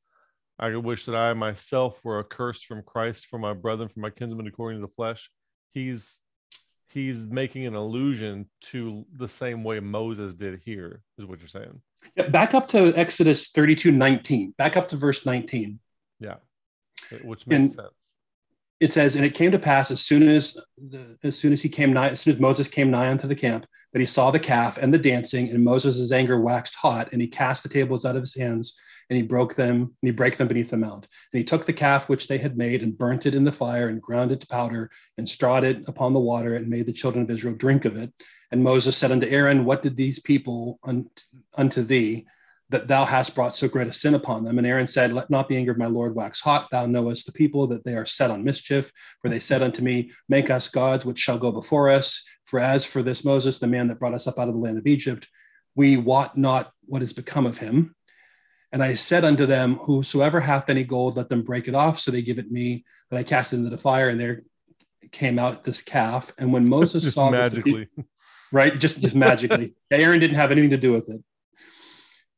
I 0.58 0.74
wish 0.76 1.04
that 1.06 1.16
I 1.16 1.32
myself 1.34 1.98
were 2.02 2.18
accursed 2.18 2.66
from 2.66 2.82
Christ 2.82 3.26
for 3.26 3.38
my 3.38 3.52
brethren, 3.52 3.88
for 3.88 4.00
my 4.00 4.10
kinsmen 4.10 4.46
according 4.46 4.80
to 4.80 4.86
the 4.86 4.92
flesh, 4.92 5.30
he's 5.74 6.18
he's 6.88 7.18
making 7.18 7.66
an 7.66 7.74
allusion 7.74 8.48
to 8.62 9.04
the 9.14 9.28
same 9.28 9.64
way 9.64 9.80
Moses 9.80 10.32
did 10.34 10.60
here, 10.64 11.02
is 11.18 11.26
what 11.26 11.40
you're 11.40 11.48
saying. 11.48 11.82
Yeah, 12.14 12.28
back 12.28 12.54
up 12.54 12.68
to 12.68 12.94
Exodus 12.96 13.48
32, 13.50 13.90
19. 13.92 14.54
Back 14.56 14.76
up 14.76 14.88
to 14.90 14.96
verse 14.96 15.26
19. 15.26 15.78
Yeah. 16.20 16.36
Which 17.22 17.46
makes 17.46 17.58
and, 17.58 17.72
sense 17.72 18.05
it 18.80 18.92
says, 18.92 19.16
and 19.16 19.24
it 19.24 19.34
came 19.34 19.52
to 19.52 19.58
pass 19.58 19.90
as 19.90 20.02
soon 20.02 20.28
as 20.28 20.58
the, 20.76 21.16
as 21.24 21.38
soon 21.38 21.52
as 21.52 21.62
he 21.62 21.68
came 21.68 21.92
nigh, 21.92 22.10
as 22.10 22.20
soon 22.20 22.34
as 22.34 22.40
Moses 22.40 22.68
came 22.68 22.90
nigh 22.90 23.08
unto 23.08 23.26
the 23.26 23.34
camp, 23.34 23.66
that 23.92 24.00
he 24.00 24.06
saw 24.06 24.30
the 24.30 24.38
calf 24.38 24.76
and 24.76 24.92
the 24.92 24.98
dancing, 24.98 25.48
and 25.48 25.64
Moses' 25.64 26.12
anger 26.12 26.38
waxed 26.40 26.74
hot, 26.74 27.08
and 27.12 27.22
he 27.22 27.28
cast 27.28 27.62
the 27.62 27.68
tables 27.68 28.04
out 28.04 28.16
of 28.16 28.22
his 28.22 28.36
hands, 28.36 28.78
and 29.08 29.16
he 29.16 29.22
broke 29.22 29.54
them, 29.54 29.76
and 29.80 29.92
he 30.02 30.10
brake 30.10 30.36
them 30.36 30.48
beneath 30.48 30.70
the 30.70 30.76
mount. 30.76 31.08
And 31.32 31.38
he 31.38 31.44
took 31.44 31.64
the 31.64 31.72
calf 31.72 32.08
which 32.08 32.28
they 32.28 32.38
had 32.38 32.58
made, 32.58 32.82
and 32.82 32.98
burnt 32.98 33.24
it 33.24 33.34
in 33.34 33.44
the 33.44 33.52
fire, 33.52 33.88
and 33.88 34.02
ground 34.02 34.32
it 34.32 34.40
to 34.40 34.46
powder, 34.46 34.90
and 35.16 35.26
strawed 35.26 35.64
it 35.64 35.88
upon 35.88 36.12
the 36.12 36.20
water, 36.20 36.56
and 36.56 36.68
made 36.68 36.86
the 36.86 36.92
children 36.92 37.24
of 37.24 37.30
Israel 37.30 37.54
drink 37.54 37.86
of 37.86 37.96
it. 37.96 38.12
And 38.50 38.62
Moses 38.62 38.96
said 38.96 39.10
unto 39.10 39.26
Aaron, 39.26 39.64
What 39.64 39.82
did 39.82 39.96
these 39.96 40.20
people 40.20 40.78
unto 40.84 41.08
unto 41.56 41.82
thee? 41.82 42.26
That 42.70 42.88
thou 42.88 43.04
hast 43.04 43.34
brought 43.34 43.54
so 43.54 43.68
great 43.68 43.86
a 43.86 43.92
sin 43.92 44.14
upon 44.14 44.42
them. 44.42 44.58
And 44.58 44.66
Aaron 44.66 44.86
said, 44.86 45.12
Let 45.12 45.30
not 45.30 45.48
the 45.48 45.56
anger 45.56 45.70
of 45.70 45.78
my 45.78 45.86
Lord 45.86 46.14
wax 46.14 46.40
hot. 46.40 46.68
Thou 46.70 46.86
knowest 46.86 47.26
the 47.26 47.32
people 47.32 47.68
that 47.68 47.84
they 47.84 47.94
are 47.94 48.06
set 48.06 48.30
on 48.30 48.44
mischief. 48.44 48.90
For 49.22 49.28
they 49.28 49.38
said 49.38 49.62
unto 49.62 49.82
me, 49.82 50.10
Make 50.28 50.50
us 50.50 50.68
gods 50.68 51.04
which 51.04 51.18
shall 51.18 51.38
go 51.38 51.52
before 51.52 51.90
us. 51.90 52.24
For 52.44 52.58
as 52.60 52.84
for 52.84 53.02
this 53.02 53.24
Moses, 53.24 53.58
the 53.58 53.66
man 53.66 53.88
that 53.88 53.98
brought 53.98 54.14
us 54.14 54.26
up 54.26 54.38
out 54.38 54.48
of 54.48 54.54
the 54.54 54.60
land 54.60 54.78
of 54.78 54.86
Egypt, 54.86 55.28
we 55.74 55.96
wot 55.96 56.36
not 56.36 56.72
what 56.86 57.02
is 57.02 57.12
become 57.12 57.46
of 57.46 57.58
him. 57.58 57.94
And 58.72 58.82
I 58.82 58.94
said 58.94 59.24
unto 59.24 59.46
them, 59.46 59.76
Whosoever 59.76 60.40
hath 60.40 60.68
any 60.68 60.82
gold, 60.82 61.16
let 61.16 61.28
them 61.28 61.42
break 61.42 61.68
it 61.68 61.74
off. 61.74 62.00
So 62.00 62.10
they 62.10 62.22
give 62.22 62.38
it 62.38 62.50
me, 62.50 62.84
but 63.10 63.18
I 63.18 63.22
cast 63.22 63.52
it 63.52 63.56
into 63.56 63.70
the 63.70 63.78
fire. 63.78 64.08
And 64.08 64.18
there 64.18 64.42
came 65.12 65.38
out 65.38 65.64
this 65.64 65.82
calf, 65.82 66.32
and 66.38 66.52
when 66.52 66.68
Moses 66.68 67.14
saw 67.14 67.30
magically. 67.30 67.88
the, 67.96 68.04
right, 68.52 68.76
just 68.78 69.00
just 69.00 69.14
magically, 69.14 69.74
Aaron 69.90 70.20
didn't 70.20 70.36
have 70.36 70.50
anything 70.50 70.70
to 70.70 70.76
do 70.76 70.92
with 70.92 71.08
it. 71.08 71.22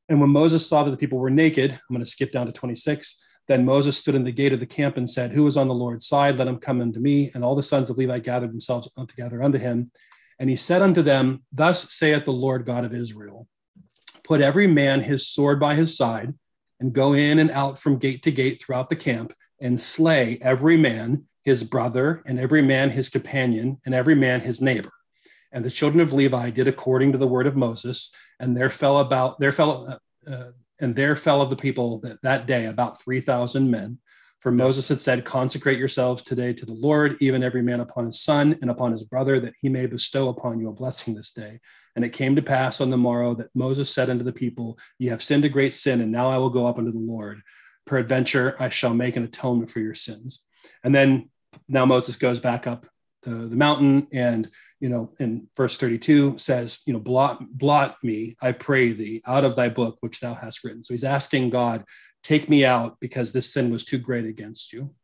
And 0.09 0.21
when 0.21 0.31
Moses 0.31 0.67
saw 0.67 0.85
that 0.85 0.91
the 0.91 0.97
people 0.97 1.19
were 1.19 1.31
naked, 1.31 1.73
I'm 1.73 1.95
going 1.95 2.05
to 2.05 2.11
skip 2.11 2.33
down 2.33 2.47
to 2.47 2.53
26. 2.53 3.25
Then 3.47 3.65
Moses 3.65 3.97
stood 3.97 4.15
in 4.15 4.25
the 4.25 4.33
gate 4.33 4.53
of 4.53 4.61
the 4.61 4.67
camp 4.67 4.97
and 4.97 5.09
said, 5.09 5.33
Who 5.33 5.47
is 5.47 5.57
on 5.57 5.69
the 5.69 5.75
Lord's 5.75 6.07
side? 6.07 6.39
Let 6.39 6.49
him 6.49 6.59
come 6.59 6.81
unto 6.81 7.01
me. 7.01 7.31
And 7.35 7.45
all 7.45 7.55
the 7.55 7.63
sons 7.63 7.91
of 7.91 7.97
Levi 7.97 8.19
gathered 8.19 8.53
themselves 8.53 8.89
together 9.09 9.43
unto 9.43 9.59
him. 9.59 9.91
And 10.39 10.49
he 10.49 10.57
said 10.57 10.83
unto 10.83 11.03
them, 11.03 11.43
Thus 11.53 11.93
saith 11.93 12.25
the 12.25 12.33
Lord 12.33 12.65
God 12.67 12.85
of 12.85 12.95
Israel 12.95 13.47
Put 14.25 14.43
every 14.43 14.67
man 14.67 15.01
his 15.01 15.27
sword 15.27 15.59
by 15.59 15.75
his 15.75 15.97
side, 15.97 16.35
and 16.81 16.93
go 16.93 17.15
in 17.15 17.39
and 17.39 17.51
out 17.51 17.79
from 17.79 17.97
gate 17.97 18.23
to 18.25 18.31
gate 18.31 18.63
throughout 18.63 18.91
the 18.91 18.97
camp, 18.97 19.33
and 19.59 19.81
slay 19.81 20.39
every 20.43 20.77
man 20.77 21.25
his 21.45 21.65
brother, 21.65 22.23
and 22.27 22.39
every 22.39 22.61
man 22.61 22.91
his 22.91 23.09
companion, 23.09 23.81
and 23.87 23.95
every 23.95 24.15
man 24.15 24.43
his 24.43 24.61
neighbor. 24.61 24.93
And 25.53 25.65
the 25.65 25.71
children 25.71 26.01
of 26.01 26.13
Levi 26.13 26.51
did 26.51 26.69
according 26.69 27.13
to 27.13 27.19
the 27.19 27.27
word 27.27 27.47
of 27.47 27.57
Moses, 27.57 28.15
and 28.39 28.57
there 28.57 28.71
fell 28.71 28.99
about 28.99 29.39
there 29.41 29.53
fell 29.53 29.99
uh, 30.27 30.31
uh, 30.31 30.51
and 30.81 30.95
there 30.95 31.17
fell 31.17 31.41
of 31.41 31.51
the 31.51 31.57
people 31.57 32.01
that, 32.01 32.23
that 32.23 32.47
day 32.47 32.67
about 32.67 33.01
three 33.01 33.21
thousand 33.21 33.71
men. 33.71 33.99
For 34.41 34.53
Moses 34.53 34.89
had 34.89 35.01
said, 35.01 35.25
Consecrate 35.25 35.79
yourselves 35.79 36.23
today 36.23 36.53
to 36.53 36.65
the 36.65 36.75
Lord, 36.75 37.17
even 37.21 37.43
every 37.43 37.63
man 37.63 37.81
upon 37.81 38.07
his 38.07 38.21
son 38.21 38.57
and 38.61 38.71
upon 38.71 38.93
his 38.93 39.03
brother, 39.03 39.41
that 39.41 39.55
he 39.61 39.69
may 39.69 39.87
bestow 39.87 40.29
upon 40.29 40.61
you 40.61 40.69
a 40.69 40.73
blessing 40.73 41.15
this 41.15 41.33
day. 41.33 41.59
And 41.97 42.05
it 42.05 42.13
came 42.13 42.37
to 42.37 42.43
pass 42.43 42.81
on 42.81 42.91
the 42.91 42.97
morrow 42.97 43.35
that 43.35 43.51
Moses 43.57 43.93
said 43.93 44.09
unto 44.09 44.23
the 44.23 44.33
people, 44.33 44.79
Ye 44.99 45.09
have 45.09 45.25
sinned 45.25 45.45
a 45.45 45.49
great 45.49 45.75
sin, 45.75 46.01
and 46.01 46.13
now 46.13 46.31
I 46.31 46.39
will 46.39 46.51
go 46.51 46.67
up 46.67 46.79
unto 46.79 46.93
the 46.93 46.99
Lord. 46.99 47.43
Peradventure, 47.85 48.55
I 48.61 48.69
shall 48.69 48.95
make 48.95 49.17
an 49.17 49.25
atonement 49.25 49.71
for 49.71 49.81
your 49.81 49.95
sins. 49.95 50.47
And 50.85 50.95
then 50.95 51.31
now 51.69 51.85
Moses 51.85 52.15
goes 52.15 52.39
back 52.39 52.69
up 52.69 52.87
to 53.25 53.49
the 53.49 53.57
mountain 53.57 54.07
and 54.13 54.49
you 54.81 54.89
know 54.89 55.13
in 55.19 55.49
verse 55.57 55.77
32 55.77 56.39
says 56.39 56.81
you 56.87 56.93
know 56.93 57.01
blot 57.01 57.41
blot 57.51 57.97
me 58.03 58.37
i 58.41 58.53
pray 58.53 58.93
thee 58.93 59.21
out 59.27 59.45
of 59.45 59.57
thy 59.57 59.69
book 59.69 59.97
which 60.01 60.21
thou 60.21 60.35
hast 60.35 60.63
written 60.63 60.85
so 60.85 60.95
he's 60.95 61.05
asking 61.05 61.51
god 61.51 61.85
take 62.23 62.49
me 62.49 62.65
out 62.65 62.97
because 63.01 63.33
this 63.33 63.53
sin 63.53 63.71
was 63.71 63.85
too 63.85 63.99
great 63.99 64.25
against 64.25 64.73
you 64.73 64.95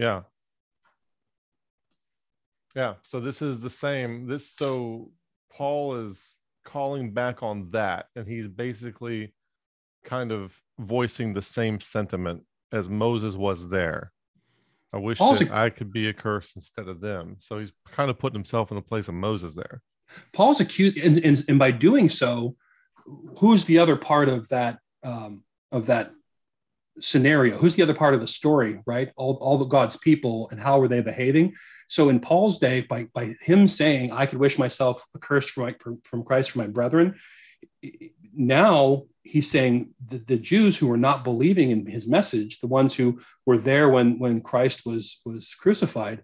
Yeah. 0.00 0.22
Yeah. 2.74 2.94
So 3.02 3.20
this 3.20 3.42
is 3.42 3.60
the 3.60 3.68
same. 3.68 4.26
This 4.26 4.50
so 4.50 5.10
Paul 5.52 6.06
is 6.06 6.36
calling 6.64 7.12
back 7.12 7.42
on 7.42 7.70
that, 7.72 8.06
and 8.16 8.26
he's 8.26 8.48
basically 8.48 9.34
kind 10.04 10.32
of 10.32 10.54
voicing 10.78 11.34
the 11.34 11.42
same 11.42 11.80
sentiment 11.80 12.44
as 12.72 12.88
Moses 12.88 13.34
was 13.34 13.68
there. 13.68 14.12
I 14.92 14.98
wish 14.98 15.18
Paul's 15.18 15.38
that 15.40 15.50
a- 15.50 15.56
I 15.56 15.70
could 15.70 15.92
be 15.92 16.08
a 16.08 16.12
curse 16.12 16.52
instead 16.56 16.88
of 16.88 17.00
them. 17.00 17.36
So 17.38 17.58
he's 17.58 17.72
kind 17.92 18.10
of 18.10 18.18
putting 18.18 18.34
himself 18.38 18.70
in 18.70 18.74
the 18.76 18.82
place 18.82 19.08
of 19.08 19.14
Moses 19.14 19.54
there. 19.54 19.82
paul's 20.32 20.60
accused 20.60 20.96
and, 20.98 21.18
and, 21.24 21.44
and 21.48 21.58
by 21.58 21.70
doing 21.70 22.08
so 22.08 22.56
who's 23.38 23.64
the 23.66 23.78
other 23.78 23.94
part 23.96 24.28
of 24.28 24.48
that 24.48 24.78
um, 25.04 25.44
of 25.70 25.86
that 25.86 26.10
scenario 27.00 27.56
who's 27.56 27.76
the 27.76 27.82
other 27.82 27.94
part 27.94 28.12
of 28.14 28.20
the 28.20 28.26
story 28.26 28.80
right 28.86 29.10
all, 29.16 29.34
all 29.40 29.56
the 29.56 29.64
god's 29.76 29.96
people 29.96 30.48
and 30.50 30.60
how 30.60 30.78
were 30.80 30.88
they 30.88 31.00
behaving 31.00 31.54
so 31.86 32.08
in 32.08 32.18
paul's 32.20 32.58
day 32.58 32.80
by, 32.80 33.06
by 33.14 33.32
him 33.40 33.68
saying 33.68 34.10
i 34.12 34.26
could 34.26 34.38
wish 34.40 34.58
myself 34.58 35.06
a 35.14 35.18
curse 35.18 35.48
from, 35.48 35.72
from, 35.78 36.00
from 36.04 36.24
christ 36.24 36.50
for 36.50 36.58
my 36.58 36.66
brethren 36.66 37.14
now 38.34 39.04
he's 39.22 39.50
saying 39.50 39.92
the, 40.06 40.18
the 40.18 40.36
jews 40.36 40.78
who 40.78 40.86
were 40.86 40.96
not 40.96 41.24
believing 41.24 41.70
in 41.70 41.86
his 41.86 42.08
message 42.08 42.60
the 42.60 42.66
ones 42.66 42.94
who 42.94 43.20
were 43.46 43.58
there 43.58 43.88
when 43.88 44.18
when 44.18 44.40
christ 44.40 44.84
was 44.86 45.20
was 45.24 45.54
crucified 45.54 46.22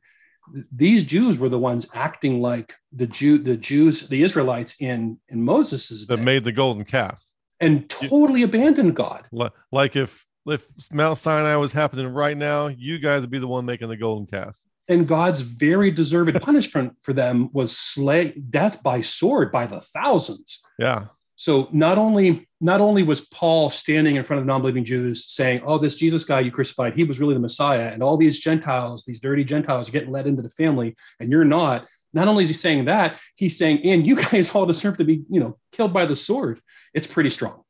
these 0.71 1.05
jews 1.05 1.39
were 1.39 1.49
the 1.49 1.59
ones 1.59 1.91
acting 1.95 2.41
like 2.41 2.75
the 2.93 3.07
jew 3.07 3.39
the 3.39 3.57
jews 3.57 4.09
the 4.09 4.23
israelites 4.23 4.81
in 4.81 5.19
in 5.29 5.45
moses's 5.45 6.07
That 6.07 6.19
day 6.19 6.25
made 6.25 6.45
the 6.45 6.53
golden 6.53 6.85
calf. 6.85 7.23
and 7.61 7.89
totally 7.89 8.43
abandoned 8.43 8.95
god 8.97 9.27
Like 9.73 9.97
if 9.97 10.25
if 10.49 10.65
Mount 10.93 11.19
Sinai 11.19 11.57
was 11.57 11.73
happening 11.73 12.07
right 12.07 12.37
now, 12.37 12.69
you 12.69 13.01
guys 13.01 13.23
would 13.23 13.31
be 13.33 13.41
the 13.41 13.49
one 13.49 13.65
making 13.65 13.89
the 13.89 13.97
golden 13.97 14.27
calf. 14.29 14.57
and 14.89 15.09
God's 15.09 15.41
very 15.41 15.91
deserved 15.91 16.41
punishment 16.41 16.97
for 17.03 17.13
them 17.13 17.51
was 17.53 17.77
slay 17.77 18.33
death 18.49 18.81
by 18.81 19.01
sword 19.01 19.51
by 19.51 19.67
the 19.67 19.81
thousands. 19.81 20.61
Yeah. 20.79 21.07
So 21.37 21.69
not 21.71 21.99
only 21.99 22.49
not 22.61 22.81
only 22.81 23.03
was 23.03 23.21
Paul 23.21 23.69
standing 23.69 24.17
in 24.17 24.25
front 24.25 24.41
of 24.41 24.47
non-believing 24.47 24.87
Jews 24.87 25.27
saying, 25.27 25.61
"Oh, 25.65 25.77
this 25.77 25.97
Jesus 25.97 26.25
guy 26.25 26.41
you 26.41 26.51
crucified, 26.51 26.97
he 26.97 27.05
was 27.05 27.21
really 27.21 27.35
the 27.35 27.41
Messiah," 27.41 27.89
and 27.89 28.03
all 28.03 28.17
these 28.17 28.41
Gentiles, 28.41 29.05
these 29.05 29.21
dirty 29.21 29.45
Gentiles, 29.45 29.89
are 29.89 29.93
getting 29.93 30.11
let 30.11 30.27
into 30.27 30.43
the 30.43 30.51
family, 30.51 30.97
and 31.21 31.31
you're 31.31 31.45
not. 31.45 31.87
Not 32.15 32.29
only 32.29 32.45
is 32.45 32.49
he 32.49 32.55
saying 32.55 32.87
that, 32.87 33.21
he's 33.37 33.59
saying, 33.59 33.81
"And 33.85 34.07
you 34.07 34.17
guys 34.17 34.51
all 34.55 34.65
deserve 34.65 34.97
to 34.97 35.05
be, 35.05 35.25
you 35.29 35.39
know, 35.39 35.59
killed 35.73 35.93
by 35.93 36.07
the 36.07 36.17
sword." 36.17 36.59
It's 36.95 37.07
pretty 37.07 37.31
strong. 37.31 37.63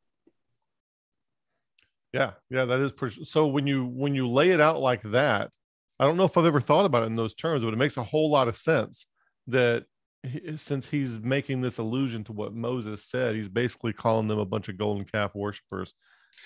Yeah, 2.13 2.33
yeah, 2.49 2.67
that 2.67 2.79
is 2.79 2.93
pretty. 2.93 3.25
So 3.25 3.49
when 3.49 3.67
you 3.67 3.85
when 3.85 4.15
you 4.15 4.31
lay 4.31 4.51
it 4.51 4.61
out 4.61 4.81
like 4.81 5.03
that, 5.11 5.51
I 5.99 6.07
don't 6.07 6.17
know 6.17 6.25
if 6.25 6.37
I've 6.37 6.47
ever 6.47 6.61
thought 6.61 6.85
about 6.85 7.03
it 7.03 7.07
in 7.07 7.17
those 7.17 7.35
terms, 7.35 7.65
but 7.65 7.75
it 7.75 7.79
makes 7.79 7.97
a 7.97 8.05
whole 8.05 8.31
lot 8.31 8.47
of 8.47 8.57
sense 8.57 9.07
that 9.49 9.87
he, 10.29 10.57
since 10.57 10.89
he's 10.89 11.21
making 11.21 11.61
this 11.61 11.79
allusion 11.79 12.25
to 12.25 12.33
what 12.33 12.55
Moses 12.55 13.05
said, 13.05 13.35
he's 13.35 13.49
basically 13.49 13.93
calling 13.93 14.29
them 14.29 14.39
a 14.39 14.45
bunch 14.45 14.69
of 14.69 14.79
golden 14.79 15.05
calf 15.05 15.35
worshippers. 15.35 15.93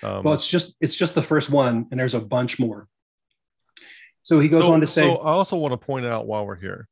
Um, 0.03 0.25
Well, 0.25 0.35
it's 0.35 0.47
just 0.47 0.77
it's 0.81 0.95
just 0.95 1.15
the 1.15 1.23
first 1.23 1.51
one, 1.51 1.87
and 1.91 2.01
there's 2.01 2.15
a 2.15 2.21
bunch 2.21 2.59
more. 2.59 2.89
So 4.23 4.39
he 4.39 4.49
goes 4.49 4.67
so- 4.67 4.73
on 4.73 4.81
to 4.81 4.87
say, 4.87 5.03
So 5.03 5.17
I 5.17 5.33
also 5.33 5.57
want 5.57 5.73
to 5.73 5.79
point 5.79 6.07
out 6.07 6.27
while 6.27 6.47
we're 6.47 6.57
here, 6.57 6.89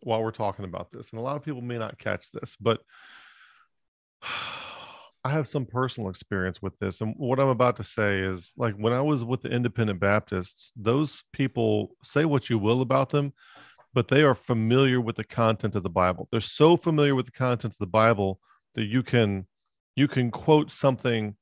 while 0.00 0.22
we're 0.22 0.30
talking 0.30 0.64
about 0.64 0.90
this, 0.90 1.10
and 1.10 1.20
a 1.20 1.22
lot 1.22 1.36
of 1.36 1.44
people 1.44 1.60
may 1.60 1.78
not 1.78 1.98
catch 1.98 2.30
this, 2.30 2.56
but 2.60 2.80
I 5.22 5.30
have 5.30 5.46
some 5.46 5.66
personal 5.66 6.08
experience 6.08 6.62
with 6.62 6.78
this. 6.78 7.02
And 7.02 7.14
what 7.18 7.38
I'm 7.38 7.48
about 7.48 7.76
to 7.76 7.84
say 7.84 8.20
is 8.20 8.54
like 8.56 8.74
when 8.76 8.94
I 8.94 9.02
was 9.02 9.22
with 9.22 9.42
the 9.42 9.50
independent 9.50 10.00
Baptists, 10.00 10.72
those 10.76 11.24
people 11.34 11.94
say 12.02 12.24
what 12.24 12.48
you 12.48 12.58
will 12.58 12.80
about 12.80 13.10
them, 13.10 13.34
but 13.92 14.08
they 14.08 14.22
are 14.22 14.34
familiar 14.34 15.00
with 15.00 15.16
the 15.16 15.24
content 15.24 15.74
of 15.74 15.82
the 15.82 15.90
Bible. 15.90 16.28
They're 16.30 16.40
so 16.40 16.76
familiar 16.76 17.14
with 17.14 17.26
the 17.26 17.32
content 17.32 17.74
of 17.74 17.78
the 17.78 17.86
Bible 17.86 18.40
that 18.74 18.84
you 18.84 19.02
can 19.02 19.46
you 19.96 20.06
can 20.08 20.30
quote 20.30 20.70
something 20.70 21.36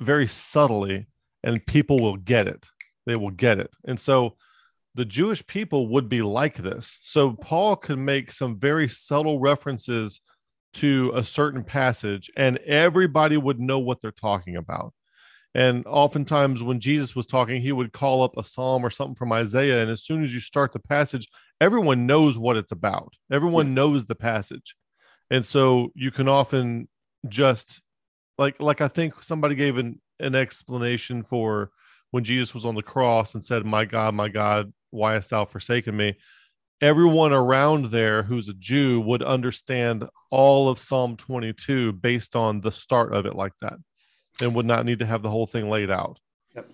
very 0.00 0.26
subtly 0.26 1.06
and 1.44 1.64
people 1.66 1.98
will 1.98 2.16
get 2.16 2.48
it. 2.48 2.66
They 3.06 3.16
will 3.16 3.30
get 3.30 3.58
it. 3.60 3.70
And 3.86 3.98
so 3.98 4.36
the 4.96 5.04
Jewish 5.04 5.46
people 5.46 5.88
would 5.88 6.08
be 6.08 6.22
like 6.22 6.56
this. 6.56 6.98
So 7.02 7.32
Paul 7.32 7.76
could 7.76 7.98
make 7.98 8.32
some 8.32 8.58
very 8.58 8.88
subtle 8.88 9.38
references 9.38 10.20
to 10.74 11.12
a 11.14 11.24
certain 11.24 11.64
passage, 11.64 12.30
and 12.36 12.58
everybody 12.58 13.36
would 13.36 13.60
know 13.60 13.78
what 13.78 14.02
they're 14.02 14.10
talking 14.10 14.56
about. 14.56 14.92
And 15.56 15.86
oftentimes, 15.86 16.62
when 16.62 16.80
Jesus 16.80 17.16
was 17.16 17.24
talking, 17.24 17.62
he 17.62 17.72
would 17.72 17.94
call 17.94 18.22
up 18.22 18.36
a 18.36 18.44
psalm 18.44 18.84
or 18.84 18.90
something 18.90 19.14
from 19.14 19.32
Isaiah. 19.32 19.80
And 19.80 19.90
as 19.90 20.04
soon 20.04 20.22
as 20.22 20.34
you 20.34 20.38
start 20.38 20.74
the 20.74 20.78
passage, 20.78 21.28
everyone 21.62 22.04
knows 22.04 22.36
what 22.36 22.58
it's 22.58 22.72
about. 22.72 23.14
Everyone 23.32 23.72
knows 23.72 24.04
the 24.04 24.14
passage. 24.14 24.76
And 25.30 25.46
so 25.46 25.92
you 25.94 26.10
can 26.10 26.28
often 26.28 26.88
just 27.26 27.80
like 28.36 28.60
like 28.60 28.82
I 28.82 28.88
think 28.88 29.22
somebody 29.22 29.54
gave 29.54 29.78
an, 29.78 29.98
an 30.20 30.34
explanation 30.34 31.22
for 31.22 31.70
when 32.10 32.22
Jesus 32.22 32.52
was 32.52 32.66
on 32.66 32.74
the 32.74 32.82
cross 32.82 33.32
and 33.32 33.42
said, 33.42 33.64
My 33.64 33.86
God, 33.86 34.12
my 34.12 34.28
God, 34.28 34.74
why 34.90 35.14
hast 35.14 35.30
thou 35.30 35.46
forsaken 35.46 35.96
me? 35.96 36.18
Everyone 36.82 37.32
around 37.32 37.86
there 37.86 38.22
who's 38.22 38.48
a 38.48 38.52
Jew 38.52 39.00
would 39.00 39.22
understand 39.22 40.04
all 40.30 40.68
of 40.68 40.78
Psalm 40.78 41.16
22 41.16 41.92
based 41.92 42.36
on 42.36 42.60
the 42.60 42.72
start 42.72 43.14
of 43.14 43.24
it 43.24 43.34
like 43.34 43.54
that 43.62 43.78
and 44.40 44.54
would 44.54 44.66
not 44.66 44.84
need 44.84 44.98
to 45.00 45.06
have 45.06 45.22
the 45.22 45.30
whole 45.30 45.46
thing 45.46 45.68
laid 45.70 45.90
out. 45.90 46.18
Yep. 46.54 46.70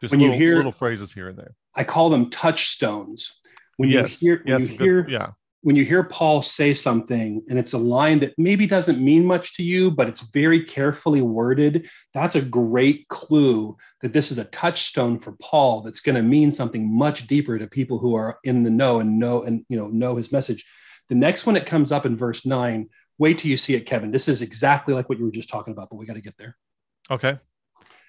Just 0.00 0.10
When 0.10 0.20
you 0.20 0.32
hear- 0.32 0.56
little 0.56 0.72
phrases 0.72 1.12
here 1.12 1.28
and 1.28 1.38
there. 1.38 1.54
I 1.74 1.84
call 1.84 2.10
them 2.10 2.30
touchstones. 2.30 3.40
When 3.76 3.90
yes. 3.90 4.22
you 4.22 4.28
hear 4.28 4.42
when 4.44 4.60
it's 4.60 4.68
you 4.70 4.74
a 4.74 4.78
good- 4.78 4.84
hear 4.84 5.08
yeah. 5.08 5.30
when 5.60 5.76
you 5.76 5.84
hear 5.84 6.02
Paul 6.02 6.40
say 6.40 6.72
something 6.72 7.42
and 7.50 7.58
it's 7.58 7.74
a 7.74 7.78
line 7.78 8.20
that 8.20 8.32
maybe 8.38 8.66
doesn't 8.66 8.98
mean 8.98 9.26
much 9.26 9.54
to 9.56 9.62
you, 9.62 9.90
but 9.90 10.08
it's 10.08 10.22
very 10.32 10.64
carefully 10.64 11.20
worded, 11.20 11.88
that's 12.14 12.34
a 12.36 12.40
great 12.40 13.06
clue 13.08 13.76
that 14.00 14.14
this 14.14 14.30
is 14.32 14.38
a 14.38 14.44
touchstone 14.44 15.18
for 15.18 15.32
Paul 15.42 15.82
that's 15.82 16.00
going 16.00 16.14
to 16.16 16.22
mean 16.22 16.50
something 16.52 16.90
much 16.90 17.26
deeper 17.26 17.58
to 17.58 17.66
people 17.66 17.98
who 17.98 18.14
are 18.14 18.38
in 18.44 18.62
the 18.62 18.70
know 18.70 19.00
and 19.00 19.18
know 19.18 19.42
and 19.42 19.64
you 19.68 19.76
know 19.76 19.88
know 19.88 20.16
his 20.16 20.32
message. 20.32 20.64
The 21.10 21.14
next 21.14 21.44
one 21.46 21.54
that 21.54 21.66
comes 21.66 21.92
up 21.92 22.06
in 22.06 22.16
verse 22.16 22.46
nine, 22.46 22.88
wait 23.18 23.38
till 23.38 23.50
you 23.50 23.56
see 23.58 23.74
it, 23.74 23.86
Kevin. 23.86 24.10
This 24.10 24.28
is 24.28 24.40
exactly 24.40 24.94
like 24.94 25.08
what 25.10 25.18
you 25.18 25.24
were 25.26 25.30
just 25.30 25.50
talking 25.50 25.72
about, 25.72 25.90
but 25.90 25.96
we 25.96 26.06
got 26.06 26.14
to 26.14 26.22
get 26.22 26.36
there. 26.38 26.56
Okay. 27.10 27.38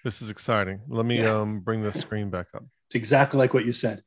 This 0.03 0.21
is 0.21 0.29
exciting. 0.29 0.81
Let 0.87 1.05
me 1.05 1.21
Yeah. 1.21 1.41
um 1.41 1.59
bring 1.59 1.83
the 1.83 1.93
screen 1.93 2.29
back 2.29 2.47
up. 2.53 2.63
It's 2.87 2.95
exactly 2.95 3.37
like 3.37 3.53
what 3.53 3.65
you 3.65 3.73
said. 3.73 4.03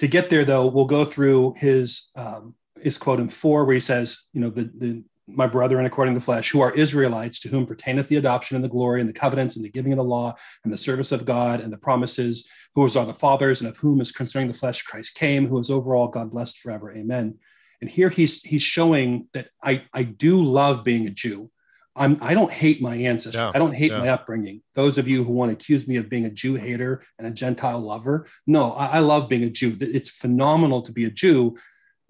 To 0.00 0.08
get 0.08 0.30
there, 0.30 0.44
though, 0.44 0.66
we'll 0.66 0.84
go 0.86 1.04
through 1.04 1.54
his 1.56 2.10
um, 2.16 2.54
his 2.80 2.98
quote 2.98 3.20
in 3.20 3.28
four, 3.28 3.64
where 3.64 3.74
he 3.74 3.80
says, 3.80 4.28
you 4.32 4.40
know, 4.40 4.50
the 4.50 4.70
the 4.74 5.04
my 5.26 5.46
brethren 5.46 5.86
according 5.86 6.14
to 6.14 6.18
the 6.18 6.24
flesh, 6.24 6.50
who 6.50 6.60
are 6.60 6.72
Israelites, 6.74 7.38
to 7.40 7.48
whom 7.48 7.64
pertaineth 7.64 8.08
the 8.08 8.16
adoption 8.16 8.56
and 8.56 8.64
the 8.64 8.68
glory 8.68 9.00
and 9.00 9.08
the 9.08 9.12
covenants 9.14 9.54
and 9.54 9.64
the 9.64 9.70
giving 9.70 9.92
of 9.92 9.96
the 9.96 10.04
law 10.04 10.34
and 10.64 10.72
the 10.72 10.78
service 10.78 11.12
of 11.12 11.24
God 11.24 11.60
and 11.60 11.72
the 11.72 11.78
promises, 11.78 12.48
who 12.74 12.82
are 12.82 12.88
the 12.88 13.14
fathers, 13.14 13.60
and 13.60 13.70
of 13.70 13.76
whom 13.76 14.00
is 14.00 14.10
concerning 14.10 14.48
the 14.48 14.58
flesh 14.58 14.82
Christ 14.82 15.14
came, 15.14 15.46
who 15.46 15.58
is 15.58 15.70
overall 15.70 16.08
God 16.08 16.32
blessed 16.32 16.58
forever. 16.58 16.92
Amen. 16.92 17.38
And 17.80 17.88
here 17.88 18.08
he's 18.08 18.42
he's 18.42 18.62
showing 18.62 19.28
that 19.32 19.48
I, 19.62 19.84
I 19.94 20.02
do 20.02 20.42
love 20.42 20.84
being 20.84 21.06
a 21.06 21.10
Jew. 21.10 21.50
I'm 21.96 22.16
I 22.20 22.34
don't 22.34 22.52
hate 22.52 22.80
my 22.80 22.94
ancestry. 22.94 23.40
Yeah, 23.40 23.52
I 23.54 23.58
don't 23.58 23.74
hate 23.74 23.92
yeah. 23.92 23.98
my 23.98 24.08
upbringing. 24.08 24.62
Those 24.74 24.96
of 24.96 25.08
you 25.08 25.24
who 25.24 25.32
want 25.32 25.50
to 25.50 25.54
accuse 25.54 25.88
me 25.88 25.96
of 25.96 26.08
being 26.08 26.24
a 26.24 26.30
Jew 26.30 26.54
hater 26.54 27.02
and 27.18 27.26
a 27.26 27.30
Gentile 27.30 27.80
lover, 27.80 28.26
no, 28.46 28.72
I, 28.72 28.86
I 28.86 28.98
love 29.00 29.28
being 29.28 29.44
a 29.44 29.50
Jew. 29.50 29.76
It's 29.80 30.10
phenomenal 30.10 30.82
to 30.82 30.92
be 30.92 31.04
a 31.04 31.10
Jew 31.10 31.56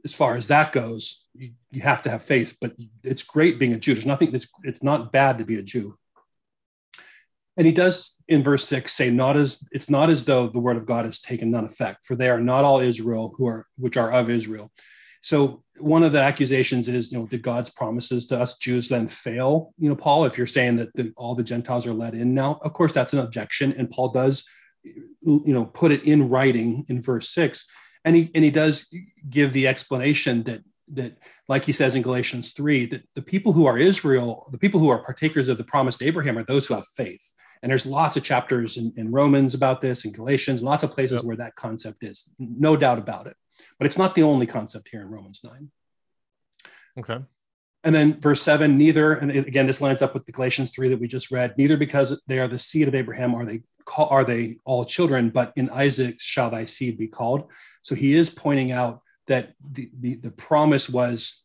as 0.05 0.15
far 0.15 0.35
as 0.35 0.49
that 0.49 0.73
goes, 0.73 1.27
you, 1.35 1.53
you 1.71 1.83
have 1.83 2.03
to 2.03 2.11
have 2.11 2.23
faith, 2.23 2.57
but 2.61 2.75
it's 3.03 3.23
great 3.23 3.59
being 3.59 3.73
a 3.73 3.79
Jew. 3.79 3.95
There's 3.95 4.07
nothing 4.07 4.31
that's 4.31 4.49
it's 4.63 4.83
not 4.83 5.13
bad 5.13 5.39
to 5.39 5.45
be 5.45 5.59
a 5.59 5.63
Jew. 5.63 5.97
And 7.57 7.67
he 7.67 7.73
does 7.73 8.23
in 8.29 8.43
verse 8.43 8.67
six 8.67 8.93
say, 8.93 9.11
not 9.11 9.37
as 9.37 9.67
it's 9.73 9.91
not 9.91 10.09
as 10.09 10.25
though 10.25 10.49
the 10.49 10.59
word 10.59 10.77
of 10.77 10.87
God 10.87 11.05
has 11.05 11.21
taken 11.21 11.51
none 11.51 11.65
effect, 11.65 12.07
for 12.07 12.15
they 12.15 12.29
are 12.29 12.41
not 12.41 12.65
all 12.65 12.81
Israel 12.81 13.35
who 13.37 13.47
are 13.47 13.67
which 13.77 13.97
are 13.97 14.13
of 14.13 14.31
Israel. 14.31 14.73
So 15.21 15.63
one 15.79 16.03
of 16.03 16.13
the 16.13 16.21
accusations 16.21 16.89
is, 16.89 17.13
you 17.13 17.19
know, 17.19 17.27
did 17.27 17.43
God's 17.43 17.71
promises 17.71 18.27
to 18.29 18.41
us 18.41 18.59
Jews 18.59 18.89
then 18.89 19.09
fail? 19.09 19.75
You 19.79 19.89
know, 19.89 19.97
Paul, 19.97 20.25
if 20.25 20.39
you're 20.39 20.47
saying 20.47 20.77
that 20.77 20.95
the, 20.95 21.13
all 21.17 21.35
the 21.35 21.43
Gentiles 21.43 21.87
are 21.87 21.95
let 21.95 22.15
in 22.15 22.35
now, 22.35 22.59
of 22.63 22.73
course 22.73 22.95
that's 22.95 23.13
an 23.13 23.19
objection, 23.19 23.75
and 23.77 23.91
Paul 23.91 24.11
does, 24.11 24.49
you 24.83 25.43
know, 25.47 25.67
put 25.67 25.93
it 25.93 26.05
in 26.05 26.29
writing 26.29 26.85
in 26.89 27.03
verse 27.03 27.29
six. 27.29 27.69
And 28.05 28.17
he 28.17 28.31
and 28.35 28.43
he 28.43 28.51
does 28.51 28.93
give 29.29 29.53
the 29.53 29.69
explanation 29.69 30.43
that 30.45 30.63
that 30.93 31.19
like 31.49 31.65
he 31.65 31.73
says 31.73 31.95
in 31.95 32.03
galatians 32.03 32.53
3 32.53 32.87
that 32.87 33.03
the 33.15 33.23
people 33.23 33.53
who 33.53 33.67
are 33.67 33.79
israel 33.79 34.49
the 34.51 34.59
people 34.59 34.81
who 34.81 34.89
are 34.89 35.05
partakers 35.05 35.49
of 35.49 35.57
the 35.57 35.65
promised 35.65 36.03
abraham 36.03 36.37
are 36.37 36.45
those 36.45 36.67
who 36.67 36.75
have 36.75 36.87
faith. 36.97 37.33
And 37.63 37.71
there's 37.71 37.85
lots 37.85 38.17
of 38.17 38.25
chapters 38.25 38.77
in, 38.77 38.93
in 38.97 39.13
romans 39.13 39.55
about 39.55 39.81
this 39.81 40.05
in 40.05 40.13
galatians 40.13 40.63
lots 40.63 40.83
of 40.83 40.93
places 40.93 41.19
yep. 41.19 41.25
where 41.25 41.37
that 41.37 41.55
concept 41.55 42.03
is. 42.03 42.35
No 42.39 42.77
doubt 42.77 42.99
about 42.99 43.27
it 43.27 43.37
but 43.79 43.87
it's 43.87 43.99
not 43.99 44.15
the 44.15 44.23
only 44.23 44.47
concept 44.47 44.89
here 44.91 45.01
in 45.01 45.09
romans 45.09 45.41
9 45.45 45.71
okay. 46.99 47.19
And 47.83 47.95
then 47.95 48.21
verse 48.21 48.43
7 48.43 48.77
neither 48.77 49.15
and 49.15 49.31
again 49.31 49.67
this 49.67 49.81
lines 49.81 50.03
up 50.03 50.13
with 50.15 50.27
the 50.27 50.33
galatians 50.33 50.73
3 50.73 50.89
that 50.91 51.01
we 51.01 51.09
just 51.09 51.31
read 51.31 51.57
neither 51.57 51.77
because 51.77 52.21
they 52.27 52.39
are 52.39 52.49
the 52.49 52.59
seed 52.59 52.89
of 52.89 52.95
abraham 52.95 53.35
are 53.35 53.47
they 53.47 53.63
call, 53.87 54.09
are 54.09 54.25
they 54.25 54.59
all 54.65 54.85
children 54.85 55.31
but 55.31 55.53
in 55.57 55.71
isaac 55.71 56.17
shall 56.21 56.51
thy 56.51 56.65
seed 56.65 56.99
be 56.99 57.09
called. 57.09 57.49
So 57.83 57.95
he 57.95 58.15
is 58.15 58.29
pointing 58.29 58.73
out 58.73 59.01
that 59.27 59.55
the, 59.73 59.91
the, 59.99 60.17
the 60.17 60.31
promise 60.31 60.91
was 60.91 61.45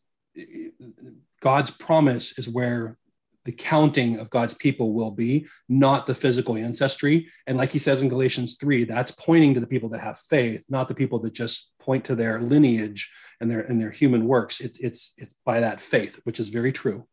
God's 1.40 1.70
promise 1.70 2.38
is 2.38 2.48
where 2.48 2.98
the 3.46 3.52
counting 3.52 4.18
of 4.18 4.28
God's 4.28 4.54
people 4.54 4.92
will 4.92 5.12
be, 5.12 5.46
not 5.68 6.06
the 6.06 6.14
physical 6.14 6.56
ancestry. 6.56 7.30
And 7.46 7.56
like 7.56 7.70
he 7.70 7.78
says 7.78 8.02
in 8.02 8.08
Galatians 8.08 8.56
3, 8.60 8.84
that's 8.84 9.12
pointing 9.12 9.54
to 9.54 9.60
the 9.60 9.66
people 9.68 9.88
that 9.90 10.00
have 10.00 10.18
faith, 10.18 10.66
not 10.68 10.88
the 10.88 10.94
people 10.94 11.20
that 11.20 11.32
just 11.32 11.72
point 11.78 12.04
to 12.06 12.16
their 12.16 12.42
lineage 12.42 13.10
and 13.40 13.50
their 13.50 13.60
and 13.60 13.80
their 13.80 13.92
human 13.92 14.26
works. 14.26 14.60
It's 14.60 14.80
it's 14.80 15.14
it's 15.16 15.34
by 15.44 15.60
that 15.60 15.80
faith, 15.80 16.20
which 16.24 16.40
is 16.40 16.48
very 16.48 16.72
true. 16.72 17.06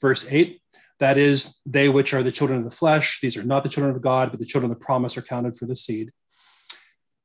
Verse 0.00 0.26
8, 0.28 0.60
that 0.98 1.16
is, 1.16 1.60
they 1.64 1.88
which 1.88 2.12
are 2.14 2.22
the 2.22 2.32
children 2.32 2.58
of 2.58 2.64
the 2.64 2.76
flesh, 2.76 3.20
these 3.20 3.36
are 3.36 3.44
not 3.44 3.62
the 3.62 3.68
children 3.68 3.94
of 3.94 4.02
God, 4.02 4.30
but 4.30 4.40
the 4.40 4.46
children 4.46 4.72
of 4.72 4.78
the 4.78 4.84
promise 4.84 5.16
are 5.16 5.22
counted 5.22 5.56
for 5.56 5.66
the 5.66 5.76
seed. 5.76 6.10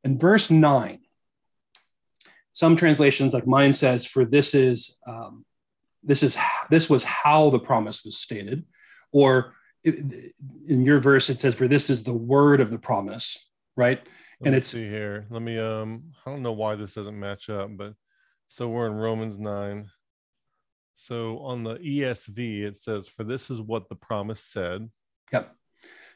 And 0.04 0.20
verse 0.20 0.52
9, 0.52 1.00
some 2.54 2.76
translations, 2.76 3.34
like 3.34 3.48
mine 3.48 3.74
says, 3.74 4.06
for 4.06 4.24
this 4.24 4.54
is 4.54 5.00
um, 5.08 5.46
this 6.04 6.22
is 6.22 6.38
this 6.70 6.90
was 6.90 7.04
how 7.04 7.50
the 7.50 7.60
promise 7.60 8.04
was 8.06 8.18
stated, 8.18 8.66
or 9.12 9.54
in 9.84 10.24
your 10.68 11.00
verse 11.00 11.30
it 11.30 11.40
says, 11.40 11.56
for 11.56 11.68
this 11.68 11.90
is 11.90 12.04
the 12.04 12.14
word 12.14 12.60
of 12.62 12.72
the 12.72 12.80
promise, 12.80 13.52
right? 13.76 14.02
Let 14.40 14.48
and 14.48 14.56
it's 14.56 14.70
see 14.70 14.84
here. 14.84 15.26
Let 15.30 15.42
me 15.42 15.58
um 15.60 16.12
I 16.26 16.32
don't 16.32 16.42
know 16.42 16.54
why 16.54 16.76
this 16.76 16.94
doesn't 16.94 17.20
match 17.20 17.50
up, 17.50 17.70
but 17.76 17.94
so 18.48 18.68
we're 18.68 18.88
in 18.88 18.96
Romans 18.96 19.38
9. 19.38 19.90
So 20.96 21.40
on 21.40 21.64
the 21.64 21.76
ESV, 21.76 22.64
it 22.64 22.78
says, 22.78 23.08
For 23.08 23.24
this 23.24 23.50
is 23.50 23.60
what 23.62 23.90
the 23.90 23.96
promise 23.96 24.42
said. 24.42 24.90
Yep. 25.34 25.54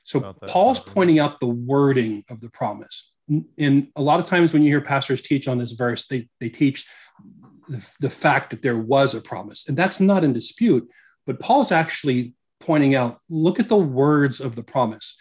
So 0.04 0.34
Paul's 0.48 0.80
pointing 0.80 1.20
out 1.20 1.40
the 1.40 1.48
wording 1.48 2.24
of 2.30 2.40
the 2.40 2.50
promise 2.50 3.12
and 3.58 3.88
a 3.96 4.02
lot 4.02 4.20
of 4.20 4.26
times 4.26 4.54
when 4.54 4.64
you 4.64 4.70
hear 4.70 4.82
pastors 4.82 5.22
teach 5.22 5.48
on 5.48 5.58
this 5.58 5.74
verse, 5.74 6.08
they, 6.08 6.28
they 6.40 6.50
teach 6.50 6.88
the, 7.70 7.88
the 8.00 8.10
fact 8.10 8.50
that 8.50 8.62
there 8.62 8.78
was 8.78 9.16
a 9.16 9.22
promise. 9.22 9.68
And 9.68 9.78
that's 9.78 10.00
not 10.00 10.24
in 10.24 10.34
dispute. 10.34 10.90
But 11.26 11.40
Paul's 11.40 11.72
actually 11.72 12.34
pointing 12.60 12.96
out 12.96 13.20
look 13.30 13.60
at 13.60 13.70
the 13.70 13.78
words 13.78 14.42
of 14.42 14.56
the 14.56 14.64
promise. 14.64 15.18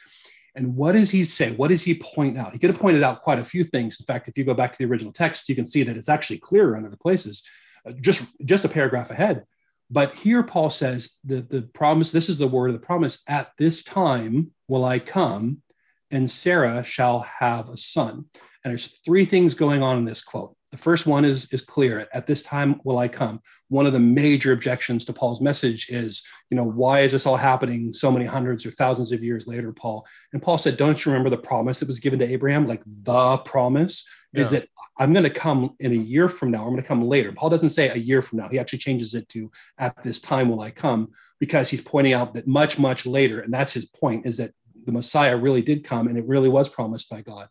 And 0.55 0.75
what 0.75 0.93
does 0.93 1.11
he 1.11 1.25
say? 1.25 1.53
What 1.53 1.69
does 1.69 1.85
he 1.85 1.95
point 1.95 2.37
out? 2.37 2.53
He 2.53 2.59
could 2.59 2.71
have 2.71 2.81
pointed 2.81 3.05
out 3.05 3.23
quite 3.23 3.39
a 3.39 3.45
few 3.45 3.63
things. 3.63 4.01
In 4.01 4.07
fact, 4.07 4.29
if 4.29 4.37
you 4.37 4.45
go 4.45 4.55
back 4.55 4.73
to 4.73 4.79
the 4.79 4.91
original 4.91 5.13
text, 5.13 5.49
you 5.49 5.55
can 5.55 5.67
see 5.67 5.85
that 5.85 5.97
it's 5.97 6.09
actually 6.09 6.39
clearer 6.39 6.77
in 6.77 6.85
other 6.85 6.97
places, 6.97 7.47
uh, 7.87 7.93
just, 8.01 8.27
just 8.45 8.65
a 8.65 8.69
paragraph 8.69 9.11
ahead. 9.11 9.45
But 9.91 10.15
here 10.15 10.43
Paul 10.43 10.71
says 10.71 11.19
the, 11.25 11.43
the 11.43 11.63
promise, 11.63 12.11
this 12.11 12.29
is 12.29 12.39
the 12.39 12.49
word 12.49 12.69
of 12.71 12.81
the 12.81 12.85
promise, 12.85 13.23
at 13.29 13.53
this 13.57 13.85
time 13.85 14.51
will 14.67 14.85
I 14.85 14.99
come 14.99 15.63
and 16.11 16.31
Sarah 16.31 16.85
shall 16.85 17.21
have 17.21 17.69
a 17.69 17.77
son. 17.77 18.25
And 18.65 18.73
there's 18.73 18.99
three 19.05 19.25
things 19.25 19.55
going 19.55 19.83
on 19.83 19.99
in 19.99 20.05
this 20.05 20.23
quote. 20.23 20.57
The 20.71 20.79
first 20.79 21.07
one 21.07 21.25
is, 21.25 21.51
is 21.53 21.63
clear. 21.63 22.07
At 22.13 22.27
this 22.27 22.43
time 22.43 22.81
will 22.85 22.99
I 22.99 23.09
come. 23.09 23.41
One 23.69 23.87
of 23.87 23.95
the 23.95 24.01
major 24.01 24.53
objections 24.53 25.05
to 25.07 25.15
Paul's 25.15 25.41
message 25.41 25.89
is, 25.89 26.27
you 26.51 26.57
know, 26.57 26.65
why 26.65 27.01
is 27.01 27.13
this 27.13 27.25
all 27.25 27.39
happening 27.39 27.95
so 27.95 28.13
many 28.13 28.27
hundreds 28.27 28.67
or 28.67 28.71
thousands 28.71 29.11
of 29.13 29.25
years 29.25 29.47
later, 29.47 29.73
Paul? 29.73 30.07
And 30.33 30.43
Paul 30.43 30.59
said, 30.59 30.77
Don't 30.77 31.03
you 31.03 31.11
remember 31.11 31.31
the 31.31 31.39
promise 31.39 31.81
that 31.81 31.89
was 31.89 32.01
given 32.01 32.19
to 32.19 32.31
Abraham? 32.31 32.67
Like 32.67 32.83
the 32.85 33.39
promise 33.39 34.07
yeah. 34.35 34.45
is 34.45 34.51
that 34.51 34.69
I'm 34.99 35.13
going 35.13 35.25
to 35.25 35.31
come 35.31 35.75
in 35.81 35.93
a 35.93 35.97
year 35.97 36.29
from 36.29 36.51
now. 36.51 36.65
I'm 36.65 36.71
going 36.71 36.83
to 36.83 36.89
come 36.89 37.03
later. 37.03 37.33
Paul 37.33 37.51
doesn't 37.51 37.71
say 37.71 37.89
a 37.89 37.97
year 37.97 38.21
from 38.21 38.41
now. 38.41 38.49
He 38.49 38.59
actually 38.59 38.81
changes 38.81 39.15
it 39.15 39.29
to 39.31 39.51
at 39.79 40.03
this 40.03 40.21
time 40.21 40.51
will 40.51 40.61
I 40.61 40.71
come 40.71 41.13
because 41.39 41.71
he's 41.71 41.81
pointing 41.81 42.13
out 42.13 42.35
that 42.35 42.49
much, 42.49 42.79
much 42.79 43.07
later, 43.07 43.41
and 43.41 43.55
that's 43.55 43.73
his 43.73 43.87
point, 43.87 44.27
is 44.27 44.39
that 44.39 44.51
the 44.85 44.93
Messiah 44.93 45.37
really 45.37 45.63
did 45.63 45.85
come 45.85 46.09
and 46.09 46.19
it 46.19 46.27
really 46.27 46.49
was 46.49 46.69
promised 46.69 47.09
by 47.09 47.23
God. 47.23 47.49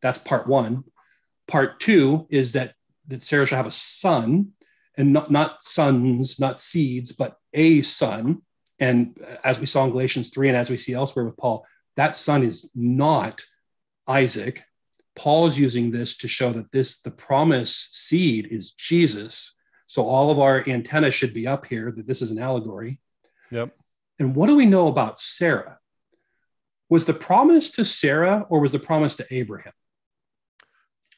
That's 0.00 0.18
part 0.18 0.48
one. 0.48 0.84
Part 1.52 1.80
two 1.80 2.26
is 2.30 2.54
that, 2.54 2.74
that 3.08 3.22
Sarah 3.22 3.44
shall 3.46 3.58
have 3.58 3.66
a 3.66 3.70
son 3.70 4.52
and 4.96 5.12
not, 5.12 5.30
not 5.30 5.62
sons, 5.62 6.40
not 6.40 6.60
seeds, 6.60 7.12
but 7.12 7.36
a 7.52 7.82
son. 7.82 8.40
And 8.78 9.18
as 9.44 9.60
we 9.60 9.66
saw 9.66 9.84
in 9.84 9.90
Galatians 9.90 10.30
3 10.30 10.48
and 10.48 10.56
as 10.56 10.70
we 10.70 10.78
see 10.78 10.94
elsewhere 10.94 11.26
with 11.26 11.36
Paul, 11.36 11.66
that 11.96 12.16
son 12.16 12.42
is 12.42 12.70
not 12.74 13.42
Isaac. 14.08 14.64
Paul 15.14 15.46
is 15.46 15.58
using 15.58 15.90
this 15.90 16.16
to 16.18 16.28
show 16.28 16.52
that 16.52 16.72
this, 16.72 17.02
the 17.02 17.10
promised 17.10 17.96
seed 18.08 18.48
is 18.50 18.72
Jesus. 18.72 19.58
So 19.86 20.08
all 20.08 20.30
of 20.30 20.38
our 20.38 20.66
antennas 20.66 21.14
should 21.14 21.34
be 21.34 21.46
up 21.46 21.66
here 21.66 21.92
that 21.94 22.06
this 22.06 22.22
is 22.22 22.30
an 22.30 22.38
allegory. 22.38 22.98
Yep. 23.50 23.76
And 24.18 24.34
what 24.34 24.46
do 24.46 24.56
we 24.56 24.66
know 24.66 24.88
about 24.88 25.20
Sarah? 25.20 25.78
was 26.92 27.06
the 27.06 27.14
promise 27.14 27.70
to 27.70 27.86
Sarah 27.86 28.44
or 28.50 28.60
was 28.60 28.72
the 28.72 28.78
promise 28.78 29.16
to 29.16 29.26
Abraham? 29.30 29.72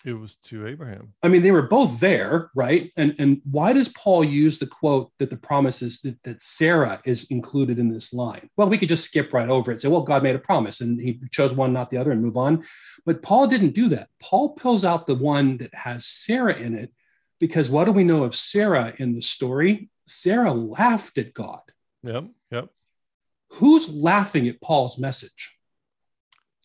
It 0.04 0.12
was 0.12 0.36
to 0.36 0.66
Abraham. 0.66 1.14
I 1.22 1.28
mean, 1.28 1.42
they 1.42 1.50
were 1.50 1.62
both 1.62 1.98
there, 1.98 2.50
right? 2.54 2.92
And 2.94 3.14
and 3.18 3.40
why 3.50 3.72
does 3.72 3.88
Paul 3.88 4.22
use 4.22 4.58
the 4.58 4.66
quote 4.66 5.10
that 5.18 5.30
the 5.30 5.36
promise 5.38 5.80
is 5.80 6.02
that, 6.02 6.22
that 6.24 6.42
Sarah 6.42 7.00
is 7.06 7.30
included 7.30 7.78
in 7.78 7.88
this 7.88 8.12
line? 8.12 8.50
Well, 8.56 8.68
we 8.68 8.76
could 8.76 8.90
just 8.90 9.06
skip 9.06 9.32
right 9.32 9.48
over 9.48 9.70
it 9.70 9.74
and 9.74 9.80
say, 9.80 9.88
well, 9.88 10.02
God 10.02 10.22
made 10.22 10.36
a 10.36 10.40
promise 10.40 10.82
and 10.82 11.00
he 11.00 11.18
chose 11.30 11.54
one, 11.54 11.72
not 11.72 11.88
the 11.88 11.96
other, 11.96 12.12
and 12.12 12.20
move 12.20 12.36
on. 12.36 12.64
But 13.06 13.22
Paul 13.22 13.46
didn't 13.46 13.74
do 13.74 13.88
that. 13.88 14.08
Paul 14.20 14.50
pulls 14.50 14.84
out 14.84 15.06
the 15.06 15.14
one 15.14 15.56
that 15.56 15.74
has 15.74 16.04
Sarah 16.04 16.54
in 16.54 16.74
it 16.74 16.92
because 17.40 17.70
what 17.70 17.86
do 17.86 17.92
we 17.92 18.04
know 18.04 18.24
of 18.24 18.36
Sarah 18.36 18.92
in 18.98 19.14
the 19.14 19.22
story? 19.22 19.88
Sarah 20.06 20.52
laughed 20.52 21.16
at 21.16 21.32
God. 21.32 21.62
Yep. 22.02 22.26
Yep. 22.50 22.68
Who's 23.52 23.88
laughing 23.88 24.48
at 24.48 24.60
Paul's 24.60 24.98
message? 24.98 25.53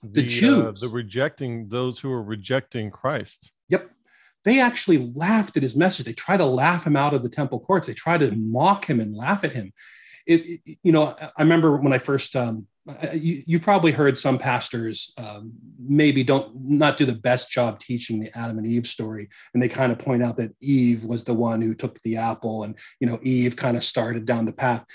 The, 0.01 0.21
the 0.21 0.27
Jews, 0.27 0.83
uh, 0.83 0.87
the 0.87 0.93
rejecting 0.93 1.69
those 1.69 1.99
who 1.99 2.11
are 2.11 2.23
rejecting 2.23 2.91
Christ. 2.91 3.51
Yep. 3.69 3.91
They 4.45 4.61
actually 4.61 5.11
laughed 5.13 5.57
at 5.57 5.63
his 5.63 5.75
message. 5.75 6.05
They 6.05 6.13
try 6.13 6.37
to 6.37 6.45
laugh 6.45 6.87
him 6.87 6.95
out 6.95 7.13
of 7.13 7.23
the 7.23 7.29
temple 7.29 7.59
courts. 7.59 7.87
They 7.87 7.93
try 7.93 8.17
to 8.17 8.31
mock 8.31 8.89
him 8.89 8.99
and 8.99 9.15
laugh 9.15 9.43
at 9.43 9.51
him. 9.51 9.73
It, 10.25 10.61
it, 10.65 10.77
you 10.83 10.91
know, 10.91 11.15
I 11.19 11.41
remember 11.41 11.77
when 11.77 11.93
I 11.93 11.97
first 11.97 12.35
um, 12.35 12.67
you, 13.13 13.43
you 13.45 13.59
probably 13.59 13.91
heard 13.91 14.17
some 14.17 14.37
pastors 14.37 15.13
um, 15.17 15.51
maybe 15.79 16.23
don't 16.23 16.53
not 16.55 16.97
do 16.97 17.05
the 17.05 17.13
best 17.13 17.51
job 17.51 17.79
teaching 17.79 18.19
the 18.19 18.35
Adam 18.37 18.57
and 18.57 18.67
Eve 18.67 18.87
story, 18.87 19.29
and 19.53 19.61
they 19.61 19.69
kind 19.69 19.91
of 19.91 19.99
point 19.99 20.23
out 20.23 20.37
that 20.37 20.51
Eve 20.61 21.03
was 21.03 21.23
the 21.23 21.33
one 21.33 21.61
who 21.61 21.75
took 21.75 22.01
the 22.01 22.17
apple, 22.17 22.63
and 22.63 22.77
you 22.99 23.07
know 23.07 23.19
Eve 23.21 23.55
kind 23.55 23.77
of 23.77 23.83
started 23.83 24.25
down 24.25 24.45
the 24.45 24.53
path. 24.53 24.85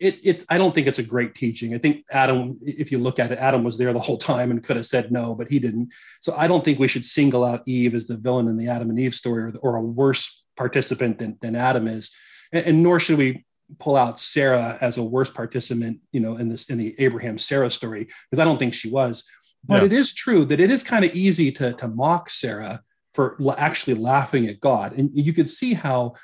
It, 0.00 0.18
it's 0.22 0.44
I 0.48 0.58
don't 0.58 0.74
think 0.74 0.86
it's 0.86 0.98
a 0.98 1.04
great 1.04 1.34
teaching. 1.34 1.74
I 1.74 1.78
think 1.78 2.04
Adam, 2.10 2.58
if 2.62 2.92
you 2.92 2.98
look 2.98 3.18
at 3.18 3.32
it, 3.32 3.38
Adam 3.38 3.64
was 3.64 3.78
there 3.78 3.92
the 3.92 4.00
whole 4.00 4.18
time 4.18 4.50
and 4.50 4.62
could 4.62 4.76
have 4.76 4.86
said 4.86 5.12
no, 5.12 5.34
but 5.34 5.48
he 5.48 5.58
didn't. 5.58 5.92
So 6.20 6.34
I 6.36 6.48
don't 6.48 6.64
think 6.64 6.78
we 6.78 6.88
should 6.88 7.06
single 7.06 7.44
out 7.44 7.62
Eve 7.66 7.94
as 7.94 8.06
the 8.06 8.16
villain 8.16 8.48
in 8.48 8.56
the 8.56 8.68
Adam 8.68 8.90
and 8.90 8.98
Eve 8.98 9.14
story 9.14 9.44
or, 9.44 9.52
or 9.62 9.76
a 9.76 9.82
worse 9.82 10.44
participant 10.56 11.18
than, 11.18 11.38
than 11.40 11.54
Adam 11.54 11.86
is, 11.86 12.14
and, 12.52 12.66
and 12.66 12.82
nor 12.82 13.00
should 13.00 13.18
we 13.18 13.44
pull 13.78 13.96
out 13.96 14.20
Sarah 14.20 14.78
as 14.80 14.98
a 14.98 15.02
worst 15.02 15.34
participant, 15.34 16.00
you 16.12 16.20
know, 16.20 16.36
in 16.36 16.48
this 16.48 16.70
in 16.70 16.78
the 16.78 16.94
Abraham 16.98 17.38
Sarah 17.38 17.70
story 17.70 18.04
because 18.04 18.40
I 18.40 18.44
don't 18.44 18.58
think 18.58 18.74
she 18.74 18.90
was. 18.90 19.24
But 19.64 19.80
yeah. 19.80 19.86
it 19.86 19.92
is 19.92 20.14
true 20.14 20.44
that 20.46 20.60
it 20.60 20.70
is 20.70 20.82
kind 20.82 21.04
of 21.04 21.14
easy 21.14 21.52
to 21.52 21.72
to 21.74 21.88
mock 21.88 22.30
Sarah 22.30 22.82
for 23.12 23.36
actually 23.56 23.94
laughing 23.94 24.46
at 24.46 24.60
God, 24.60 24.96
and 24.96 25.10
you 25.12 25.32
could 25.32 25.50
see 25.50 25.74
how, 25.74 26.14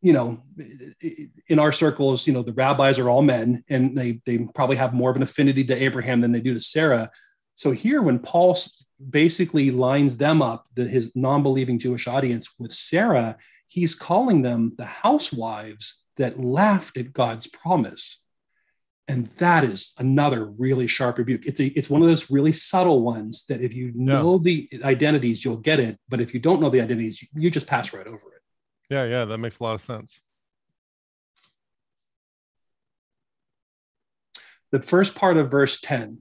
you 0.00 0.12
know, 0.12 0.42
in 1.48 1.58
our 1.58 1.72
circles, 1.72 2.26
you 2.26 2.32
know, 2.32 2.42
the 2.42 2.52
rabbis 2.52 2.98
are 2.98 3.08
all 3.08 3.22
men, 3.22 3.64
and 3.68 3.96
they 3.96 4.20
they 4.24 4.38
probably 4.54 4.76
have 4.76 4.94
more 4.94 5.10
of 5.10 5.16
an 5.16 5.22
affinity 5.22 5.64
to 5.64 5.82
Abraham 5.82 6.20
than 6.20 6.32
they 6.32 6.40
do 6.40 6.54
to 6.54 6.60
Sarah. 6.60 7.10
So 7.56 7.72
here, 7.72 8.02
when 8.02 8.18
Paul 8.18 8.56
basically 9.10 9.70
lines 9.70 10.16
them 10.16 10.42
up, 10.42 10.66
the, 10.74 10.86
his 10.86 11.12
non-believing 11.14 11.78
Jewish 11.78 12.06
audience, 12.06 12.54
with 12.58 12.72
Sarah, 12.72 13.36
he's 13.66 13.94
calling 13.94 14.42
them 14.42 14.72
the 14.78 14.84
housewives 14.84 16.03
that 16.16 16.38
laughed 16.38 16.96
at 16.96 17.12
God's 17.12 17.46
promise. 17.46 18.24
And 19.06 19.28
that 19.36 19.64
is 19.64 19.92
another 19.98 20.46
really 20.46 20.86
sharp 20.86 21.18
rebuke. 21.18 21.44
It's 21.44 21.60
a, 21.60 21.66
it's 21.66 21.90
one 21.90 22.00
of 22.00 22.08
those 22.08 22.30
really 22.30 22.52
subtle 22.52 23.02
ones 23.02 23.44
that 23.48 23.60
if 23.60 23.74
you 23.74 23.92
know 23.94 24.38
the 24.38 24.68
identities, 24.82 25.44
you'll 25.44 25.58
get 25.58 25.78
it. 25.78 25.98
But 26.08 26.20
if 26.20 26.32
you 26.32 26.40
don't 26.40 26.60
know 26.60 26.70
the 26.70 26.80
identities, 26.80 27.20
you, 27.20 27.28
you 27.34 27.50
just 27.50 27.66
pass 27.66 27.92
right 27.92 28.06
over 28.06 28.14
it. 28.16 28.42
Yeah, 28.88 29.04
yeah, 29.04 29.24
that 29.26 29.38
makes 29.38 29.58
a 29.58 29.62
lot 29.62 29.74
of 29.74 29.80
sense. 29.80 30.20
The 34.70 34.82
first 34.82 35.14
part 35.14 35.36
of 35.36 35.50
verse 35.50 35.80
10 35.80 36.18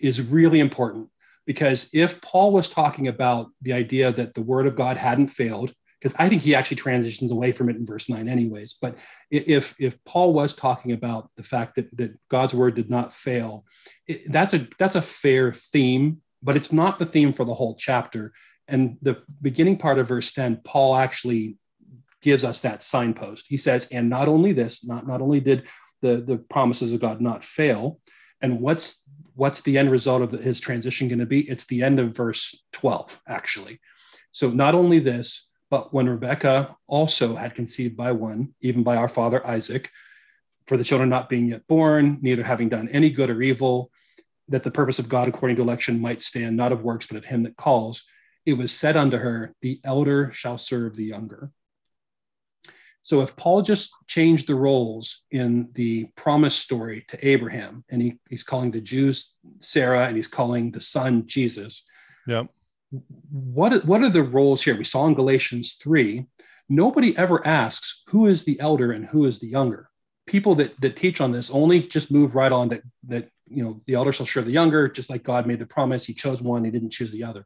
is 0.00 0.20
really 0.20 0.60
important 0.60 1.10
because 1.46 1.90
if 1.92 2.20
Paul 2.20 2.52
was 2.52 2.68
talking 2.68 3.08
about 3.08 3.48
the 3.60 3.72
idea 3.72 4.12
that 4.12 4.34
the 4.34 4.42
word 4.42 4.66
of 4.66 4.76
God 4.76 4.96
hadn't 4.96 5.28
failed, 5.28 5.72
because 6.02 6.16
I 6.18 6.28
think 6.28 6.42
he 6.42 6.54
actually 6.54 6.78
transitions 6.78 7.30
away 7.30 7.52
from 7.52 7.68
it 7.68 7.76
in 7.76 7.86
verse 7.86 8.08
nine, 8.08 8.28
anyways. 8.28 8.76
But 8.80 8.96
if 9.30 9.76
if 9.78 10.02
Paul 10.04 10.32
was 10.32 10.54
talking 10.54 10.92
about 10.92 11.30
the 11.36 11.44
fact 11.44 11.76
that 11.76 11.96
that 11.96 12.18
God's 12.28 12.54
word 12.54 12.74
did 12.74 12.90
not 12.90 13.12
fail, 13.12 13.64
it, 14.08 14.32
that's 14.32 14.52
a 14.52 14.66
that's 14.78 14.96
a 14.96 15.02
fair 15.02 15.52
theme, 15.52 16.22
but 16.42 16.56
it's 16.56 16.72
not 16.72 16.98
the 16.98 17.06
theme 17.06 17.32
for 17.32 17.44
the 17.44 17.54
whole 17.54 17.76
chapter. 17.76 18.32
And 18.66 18.98
the 19.00 19.22
beginning 19.40 19.78
part 19.78 19.98
of 19.98 20.08
verse 20.08 20.32
ten, 20.32 20.60
Paul 20.64 20.96
actually 20.96 21.56
gives 22.20 22.44
us 22.44 22.62
that 22.62 22.82
signpost. 22.82 23.46
He 23.48 23.56
says, 23.56 23.86
"And 23.92 24.10
not 24.10 24.28
only 24.28 24.52
this, 24.52 24.84
not 24.84 25.06
not 25.06 25.20
only 25.20 25.38
did 25.38 25.64
the 26.00 26.16
the 26.16 26.38
promises 26.38 26.92
of 26.92 27.00
God 27.00 27.20
not 27.20 27.44
fail, 27.44 28.00
and 28.40 28.60
what's 28.60 29.08
what's 29.34 29.62
the 29.62 29.78
end 29.78 29.90
result 29.92 30.22
of 30.22 30.32
his 30.32 30.58
transition 30.60 31.06
going 31.06 31.20
to 31.20 31.26
be? 31.26 31.48
It's 31.48 31.66
the 31.66 31.82
end 31.84 32.00
of 32.00 32.16
verse 32.16 32.64
twelve, 32.72 33.22
actually." 33.28 33.78
So 34.32 34.50
not 34.50 34.74
only 34.74 34.98
this, 34.98 35.51
but 35.72 35.90
when 35.90 36.06
Rebekah 36.06 36.76
also 36.86 37.34
had 37.34 37.54
conceived 37.54 37.96
by 37.96 38.12
one, 38.12 38.52
even 38.60 38.82
by 38.82 38.96
our 38.96 39.08
father 39.08 39.44
Isaac, 39.46 39.90
for 40.66 40.76
the 40.76 40.84
children 40.84 41.08
not 41.08 41.30
being 41.30 41.46
yet 41.46 41.66
born, 41.66 42.18
neither 42.20 42.42
having 42.42 42.68
done 42.68 42.90
any 42.90 43.08
good 43.08 43.30
or 43.30 43.40
evil, 43.40 43.90
that 44.48 44.64
the 44.64 44.70
purpose 44.70 44.98
of 44.98 45.08
God 45.08 45.28
according 45.28 45.56
to 45.56 45.62
election 45.62 45.98
might 45.98 46.22
stand, 46.22 46.58
not 46.58 46.72
of 46.72 46.82
works, 46.82 47.06
but 47.06 47.16
of 47.16 47.24
him 47.24 47.44
that 47.44 47.56
calls, 47.56 48.04
it 48.44 48.52
was 48.52 48.70
said 48.70 48.98
unto 48.98 49.16
her, 49.16 49.54
The 49.62 49.80
elder 49.82 50.30
shall 50.34 50.58
serve 50.58 50.94
the 50.94 51.06
younger. 51.06 51.50
So 53.02 53.22
if 53.22 53.34
Paul 53.34 53.62
just 53.62 53.94
changed 54.06 54.48
the 54.48 54.54
roles 54.54 55.24
in 55.30 55.70
the 55.72 56.04
promise 56.16 56.54
story 56.54 57.06
to 57.08 57.26
Abraham, 57.26 57.82
and 57.88 58.02
he, 58.02 58.18
he's 58.28 58.44
calling 58.44 58.72
the 58.72 58.82
Jews 58.82 59.38
Sarah 59.60 60.06
and 60.06 60.16
he's 60.16 60.28
calling 60.28 60.70
the 60.70 60.82
son 60.82 61.26
Jesus. 61.26 61.86
Yep 62.26 62.50
what, 63.30 63.84
what 63.84 64.02
are 64.02 64.10
the 64.10 64.22
roles 64.22 64.62
here? 64.62 64.76
We 64.76 64.84
saw 64.84 65.06
in 65.06 65.14
Galatians 65.14 65.74
3, 65.74 66.26
nobody 66.68 67.16
ever 67.16 67.46
asks 67.46 68.02
who 68.08 68.26
is 68.26 68.44
the 68.44 68.60
elder 68.60 68.92
and 68.92 69.06
who 69.06 69.24
is 69.24 69.38
the 69.38 69.48
younger. 69.48 69.88
People 70.26 70.54
that, 70.56 70.78
that 70.80 70.96
teach 70.96 71.20
on 71.20 71.32
this 71.32 71.50
only 71.50 71.82
just 71.88 72.12
move 72.12 72.34
right 72.34 72.52
on 72.52 72.68
that, 72.68 72.82
that, 73.08 73.28
you 73.48 73.62
know, 73.62 73.80
the 73.86 73.94
elder 73.94 74.12
shall 74.12 74.26
serve 74.26 74.44
the 74.44 74.52
younger, 74.52 74.88
just 74.88 75.10
like 75.10 75.22
God 75.22 75.46
made 75.46 75.58
the 75.58 75.66
promise. 75.66 76.04
He 76.04 76.14
chose 76.14 76.40
one, 76.40 76.64
he 76.64 76.70
didn't 76.70 76.90
choose 76.90 77.10
the 77.12 77.24
other. 77.24 77.44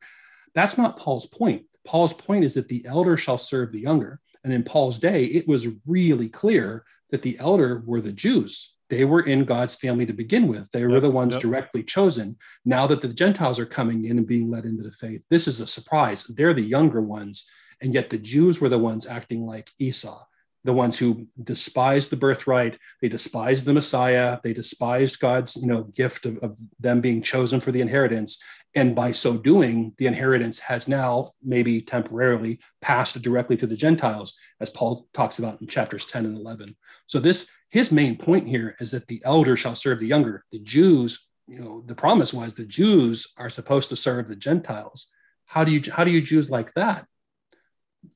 That's 0.54 0.76
not 0.76 0.98
Paul's 0.98 1.26
point. 1.26 1.64
Paul's 1.84 2.12
point 2.12 2.44
is 2.44 2.54
that 2.54 2.68
the 2.68 2.84
elder 2.86 3.16
shall 3.16 3.38
serve 3.38 3.72
the 3.72 3.80
younger. 3.80 4.20
And 4.44 4.52
in 4.52 4.62
Paul's 4.62 4.98
day, 4.98 5.24
it 5.24 5.48
was 5.48 5.68
really 5.86 6.28
clear 6.28 6.84
that 7.10 7.22
the 7.22 7.38
elder 7.38 7.82
were 7.84 8.00
the 8.00 8.12
Jews 8.12 8.75
they 8.88 9.04
were 9.04 9.22
in 9.22 9.44
God's 9.44 9.74
family 9.74 10.06
to 10.06 10.12
begin 10.12 10.48
with. 10.48 10.70
They 10.70 10.84
were 10.84 10.92
yep, 10.92 11.02
the 11.02 11.10
ones 11.10 11.34
yep. 11.34 11.42
directly 11.42 11.82
chosen. 11.82 12.36
Now 12.64 12.86
that 12.86 13.00
the 13.00 13.08
Gentiles 13.08 13.58
are 13.58 13.66
coming 13.66 14.04
in 14.04 14.18
and 14.18 14.26
being 14.26 14.50
led 14.50 14.64
into 14.64 14.82
the 14.82 14.92
faith, 14.92 15.22
this 15.28 15.48
is 15.48 15.60
a 15.60 15.66
surprise. 15.66 16.24
They're 16.24 16.54
the 16.54 16.62
younger 16.62 17.00
ones. 17.00 17.48
And 17.80 17.92
yet 17.92 18.10
the 18.10 18.18
Jews 18.18 18.60
were 18.60 18.68
the 18.68 18.78
ones 18.78 19.06
acting 19.06 19.44
like 19.44 19.70
Esau, 19.78 20.24
the 20.64 20.72
ones 20.72 20.98
who 20.98 21.26
despised 21.42 22.10
the 22.10 22.16
birthright. 22.16 22.78
They 23.02 23.08
despised 23.08 23.64
the 23.64 23.74
Messiah. 23.74 24.38
They 24.42 24.52
despised 24.52 25.20
God's 25.20 25.56
you 25.56 25.66
know, 25.66 25.82
gift 25.84 26.24
of, 26.24 26.38
of 26.38 26.56
them 26.78 27.00
being 27.00 27.22
chosen 27.22 27.60
for 27.60 27.72
the 27.72 27.80
inheritance. 27.80 28.40
And 28.76 28.94
by 28.94 29.12
so 29.12 29.38
doing, 29.38 29.94
the 29.96 30.06
inheritance 30.06 30.60
has 30.60 30.86
now, 30.86 31.30
maybe 31.42 31.80
temporarily, 31.80 32.60
passed 32.82 33.20
directly 33.22 33.56
to 33.56 33.66
the 33.66 33.74
Gentiles, 33.74 34.36
as 34.60 34.68
Paul 34.68 35.08
talks 35.14 35.38
about 35.38 35.62
in 35.62 35.66
chapters 35.66 36.04
10 36.04 36.26
and 36.26 36.36
11. 36.36 36.76
So, 37.06 37.18
this 37.18 37.50
his 37.70 37.90
main 37.90 38.16
point 38.16 38.46
here 38.46 38.76
is 38.78 38.90
that 38.90 39.06
the 39.06 39.22
elder 39.24 39.56
shall 39.56 39.74
serve 39.74 39.98
the 39.98 40.06
younger. 40.06 40.44
The 40.52 40.58
Jews, 40.58 41.26
you 41.46 41.58
know, 41.58 41.84
the 41.86 41.94
promise 41.94 42.34
was 42.34 42.54
the 42.54 42.66
Jews 42.66 43.32
are 43.38 43.48
supposed 43.48 43.88
to 43.88 43.96
serve 43.96 44.28
the 44.28 44.36
Gentiles. 44.36 45.06
How 45.46 45.64
do 45.64 45.72
you 45.72 45.80
how 45.90 46.04
do 46.04 46.10
you 46.10 46.20
Jews 46.20 46.50
like 46.50 46.74
that? 46.74 47.06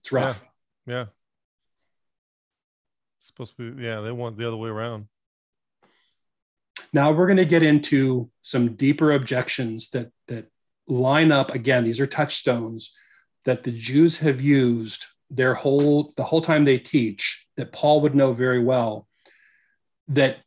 It's 0.01 0.13
rough. 0.13 0.45
Yeah. 0.87 0.95
yeah. 0.95 1.05
It's 3.19 3.29
supposed 3.29 3.57
to 3.57 3.73
be, 3.73 3.83
yeah, 3.83 4.03
they 4.03 4.13
want 4.13 4.37
the 4.37 4.47
other 4.47 4.57
way 4.59 4.69
around. 4.69 5.09
Now 6.93 7.13
we're 7.13 7.27
going 7.27 7.37
to 7.37 7.45
get 7.45 7.63
into 7.63 8.31
some 8.43 8.75
deeper 8.75 9.13
objections 9.13 9.91
that 9.91 10.11
that 10.29 10.50
line 10.91 11.33
up 11.33 11.55
again. 11.55 11.85
These 11.85 12.01
are 12.01 12.07
touchstones 12.07 12.97
that 13.45 13.65
the 13.65 13.73
Jews 13.73 14.19
have 14.21 14.41
used 14.41 15.05
their 15.31 15.55
whole 15.55 16.13
the 16.17 16.25
whole 16.25 16.43
time 16.43 16.65
they 16.65 16.79
teach 16.79 17.47
that 17.57 17.73
Paul 17.73 18.01
would 18.01 18.15
know 18.15 18.33
very 18.33 18.63
well 18.63 19.07
that 20.09 20.39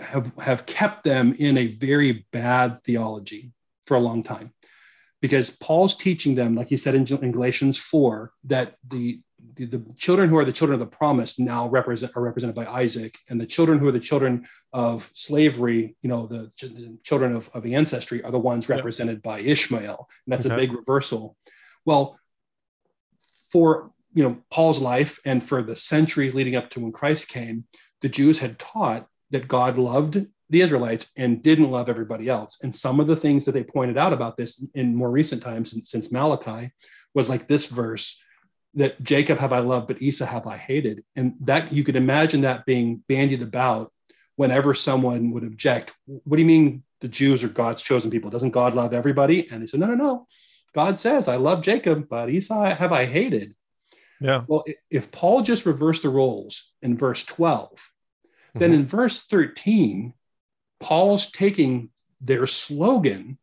have 0.00 0.32
have 0.38 0.66
kept 0.66 1.04
them 1.04 1.34
in 1.38 1.56
a 1.56 1.68
very 1.68 2.26
bad 2.32 2.82
theology 2.82 3.52
for 3.86 3.96
a 3.96 4.00
long 4.00 4.22
time 4.22 4.52
because 5.20 5.50
Paul's 5.50 5.96
teaching 5.96 6.34
them, 6.34 6.54
like 6.54 6.68
he 6.68 6.76
said 6.76 6.94
in, 6.94 7.06
in 7.22 7.32
Galatians 7.32 7.78
4, 7.78 8.32
that 8.44 8.74
the 8.88 9.20
the, 9.54 9.64
the, 9.64 9.84
children 9.96 10.28
who 10.28 10.36
are 10.36 10.44
the 10.44 10.52
children 10.52 10.80
of 10.80 10.88
the 10.88 10.96
promise 10.96 11.38
now 11.38 11.68
represent 11.68 12.12
are 12.16 12.22
represented 12.22 12.56
by 12.56 12.66
Isaac, 12.66 13.18
and 13.28 13.40
the 13.40 13.46
children 13.46 13.78
who 13.78 13.88
are 13.88 13.92
the 13.92 14.00
children 14.00 14.46
of 14.72 15.10
slavery, 15.14 15.96
you 16.02 16.08
know, 16.08 16.26
the, 16.26 16.50
the 16.60 16.98
children 17.02 17.34
of, 17.34 17.48
of 17.54 17.62
the 17.62 17.74
ancestry 17.74 18.22
are 18.22 18.30
the 18.30 18.38
ones 18.38 18.68
represented 18.68 19.20
yeah. 19.24 19.30
by 19.30 19.40
Ishmael, 19.40 20.08
and 20.26 20.32
that's 20.32 20.46
okay. 20.46 20.54
a 20.54 20.58
big 20.58 20.72
reversal. 20.72 21.36
Well, 21.84 22.18
for 23.50 23.92
you 24.14 24.24
know 24.24 24.38
Paul's 24.50 24.80
life 24.80 25.20
and 25.24 25.42
for 25.42 25.62
the 25.62 25.76
centuries 25.76 26.34
leading 26.34 26.56
up 26.56 26.70
to 26.70 26.80
when 26.80 26.92
Christ 26.92 27.28
came, 27.28 27.64
the 28.00 28.08
Jews 28.08 28.38
had 28.38 28.58
taught 28.58 29.06
that 29.30 29.48
God 29.48 29.78
loved 29.78 30.26
the 30.50 30.60
Israelites 30.60 31.10
and 31.16 31.42
didn't 31.42 31.70
love 31.70 31.88
everybody 31.88 32.28
else. 32.28 32.58
And 32.62 32.74
some 32.74 33.00
of 33.00 33.06
the 33.06 33.16
things 33.16 33.44
that 33.44 33.52
they 33.52 33.62
pointed 33.62 33.98
out 33.98 34.14
about 34.14 34.36
this 34.36 34.64
in 34.74 34.96
more 34.96 35.10
recent 35.10 35.42
times 35.42 35.74
since 35.84 36.10
Malachi 36.10 36.72
was 37.14 37.28
like 37.28 37.46
this 37.46 37.66
verse 37.66 38.22
that 38.74 39.02
Jacob 39.02 39.38
have 39.38 39.52
I 39.52 39.60
loved, 39.60 39.88
but 39.88 40.02
Esau 40.02 40.26
have 40.26 40.46
I 40.46 40.56
hated. 40.56 41.04
And 41.16 41.34
that 41.40 41.72
you 41.72 41.84
could 41.84 41.96
imagine 41.96 42.42
that 42.42 42.66
being 42.66 43.02
bandied 43.08 43.42
about 43.42 43.92
whenever 44.36 44.74
someone 44.74 45.32
would 45.32 45.44
object. 45.44 45.92
What 46.06 46.36
do 46.36 46.42
you 46.42 46.48
mean 46.48 46.82
the 47.00 47.08
Jews 47.08 47.42
are 47.44 47.48
God's 47.48 47.82
chosen 47.82 48.10
people? 48.10 48.30
Doesn't 48.30 48.50
God 48.50 48.74
love 48.74 48.92
everybody? 48.92 49.50
And 49.50 49.62
they 49.62 49.66
said, 49.66 49.80
no, 49.80 49.86
no, 49.86 49.94
no. 49.94 50.26
God 50.74 50.98
says, 50.98 51.28
I 51.28 51.36
love 51.36 51.62
Jacob, 51.62 52.08
but 52.08 52.30
Esau 52.30 52.74
have 52.74 52.92
I 52.92 53.06
hated. 53.06 53.54
Yeah. 54.20 54.44
Well, 54.46 54.64
if 54.90 55.10
Paul 55.10 55.42
just 55.42 55.66
reversed 55.66 56.02
the 56.02 56.08
roles 56.08 56.72
in 56.82 56.96
verse 56.96 57.24
12, 57.24 57.70
mm-hmm. 57.70 58.58
then 58.58 58.72
in 58.72 58.84
verse 58.84 59.22
13, 59.22 60.12
Paul's 60.80 61.30
taking 61.30 61.90
their 62.20 62.46
slogan 62.46 63.38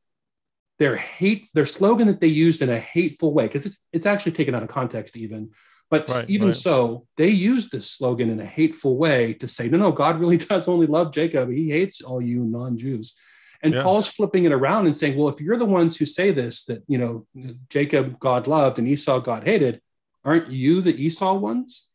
their 0.78 0.96
hate 0.96 1.48
their 1.54 1.66
slogan 1.66 2.08
that 2.08 2.20
they 2.20 2.28
used 2.28 2.62
in 2.62 2.70
a 2.70 2.80
hateful 2.80 3.34
way 3.34 3.46
because 3.46 3.66
it's 3.66 3.86
it's 3.94 4.06
actually 4.06 4.34
taken 4.34 4.56
out 4.56 4.64
of 4.64 4.70
context 4.70 5.16
even. 5.16 5.52
But 5.92 6.10
right, 6.10 6.30
even 6.30 6.48
right. 6.48 6.56
so 6.56 7.06
they 7.16 7.30
used 7.30 7.72
this 7.72 7.90
slogan 7.90 8.30
in 8.30 8.40
a 8.40 8.46
hateful 8.46 8.98
way 8.98 9.34
to 9.36 9.48
say 9.48 9.70
no 9.70 9.78
no 9.78 9.92
god 9.92 10.20
really 10.20 10.38
does 10.52 10.68
only 10.68 10.88
love 10.88 11.14
jacob. 11.14 11.50
He 11.50 11.70
hates 11.70 12.02
all 12.02 12.22
you 12.22 12.44
non-jews. 12.44 13.18
And 13.62 13.74
yeah. 13.74 13.84
paul's 13.84 14.10
flipping 14.10 14.46
it 14.46 14.52
around 14.52 14.86
and 14.86 14.96
saying 14.96 15.18
well 15.18 15.30
if 15.30 15.40
you're 15.40 15.58
the 15.58 15.66
ones 15.66 15.98
who 15.98 16.06
say 16.06 16.32
this 16.32 16.66
that 16.66 16.84
you 16.88 16.98
know 16.98 17.26
jacob 17.70 18.20
god 18.20 18.48
loved 18.48 18.78
and 18.78 18.88
esau 18.88 19.20
god 19.20 19.44
hated 19.44 19.82
aren't 20.24 20.50
you 20.50 20.82
the 20.82 20.96
esau 21.04 21.34
ones? 21.34 21.90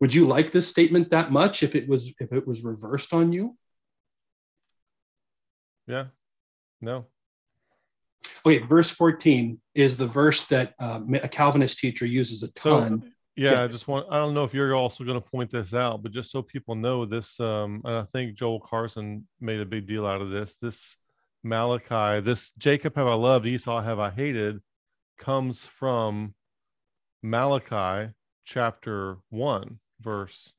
Would 0.00 0.14
you 0.14 0.26
like 0.26 0.50
this 0.50 0.68
statement 0.68 1.10
that 1.10 1.30
much 1.30 1.62
if 1.62 1.74
it 1.74 1.88
was 1.88 2.12
if 2.20 2.32
it 2.32 2.46
was 2.46 2.62
reversed 2.62 3.12
on 3.12 3.32
you? 3.32 3.56
Yeah. 5.86 6.06
No 6.80 7.06
Okay, 8.44 8.58
verse 8.58 8.90
14 8.90 9.60
is 9.74 9.96
the 9.96 10.06
verse 10.06 10.46
that 10.46 10.74
uh, 10.78 11.00
a 11.22 11.28
Calvinist 11.28 11.78
teacher 11.78 12.06
uses 12.06 12.42
a 12.42 12.52
ton. 12.52 13.12
Yeah, 13.36 13.52
yeah, 13.52 13.62
I 13.62 13.66
just 13.68 13.88
want 13.88 14.06
I 14.10 14.18
don't 14.18 14.34
know 14.34 14.44
if 14.44 14.52
you're 14.52 14.74
also 14.74 15.04
going 15.04 15.20
to 15.20 15.26
point 15.26 15.50
this 15.50 15.72
out, 15.72 16.02
but 16.02 16.12
just 16.12 16.30
so 16.30 16.42
people 16.42 16.74
know 16.74 17.06
this 17.06 17.38
um 17.40 17.80
and 17.84 17.94
I 17.94 18.04
think 18.12 18.34
Joel 18.34 18.60
Carson 18.60 19.26
made 19.40 19.60
a 19.60 19.66
big 19.66 19.86
deal 19.86 20.06
out 20.06 20.20
of 20.20 20.30
this. 20.30 20.56
This 20.60 20.96
Malachi, 21.42 22.20
this 22.20 22.52
Jacob 22.58 22.96
have 22.96 23.06
I 23.06 23.14
loved, 23.14 23.46
Esau 23.46 23.80
have 23.80 23.98
I 23.98 24.10
hated 24.10 24.60
comes 25.18 25.64
from 25.64 26.34
Malachi 27.22 28.12
chapter 28.44 29.18
1 29.30 29.78
verse 30.00 30.52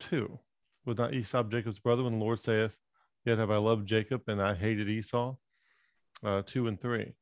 2. 0.00 0.38
Was 0.84 0.98
not 0.98 1.14
Esau 1.14 1.44
Jacob's 1.44 1.78
brother 1.78 2.02
when 2.02 2.18
the 2.18 2.24
Lord 2.24 2.40
saith, 2.40 2.76
Yet 3.24 3.38
have 3.38 3.50
I 3.50 3.58
loved 3.58 3.86
Jacob 3.86 4.22
and 4.26 4.42
I 4.42 4.54
hated 4.54 4.88
Esau? 4.88 5.36
Uh, 6.24 6.42
2 6.46 6.68
and 6.68 6.80
3 6.80 7.12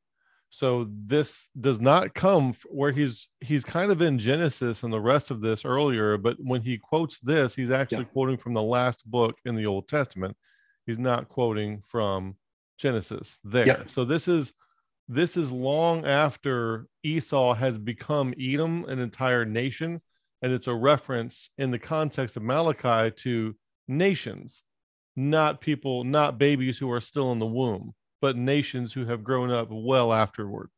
so 0.53 0.85
this 1.07 1.47
does 1.59 1.79
not 1.79 2.13
come 2.13 2.53
where 2.65 2.91
he's 2.91 3.29
he's 3.39 3.63
kind 3.63 3.89
of 3.89 4.01
in 4.01 4.19
Genesis 4.19 4.83
and 4.83 4.91
the 4.91 4.99
rest 4.99 5.31
of 5.31 5.39
this 5.39 5.63
earlier, 5.63 6.17
but 6.17 6.35
when 6.39 6.61
he 6.61 6.77
quotes 6.77 7.19
this, 7.19 7.55
he's 7.55 7.71
actually 7.71 7.99
yeah. 7.99 8.11
quoting 8.11 8.37
from 8.37 8.53
the 8.53 8.61
last 8.61 9.09
book 9.09 9.37
in 9.45 9.55
the 9.55 9.65
Old 9.65 9.87
Testament. 9.87 10.35
He's 10.85 10.99
not 10.99 11.29
quoting 11.29 11.83
from 11.87 12.35
Genesis 12.77 13.37
there. 13.45 13.65
Yeah. 13.65 13.83
So 13.87 14.03
this 14.03 14.27
is 14.27 14.51
this 15.07 15.37
is 15.37 15.53
long 15.53 16.05
after 16.05 16.87
Esau 17.01 17.53
has 17.53 17.77
become 17.77 18.33
Edom, 18.37 18.83
an 18.89 18.99
entire 18.99 19.45
nation, 19.45 20.01
and 20.41 20.51
it's 20.51 20.67
a 20.67 20.75
reference 20.75 21.49
in 21.57 21.71
the 21.71 21.79
context 21.79 22.35
of 22.35 22.43
Malachi 22.43 23.09
to 23.23 23.55
nations, 23.87 24.63
not 25.15 25.61
people, 25.61 26.03
not 26.03 26.37
babies 26.37 26.77
who 26.77 26.91
are 26.91 27.01
still 27.01 27.31
in 27.31 27.39
the 27.39 27.45
womb 27.45 27.93
but 28.21 28.37
nations 28.37 28.93
who 28.93 29.05
have 29.05 29.23
grown 29.23 29.51
up 29.51 29.67
well 29.69 30.13
afterward? 30.13 30.69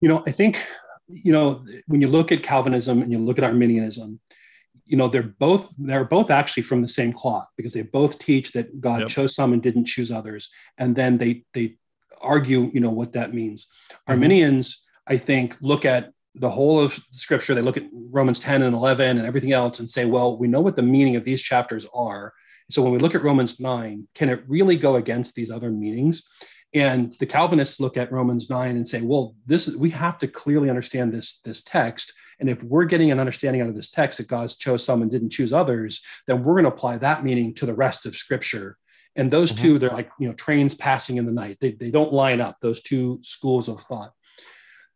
You 0.00 0.08
know, 0.08 0.22
I 0.26 0.30
think, 0.30 0.64
you 1.08 1.32
know, 1.32 1.64
when 1.86 2.00
you 2.00 2.08
look 2.08 2.32
at 2.32 2.42
Calvinism 2.42 3.02
and 3.02 3.10
you 3.10 3.18
look 3.18 3.38
at 3.38 3.44
Arminianism, 3.44 4.20
you 4.86 4.96
know, 4.96 5.08
they're 5.08 5.22
both 5.22 5.70
they're 5.78 6.04
both 6.04 6.30
actually 6.30 6.62
from 6.62 6.82
the 6.82 6.88
same 6.88 7.12
cloth 7.12 7.48
because 7.56 7.72
they 7.72 7.82
both 7.82 8.18
teach 8.18 8.52
that 8.52 8.80
God 8.80 9.00
yep. 9.00 9.08
chose 9.08 9.34
some 9.34 9.52
and 9.52 9.62
didn't 9.62 9.86
choose 9.86 10.10
others, 10.10 10.50
and 10.76 10.94
then 10.94 11.16
they 11.16 11.44
they 11.54 11.76
argue, 12.20 12.70
you 12.72 12.80
know, 12.80 12.90
what 12.90 13.12
that 13.12 13.32
means. 13.32 13.66
Mm-hmm. 13.66 14.12
Arminians, 14.12 14.86
I 15.06 15.16
think, 15.16 15.56
look 15.60 15.84
at 15.84 16.12
the 16.34 16.50
whole 16.50 16.80
of 16.80 16.98
scripture 17.10 17.54
they 17.54 17.62
look 17.62 17.76
at 17.76 17.84
romans 18.10 18.40
10 18.40 18.62
and 18.62 18.74
11 18.74 19.18
and 19.18 19.26
everything 19.26 19.52
else 19.52 19.78
and 19.78 19.88
say 19.88 20.04
well 20.04 20.36
we 20.36 20.48
know 20.48 20.60
what 20.60 20.74
the 20.74 20.82
meaning 20.82 21.14
of 21.14 21.22
these 21.22 21.40
chapters 21.40 21.86
are 21.94 22.32
so 22.70 22.82
when 22.82 22.92
we 22.92 22.98
look 22.98 23.14
at 23.14 23.22
Romans 23.22 23.60
9, 23.60 24.08
can 24.14 24.28
it 24.28 24.44
really 24.48 24.76
go 24.76 24.96
against 24.96 25.34
these 25.34 25.50
other 25.50 25.70
meanings? 25.70 26.28
And 26.72 27.14
the 27.20 27.26
Calvinists 27.26 27.78
look 27.78 27.96
at 27.96 28.10
Romans 28.10 28.50
9 28.50 28.76
and 28.76 28.86
say, 28.86 29.00
well, 29.00 29.36
this 29.46 29.68
is, 29.68 29.76
we 29.76 29.90
have 29.90 30.18
to 30.18 30.28
clearly 30.28 30.68
understand 30.68 31.12
this, 31.12 31.40
this 31.44 31.62
text. 31.62 32.12
And 32.40 32.50
if 32.50 32.62
we're 32.64 32.84
getting 32.84 33.12
an 33.12 33.20
understanding 33.20 33.62
out 33.62 33.68
of 33.68 33.76
this 33.76 33.90
text 33.90 34.18
that 34.18 34.26
God 34.26 34.52
chose 34.58 34.84
some 34.84 35.00
and 35.00 35.10
didn't 35.10 35.30
choose 35.30 35.52
others, 35.52 36.04
then 36.26 36.42
we're 36.42 36.54
going 36.54 36.64
to 36.64 36.72
apply 36.72 36.98
that 36.98 37.22
meaning 37.22 37.54
to 37.54 37.66
the 37.66 37.74
rest 37.74 38.06
of 38.06 38.16
scripture. 38.16 38.76
And 39.14 39.30
those 39.30 39.52
mm-hmm. 39.52 39.62
two, 39.62 39.78
they're 39.78 39.90
like, 39.90 40.10
you 40.18 40.26
know, 40.26 40.34
trains 40.34 40.74
passing 40.74 41.16
in 41.16 41.26
the 41.26 41.32
night. 41.32 41.58
They, 41.60 41.72
they 41.72 41.92
don't 41.92 42.12
line 42.12 42.40
up, 42.40 42.56
those 42.60 42.82
two 42.82 43.20
schools 43.22 43.68
of 43.68 43.80
thought. 43.82 44.12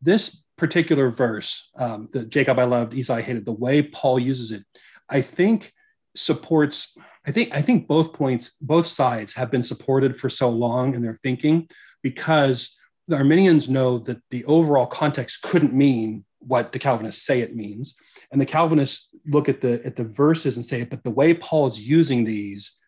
This 0.02 0.42
particular 0.56 1.10
verse, 1.10 1.70
um, 1.78 2.08
the 2.12 2.24
Jacob 2.24 2.58
I 2.58 2.64
loved, 2.64 2.94
Esau 2.94 3.14
I 3.14 3.22
hated, 3.22 3.46
the 3.46 3.52
way 3.52 3.82
Paul 3.82 4.18
uses 4.18 4.50
it, 4.50 4.64
I 5.08 5.22
think 5.22 5.72
supports 6.16 6.96
I 7.28 7.30
think 7.30 7.50
I 7.52 7.60
think 7.60 7.86
both 7.86 8.14
points, 8.14 8.56
both 8.58 8.86
sides 8.86 9.34
have 9.34 9.50
been 9.50 9.62
supported 9.62 10.16
for 10.16 10.30
so 10.30 10.48
long 10.48 10.94
in 10.94 11.02
their 11.02 11.16
thinking 11.16 11.68
because 12.02 12.80
the 13.06 13.16
Arminians 13.16 13.68
know 13.68 13.98
that 13.98 14.22
the 14.30 14.46
overall 14.46 14.86
context 14.86 15.42
couldn't 15.42 15.74
mean 15.74 16.24
what 16.38 16.72
the 16.72 16.78
Calvinists 16.78 17.26
say 17.26 17.40
it 17.40 17.54
means, 17.54 17.96
and 18.32 18.40
the 18.40 18.46
Calvinists 18.46 19.14
look 19.26 19.46
at 19.50 19.60
the 19.60 19.84
at 19.84 19.94
the 19.96 20.04
verses 20.04 20.56
and 20.56 20.64
say, 20.64 20.84
but 20.84 21.04
the 21.04 21.10
way 21.10 21.34
Paul 21.34 21.66
is 21.66 21.86
using 21.86 22.24
these 22.24 22.80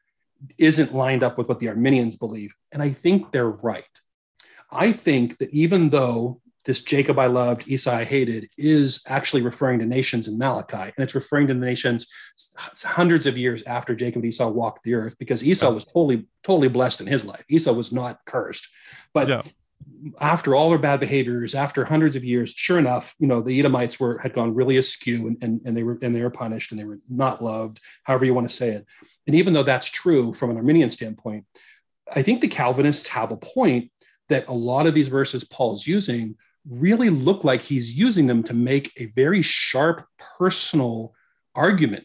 isn't 0.57 0.95
lined 0.95 1.22
up 1.22 1.36
with 1.36 1.47
what 1.47 1.61
the 1.61 1.68
Arminians 1.68 2.16
believe, 2.16 2.55
and 2.72 2.82
I 2.82 2.91
think 2.91 3.32
they're 3.32 3.51
right. 3.51 3.84
I 4.72 4.93
think 4.93 5.36
that 5.36 5.53
even 5.53 5.91
though 5.91 6.41
this 6.64 6.82
Jacob 6.82 7.18
I 7.18 7.26
loved, 7.26 7.68
Esau 7.68 7.90
I 7.90 8.04
hated, 8.04 8.48
is 8.58 9.02
actually 9.08 9.42
referring 9.42 9.78
to 9.78 9.86
nations 9.86 10.28
in 10.28 10.38
Malachi. 10.38 10.76
And 10.76 10.94
it's 10.98 11.14
referring 11.14 11.46
to 11.46 11.54
the 11.54 11.61
nations 11.61 12.08
hundreds 12.84 13.26
of 13.26 13.38
years 13.38 13.62
after 13.62 13.94
Jacob 13.94 14.22
and 14.22 14.26
Esau 14.26 14.50
walked 14.50 14.84
the 14.84 14.94
earth 14.94 15.16
because 15.18 15.44
Esau 15.44 15.70
was 15.70 15.84
totally, 15.84 16.26
totally 16.42 16.68
blessed 16.68 17.00
in 17.00 17.06
his 17.06 17.24
life. 17.24 17.44
Esau 17.48 17.72
was 17.72 17.92
not 17.92 18.18
cursed. 18.26 18.68
But 19.14 19.28
yeah. 19.28 19.42
after 20.20 20.54
all 20.54 20.68
their 20.68 20.78
bad 20.78 21.00
behaviors, 21.00 21.54
after 21.54 21.84
hundreds 21.84 22.14
of 22.14 22.24
years, 22.24 22.52
sure 22.52 22.78
enough, 22.78 23.14
you 23.18 23.26
know, 23.26 23.40
the 23.40 23.58
Edomites 23.58 23.98
were 23.98 24.18
had 24.18 24.34
gone 24.34 24.54
really 24.54 24.76
askew 24.76 25.28
and, 25.28 25.38
and, 25.40 25.61
and 25.64 25.76
they 25.76 25.82
were 25.82 25.98
and 26.02 26.14
they 26.14 26.22
were 26.22 26.30
punished 26.30 26.72
and 26.72 26.78
they 26.78 26.84
were 26.84 27.00
not 27.08 27.42
loved, 27.42 27.80
however 28.04 28.26
you 28.26 28.34
want 28.34 28.48
to 28.48 28.54
say 28.54 28.70
it. 28.70 28.86
And 29.26 29.34
even 29.34 29.54
though 29.54 29.62
that's 29.62 29.88
true 29.88 30.34
from 30.34 30.50
an 30.50 30.58
Arminian 30.58 30.90
standpoint, 30.90 31.46
I 32.14 32.22
think 32.22 32.42
the 32.42 32.48
Calvinists 32.48 33.08
have 33.08 33.30
a 33.30 33.36
point 33.36 33.90
that 34.28 34.48
a 34.48 34.52
lot 34.52 34.86
of 34.86 34.94
these 34.94 35.08
verses 35.08 35.44
Paul's 35.44 35.86
using 35.86 36.36
really 36.68 37.11
look 37.11 37.44
like 37.44 37.62
he's 37.62 37.96
using 37.96 38.26
them 38.26 38.42
to 38.44 38.54
make 38.54 38.92
a 38.96 39.06
very 39.06 39.42
sharp 39.42 40.06
personal 40.38 41.14
argument. 41.54 42.04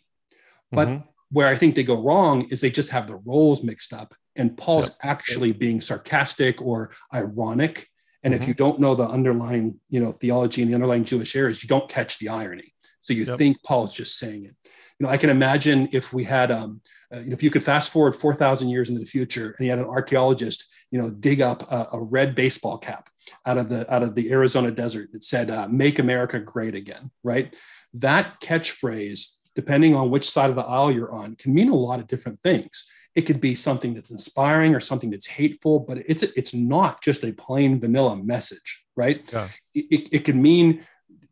But 0.72 0.88
mm-hmm. 0.88 1.08
where 1.32 1.48
I 1.48 1.56
think 1.56 1.76
they 1.76 1.84
go 1.84 2.02
wrong 2.02 2.48
is 2.50 2.62
they 2.62 2.70
just 2.70 2.92
have 2.92 3.08
the 3.08 3.18
roles 3.18 3.64
mixed 3.64 3.94
up. 3.94 4.14
And 4.36 4.58
Paul's 4.58 4.90
yep. 4.90 4.98
actually 5.04 5.54
being 5.54 5.82
sarcastic 5.82 6.62
or 6.62 6.92
ironic. 7.14 7.88
And 8.24 8.34
mm-hmm. 8.34 8.42
if 8.42 8.48
you 8.48 8.54
don't 8.54 8.80
know 8.80 8.96
the 8.96 9.08
underlying, 9.08 9.80
you 9.90 10.00
know, 10.00 10.12
theology 10.12 10.62
and 10.62 10.72
the 10.72 10.76
underlying 10.76 11.06
Jewish 11.06 11.36
errors, 11.36 11.64
you 11.64 11.70
don't 11.70 11.90
catch 11.90 12.20
the 12.20 12.30
irony. 12.30 12.74
So 13.02 13.14
you 13.14 13.26
yep. 13.26 13.38
think 13.38 13.62
Paul's 13.64 13.94
just 13.94 14.18
saying 14.18 14.46
it. 14.46 14.56
You 15.00 15.06
know, 15.06 15.10
I 15.10 15.18
can 15.18 15.30
imagine 15.30 15.90
if 15.92 16.12
we 16.14 16.24
had, 16.24 16.52
um, 16.52 16.82
uh, 17.14 17.20
if 17.20 17.44
you 17.44 17.50
could 17.50 17.64
fast 17.64 17.92
forward 17.92 18.16
4,000 18.16 18.70
years 18.70 18.90
into 18.90 19.00
the 19.00 19.06
future 19.06 19.56
and 19.58 19.66
you 19.66 19.70
had 19.72 19.80
an 19.80 19.86
archaeologist, 19.86 20.66
you 20.90 21.00
know, 21.00 21.10
dig 21.10 21.42
up 21.42 21.70
a, 21.72 21.90
a 21.94 22.02
red 22.02 22.34
baseball 22.36 22.78
cap 22.78 23.10
out 23.46 23.58
of 23.58 23.70
the 23.70 23.92
out 23.94 24.04
of 24.04 24.16
the 24.16 24.32
Arizona 24.32 24.72
desert 24.72 25.12
that 25.12 25.24
said 25.24 25.50
uh, 25.50 25.68
"Make 25.68 26.00
America 26.00 26.40
Great 26.40 26.76
Again." 26.76 27.12
Right, 27.24 27.56
that 27.96 28.40
catchphrase, 28.42 29.36
depending 29.56 29.96
on 29.96 30.12
which 30.12 30.30
side 30.30 30.50
of 30.50 30.56
the 30.56 30.64
aisle 30.64 30.92
you're 30.92 31.14
on, 31.14 31.36
can 31.36 31.54
mean 31.54 31.70
a 31.70 31.76
lot 31.76 32.00
of 32.00 32.08
different 32.08 32.42
things. 32.42 32.88
It 33.16 33.22
could 33.22 33.40
be 33.40 33.56
something 33.56 33.94
that's 33.94 34.12
inspiring 34.12 34.76
or 34.76 34.82
something 34.82 35.10
that's 35.10 35.28
hateful, 35.28 35.80
but 35.80 36.00
it's 36.06 36.24
it's 36.24 36.54
not 36.54 37.02
just 37.02 37.24
a 37.24 37.32
plain 37.32 37.80
vanilla 37.80 38.18
message, 38.18 38.84
right? 38.96 39.28
Yeah. 39.32 39.48
It, 39.74 40.10
it 40.12 40.26
can 40.26 40.42
mean, 40.42 40.86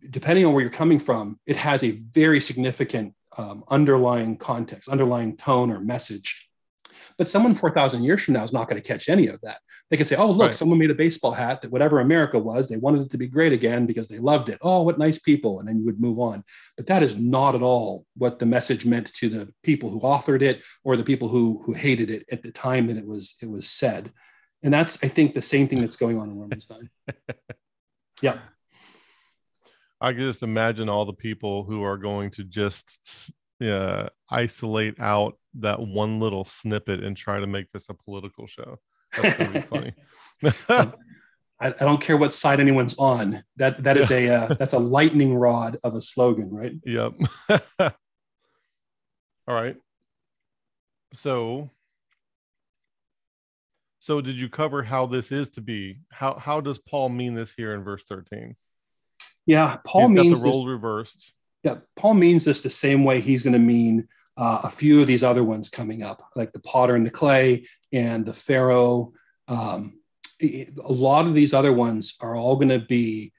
depending 0.09 0.45
on 0.45 0.53
where 0.53 0.61
you're 0.61 0.71
coming 0.71 0.99
from, 0.99 1.39
it 1.45 1.57
has 1.57 1.83
a 1.83 1.91
very 1.91 2.39
significant 2.39 3.13
um, 3.37 3.63
underlying 3.67 4.37
context, 4.37 4.87
underlying 4.87 5.35
tone 5.35 5.71
or 5.71 5.79
message 5.79 6.49
but 7.17 7.27
someone 7.27 7.53
4,000 7.53 8.03
years 8.03 8.23
from 8.23 8.35
now 8.35 8.43
is 8.43 8.53
not 8.53 8.69
going 8.69 8.81
to 8.81 8.87
catch 8.87 9.09
any 9.09 9.27
of 9.27 9.39
that. 9.41 9.59
They 9.93 9.97
can 9.97 10.07
say, 10.07 10.15
oh, 10.15 10.31
look, 10.31 10.47
right. 10.47 10.55
someone 10.55 10.79
made 10.79 10.89
a 10.89 10.95
baseball 10.95 11.33
hat 11.33 11.61
that 11.61 11.69
whatever 11.69 11.99
America 11.99 12.39
was, 12.39 12.67
they 12.67 12.77
wanted 12.77 13.03
it 13.03 13.11
to 13.11 13.17
be 13.19 13.27
great 13.27 13.53
again 13.53 13.85
because 13.85 14.07
they 14.07 14.17
loved 14.17 14.49
it. 14.49 14.57
Oh, 14.59 14.81
what 14.81 14.97
nice 14.97 15.19
people. 15.19 15.59
And 15.59 15.69
then 15.69 15.77
you 15.77 15.85
would 15.85 16.01
move 16.01 16.17
on. 16.17 16.43
But 16.75 16.87
that 16.87 17.03
is 17.03 17.15
not 17.15 17.53
at 17.53 17.61
all 17.61 18.07
what 18.17 18.39
the 18.39 18.47
message 18.47 18.87
meant 18.87 19.13
to 19.13 19.29
the 19.29 19.53
people 19.61 19.91
who 19.91 19.99
authored 19.99 20.41
it 20.41 20.63
or 20.83 20.97
the 20.97 21.03
people 21.03 21.27
who, 21.27 21.61
who 21.63 21.73
hated 21.73 22.09
it 22.09 22.25
at 22.31 22.41
the 22.41 22.49
time 22.49 22.87
that 22.87 22.97
it 22.97 23.05
was, 23.05 23.35
it 23.43 23.47
was 23.47 23.69
said. 23.69 24.11
And 24.63 24.73
that's, 24.73 24.97
I 25.03 25.09
think, 25.09 25.35
the 25.35 25.43
same 25.43 25.67
thing 25.67 25.81
that's 25.81 25.95
going 25.95 26.17
on 26.17 26.27
in 26.27 26.39
Romans 26.39 26.71
9. 26.71 26.89
yeah. 28.23 28.39
I 30.01 30.13
can 30.13 30.21
just 30.21 30.41
imagine 30.41 30.89
all 30.89 31.05
the 31.05 31.13
people 31.13 31.65
who 31.65 31.83
are 31.83 31.97
going 31.97 32.31
to 32.31 32.43
just 32.43 33.31
uh, 33.63 34.07
isolate 34.27 34.99
out 34.99 35.37
that 35.59 35.79
one 35.79 36.19
little 36.19 36.45
snippet 36.45 37.03
and 37.03 37.15
try 37.15 37.39
to 37.39 37.45
make 37.45 37.71
this 37.71 37.89
a 37.89 37.93
political 37.93 38.47
show. 38.47 38.79
That's 39.21 39.37
gonna 39.37 39.51
be 39.51 39.61
funny. 39.61 39.93
I, 41.59 41.67
I, 41.67 41.85
don't 41.85 42.01
care 42.01 42.17
what 42.17 42.33
side 42.33 42.59
anyone's 42.59 42.97
on. 42.97 43.43
That 43.57 43.83
that 43.83 43.97
is 43.97 44.11
a 44.11 44.27
uh, 44.29 44.53
that's 44.55 44.73
a 44.73 44.79
lightning 44.79 45.33
rod 45.35 45.77
of 45.83 45.95
a 45.95 46.01
slogan, 46.01 46.49
right? 46.51 46.73
Yep. 46.85 47.13
All 49.47 49.55
right. 49.55 49.77
So 51.13 51.69
so 54.03 54.19
did 54.19 54.35
you 54.35 54.49
cover 54.49 54.83
how 54.83 55.05
this 55.05 55.31
is 55.31 55.47
to 55.51 55.61
be? 55.61 55.99
How 56.11 56.37
how 56.37 56.59
does 56.59 56.77
Paul 56.77 57.07
mean 57.07 57.35
this 57.35 57.53
here 57.53 57.73
in 57.73 57.83
verse 57.83 58.03
13? 58.03 58.57
Yeah, 59.45 59.77
Paul 59.85 60.09
He's 60.09 60.19
means 60.19 60.41
the 60.41 60.49
role 60.49 60.65
this, 60.65 60.71
reversed. 60.71 61.33
Yeah, 61.63 61.77
Paul 61.95 62.15
means 62.15 62.43
this 62.43 62.61
the 62.61 62.69
same 62.69 63.05
way 63.05 63.21
he's 63.21 63.43
going 63.43 63.53
to 63.53 63.59
mean 63.59 64.09
uh, 64.35 64.61
a 64.63 64.69
few 64.69 64.99
of 64.99 65.07
these 65.07 65.23
other 65.23 65.43
ones 65.43 65.69
coming 65.69 66.03
up, 66.03 66.21
like 66.35 66.51
the 66.51 66.59
potter 66.59 66.95
and 66.95 67.05
the 67.05 67.11
clay 67.11 67.65
and 67.93 68.25
the 68.25 68.33
Pharaoh. 68.33 69.13
Um, 69.47 69.99
a 70.41 70.67
lot 70.91 71.27
of 71.27 71.33
these 71.33 71.53
other 71.53 71.71
ones 71.71 72.15
are 72.19 72.35
all 72.35 72.55
going 72.55 72.69
to 72.69 72.79
be 72.79 73.31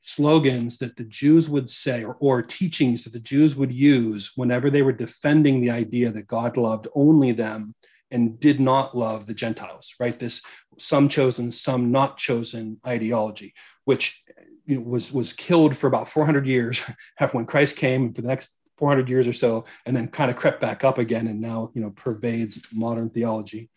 slogans 0.00 0.78
that 0.78 0.96
the 0.96 1.04
Jews 1.04 1.50
would 1.50 1.68
say 1.68 2.04
or, 2.04 2.14
or, 2.20 2.42
teachings 2.42 3.04
that 3.04 3.12
the 3.12 3.20
Jews 3.20 3.56
would 3.56 3.72
use 3.72 4.32
whenever 4.36 4.70
they 4.70 4.82
were 4.82 4.92
defending 4.92 5.60
the 5.60 5.70
idea 5.70 6.10
that 6.12 6.28
God 6.28 6.56
loved 6.56 6.86
only 6.94 7.32
them 7.32 7.74
and 8.12 8.38
did 8.38 8.60
not 8.60 8.96
love 8.96 9.26
the 9.26 9.34
Gentiles, 9.34 9.94
right? 9.98 10.16
This 10.16 10.42
some 10.78 11.08
chosen, 11.08 11.50
some 11.50 11.90
not 11.90 12.18
chosen 12.18 12.80
ideology, 12.86 13.52
which 13.84 14.22
was 14.68 15.12
was 15.12 15.32
killed 15.32 15.76
for 15.76 15.88
about 15.88 16.08
400 16.08 16.46
years 16.46 16.82
after 17.18 17.36
when 17.36 17.46
Christ 17.46 17.76
came 17.76 18.04
and 18.04 18.16
for 18.16 18.22
the 18.22 18.28
next 18.28 18.56
400 18.78 19.08
years 19.08 19.26
or 19.26 19.32
so, 19.32 19.64
and 19.84 19.96
then 19.96 20.08
kind 20.08 20.30
of 20.30 20.36
crept 20.36 20.60
back 20.60 20.84
up 20.84 20.98
again, 20.98 21.26
and 21.26 21.40
now 21.40 21.70
you 21.74 21.80
know 21.80 21.90
pervades 21.90 22.66
modern 22.72 23.10
theology. 23.10 23.70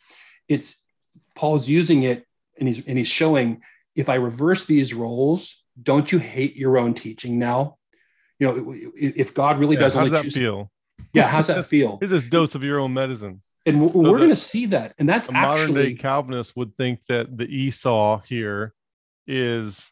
It's 0.47 0.83
Paul's 1.35 1.67
using 1.67 2.03
it, 2.03 2.25
and 2.57 2.67
he's 2.67 2.85
and 2.85 2.97
he's 2.97 3.07
showing 3.07 3.61
if 3.95 4.09
I 4.09 4.15
reverse 4.15 4.65
these 4.65 4.93
roles, 4.93 5.63
don't 5.81 6.11
you 6.11 6.19
hate 6.19 6.55
your 6.55 6.77
own 6.77 6.93
teaching 6.93 7.39
now? 7.39 7.77
You 8.39 8.47
know, 8.47 8.73
if 8.95 9.33
God 9.33 9.59
really 9.59 9.75
yeah, 9.75 9.81
does 9.81 9.93
how 9.93 10.03
does 10.03 10.11
that 10.11 10.23
choose, 10.23 10.33
feel? 10.33 10.71
Yeah, 11.13 11.27
how's 11.27 11.47
that 11.47 11.65
feel? 11.67 11.97
Here's 11.99 12.11
this 12.11 12.23
dose 12.23 12.55
of 12.55 12.63
your 12.63 12.79
own 12.79 12.93
medicine. 12.93 13.41
And 13.65 13.81
we're, 13.81 13.91
so 13.91 13.99
we're 13.99 14.17
going 14.17 14.29
to 14.29 14.35
see 14.35 14.67
that, 14.67 14.95
and 14.97 15.07
that's 15.07 15.29
actually 15.29 15.73
modern 15.73 15.73
day 15.73 15.93
Calvinist 15.95 16.55
would 16.55 16.75
think 16.77 17.01
that 17.09 17.37
the 17.37 17.43
Esau 17.43 18.21
here 18.21 18.73
is 19.27 19.91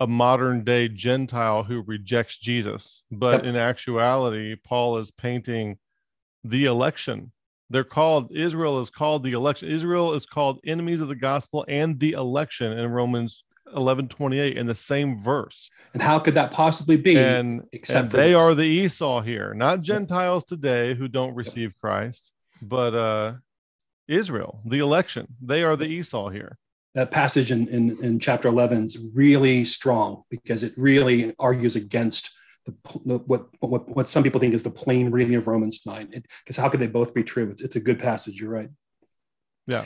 a 0.00 0.06
modern 0.06 0.64
day 0.64 0.88
Gentile 0.88 1.64
who 1.64 1.82
rejects 1.82 2.38
Jesus. 2.38 3.02
But 3.10 3.44
yep. 3.44 3.44
in 3.44 3.56
actuality, 3.56 4.54
Paul 4.56 4.98
is 4.98 5.10
painting 5.10 5.78
the 6.44 6.66
election. 6.66 7.32
They're 7.70 7.84
called, 7.84 8.32
Israel 8.34 8.80
is 8.80 8.90
called 8.90 9.24
the 9.24 9.32
election. 9.32 9.70
Israel 9.70 10.14
is 10.14 10.24
called 10.24 10.60
enemies 10.64 11.00
of 11.00 11.08
the 11.08 11.16
gospel 11.16 11.64
and 11.68 11.98
the 11.98 12.12
election 12.12 12.72
in 12.72 12.90
Romans 12.90 13.44
11 13.76 14.08
28 14.08 14.56
in 14.56 14.66
the 14.66 14.74
same 14.74 15.22
verse. 15.22 15.68
And 15.92 16.02
how 16.02 16.18
could 16.18 16.34
that 16.34 16.52
possibly 16.52 16.96
be? 16.96 17.18
And, 17.18 17.64
and 17.90 18.10
they 18.10 18.32
this? 18.32 18.42
are 18.42 18.54
the 18.54 18.62
Esau 18.62 19.20
here, 19.20 19.52
not 19.52 19.82
Gentiles 19.82 20.44
today 20.44 20.94
who 20.94 21.06
don't 21.06 21.34
receive 21.34 21.74
Christ, 21.78 22.32
but 22.62 22.94
uh, 22.94 23.34
Israel, 24.06 24.62
the 24.64 24.78
election. 24.78 25.26
They 25.42 25.64
are 25.64 25.76
the 25.76 25.84
Esau 25.84 26.30
here 26.30 26.56
that 26.94 27.10
passage 27.10 27.50
in, 27.50 27.68
in, 27.68 28.02
in 28.02 28.18
chapter 28.18 28.48
11 28.48 28.84
is 28.84 28.98
really 29.14 29.64
strong 29.64 30.22
because 30.30 30.62
it 30.62 30.72
really 30.76 31.34
argues 31.38 31.76
against 31.76 32.30
the, 32.66 33.18
what, 33.18 33.48
what, 33.60 33.88
what 33.88 34.08
some 34.08 34.22
people 34.22 34.40
think 34.40 34.54
is 34.54 34.62
the 34.62 34.70
plain 34.70 35.10
reading 35.10 35.34
of 35.34 35.46
Romans 35.46 35.82
9. 35.86 36.22
Because 36.44 36.56
how 36.56 36.68
could 36.68 36.80
they 36.80 36.86
both 36.86 37.14
be 37.14 37.22
true? 37.22 37.50
It's, 37.50 37.62
it's 37.62 37.76
a 37.76 37.80
good 37.80 37.98
passage. 37.98 38.40
You're 38.40 38.50
right. 38.50 38.70
Yeah. 39.66 39.84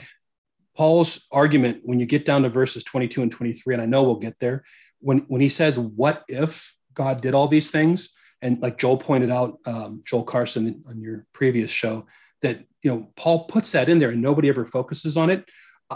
Paul's 0.77 1.27
argument, 1.31 1.83
when 1.85 2.01
you 2.01 2.07
get 2.07 2.25
down 2.25 2.43
to 2.43 2.49
verses 2.49 2.83
22 2.85 3.23
and 3.23 3.31
23, 3.31 3.75
and 3.75 3.83
I 3.83 3.87
know 3.87 4.05
we'll 4.05 4.17
get 4.17 4.39
there, 4.39 4.65
when, 5.01 5.19
when 5.29 5.41
he 5.41 5.49
says, 5.49 5.79
What 5.79 6.25
if 6.29 6.75
God 6.95 7.21
did 7.21 7.35
all 7.35 7.49
these 7.49 7.71
things? 7.71 8.17
And 8.41 8.61
like 8.61 8.79
Joel 8.79 8.97
pointed 8.97 9.31
out, 9.31 9.59
um, 9.67 10.03
Joel 10.05 10.25
Carson 10.25 10.83
on 10.89 11.01
your 11.01 11.27
previous 11.33 11.71
show, 11.71 12.07
that 12.43 12.59
you 12.83 12.91
know 12.91 13.13
Paul 13.17 13.45
puts 13.45 13.71
that 13.71 13.89
in 13.89 13.99
there 14.01 14.11
and 14.11 14.21
nobody 14.21 14.49
ever 14.49 14.67
focuses 14.67 15.17
on 15.17 15.31
it. 15.31 15.45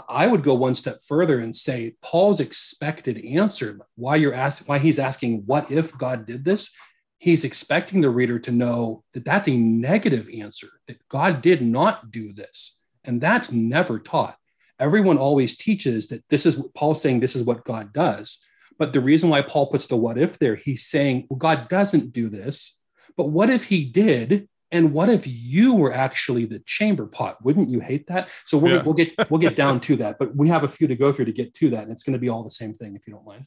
I 0.07 0.27
would 0.27 0.43
go 0.43 0.53
one 0.53 0.75
step 0.75 1.03
further 1.03 1.39
and 1.39 1.55
say 1.55 1.95
Paul's 2.01 2.39
expected 2.39 3.23
answer, 3.25 3.79
why 3.95 4.15
you're 4.17 4.33
asking, 4.33 4.67
why 4.67 4.79
he's 4.79 4.99
asking, 4.99 5.43
what 5.45 5.71
if 5.71 5.97
God 5.97 6.25
did 6.25 6.43
this? 6.43 6.71
He's 7.19 7.43
expecting 7.43 8.01
the 8.01 8.09
reader 8.09 8.39
to 8.39 8.51
know 8.51 9.03
that 9.13 9.25
that's 9.25 9.47
a 9.47 9.57
negative 9.57 10.29
answer, 10.35 10.67
that 10.87 11.07
God 11.09 11.41
did 11.41 11.61
not 11.61 12.11
do 12.11 12.33
this. 12.33 12.81
And 13.03 13.21
that's 13.21 13.51
never 13.51 13.99
taught. 13.99 14.35
Everyone 14.79 15.17
always 15.17 15.57
teaches 15.57 16.09
that 16.09 16.23
this 16.29 16.45
is 16.45 16.57
what 16.57 16.73
Paul's 16.73 17.01
saying 17.01 17.19
this 17.19 17.35
is 17.35 17.43
what 17.43 17.65
God 17.65 17.93
does. 17.93 18.45
But 18.77 18.93
the 18.93 18.99
reason 18.99 19.29
why 19.29 19.41
Paul 19.41 19.67
puts 19.67 19.87
the 19.87 19.95
what 19.95 20.17
if 20.17 20.37
there, 20.37 20.55
he's 20.55 20.85
saying, 20.85 21.27
well, 21.29 21.37
God 21.37 21.69
doesn't 21.69 22.13
do 22.13 22.29
this. 22.29 22.79
But 23.15 23.29
what 23.29 23.49
if 23.49 23.63
he 23.63 23.85
did? 23.85 24.47
And 24.71 24.93
what 24.93 25.07
if 25.07 25.25
you 25.25 25.73
were 25.73 25.93
actually 25.93 26.45
the 26.45 26.59
chamber 26.59 27.05
pot? 27.05 27.43
Wouldn't 27.43 27.69
you 27.69 27.79
hate 27.79 28.07
that? 28.07 28.29
So 28.45 28.65
yeah. 28.65 28.81
we'll 28.81 28.93
get 28.93 29.13
we'll 29.29 29.39
get 29.39 29.55
down 29.55 29.79
to 29.81 29.95
that, 29.97 30.17
but 30.19 30.35
we 30.35 30.49
have 30.49 30.63
a 30.63 30.67
few 30.67 30.87
to 30.87 30.95
go 30.95 31.11
through 31.11 31.25
to 31.25 31.31
get 31.31 31.53
to 31.55 31.69
that, 31.71 31.83
and 31.83 31.91
it's 31.91 32.03
going 32.03 32.13
to 32.13 32.19
be 32.19 32.29
all 32.29 32.43
the 32.43 32.51
same 32.51 32.73
thing 32.73 32.95
if 32.95 33.07
you 33.07 33.13
don't 33.13 33.25
mind. 33.25 33.45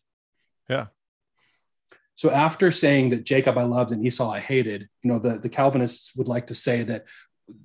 Yeah. 0.68 0.86
So 2.14 2.30
after 2.30 2.70
saying 2.70 3.10
that 3.10 3.24
Jacob 3.24 3.56
I 3.56 3.62
loved 3.62 3.92
and 3.92 4.04
Esau 4.04 4.30
I 4.30 4.40
hated, 4.40 4.88
you 5.02 5.10
know, 5.10 5.18
the, 5.18 5.38
the 5.38 5.48
Calvinists 5.48 6.14
would 6.16 6.28
like 6.28 6.48
to 6.48 6.54
say 6.54 6.82
that 6.82 7.06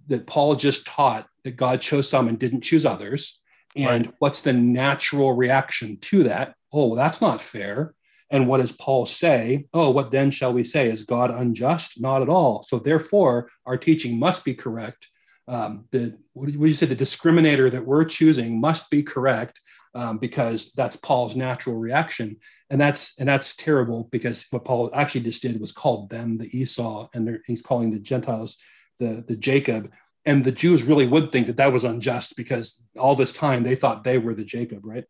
that 0.07 0.27
Paul 0.27 0.55
just 0.55 0.87
taught 0.87 1.27
that 1.43 1.57
God 1.57 1.81
chose 1.81 2.09
some 2.09 2.27
and 2.27 2.39
didn't 2.39 2.61
choose 2.61 2.85
others. 2.85 3.41
And 3.75 4.05
right. 4.05 4.15
what's 4.19 4.41
the 4.41 4.53
natural 4.53 5.33
reaction 5.33 5.97
to 5.97 6.23
that? 6.23 6.55
Oh, 6.71 6.87
well, 6.87 6.95
that's 6.95 7.21
not 7.21 7.41
fair. 7.41 7.93
And 8.35 8.49
what 8.49 8.59
does 8.59 8.73
Paul 8.73 9.05
say? 9.05 9.65
Oh, 9.73 9.91
what 9.91 10.11
then 10.11 10.29
shall 10.29 10.51
we 10.51 10.65
say? 10.65 10.89
Is 10.91 11.03
God 11.03 11.31
unjust? 11.31 12.01
Not 12.01 12.21
at 12.21 12.27
all. 12.27 12.63
So 12.67 12.79
therefore, 12.79 13.49
our 13.65 13.77
teaching 13.77 14.19
must 14.19 14.43
be 14.43 14.53
correct. 14.53 15.07
Um, 15.47 15.85
the 15.91 16.17
what 16.33 16.47
do 16.47 16.53
you 16.53 16.71
say? 16.71 16.85
The 16.85 16.97
discriminator 16.97 17.71
that 17.71 17.85
we're 17.85 18.03
choosing 18.03 18.59
must 18.59 18.89
be 18.89 19.03
correct 19.03 19.61
um, 19.93 20.17
because 20.17 20.73
that's 20.73 20.97
Paul's 20.97 21.37
natural 21.37 21.77
reaction, 21.77 22.35
and 22.69 22.81
that's 22.81 23.17
and 23.19 23.29
that's 23.29 23.55
terrible 23.55 24.09
because 24.11 24.47
what 24.49 24.65
Paul 24.65 24.89
actually 24.93 25.21
just 25.21 25.41
did 25.41 25.61
was 25.61 25.71
called 25.71 26.09
them 26.09 26.37
the 26.37 26.49
Esau, 26.59 27.07
and 27.13 27.39
he's 27.47 27.61
calling 27.61 27.91
the 27.91 27.99
Gentiles 27.99 28.57
the 28.99 29.23
the 29.25 29.37
Jacob. 29.37 29.93
And 30.25 30.43
the 30.43 30.51
Jews 30.51 30.83
really 30.83 31.07
would 31.07 31.31
think 31.31 31.47
that 31.47 31.57
that 31.57 31.71
was 31.71 31.85
unjust 31.85 32.35
because 32.35 32.85
all 32.99 33.15
this 33.15 33.31
time 33.31 33.63
they 33.63 33.75
thought 33.75 34.03
they 34.03 34.17
were 34.17 34.33
the 34.33 34.43
Jacob, 34.43 34.79
right? 34.83 35.05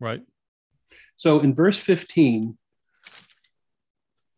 Right. 0.00 0.22
So 1.16 1.40
in 1.40 1.54
verse 1.54 1.78
15, 1.78 2.56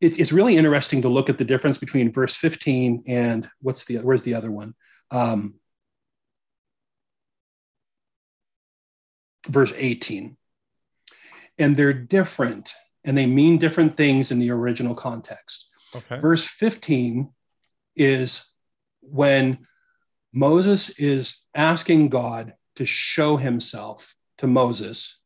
it's, 0.00 0.18
it's 0.18 0.32
really 0.32 0.56
interesting 0.56 1.02
to 1.02 1.08
look 1.08 1.30
at 1.30 1.38
the 1.38 1.44
difference 1.44 1.78
between 1.78 2.12
verse 2.12 2.36
15 2.36 3.04
and 3.06 3.48
what's 3.60 3.84
the 3.84 3.98
where's 3.98 4.24
the 4.24 4.34
other 4.34 4.50
one? 4.50 4.74
Um, 5.12 5.54
verse 9.46 9.72
18. 9.76 10.36
And 11.58 11.76
they're 11.76 11.92
different 11.92 12.72
and 13.04 13.16
they 13.16 13.26
mean 13.26 13.58
different 13.58 13.96
things 13.96 14.32
in 14.32 14.38
the 14.38 14.50
original 14.50 14.94
context. 14.94 15.68
Okay. 15.94 16.18
Verse 16.18 16.44
15 16.44 17.30
is 17.94 18.52
when 19.00 19.66
Moses 20.32 20.98
is 20.98 21.44
asking 21.54 22.08
God 22.08 22.54
to 22.76 22.84
show 22.84 23.36
himself 23.36 24.16
to 24.38 24.46
Moses 24.46 25.21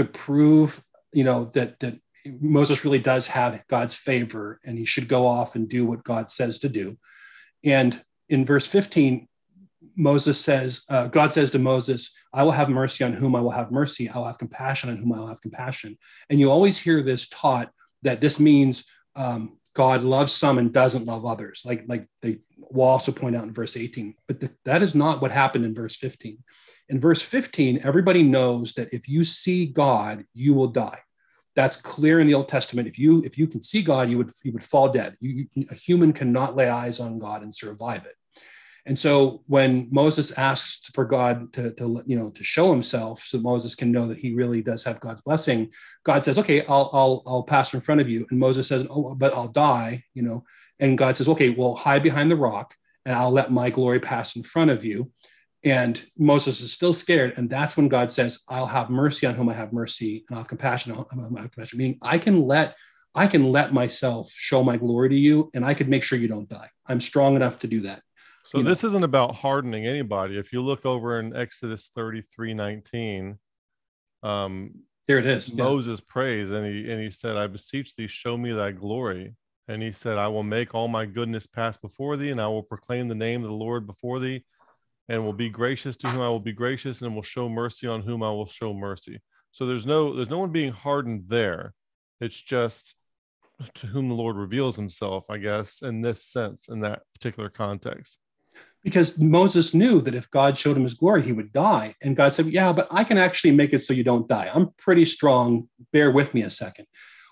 to 0.00 0.10
prove, 0.10 0.82
you 1.12 1.24
know, 1.24 1.50
that 1.54 1.78
that 1.80 1.98
Moses 2.26 2.84
really 2.84 2.98
does 2.98 3.28
have 3.28 3.62
God's 3.68 3.94
favor 3.94 4.60
and 4.64 4.78
he 4.78 4.84
should 4.84 5.08
go 5.08 5.26
off 5.26 5.54
and 5.54 5.68
do 5.68 5.86
what 5.86 6.04
God 6.04 6.30
says 6.30 6.58
to 6.60 6.68
do. 6.68 6.98
And 7.64 8.00
in 8.28 8.44
verse 8.44 8.66
15, 8.66 9.26
Moses 9.96 10.38
says, 10.40 10.84
uh, 10.88 11.06
God 11.06 11.32
says 11.32 11.50
to 11.52 11.58
Moses, 11.58 12.16
I 12.32 12.42
will 12.42 12.52
have 12.52 12.68
mercy 12.68 13.04
on 13.04 13.12
whom 13.12 13.34
I 13.34 13.40
will 13.40 13.50
have 13.50 13.70
mercy. 13.70 14.08
I 14.08 14.18
will 14.18 14.26
have 14.26 14.38
compassion 14.38 14.90
on 14.90 14.96
whom 14.96 15.12
I 15.12 15.18
will 15.18 15.26
have 15.26 15.40
compassion. 15.40 15.98
And 16.28 16.38
you 16.38 16.50
always 16.50 16.78
hear 16.78 17.02
this 17.02 17.28
taught 17.28 17.70
that 18.02 18.20
this 18.20 18.38
means 18.38 18.90
um, 19.16 19.58
God 19.74 20.02
loves 20.02 20.32
some 20.32 20.58
and 20.58 20.72
doesn't 20.72 21.06
love 21.06 21.24
others, 21.24 21.62
like, 21.64 21.84
like 21.86 22.06
they 22.22 22.38
will 22.70 22.86
also 22.86 23.12
point 23.12 23.36
out 23.36 23.44
in 23.44 23.52
verse 23.52 23.76
18. 23.76 24.14
But 24.26 24.40
th- 24.40 24.52
that 24.64 24.82
is 24.82 24.94
not 24.94 25.20
what 25.20 25.32
happened 25.32 25.64
in 25.64 25.74
verse 25.74 25.96
15. 25.96 26.38
In 26.90 26.98
verse 26.98 27.22
15, 27.22 27.82
everybody 27.84 28.24
knows 28.24 28.74
that 28.74 28.92
if 28.92 29.08
you 29.08 29.22
see 29.22 29.66
God, 29.66 30.24
you 30.34 30.54
will 30.54 30.66
die. 30.66 30.98
That's 31.54 31.76
clear 31.76 32.18
in 32.18 32.26
the 32.26 32.34
Old 32.34 32.48
Testament. 32.48 32.88
If 32.88 32.98
you 32.98 33.22
if 33.24 33.38
you 33.38 33.46
can 33.46 33.62
see 33.62 33.80
God, 33.82 34.10
you 34.10 34.18
would 34.18 34.30
you 34.42 34.52
would 34.52 34.64
fall 34.64 34.88
dead. 34.88 35.16
You, 35.20 35.46
a 35.70 35.74
human 35.74 36.12
cannot 36.12 36.56
lay 36.56 36.68
eyes 36.68 36.98
on 36.98 37.18
God 37.20 37.42
and 37.42 37.54
survive 37.54 38.06
it. 38.06 38.16
And 38.86 38.98
so 38.98 39.42
when 39.46 39.88
Moses 39.92 40.32
asks 40.32 40.90
for 40.94 41.04
God 41.04 41.52
to, 41.52 41.72
to 41.74 42.02
you 42.06 42.16
know 42.16 42.30
to 42.30 42.42
show 42.42 42.72
himself 42.72 43.22
so 43.22 43.38
Moses 43.38 43.76
can 43.76 43.92
know 43.92 44.08
that 44.08 44.18
he 44.18 44.34
really 44.34 44.62
does 44.62 44.82
have 44.84 44.98
God's 44.98 45.20
blessing, 45.20 45.70
God 46.02 46.24
says, 46.24 46.38
"Okay, 46.38 46.64
I'll 46.66 46.90
I'll 46.92 47.22
I'll 47.24 47.42
pass 47.44 47.72
in 47.72 47.80
front 47.80 48.00
of 48.00 48.08
you." 48.08 48.26
And 48.30 48.40
Moses 48.40 48.66
says, 48.66 48.86
"Oh, 48.90 49.14
but 49.14 49.34
I'll 49.34 49.48
die," 49.48 50.02
you 50.14 50.22
know. 50.22 50.44
And 50.80 50.98
God 50.98 51.16
says, 51.16 51.28
"Okay, 51.28 51.50
well, 51.50 51.76
hide 51.76 52.02
behind 52.02 52.32
the 52.32 52.36
rock, 52.36 52.74
and 53.04 53.14
I'll 53.14 53.30
let 53.30 53.52
my 53.52 53.70
glory 53.70 54.00
pass 54.00 54.34
in 54.34 54.42
front 54.42 54.70
of 54.72 54.84
you." 54.84 55.12
And 55.62 56.02
Moses 56.16 56.60
is 56.62 56.72
still 56.72 56.92
scared. 56.92 57.34
And 57.36 57.50
that's 57.50 57.76
when 57.76 57.88
God 57.88 58.10
says, 58.10 58.42
I'll 58.48 58.66
have 58.66 58.88
mercy 58.88 59.26
on 59.26 59.34
whom 59.34 59.48
I 59.48 59.54
have 59.54 59.72
mercy 59.72 60.24
and 60.28 60.36
I'll 60.36 60.42
have 60.42 60.48
compassion 60.48 60.92
on 60.92 61.04
whom 61.10 61.36
I 61.36 61.42
have 61.42 61.50
compassion. 61.52 61.78
Meaning 61.78 61.98
I 62.02 62.18
can 62.18 62.46
let 62.46 62.76
I 63.14 63.26
can 63.26 63.50
let 63.50 63.72
myself 63.72 64.30
show 64.32 64.62
my 64.62 64.76
glory 64.76 65.08
to 65.08 65.16
you 65.16 65.50
and 65.52 65.64
I 65.64 65.74
can 65.74 65.90
make 65.90 66.04
sure 66.04 66.18
you 66.18 66.28
don't 66.28 66.48
die. 66.48 66.70
I'm 66.86 67.00
strong 67.00 67.34
enough 67.34 67.58
to 67.60 67.66
do 67.66 67.80
that. 67.80 68.02
So 68.46 68.58
you 68.58 68.64
this 68.64 68.82
know. 68.82 68.90
isn't 68.90 69.04
about 69.04 69.34
hardening 69.34 69.86
anybody. 69.86 70.38
If 70.38 70.52
you 70.52 70.62
look 70.62 70.86
over 70.86 71.18
in 71.18 71.34
Exodus 71.34 71.90
33, 71.94 72.54
19, 72.54 73.38
um, 74.22 74.74
there 75.08 75.18
it 75.18 75.26
is. 75.26 75.52
Moses 75.54 75.98
yeah. 75.98 76.04
prays 76.08 76.50
and 76.52 76.64
he 76.64 76.90
and 76.90 77.02
he 77.02 77.10
said, 77.10 77.36
I 77.36 77.48
beseech 77.48 77.96
thee, 77.96 78.06
show 78.06 78.36
me 78.36 78.52
thy 78.52 78.70
glory. 78.70 79.34
And 79.66 79.82
he 79.82 79.92
said, 79.92 80.16
I 80.18 80.28
will 80.28 80.42
make 80.42 80.74
all 80.74 80.88
my 80.88 81.06
goodness 81.06 81.46
pass 81.46 81.76
before 81.76 82.16
thee, 82.16 82.30
and 82.30 82.40
I 82.40 82.48
will 82.48 82.62
proclaim 82.62 83.06
the 83.06 83.14
name 83.14 83.42
of 83.44 83.50
the 83.50 83.54
Lord 83.54 83.86
before 83.86 84.18
thee 84.18 84.44
and 85.10 85.24
will 85.24 85.34
be 85.34 85.50
gracious 85.50 85.96
to 85.98 86.08
whom 86.08 86.22
I 86.22 86.28
will 86.28 86.40
be 86.40 86.52
gracious, 86.52 87.02
and 87.02 87.14
will 87.14 87.22
show 87.22 87.48
mercy 87.48 87.86
on 87.88 88.00
whom 88.02 88.22
I 88.22 88.30
will 88.30 88.46
show 88.46 88.72
mercy. 88.72 89.20
So 89.50 89.66
there's 89.66 89.84
no 89.84 90.14
there's 90.14 90.30
no 90.30 90.38
one 90.38 90.52
being 90.52 90.72
hardened 90.72 91.24
there. 91.28 91.74
It's 92.20 92.40
just 92.40 92.94
to 93.74 93.86
whom 93.88 94.08
the 94.08 94.14
Lord 94.14 94.36
reveals 94.36 94.76
himself, 94.76 95.24
I 95.28 95.38
guess, 95.38 95.82
in 95.82 96.00
this 96.00 96.24
sense, 96.24 96.68
in 96.68 96.80
that 96.80 97.02
particular 97.14 97.50
context. 97.50 98.18
because 98.82 99.18
Moses 99.18 99.74
knew 99.74 100.00
that 100.02 100.14
if 100.14 100.30
God 100.30 100.56
showed 100.56 100.76
him 100.76 100.84
his 100.84 100.94
glory, 100.94 101.22
he 101.22 101.32
would 101.32 101.52
die. 101.52 101.94
And 102.00 102.16
God 102.16 102.32
said, 102.32 102.46
Yeah, 102.46 102.72
but 102.72 102.88
I 102.90 103.04
can 103.04 103.18
actually 103.18 103.52
make 103.52 103.72
it 103.74 103.82
so 103.82 103.92
you 103.92 104.04
don't 104.04 104.28
die. 104.28 104.50
I'm 104.54 104.70
pretty 104.78 105.04
strong. 105.04 105.68
Bear 105.92 106.10
with 106.10 106.32
me 106.34 106.42
a 106.42 106.50
second. 106.50 106.86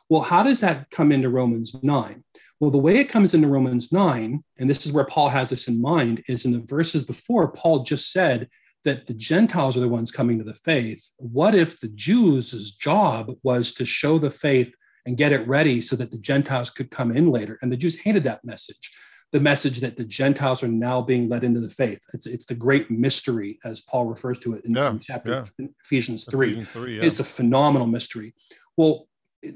Well, 0.09 0.23
how 0.23 0.43
does 0.43 0.61
that 0.61 0.91
come 0.91 1.13
into 1.13 1.29
Romans 1.29 1.77
9? 1.83 2.25
Well, 2.61 2.71
the 2.71 2.79
way 2.79 2.99
it 2.99 3.09
comes 3.09 3.35
into 3.35 3.49
Romans 3.49 3.93
9, 3.93 4.43
and 4.59 4.71
this 4.71 4.85
is 4.85 4.93
where 4.93 5.05
Paul 5.05 5.29
has 5.29 5.51
this 5.51 5.69
in 5.69 5.81
mind, 5.81 6.25
is 6.29 6.45
in 6.45 6.53
the 6.53 6.59
verses 6.59 7.05
before, 7.05 7.49
Paul 7.49 7.85
just 7.85 8.13
said 8.13 8.49
that 8.85 9.07
the 9.07 9.15
Gentiles 9.15 9.77
are 9.77 9.81
the 9.81 9.89
ones 9.89 10.11
coming 10.11 10.39
to 10.39 10.45
the 10.45 10.55
faith. 10.55 11.05
What 11.19 11.55
if 11.55 11.81
the 11.81 11.89
Jews' 11.89 12.75
job 12.75 13.31
was 13.43 13.73
to 13.75 13.85
show 13.85 14.19
the 14.19 14.31
faith 14.31 14.75
and 15.07 15.17
get 15.17 15.33
it 15.33 15.47
ready 15.47 15.81
so 15.81 15.95
that 15.97 16.11
the 16.11 16.19
Gentiles 16.19 16.71
could 16.71 16.91
come 16.91 17.15
in 17.15 17.31
later? 17.31 17.59
And 17.63 17.71
the 17.71 17.77
Jews 17.77 18.01
hated 18.01 18.25
that 18.25 18.45
message 18.45 18.93
the 19.33 19.41
message 19.41 19.81
that 19.81 19.97
the 19.97 20.05
Gentiles 20.05 20.63
are 20.63 20.69
now 20.69 21.03
being 21.03 21.29
led 21.29 21.45
into 21.45 21.61
the 21.61 21.69
faith. 21.69 22.01
It's, 22.15 22.27
it's 22.27 22.47
the 22.47 22.55
great 22.55 22.91
mystery, 22.91 23.59
as 23.65 23.83
Paul 23.83 24.07
refers 24.07 24.39
to 24.41 24.55
it 24.55 24.65
in, 24.65 24.75
yeah, 24.75 24.91
in 24.91 24.99
chapter 24.99 25.47
yeah. 25.59 25.67
Ephesians 25.85 26.25
3. 26.25 26.47
Ephesians 26.49 26.69
3 26.71 26.97
yeah. 26.97 27.05
It's 27.05 27.21
a 27.21 27.25
phenomenal 27.25 27.87
mystery. 27.87 28.35
Well, 28.77 29.07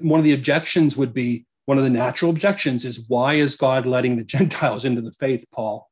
one 0.00 0.20
of 0.20 0.24
the 0.24 0.34
objections 0.34 0.96
would 0.96 1.14
be 1.14 1.46
one 1.66 1.78
of 1.78 1.84
the 1.84 1.90
natural 1.90 2.30
objections 2.30 2.84
is 2.84 3.08
why 3.08 3.34
is 3.34 3.56
God 3.56 3.86
letting 3.86 4.16
the 4.16 4.24
Gentiles 4.36 4.84
into 4.84 5.00
the 5.00 5.12
faith, 5.12 5.44
Paul? 5.52 5.88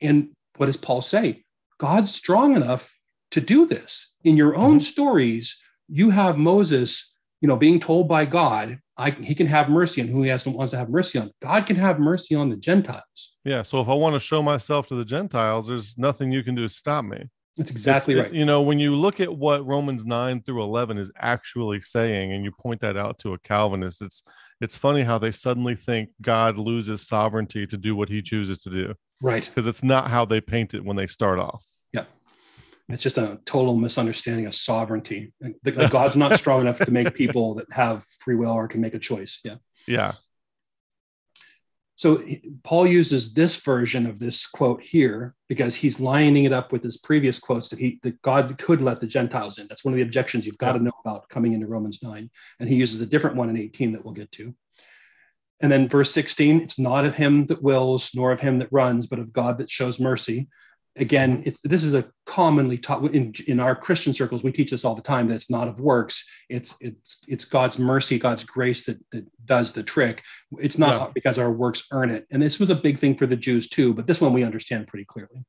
And 0.00 0.30
what 0.56 0.66
does 0.66 0.76
Paul 0.76 1.02
say? 1.02 1.44
God's 1.78 2.14
strong 2.14 2.56
enough 2.56 2.98
to 3.32 3.40
do 3.40 3.66
this. 3.66 4.16
In 4.24 4.36
your 4.36 4.56
own 4.56 4.76
mm-hmm. 4.76 4.80
stories, 4.80 5.62
you 5.88 6.10
have 6.10 6.38
Moses, 6.38 7.16
you 7.40 7.48
know, 7.48 7.56
being 7.56 7.80
told 7.80 8.08
by 8.08 8.24
God, 8.24 8.78
I, 8.98 9.10
he 9.10 9.34
can 9.34 9.46
have 9.46 9.68
mercy 9.68 10.00
on 10.00 10.08
who 10.08 10.22
he 10.22 10.30
has 10.30 10.46
wants 10.46 10.70
to 10.70 10.78
have 10.78 10.88
mercy 10.88 11.18
on. 11.18 11.30
God 11.42 11.66
can 11.66 11.76
have 11.76 11.98
mercy 11.98 12.34
on 12.34 12.48
the 12.48 12.56
Gentiles. 12.56 13.36
Yeah. 13.44 13.62
So 13.62 13.80
if 13.80 13.88
I 13.88 13.94
want 13.94 14.14
to 14.14 14.20
show 14.20 14.42
myself 14.42 14.86
to 14.88 14.94
the 14.94 15.04
Gentiles, 15.04 15.66
there's 15.66 15.98
nothing 15.98 16.32
you 16.32 16.42
can 16.42 16.54
do 16.54 16.66
to 16.66 16.74
stop 16.74 17.04
me. 17.04 17.28
That's 17.56 17.70
exactly 17.70 18.14
it's, 18.14 18.22
right. 18.22 18.34
It, 18.34 18.38
you 18.38 18.44
know, 18.44 18.62
when 18.62 18.78
you 18.78 18.94
look 18.94 19.20
at 19.20 19.34
what 19.34 19.66
Romans 19.66 20.04
9 20.04 20.42
through 20.42 20.62
11 20.62 20.98
is 20.98 21.10
actually 21.18 21.80
saying, 21.80 22.32
and 22.32 22.44
you 22.44 22.52
point 22.52 22.80
that 22.82 22.96
out 22.96 23.18
to 23.20 23.34
a 23.34 23.38
Calvinist, 23.38 24.02
it's 24.02 24.22
it's 24.60 24.76
funny 24.76 25.02
how 25.02 25.18
they 25.18 25.30
suddenly 25.30 25.76
think 25.76 26.10
God 26.20 26.58
loses 26.58 27.06
sovereignty 27.06 27.66
to 27.66 27.76
do 27.76 27.94
what 27.94 28.08
he 28.08 28.22
chooses 28.22 28.58
to 28.58 28.70
do. 28.70 28.94
Right. 29.20 29.44
Because 29.44 29.66
it's 29.66 29.82
not 29.82 30.10
how 30.10 30.24
they 30.24 30.40
paint 30.40 30.74
it 30.74 30.84
when 30.84 30.96
they 30.96 31.06
start 31.06 31.38
off. 31.38 31.64
Yeah. 31.92 32.04
It's 32.88 33.02
just 33.02 33.18
a 33.18 33.40
total 33.44 33.76
misunderstanding 33.76 34.46
of 34.46 34.54
sovereignty. 34.54 35.32
God's 35.64 36.16
not 36.16 36.38
strong 36.38 36.60
enough 36.60 36.78
to 36.78 36.90
make 36.90 37.14
people 37.14 37.54
that 37.56 37.66
have 37.72 38.04
free 38.04 38.36
will 38.36 38.52
or 38.52 38.68
can 38.68 38.80
make 38.80 38.94
a 38.94 38.98
choice. 38.98 39.40
Yeah. 39.44 39.56
Yeah. 39.86 40.12
So 41.96 42.22
Paul 42.62 42.86
uses 42.86 43.32
this 43.32 43.56
version 43.56 44.06
of 44.06 44.18
this 44.18 44.46
quote 44.46 44.82
here 44.82 45.34
because 45.48 45.74
he's 45.74 45.98
lining 45.98 46.44
it 46.44 46.52
up 46.52 46.70
with 46.70 46.82
his 46.82 46.98
previous 46.98 47.38
quotes 47.38 47.70
that 47.70 47.78
he 47.78 47.98
that 48.02 48.20
God 48.20 48.58
could 48.58 48.82
let 48.82 49.00
the 49.00 49.06
Gentiles 49.06 49.58
in. 49.58 49.66
That's 49.66 49.82
one 49.82 49.94
of 49.94 49.96
the 49.96 50.02
objections 50.02 50.44
you've 50.44 50.58
got 50.58 50.72
to 50.72 50.78
know 50.78 50.92
about 51.04 51.30
coming 51.30 51.54
into 51.54 51.66
Romans 51.66 52.02
9. 52.02 52.30
And 52.60 52.68
he 52.68 52.76
uses 52.76 53.00
a 53.00 53.06
different 53.06 53.36
one 53.36 53.48
in 53.48 53.56
18 53.56 53.92
that 53.92 54.04
we'll 54.04 54.12
get 54.12 54.30
to. 54.32 54.54
And 55.60 55.72
then 55.72 55.88
verse 55.88 56.12
16, 56.12 56.60
it's 56.60 56.78
not 56.78 57.06
of 57.06 57.16
him 57.16 57.46
that 57.46 57.62
wills, 57.62 58.10
nor 58.14 58.30
of 58.30 58.40
him 58.40 58.58
that 58.58 58.68
runs, 58.70 59.06
but 59.06 59.18
of 59.18 59.32
God 59.32 59.56
that 59.56 59.70
shows 59.70 59.98
mercy 59.98 60.48
again, 60.96 61.42
it's 61.44 61.60
this 61.60 61.84
is 61.84 61.94
a 61.94 62.10
commonly 62.24 62.78
taught 62.78 63.04
in, 63.14 63.34
in 63.46 63.60
our 63.60 63.76
Christian 63.76 64.14
circles. 64.14 64.42
We 64.42 64.52
teach 64.52 64.70
this 64.70 64.84
all 64.84 64.94
the 64.94 65.02
time 65.02 65.28
that 65.28 65.34
it's 65.34 65.50
not 65.50 65.68
of 65.68 65.78
works. 65.78 66.28
It's 66.48 66.76
it's 66.80 67.22
it's 67.28 67.44
God's 67.44 67.78
mercy, 67.78 68.18
God's 68.18 68.44
grace 68.44 68.86
that, 68.86 68.98
that 69.12 69.26
does 69.44 69.72
the 69.72 69.82
trick. 69.82 70.22
It's 70.58 70.78
not 70.78 71.00
yeah. 71.00 71.10
because 71.14 71.38
our 71.38 71.50
works 71.50 71.86
earn 71.92 72.10
it. 72.10 72.26
And 72.30 72.42
this 72.42 72.58
was 72.58 72.70
a 72.70 72.74
big 72.74 72.98
thing 72.98 73.16
for 73.16 73.26
the 73.26 73.36
Jews 73.36 73.68
too, 73.68 73.94
but 73.94 74.06
this 74.06 74.20
one 74.20 74.32
we 74.32 74.44
understand 74.44 74.86
pretty 74.88 75.04
clearly. 75.04 75.44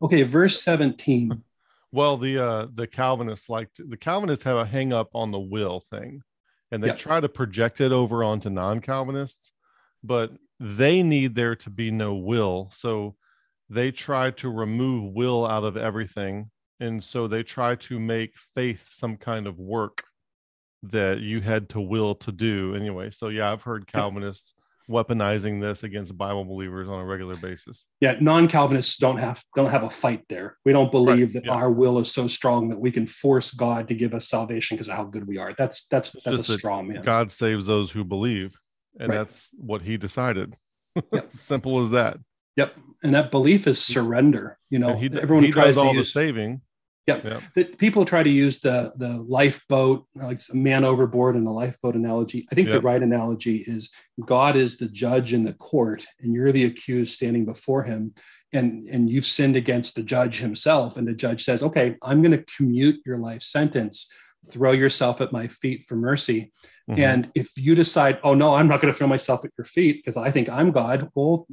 Okay, 0.00 0.22
verse 0.22 0.60
17. 0.62 1.42
Well, 1.94 2.16
the 2.16 2.42
uh 2.42 2.68
the 2.72 2.86
Calvinists 2.86 3.50
like 3.50 3.70
to, 3.74 3.84
the 3.84 3.98
Calvinists 3.98 4.46
have 4.46 4.56
a 4.56 4.64
hang 4.64 4.94
up 4.94 5.10
on 5.14 5.30
the 5.30 5.38
will 5.38 5.78
thing, 5.78 6.22
and 6.70 6.82
they 6.82 6.94
try 6.94 7.20
to 7.20 7.28
project 7.28 7.82
it 7.82 7.92
over 7.92 8.24
onto 8.24 8.48
non-Calvinists. 8.48 9.52
But 10.02 10.32
they 10.62 11.02
need 11.02 11.34
there 11.34 11.56
to 11.56 11.70
be 11.70 11.90
no 11.90 12.14
will. 12.14 12.68
So 12.70 13.16
they 13.68 13.90
try 13.90 14.30
to 14.30 14.48
remove 14.48 15.12
will 15.12 15.44
out 15.44 15.64
of 15.64 15.76
everything. 15.76 16.50
And 16.78 17.02
so 17.02 17.26
they 17.26 17.42
try 17.42 17.74
to 17.76 17.98
make 17.98 18.38
faith 18.54 18.88
some 18.90 19.16
kind 19.16 19.46
of 19.46 19.58
work 19.58 20.04
that 20.84 21.20
you 21.20 21.40
had 21.40 21.68
to 21.70 21.80
will 21.80 22.14
to 22.16 22.32
do 22.32 22.74
anyway. 22.76 23.10
So, 23.10 23.28
yeah, 23.28 23.50
I've 23.50 23.62
heard 23.62 23.86
Calvinists 23.86 24.54
weaponizing 24.88 25.60
this 25.60 25.82
against 25.84 26.16
Bible 26.16 26.44
believers 26.44 26.88
on 26.88 27.00
a 27.00 27.04
regular 27.04 27.36
basis. 27.36 27.84
Yeah, 28.00 28.16
non-Calvinists 28.20 28.98
don't 28.98 29.18
have 29.18 29.42
don't 29.56 29.70
have 29.70 29.84
a 29.84 29.90
fight 29.90 30.24
there. 30.28 30.58
We 30.64 30.72
don't 30.72 30.90
believe 30.90 31.34
right. 31.34 31.44
that 31.44 31.46
yeah. 31.46 31.52
our 31.52 31.70
will 31.70 31.98
is 31.98 32.12
so 32.12 32.26
strong 32.26 32.68
that 32.68 32.80
we 32.80 32.90
can 32.90 33.06
force 33.06 33.52
God 33.52 33.88
to 33.88 33.94
give 33.94 34.14
us 34.14 34.28
salvation 34.28 34.76
because 34.76 34.88
of 34.88 34.96
how 34.96 35.04
good 35.04 35.26
we 35.26 35.38
are. 35.38 35.54
That's 35.56 35.86
that's 35.86 36.16
that's 36.24 36.48
a 36.48 36.58
strong 36.58 36.88
man. 36.88 37.02
God 37.02 37.32
saves 37.32 37.66
those 37.66 37.90
who 37.90 38.04
believe 38.04 38.56
and 38.98 39.08
right. 39.08 39.18
that's 39.18 39.50
what 39.56 39.82
he 39.82 39.96
decided. 39.96 40.56
Yep. 41.10 41.32
Simple 41.32 41.80
as 41.80 41.88
that. 41.90 42.18
Yep. 42.56 42.76
And 43.02 43.14
that 43.14 43.30
belief 43.30 43.66
is 43.66 43.82
surrender. 43.82 44.58
You 44.68 44.78
know, 44.78 44.94
he, 44.94 45.06
everyone 45.06 45.44
he 45.44 45.50
does 45.50 45.78
all 45.78 45.94
use, 45.94 46.08
the 46.08 46.20
saving. 46.20 46.60
Yep. 47.06 47.24
yep. 47.24 47.42
The, 47.54 47.64
people 47.64 48.04
try 48.04 48.22
to 48.22 48.30
use 48.30 48.60
the 48.60 48.92
the 48.96 49.16
lifeboat, 49.26 50.06
like 50.14 50.40
a 50.52 50.56
man 50.56 50.84
overboard 50.84 51.34
in 51.34 51.44
the 51.44 51.50
lifeboat 51.50 51.96
analogy. 51.96 52.46
I 52.52 52.54
think 52.54 52.68
yep. 52.68 52.76
the 52.76 52.80
right 52.82 53.02
analogy 53.02 53.64
is 53.66 53.90
God 54.24 54.54
is 54.54 54.76
the 54.76 54.88
judge 54.88 55.32
in 55.32 55.42
the 55.44 55.54
court, 55.54 56.06
and 56.20 56.32
you're 56.32 56.52
the 56.52 56.64
accused 56.64 57.14
standing 57.14 57.44
before 57.44 57.82
him, 57.82 58.14
and 58.52 58.88
and 58.88 59.10
you've 59.10 59.24
sinned 59.24 59.56
against 59.56 59.96
the 59.96 60.02
judge 60.02 60.38
himself, 60.38 60.96
and 60.96 61.08
the 61.08 61.12
judge 61.12 61.42
says, 61.42 61.62
"Okay, 61.62 61.96
I'm 62.02 62.22
going 62.22 62.36
to 62.36 62.44
commute 62.56 63.00
your 63.04 63.18
life 63.18 63.42
sentence." 63.42 64.12
Throw 64.50 64.72
yourself 64.72 65.20
at 65.20 65.32
my 65.32 65.46
feet 65.46 65.84
for 65.84 65.96
mercy. 65.96 66.52
Mm-hmm. 66.90 67.00
And 67.00 67.30
if 67.34 67.50
you 67.56 67.74
decide, 67.74 68.18
oh 68.24 68.34
no, 68.34 68.54
I'm 68.54 68.66
not 68.66 68.80
going 68.80 68.92
to 68.92 68.96
throw 68.96 69.06
myself 69.06 69.44
at 69.44 69.52
your 69.56 69.64
feet 69.64 69.98
because 69.98 70.16
I 70.16 70.30
think 70.30 70.48
I'm 70.48 70.72
God, 70.72 71.10
well, 71.14 71.46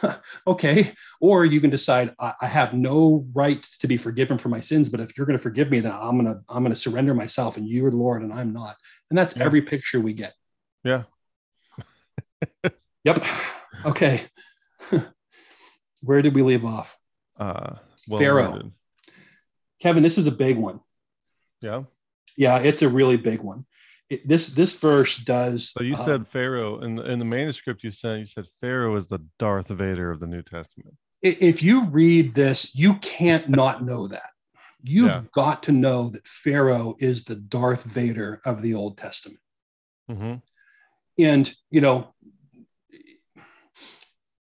okay. 0.46 0.92
Or 1.20 1.44
you 1.44 1.60
can 1.60 1.70
decide 1.70 2.14
I, 2.20 2.34
I, 2.40 2.46
have 2.46 2.74
no 2.74 3.26
right 3.32 3.60
to 3.80 3.88
be 3.88 3.96
forgiven 3.96 4.38
for 4.38 4.48
my 4.48 4.60
sins, 4.60 4.88
but 4.88 5.00
if 5.00 5.16
you're 5.16 5.26
going 5.26 5.36
to 5.38 5.42
forgive 5.42 5.70
me, 5.70 5.80
then 5.80 5.92
I'm 5.92 6.16
gonna 6.16 6.40
I'm 6.48 6.62
gonna 6.62 6.76
surrender 6.76 7.12
myself, 7.12 7.56
and 7.56 7.68
you're 7.68 7.90
Lord, 7.90 8.22
and 8.22 8.32
I'm 8.32 8.52
not. 8.52 8.76
And 9.10 9.18
that's 9.18 9.36
yeah. 9.36 9.44
every 9.44 9.62
picture 9.62 10.00
we 10.00 10.12
get. 10.12 10.32
Yeah. 10.84 11.02
yep. 13.04 13.24
Okay. 13.84 14.22
Where 16.02 16.22
did 16.22 16.34
we 16.34 16.42
leave 16.42 16.64
off? 16.64 16.96
Uh, 17.36 17.74
well, 18.06 18.20
Pharaoh. 18.20 18.72
Kevin, 19.80 20.02
this 20.02 20.18
is 20.18 20.26
a 20.26 20.32
big 20.32 20.56
one. 20.56 20.80
Yeah. 21.60 21.84
Yeah, 22.38 22.58
it's 22.60 22.82
a 22.82 22.88
really 22.88 23.16
big 23.16 23.40
one. 23.40 23.66
It, 24.08 24.26
this 24.26 24.46
this 24.48 24.72
verse 24.78 25.16
does. 25.16 25.70
So 25.70 25.82
you 25.82 25.94
uh, 25.94 25.98
said 25.98 26.28
Pharaoh 26.28 26.80
in 26.80 26.94
the, 26.94 27.02
in 27.10 27.18
the 27.18 27.24
manuscript 27.24 27.82
you 27.82 27.90
said 27.90 28.20
you 28.20 28.26
said 28.26 28.46
Pharaoh 28.60 28.94
is 28.94 29.08
the 29.08 29.18
Darth 29.40 29.68
Vader 29.68 30.12
of 30.12 30.20
the 30.20 30.28
New 30.28 30.42
Testament. 30.42 30.94
If 31.20 31.64
you 31.64 31.86
read 31.86 32.36
this, 32.36 32.76
you 32.76 32.94
can't 32.94 33.48
not 33.48 33.84
know 33.84 34.06
that. 34.06 34.30
You've 34.84 35.08
yeah. 35.08 35.22
got 35.34 35.64
to 35.64 35.72
know 35.72 36.10
that 36.10 36.28
Pharaoh 36.28 36.96
is 37.00 37.24
the 37.24 37.34
Darth 37.34 37.82
Vader 37.82 38.40
of 38.44 38.62
the 38.62 38.74
Old 38.74 38.96
Testament. 38.96 39.40
Mm-hmm. 40.08 40.34
And 41.18 41.52
you 41.70 41.80
know, 41.80 42.14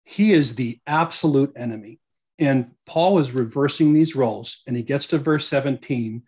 he 0.05 0.33
is 0.33 0.55
the 0.55 0.79
absolute 0.87 1.53
enemy. 1.57 1.99
And 2.39 2.71
Paul 2.87 3.19
is 3.19 3.33
reversing 3.33 3.93
these 3.93 4.15
roles, 4.15 4.63
and 4.69 4.77
he 4.77 4.85
gets 4.85 5.09
to 5.09 5.19
verse 5.19 5.49
17 5.49 6.23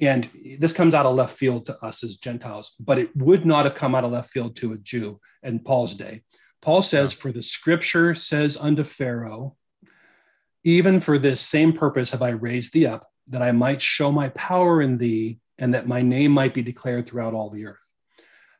and 0.00 0.28
this 0.58 0.72
comes 0.72 0.94
out 0.94 1.06
of 1.06 1.14
left 1.14 1.36
field 1.36 1.66
to 1.66 1.76
us 1.84 2.02
as 2.02 2.16
Gentiles, 2.16 2.74
but 2.80 2.98
it 2.98 3.14
would 3.16 3.44
not 3.44 3.64
have 3.66 3.74
come 3.74 3.94
out 3.94 4.04
of 4.04 4.12
left 4.12 4.30
field 4.30 4.56
to 4.56 4.72
a 4.72 4.78
Jew 4.78 5.20
in 5.42 5.60
Paul's 5.60 5.94
day. 5.94 6.22
Paul 6.62 6.82
says. 6.82 7.12
For 7.12 7.32
the 7.32 7.42
scripture 7.42 8.14
says 8.14 8.56
unto 8.56 8.84
Pharaoh, 8.84 9.56
even 10.64 11.00
for 11.00 11.18
this 11.18 11.40
same 11.40 11.72
purpose 11.72 12.10
have 12.10 12.22
I 12.22 12.30
raised 12.30 12.72
thee 12.72 12.86
up, 12.86 13.08
that 13.28 13.42
I 13.42 13.52
might 13.52 13.80
show 13.80 14.12
my 14.12 14.28
power 14.30 14.82
in 14.82 14.98
thee, 14.98 15.38
and 15.58 15.74
that 15.74 15.86
my 15.86 16.02
name 16.02 16.32
might 16.32 16.54
be 16.54 16.62
declared 16.62 17.06
throughout 17.06 17.34
all 17.34 17.50
the 17.50 17.66
earth. 17.66 17.78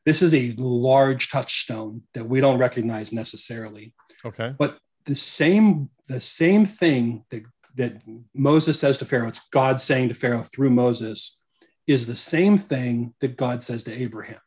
This 0.07 0.23
is 0.23 0.35
a 0.35 0.55
large 0.57 1.31
touchstone 1.31 2.03
that 2.15 2.27
we 2.27 2.41
don't 2.41 2.59
recognize 2.59 3.13
necessarily. 3.13 3.95
Okay. 4.25 4.55
But 4.59 4.79
the 5.05 5.15
same 5.15 5.91
the 6.09 6.21
same 6.21 6.67
thing 6.67 7.25
that 7.31 7.43
that 7.77 8.03
Moses 8.35 8.79
says 8.79 8.99
to 8.99 9.05
Pharaoh, 9.05 9.29
it's 9.29 9.47
God 9.51 9.81
saying 9.81 10.09
to 10.09 10.15
Pharaoh 10.15 10.45
through 10.45 10.71
Moses, 10.71 11.41
is 11.87 12.07
the 12.07 12.17
same 12.17 12.59
thing 12.59 13.15
that 13.21 13.37
God 13.37 13.63
says 13.65 13.85
to 13.85 13.93
Abraham. 13.93 14.41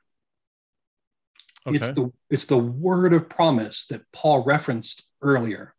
Okay. 1.66 1.78
It's 1.78 1.94
the 1.94 2.12
it's 2.30 2.46
the 2.46 2.58
word 2.58 3.14
of 3.14 3.30
promise 3.30 3.86
that 3.88 4.02
Paul 4.12 4.44
referenced 4.44 5.04
earlier. 5.22 5.74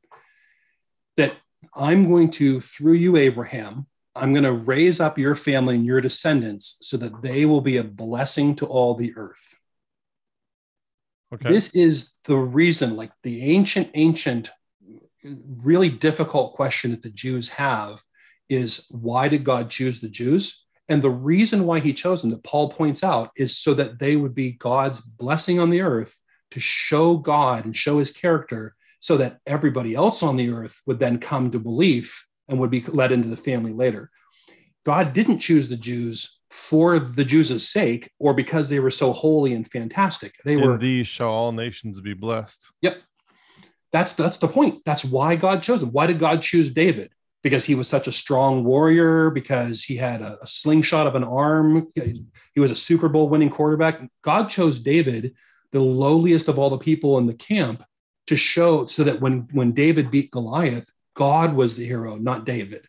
That 1.16 1.34
I'm 1.74 2.08
going 2.08 2.30
to, 2.32 2.60
through 2.60 2.94
you, 2.94 3.16
Abraham, 3.16 3.86
I'm 4.14 4.32
going 4.32 4.44
to 4.44 4.52
raise 4.52 5.00
up 5.00 5.18
your 5.18 5.34
family 5.34 5.74
and 5.74 5.84
your 5.84 6.00
descendants 6.00 6.78
so 6.82 6.96
that 6.98 7.22
they 7.22 7.44
will 7.44 7.60
be 7.60 7.78
a 7.78 7.84
blessing 7.84 8.56
to 8.56 8.66
all 8.66 8.94
the 8.94 9.14
earth. 9.16 9.54
Okay. 11.32 11.48
This 11.48 11.74
is 11.74 12.12
the 12.24 12.36
reason, 12.36 12.96
like 12.96 13.10
the 13.22 13.42
ancient, 13.42 13.90
ancient, 13.94 14.50
really 15.24 15.88
difficult 15.88 16.54
question 16.54 16.90
that 16.92 17.02
the 17.02 17.10
Jews 17.10 17.48
have 17.50 18.00
is 18.48 18.86
why 18.90 19.28
did 19.28 19.44
God 19.44 19.70
choose 19.70 20.00
the 20.00 20.08
Jews? 20.08 20.64
And 20.88 21.00
the 21.00 21.10
reason 21.10 21.64
why 21.64 21.80
he 21.80 21.94
chose 21.94 22.20
them, 22.20 22.30
that 22.30 22.44
Paul 22.44 22.70
points 22.70 23.02
out, 23.02 23.30
is 23.36 23.56
so 23.56 23.72
that 23.74 23.98
they 23.98 24.16
would 24.16 24.34
be 24.34 24.52
God's 24.52 25.00
blessing 25.00 25.58
on 25.58 25.70
the 25.70 25.80
earth 25.80 26.14
to 26.50 26.60
show 26.60 27.16
God 27.16 27.64
and 27.64 27.74
show 27.74 27.98
his 27.98 28.12
character 28.12 28.74
so 29.00 29.16
that 29.16 29.38
everybody 29.46 29.94
else 29.94 30.22
on 30.22 30.36
the 30.36 30.50
earth 30.50 30.80
would 30.86 30.98
then 30.98 31.18
come 31.18 31.50
to 31.50 31.58
belief 31.58 32.26
and 32.48 32.60
would 32.60 32.70
be 32.70 32.82
led 32.82 33.12
into 33.12 33.28
the 33.28 33.36
family 33.36 33.72
later. 33.72 34.10
God 34.84 35.14
didn't 35.14 35.38
choose 35.40 35.68
the 35.68 35.76
Jews 35.76 36.38
for 36.50 36.98
the 36.98 37.24
Jews' 37.24 37.68
sake 37.68 38.10
or 38.18 38.34
because 38.34 38.68
they 38.68 38.78
were 38.78 38.90
so 38.90 39.12
holy 39.12 39.54
and 39.54 39.68
fantastic. 39.70 40.34
They 40.44 40.56
were 40.56 40.78
these 40.78 41.06
shall 41.06 41.30
all 41.30 41.52
nations 41.52 42.00
be 42.00 42.14
blessed. 42.14 42.68
Yep. 42.82 42.98
That's 43.94 44.12
that's 44.12 44.38
the 44.38 44.48
point. 44.48 44.82
That's 44.84 45.04
why 45.04 45.36
God 45.36 45.62
chose 45.62 45.80
him. 45.80 45.92
Why 45.92 46.08
did 46.08 46.18
God 46.18 46.42
choose 46.42 46.68
David? 46.68 47.12
Because 47.44 47.64
he 47.64 47.76
was 47.76 47.86
such 47.86 48.08
a 48.08 48.12
strong 48.12 48.64
warrior, 48.64 49.30
because 49.30 49.84
he 49.84 49.96
had 49.96 50.20
a, 50.20 50.36
a 50.42 50.46
slingshot 50.48 51.06
of 51.06 51.14
an 51.14 51.22
arm, 51.22 51.86
he 51.94 52.60
was 52.60 52.72
a 52.72 52.76
Super 52.76 53.08
Bowl 53.08 53.28
winning 53.28 53.50
quarterback. 53.50 54.00
God 54.22 54.48
chose 54.48 54.80
David, 54.80 55.36
the 55.70 55.78
lowliest 55.78 56.48
of 56.48 56.58
all 56.58 56.70
the 56.70 56.78
people 56.78 57.18
in 57.18 57.26
the 57.26 57.34
camp, 57.34 57.84
to 58.26 58.34
show 58.34 58.86
so 58.86 59.04
that 59.04 59.20
when 59.20 59.46
when 59.52 59.70
David 59.70 60.10
beat 60.10 60.32
Goliath, 60.32 60.90
God 61.14 61.54
was 61.54 61.76
the 61.76 61.86
hero, 61.86 62.16
not 62.16 62.44
David. 62.44 62.88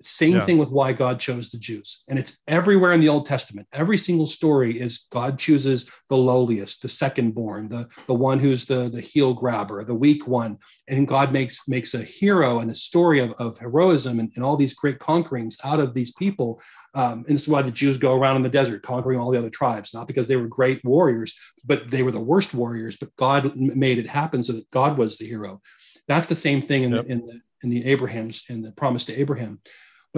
Same 0.00 0.36
yeah. 0.36 0.44
thing 0.44 0.58
with 0.58 0.70
why 0.70 0.92
God 0.92 1.18
chose 1.18 1.50
the 1.50 1.58
Jews. 1.58 2.04
And 2.08 2.18
it's 2.18 2.38
everywhere 2.46 2.92
in 2.92 3.00
the 3.00 3.08
Old 3.08 3.26
Testament. 3.26 3.66
Every 3.72 3.98
single 3.98 4.28
story 4.28 4.80
is 4.80 5.06
God 5.10 5.38
chooses 5.38 5.90
the 6.08 6.16
lowliest, 6.16 6.82
the 6.82 6.88
second 6.88 7.34
born, 7.34 7.68
the, 7.68 7.88
the 8.06 8.14
one 8.14 8.38
who's 8.38 8.64
the, 8.64 8.88
the 8.88 9.00
heel 9.00 9.34
grabber, 9.34 9.82
the 9.82 9.94
weak 9.94 10.28
one. 10.28 10.58
And 10.86 11.08
God 11.08 11.32
makes, 11.32 11.68
makes 11.68 11.94
a 11.94 12.02
hero 12.02 12.60
and 12.60 12.70
a 12.70 12.76
story 12.76 13.20
of, 13.20 13.32
of 13.38 13.58
heroism 13.58 14.20
and, 14.20 14.30
and 14.36 14.44
all 14.44 14.56
these 14.56 14.74
great 14.74 15.00
conquerings 15.00 15.56
out 15.64 15.80
of 15.80 15.94
these 15.94 16.12
people. 16.12 16.60
Um, 16.94 17.24
and 17.26 17.34
this 17.34 17.42
is 17.42 17.48
why 17.48 17.62
the 17.62 17.72
Jews 17.72 17.96
go 17.96 18.16
around 18.16 18.36
in 18.36 18.42
the 18.42 18.48
desert 18.48 18.82
conquering 18.82 19.18
all 19.18 19.32
the 19.32 19.38
other 19.38 19.50
tribes, 19.50 19.92
not 19.92 20.06
because 20.06 20.28
they 20.28 20.36
were 20.36 20.46
great 20.46 20.84
warriors, 20.84 21.36
but 21.64 21.90
they 21.90 22.04
were 22.04 22.12
the 22.12 22.20
worst 22.20 22.54
warriors. 22.54 22.96
But 22.96 23.14
God 23.16 23.56
made 23.56 23.98
it 23.98 24.08
happen 24.08 24.44
so 24.44 24.52
that 24.52 24.70
God 24.70 24.96
was 24.96 25.18
the 25.18 25.26
hero. 25.26 25.60
That's 26.06 26.28
the 26.28 26.34
same 26.34 26.62
thing 26.62 26.84
in, 26.84 26.94
yep. 26.94 27.06
the, 27.06 27.12
in 27.12 27.26
the 27.26 27.40
in 27.62 27.70
the 27.70 27.84
Abraham's 27.86 28.44
in 28.48 28.62
the 28.62 28.72
promise 28.72 29.04
to 29.06 29.20
Abraham. 29.20 29.60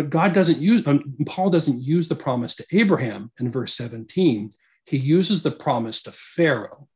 But 0.01 0.09
God 0.09 0.33
doesn't 0.33 0.57
use, 0.57 0.87
um, 0.87 1.15
Paul 1.27 1.51
doesn't 1.51 1.83
use 1.83 2.09
the 2.09 2.15
promise 2.15 2.55
to 2.55 2.65
Abraham 2.73 3.31
in 3.39 3.53
verse 3.53 3.75
17. 3.75 4.51
He 4.87 4.97
uses 4.97 5.43
the 5.43 5.51
promise 5.51 6.05
to 6.05 6.13
Pharaoh. 6.13 6.89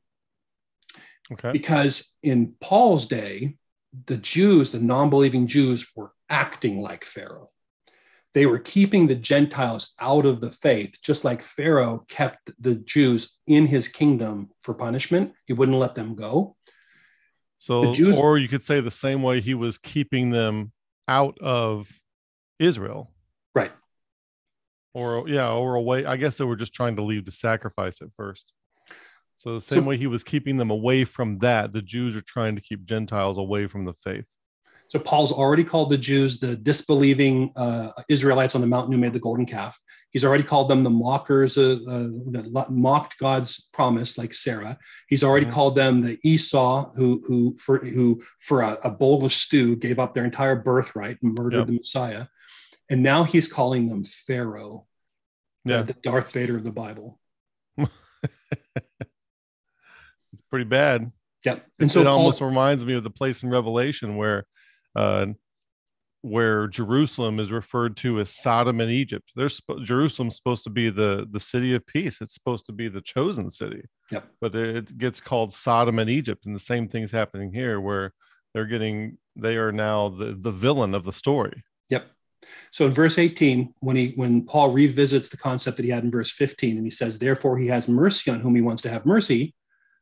Okay. 1.31 1.53
Because 1.53 2.15
in 2.23 2.55
Paul's 2.63 3.05
day, 3.05 3.59
the 4.07 4.17
Jews, 4.17 4.73
the 4.73 4.79
non 4.79 5.11
believing 5.11 5.49
Jews, 5.49 5.87
were 5.95 6.13
acting 6.31 6.81
like 6.81 7.05
Pharaoh. 7.05 7.51
They 8.33 8.47
were 8.47 8.59
keeping 8.59 9.07
the 9.07 9.17
Gentiles 9.17 9.93
out 10.01 10.25
of 10.25 10.41
the 10.41 10.51
faith, 10.51 10.99
just 11.03 11.27
like 11.27 11.43
Pharaoh 11.43 12.07
kept 12.09 12.53
the 12.59 12.77
Jews 12.77 13.35
in 13.47 13.67
his 13.67 13.87
kingdom 13.87 14.49
for 14.63 14.73
punishment. 14.73 15.35
He 15.45 15.53
wouldn't 15.53 15.77
let 15.77 15.95
them 15.95 16.15
go. 16.15 16.57
So, 17.59 17.93
Jews, 17.93 18.17
or 18.17 18.39
you 18.39 18.49
could 18.49 18.63
say 18.63 18.81
the 18.81 18.91
same 18.91 19.23
way 19.23 19.43
he 19.43 19.53
was 19.53 19.77
keeping 19.77 20.31
them 20.31 20.73
out 21.07 21.37
of 21.43 22.01
Israel. 22.65 23.13
Right. 23.55 23.73
Or 24.93 25.29
yeah, 25.29 25.51
or 25.51 25.75
away. 25.75 26.05
I 26.05 26.17
guess 26.17 26.37
they 26.37 26.45
were 26.45 26.57
just 26.57 26.75
trying 26.75 26.97
to 26.97 27.03
leave 27.03 27.25
the 27.25 27.33
sacrifice 27.33 28.01
at 28.01 28.09
first. 28.17 28.53
So 29.37 29.55
the 29.55 29.61
same 29.61 29.83
so, 29.83 29.89
way 29.89 29.97
he 29.97 30.07
was 30.07 30.23
keeping 30.23 30.57
them 30.57 30.71
away 30.71 31.05
from 31.05 31.39
that, 31.41 31.73
the 31.73 31.83
Jews 31.83 32.15
are 32.17 32.23
trying 32.23 32.55
to 32.55 32.63
keep 32.63 32.85
Gentiles 32.85 33.37
away 33.37 33.67
from 33.67 33.85
the 33.85 33.93
faith. 33.95 34.29
So 34.89 34.99
Paul's 34.99 35.33
already 35.33 35.65
called 35.65 35.91
the 35.91 35.99
Jews 35.99 36.39
the 36.39 36.57
disbelieving 36.57 37.53
uh, 37.57 37.91
Israelites 38.09 38.55
on 38.55 38.61
the 38.61 38.67
mountain 38.67 38.93
who 38.93 38.99
made 38.99 39.13
the 39.13 39.19
golden 39.19 39.47
calf. 39.47 39.77
He's 40.11 40.25
already 40.25 40.45
called 40.45 40.69
them 40.71 40.85
the 40.85 40.91
mockers 40.91 41.59
uh, 41.59 41.79
uh, 41.89 42.09
that 42.31 42.67
mocked 42.71 43.19
God's 43.19 43.69
promise, 43.73 44.17
like 44.17 44.33
Sarah. 44.33 44.79
He's 45.09 45.25
already 45.25 45.47
mm-hmm. 45.47 45.55
called 45.55 45.75
them 45.75 46.03
the 46.03 46.19
Esau 46.23 46.93
who 46.95 47.25
who 47.27 47.57
for 47.59 47.79
who 47.79 48.23
for 48.39 48.63
a, 48.63 48.79
a, 48.85 48.91
bowl 48.91 49.25
of 49.25 49.33
stew 49.33 49.75
gave 49.75 49.99
up 49.99 50.15
their 50.15 50.25
entire 50.25 50.55
birthright 50.55 51.19
and 51.23 51.35
murdered 51.35 51.59
yep. 51.59 51.67
the 51.67 51.73
Messiah. 51.73 52.27
And 52.91 53.03
now 53.03 53.25
he's 53.25 53.51
calling 53.51 53.89
them 53.89 54.05
Pharaoh, 54.05 54.87
yeah. 55.65 55.83
the 55.83 55.95
Darth 55.95 56.33
Vader 56.33 56.57
of 56.57 56.65
the 56.65 56.71
Bible. 56.71 57.19
it's 57.79 57.89
pretty 60.51 60.67
bad. 60.67 61.11
Yep. 61.45 61.67
And 61.79 61.91
so 61.91 62.01
it 62.01 62.05
Paul, 62.05 62.19
almost 62.19 62.41
reminds 62.41 62.85
me 62.85 62.95
of 62.95 63.05
the 63.05 63.11
place 63.11 63.43
in 63.43 63.51
Revelation 63.51 64.17
where 64.17 64.45
uh, 64.97 65.27
where 66.25 66.69
Jerusalem 66.69 67.39
is 67.39 67.53
referred 67.53 67.99
to 67.99 68.19
as 68.19 68.35
Sodom 68.35 68.81
and 68.81 68.91
Egypt. 68.91 69.31
There's 69.37 69.61
Jerusalem's 69.83 70.37
supposed 70.37 70.65
to 70.65 70.71
be 70.71 70.89
the 70.89 71.27
the 71.31 71.41
city 71.41 71.75
of 71.75 71.87
peace. 71.87 72.19
It's 72.23 72.33
supposed 72.33 72.65
to 72.67 72.73
be 72.73 72.89
the 72.89 73.03
chosen 73.03 73.51
city. 73.51 73.83
Yep. 74.11 74.29
But 74.41 74.55
it 74.55 74.97
gets 74.97 75.21
called 75.21 75.53
Sodom 75.53 75.99
and 75.99 76.09
Egypt, 76.09 76.47
and 76.47 76.55
the 76.55 76.61
same 76.61 76.89
thing's 76.89 77.13
happening 77.13 77.53
here, 77.53 77.79
where 77.79 78.13
they're 78.55 78.65
getting 78.65 79.19
they 79.37 79.57
are 79.57 79.73
now 79.73 80.09
the 80.09 80.37
the 80.39 80.51
villain 80.51 80.95
of 80.95 81.05
the 81.05 81.13
story. 81.13 81.63
So 82.71 82.87
in 82.87 82.93
verse 82.93 83.19
18, 83.19 83.75
when 83.81 83.97
he 83.97 84.13
when 84.17 84.45
Paul 84.47 84.73
revisits 84.73 85.29
the 85.29 85.37
concept 85.37 85.77
that 85.77 85.85
he 85.85 85.91
had 85.91 86.05
in 86.05 86.11
verse 86.11 86.31
15, 86.31 86.77
and 86.77 86.87
he 86.87 86.91
says, 86.91 87.19
"Therefore 87.19 87.59
he 87.59 87.69
has 87.69 87.89
mercy 87.89 88.31
on 88.31 88.41
whom 88.41 88.55
he 88.55 88.63
wants 88.63 88.83
to 88.83 88.91
have 88.91 89.07
mercy," 89.07 89.55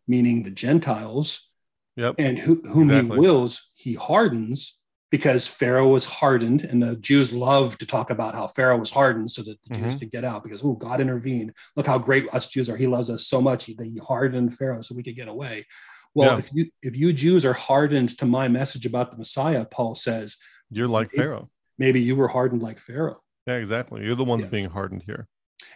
meaning 0.07 0.43
the 0.43 0.51
Gentiles. 0.51 1.49
Yep. 1.97 2.14
And 2.18 2.38
who, 2.38 2.62
whom 2.66 2.90
exactly. 2.90 3.16
he 3.16 3.20
wills, 3.20 3.68
he 3.74 3.93
hardens 3.93 4.80
because 5.11 5.47
Pharaoh 5.47 5.88
was 5.88 6.07
hardened, 6.07 6.64
and 6.64 6.82
the 6.82 6.97
Jews 6.97 7.34
love 7.34 7.76
to 7.78 7.86
talk 7.86 8.09
about 8.09 8.34
how 8.34 8.47
Pharaoh 8.47 8.78
was 8.78 8.90
hardened 8.90 9.30
so 9.30 9.43
that 9.43 9.62
the 9.62 9.74
mm-hmm. 9.74 9.84
Jews 9.84 9.97
could 9.97 10.11
get 10.11 10.24
out 10.24 10.43
because 10.43 10.64
oh, 10.64 10.72
God 10.72 11.03
intervened. 11.03 11.53
Look 11.76 11.86
how 11.86 11.99
great 11.99 12.32
us 12.32 12.49
Jews 12.49 12.70
are. 12.70 12.78
He 12.78 12.86
loves 12.86 13.11
us 13.11 13.26
so 13.26 13.43
much 13.43 13.66
that 13.66 13.84
he 13.84 13.99
hardened 13.99 14.57
Pharaoh 14.57 14.80
so 14.80 14.95
we 14.95 15.03
could 15.03 15.16
get 15.16 15.28
away. 15.28 15.66
Well, 16.14 16.32
yeah. 16.32 16.38
if 16.38 16.51
you 16.53 16.70
if 16.82 16.97
you 16.97 17.12
Jews 17.12 17.45
are 17.45 17.53
hardened 17.53 18.16
to 18.18 18.26
my 18.26 18.49
message 18.49 18.86
about 18.86 19.11
the 19.11 19.18
Messiah, 19.18 19.66
Paul 19.66 19.95
says, 19.95 20.38
you're 20.70 20.88
like 20.88 21.12
Pharaoh 21.12 21.51
maybe 21.78 22.00
you 22.00 22.16
were 22.16 22.28
hardened 22.28 22.62
like 22.62 22.78
Pharaoh. 22.78 23.20
Yeah, 23.46 23.54
exactly. 23.54 24.04
You're 24.04 24.14
the 24.14 24.24
ones 24.24 24.44
yeah. 24.44 24.50
being 24.50 24.70
hardened 24.70 25.02
here. 25.04 25.26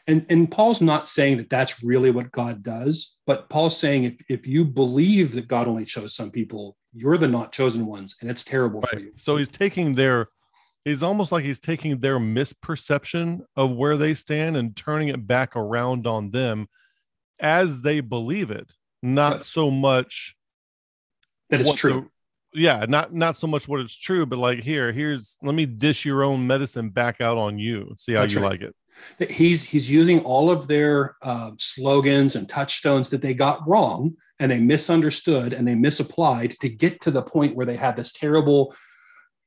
And 0.06 0.24
and 0.28 0.50
Paul's 0.50 0.80
not 0.80 1.08
saying 1.08 1.38
that 1.38 1.50
that's 1.50 1.82
really 1.82 2.10
what 2.10 2.30
God 2.30 2.62
does, 2.62 3.18
but 3.26 3.48
Paul's 3.48 3.78
saying 3.78 4.04
if 4.04 4.16
if 4.28 4.46
you 4.46 4.64
believe 4.64 5.32
that 5.32 5.48
God 5.48 5.68
only 5.68 5.84
chose 5.84 6.14
some 6.14 6.30
people, 6.30 6.76
you're 6.92 7.18
the 7.18 7.28
not 7.28 7.52
chosen 7.52 7.86
ones, 7.86 8.16
and 8.20 8.30
it's 8.30 8.44
terrible 8.44 8.80
right. 8.80 8.90
for 8.90 9.00
you. 9.00 9.12
So 9.16 9.36
he's 9.36 9.48
taking 9.48 9.94
their 9.94 10.28
he's 10.84 11.02
almost 11.02 11.32
like 11.32 11.44
he's 11.44 11.60
taking 11.60 11.98
their 11.98 12.18
misperception 12.18 13.40
of 13.56 13.72
where 13.72 13.96
they 13.96 14.14
stand 14.14 14.56
and 14.56 14.76
turning 14.76 15.08
it 15.08 15.26
back 15.26 15.56
around 15.56 16.06
on 16.06 16.30
them 16.30 16.68
as 17.40 17.82
they 17.82 18.00
believe 18.00 18.50
it, 18.50 18.72
not 19.02 19.42
so 19.42 19.70
much 19.70 20.36
that 21.50 21.60
it's 21.60 21.74
true. 21.74 22.10
Yeah, 22.56 22.86
not 22.88 23.12
not 23.12 23.36
so 23.36 23.46
much 23.46 23.68
what 23.68 23.80
it's 23.80 23.96
true, 23.96 24.24
but 24.24 24.38
like 24.38 24.60
here, 24.60 24.92
here's 24.92 25.36
let 25.42 25.54
me 25.54 25.66
dish 25.66 26.04
your 26.04 26.24
own 26.24 26.46
medicine 26.46 26.88
back 26.88 27.20
out 27.20 27.36
on 27.36 27.58
you. 27.58 27.94
See 27.98 28.14
how 28.14 28.22
That's 28.22 28.34
you 28.34 28.40
right. 28.40 28.60
like 28.60 28.62
it. 28.62 29.30
He's 29.30 29.62
he's 29.62 29.90
using 29.90 30.20
all 30.20 30.50
of 30.50 30.66
their 30.66 31.16
uh, 31.22 31.50
slogans 31.58 32.34
and 32.34 32.48
touchstones 32.48 33.10
that 33.10 33.20
they 33.20 33.34
got 33.34 33.66
wrong 33.68 34.14
and 34.38 34.50
they 34.50 34.58
misunderstood 34.58 35.52
and 35.52 35.68
they 35.68 35.74
misapplied 35.74 36.56
to 36.60 36.68
get 36.68 37.02
to 37.02 37.10
the 37.10 37.22
point 37.22 37.54
where 37.54 37.66
they 37.66 37.76
had 37.76 37.96
this 37.96 38.12
terrible, 38.12 38.74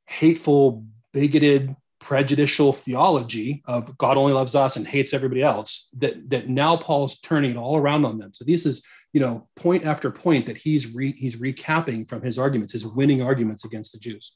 hateful, 0.07 0.86
bigoted, 1.11 1.76
prejudicial 1.99 2.73
theology 2.73 3.61
of 3.65 3.97
God 3.97 4.17
only 4.17 4.34
loves 4.34 4.55
us 4.55 4.77
and 4.77 4.88
hates 4.88 5.13
everybody 5.13 5.43
else. 5.43 5.89
That 5.97 6.30
that 6.30 6.49
now 6.49 6.77
Paul's 6.77 7.19
turning 7.19 7.51
it 7.51 7.57
all 7.57 7.77
around 7.77 8.05
on 8.05 8.17
them. 8.17 8.34
So 8.34 8.45
this 8.45 8.65
is 8.65 8.85
you 9.13 9.19
know, 9.19 9.47
point 9.55 9.85
after 9.85 10.11
point 10.11 10.45
that 10.45 10.57
he's 10.57 10.93
re, 10.93 11.13
he's 11.13 11.38
recapping 11.38 12.07
from 12.07 12.21
his 12.21 12.38
arguments, 12.38 12.73
his 12.73 12.85
winning 12.85 13.21
arguments 13.21 13.65
against 13.65 13.91
the 13.91 13.99
Jews. 13.99 14.35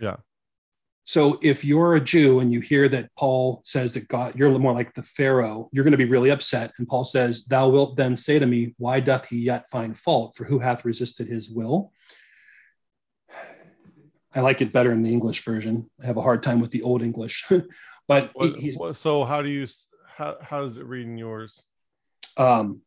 Yeah. 0.00 0.16
So 1.04 1.38
if 1.40 1.64
you're 1.64 1.94
a 1.94 2.00
Jew 2.00 2.40
and 2.40 2.52
you 2.52 2.60
hear 2.60 2.88
that 2.90 3.10
Paul 3.16 3.62
says 3.64 3.94
that 3.94 4.08
God, 4.08 4.34
you're 4.36 4.50
more 4.58 4.74
like 4.74 4.92
the 4.92 5.02
Pharaoh, 5.02 5.70
you're 5.72 5.84
going 5.84 5.92
to 5.92 5.98
be 5.98 6.04
really 6.04 6.30
upset. 6.30 6.72
And 6.78 6.86
Paul 6.86 7.04
says, 7.04 7.44
Thou 7.44 7.68
wilt 7.68 7.96
then 7.96 8.14
say 8.14 8.38
to 8.38 8.46
me, 8.46 8.74
Why 8.76 9.00
doth 9.00 9.26
he 9.26 9.38
yet 9.38 9.70
find 9.70 9.96
fault? 9.96 10.36
For 10.36 10.44
who 10.44 10.58
hath 10.58 10.84
resisted 10.84 11.28
his 11.28 11.48
will? 11.48 11.92
I 14.34 14.40
like 14.40 14.60
it 14.60 14.72
better 14.72 14.92
in 14.92 15.02
the 15.02 15.12
English 15.12 15.44
version. 15.44 15.90
I 16.02 16.06
have 16.06 16.16
a 16.16 16.22
hard 16.22 16.42
time 16.42 16.60
with 16.60 16.70
the 16.70 16.82
old 16.82 17.02
English. 17.02 17.46
but 18.08 18.30
what, 18.34 18.56
he's 18.56 18.78
so 18.94 19.24
how 19.24 19.42
do 19.42 19.48
you 19.48 19.66
how, 20.06 20.36
how 20.40 20.62
does 20.62 20.76
it 20.76 20.84
read 20.84 21.06
in 21.06 21.16
yours? 21.16 21.62
Um, 22.36 22.82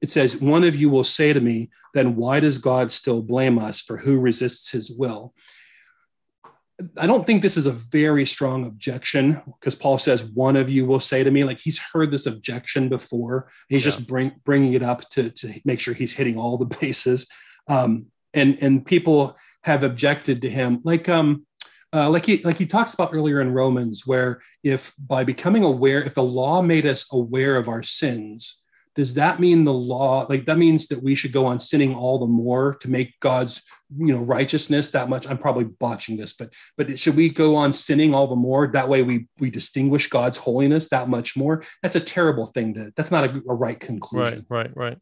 it 0.00 0.10
says, 0.10 0.40
One 0.40 0.64
of 0.64 0.76
you 0.76 0.90
will 0.90 1.04
say 1.04 1.32
to 1.32 1.40
me, 1.40 1.70
Then 1.94 2.16
why 2.16 2.40
does 2.40 2.58
God 2.58 2.92
still 2.92 3.22
blame 3.22 3.58
us 3.58 3.80
for 3.80 3.96
who 3.96 4.18
resists 4.18 4.70
his 4.70 4.90
will? 4.90 5.34
I 6.96 7.08
don't 7.08 7.26
think 7.26 7.42
this 7.42 7.56
is 7.56 7.66
a 7.66 7.72
very 7.72 8.24
strong 8.24 8.64
objection 8.64 9.42
because 9.58 9.74
Paul 9.74 9.98
says 9.98 10.22
one 10.22 10.54
of 10.54 10.70
you 10.70 10.86
will 10.86 11.00
say 11.00 11.24
to 11.24 11.30
me 11.32 11.42
like 11.42 11.58
he's 11.58 11.80
heard 11.92 12.12
this 12.12 12.26
objection 12.26 12.88
before. 12.88 13.50
He's 13.68 13.84
yeah. 13.84 13.90
just 13.90 14.06
bring, 14.06 14.32
bringing 14.44 14.74
it 14.74 14.82
up 14.84 15.08
to, 15.10 15.30
to 15.30 15.60
make 15.64 15.80
sure 15.80 15.92
he's 15.92 16.14
hitting 16.14 16.38
all 16.38 16.56
the 16.56 16.76
bases. 16.80 17.26
Um, 17.66 18.06
and 18.34 18.58
and 18.60 18.84
people 18.84 19.36
have 19.68 19.82
objected 19.82 20.42
to 20.42 20.50
him. 20.50 20.80
Like 20.82 21.08
um 21.08 21.46
uh, 21.90 22.10
like 22.10 22.26
he 22.26 22.42
like 22.42 22.58
he 22.58 22.66
talks 22.66 22.92
about 22.92 23.14
earlier 23.14 23.40
in 23.40 23.52
Romans, 23.52 24.06
where 24.06 24.42
if 24.62 24.92
by 24.98 25.24
becoming 25.24 25.64
aware, 25.64 26.02
if 26.02 26.14
the 26.14 26.22
law 26.22 26.60
made 26.60 26.84
us 26.84 27.10
aware 27.12 27.56
of 27.56 27.66
our 27.68 27.82
sins, 27.82 28.66
does 28.94 29.14
that 29.14 29.40
mean 29.40 29.64
the 29.64 29.72
law 29.72 30.26
like 30.28 30.44
that 30.46 30.58
means 30.58 30.88
that 30.88 31.02
we 31.02 31.14
should 31.14 31.32
go 31.32 31.46
on 31.46 31.58
sinning 31.60 31.94
all 31.94 32.18
the 32.18 32.26
more 32.26 32.74
to 32.82 32.90
make 32.90 33.18
god's 33.20 33.62
you 33.96 34.12
know 34.12 34.20
righteousness 34.20 34.90
that 34.90 35.08
much? 35.08 35.26
I'm 35.26 35.38
probably 35.38 35.64
botching 35.64 36.18
this 36.18 36.34
but 36.34 36.52
but 36.76 36.98
should 36.98 37.16
we 37.16 37.30
go 37.30 37.56
on 37.56 37.72
sinning 37.72 38.12
all 38.12 38.26
the 38.26 38.36
more? 38.36 38.66
That 38.66 38.90
way 38.90 39.02
we 39.02 39.28
we 39.38 39.50
distinguish 39.50 40.08
god's 40.08 40.36
holiness 40.36 40.88
that 40.88 41.08
much 41.08 41.36
more? 41.36 41.64
That's 41.82 41.96
a 41.96 42.00
terrible 42.00 42.46
thing 42.46 42.74
to 42.74 42.92
that's 42.96 43.10
not 43.10 43.24
a, 43.24 43.42
a 43.48 43.54
right 43.54 43.80
conclusion. 43.80 44.44
Right 44.50 44.66
right 44.76 44.76
right 44.76 44.98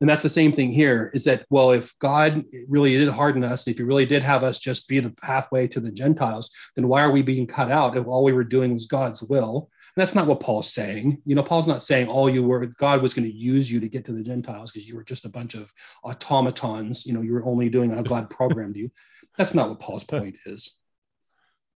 and 0.00 0.08
that's 0.08 0.22
the 0.22 0.28
same 0.28 0.52
thing 0.52 0.72
here 0.72 1.10
is 1.14 1.24
that 1.24 1.44
well 1.50 1.70
if 1.70 1.98
god 1.98 2.44
really 2.68 2.96
did 2.96 3.08
harden 3.08 3.44
us 3.44 3.66
if 3.66 3.78
he 3.78 3.82
really 3.82 4.06
did 4.06 4.22
have 4.22 4.44
us 4.44 4.58
just 4.58 4.88
be 4.88 5.00
the 5.00 5.10
pathway 5.10 5.66
to 5.66 5.80
the 5.80 5.92
gentiles 5.92 6.50
then 6.74 6.88
why 6.88 7.02
are 7.02 7.10
we 7.10 7.22
being 7.22 7.46
cut 7.46 7.70
out 7.70 7.96
if 7.96 8.06
all 8.06 8.24
we 8.24 8.32
were 8.32 8.44
doing 8.44 8.74
was 8.74 8.86
god's 8.86 9.22
will 9.22 9.70
And 9.96 10.02
that's 10.02 10.14
not 10.14 10.26
what 10.26 10.40
Paul's 10.40 10.70
saying. 10.74 11.22
You 11.24 11.34
know, 11.34 11.42
Paul's 11.42 11.66
not 11.66 11.82
saying 11.82 12.08
all 12.08 12.28
you 12.28 12.44
were, 12.44 12.66
God 12.66 13.00
was 13.00 13.14
going 13.14 13.30
to 13.30 13.34
use 13.34 13.70
you 13.70 13.80
to 13.80 13.88
get 13.88 14.04
to 14.04 14.12
the 14.12 14.22
Gentiles 14.22 14.70
because 14.70 14.86
you 14.86 14.94
were 14.94 15.04
just 15.04 15.24
a 15.24 15.30
bunch 15.30 15.54
of 15.54 15.72
automatons. 16.04 17.06
You 17.06 17.14
know, 17.14 17.22
you 17.22 17.32
were 17.32 17.46
only 17.46 17.70
doing 17.70 17.92
how 17.92 18.02
God 18.02 18.28
programmed 18.28 18.76
you. 18.76 18.90
That's 19.38 19.54
not 19.54 19.70
what 19.70 19.80
Paul's 19.80 20.04
point 20.16 20.36
is. 20.44 20.78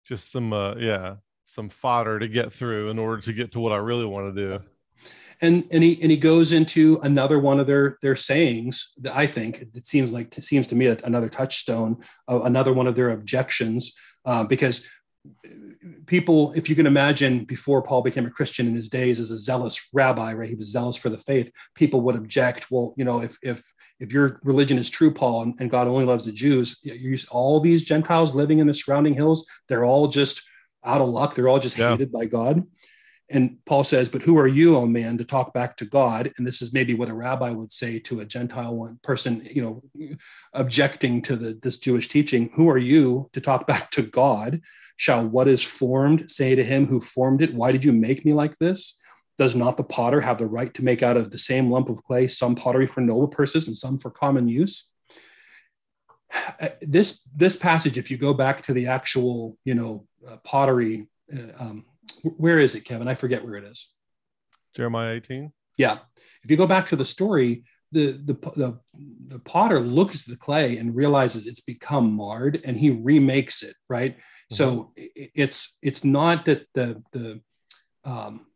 Just 0.05 0.31
some, 0.31 0.53
uh, 0.53 0.75
yeah, 0.75 1.15
some 1.47 1.71
fodder 1.71 2.19
to 2.19 2.29
get 2.29 2.53
through 2.53 2.91
in 2.91 2.99
order 2.99 3.23
to 3.23 3.33
get 3.33 3.53
to 3.53 3.61
what 3.61 3.73
I 3.73 3.77
really 3.77 4.05
want 4.05 4.35
to 4.35 4.49
do. 4.49 4.65
And 5.41 5.67
and 5.71 5.83
he 5.83 6.01
and 6.03 6.11
he 6.11 6.19
goes 6.19 6.53
into 6.53 7.01
another 7.03 7.39
one 7.39 7.61
of 7.61 7.67
their 7.67 7.97
their 8.03 8.17
sayings 8.17 8.93
that 9.01 9.17
I 9.17 9.27
think 9.27 9.65
it 9.75 9.87
seems 9.87 10.13
like 10.13 10.37
it 10.37 10.45
seems 10.45 10.67
to 10.69 10.75
me 10.75 10.87
another 10.87 11.29
touchstone, 11.29 12.05
uh, 12.29 12.43
another 12.43 12.73
one 12.75 12.87
of 12.87 12.95
their 12.95 13.11
objections, 13.11 13.95
uh, 14.27 14.45
because 14.45 14.87
people, 16.07 16.53
if 16.53 16.69
you 16.69 16.77
can 16.77 16.87
imagine, 16.87 17.45
before 17.45 17.83
Paul 17.83 18.03
became 18.03 18.27
a 18.27 18.31
Christian 18.31 18.67
in 18.67 18.75
his 18.75 18.89
days 18.89 19.21
as 19.21 19.31
a 19.31 19.39
zealous 19.39 19.89
rabbi, 19.93 20.33
right? 20.33 20.49
He 20.49 20.55
was 20.55 20.71
zealous 20.71 20.97
for 20.97 21.09
the 21.09 21.19
faith. 21.19 21.51
People 21.75 22.01
would 22.03 22.17
object. 22.17 22.71
Well, 22.71 22.95
you 22.97 23.05
know, 23.05 23.21
if 23.21 23.39
if 23.43 23.63
if 23.99 24.13
your 24.13 24.41
religion 24.45 24.79
is 24.79 24.91
true, 24.91 25.13
Paul, 25.13 25.43
and, 25.43 25.55
and 25.61 25.71
God 25.71 25.87
only 25.87 26.05
loves 26.05 26.25
the 26.25 26.33
Jews, 26.33 26.81
you, 26.83 27.17
all 27.31 27.61
these 27.61 27.85
Gentiles 27.85 28.35
living 28.35 28.59
in 28.59 28.67
the 28.67 28.75
surrounding 28.75 29.15
hills, 29.15 29.47
they're 29.69 29.85
all 29.85 30.09
just 30.09 30.43
out 30.85 31.01
of 31.01 31.09
luck. 31.09 31.35
They're 31.35 31.49
all 31.49 31.59
just 31.59 31.79
yeah. 31.79 31.91
hated 31.91 32.11
by 32.11 32.25
God. 32.25 32.67
And 33.31 33.59
Paul 33.65 33.85
says, 33.85 34.09
But 34.09 34.23
who 34.23 34.37
are 34.39 34.49
you, 34.49 34.77
O 34.77 34.87
man, 34.87 35.17
to 35.19 35.25
talk 35.25 35.55
back 35.55 35.77
to 35.77 35.85
God? 35.85 36.33
And 36.37 36.47
this 36.47 36.61
is 36.61 36.73
maybe 36.73 36.95
what 36.95 37.09
a 37.09 37.15
rabbi 37.15 37.51
would 37.51 37.71
say 37.71 38.01
to 38.01 38.21
a 38.21 38.25
Gentile 38.25 38.75
one 38.75 38.99
person, 39.03 39.47
you 39.51 39.63
know, 39.63 40.17
objecting 40.53 41.23
to 41.23 41.37
the, 41.37 41.59
this 41.63 41.79
Jewish 41.79 42.09
teaching. 42.09 42.51
Who 42.55 42.69
are 42.69 42.79
you 42.79 43.31
to 43.33 43.41
talk 43.41 43.67
back 43.67 43.91
to 43.93 44.03
God? 44.03 44.61
Shall 44.97 45.27
what 45.27 45.49
is 45.49 45.63
formed 45.63 46.31
say 46.31 46.55
to 46.57 46.65
him 46.65 46.87
who 46.87 47.01
formed 47.01 47.41
it, 47.41 47.55
Why 47.55 47.71
did 47.71 47.85
you 47.85 47.93
make 47.93 48.25
me 48.25 48.33
like 48.33 48.59
this? 48.59 48.99
Does 49.39 49.55
not 49.55 49.77
the 49.77 49.85
potter 49.85 50.21
have 50.21 50.39
the 50.39 50.47
right 50.47 50.75
to 50.75 50.85
make 50.85 51.03
out 51.03 51.17
of 51.17 51.31
the 51.31 51.39
same 51.39 51.71
lump 51.71 51.89
of 51.89 52.03
clay 52.05 52.29
some 52.29 52.55
pottery 52.55 52.87
for 52.87 53.01
noble 53.01 53.29
purposes 53.29 53.69
and 53.69 53.77
some 53.77 53.97
for 53.97 54.11
common 54.11 54.49
use? 54.49 54.93
This 56.83 57.23
this 57.35 57.57
passage, 57.57 57.97
if 57.97 58.11
you 58.11 58.19
go 58.19 58.35
back 58.35 58.63
to 58.65 58.73
the 58.73 58.89
actual, 58.89 59.57
you 59.65 59.75
know, 59.75 60.07
uh, 60.29 60.37
pottery, 60.39 61.09
uh, 61.33 61.53
um, 61.59 61.85
where 62.23 62.59
is 62.59 62.75
it, 62.75 62.85
Kevin? 62.85 63.09
I 63.09 63.15
forget 63.15 63.45
where 63.45 63.57
it 63.57 63.65
is. 63.65 63.95
Jeremiah 64.75 65.15
18. 65.15 65.53
Yeah, 65.77 65.99
if 66.43 66.51
you 66.51 66.57
go 66.57 66.67
back 66.67 66.89
to 66.89 66.97
the 66.97 67.05
story, 67.05 67.65
the, 67.93 68.13
the 68.13 68.35
the 68.57 68.81
the 69.29 69.39
potter 69.41 69.81
looks 69.81 70.29
at 70.29 70.33
the 70.33 70.39
clay 70.39 70.77
and 70.77 70.95
realizes 70.95 71.47
it's 71.47 71.61
become 71.61 72.13
marred, 72.13 72.61
and 72.65 72.77
he 72.77 72.91
remakes 72.91 73.63
it. 73.63 73.75
Right, 73.89 74.17
so 74.51 74.93
mm-hmm. 74.99 75.25
it's 75.35 75.79
it's 75.83 76.05
not 76.05 76.45
that 76.45 76.67
the 76.75 77.03
the 77.13 77.41
um, 78.05 78.47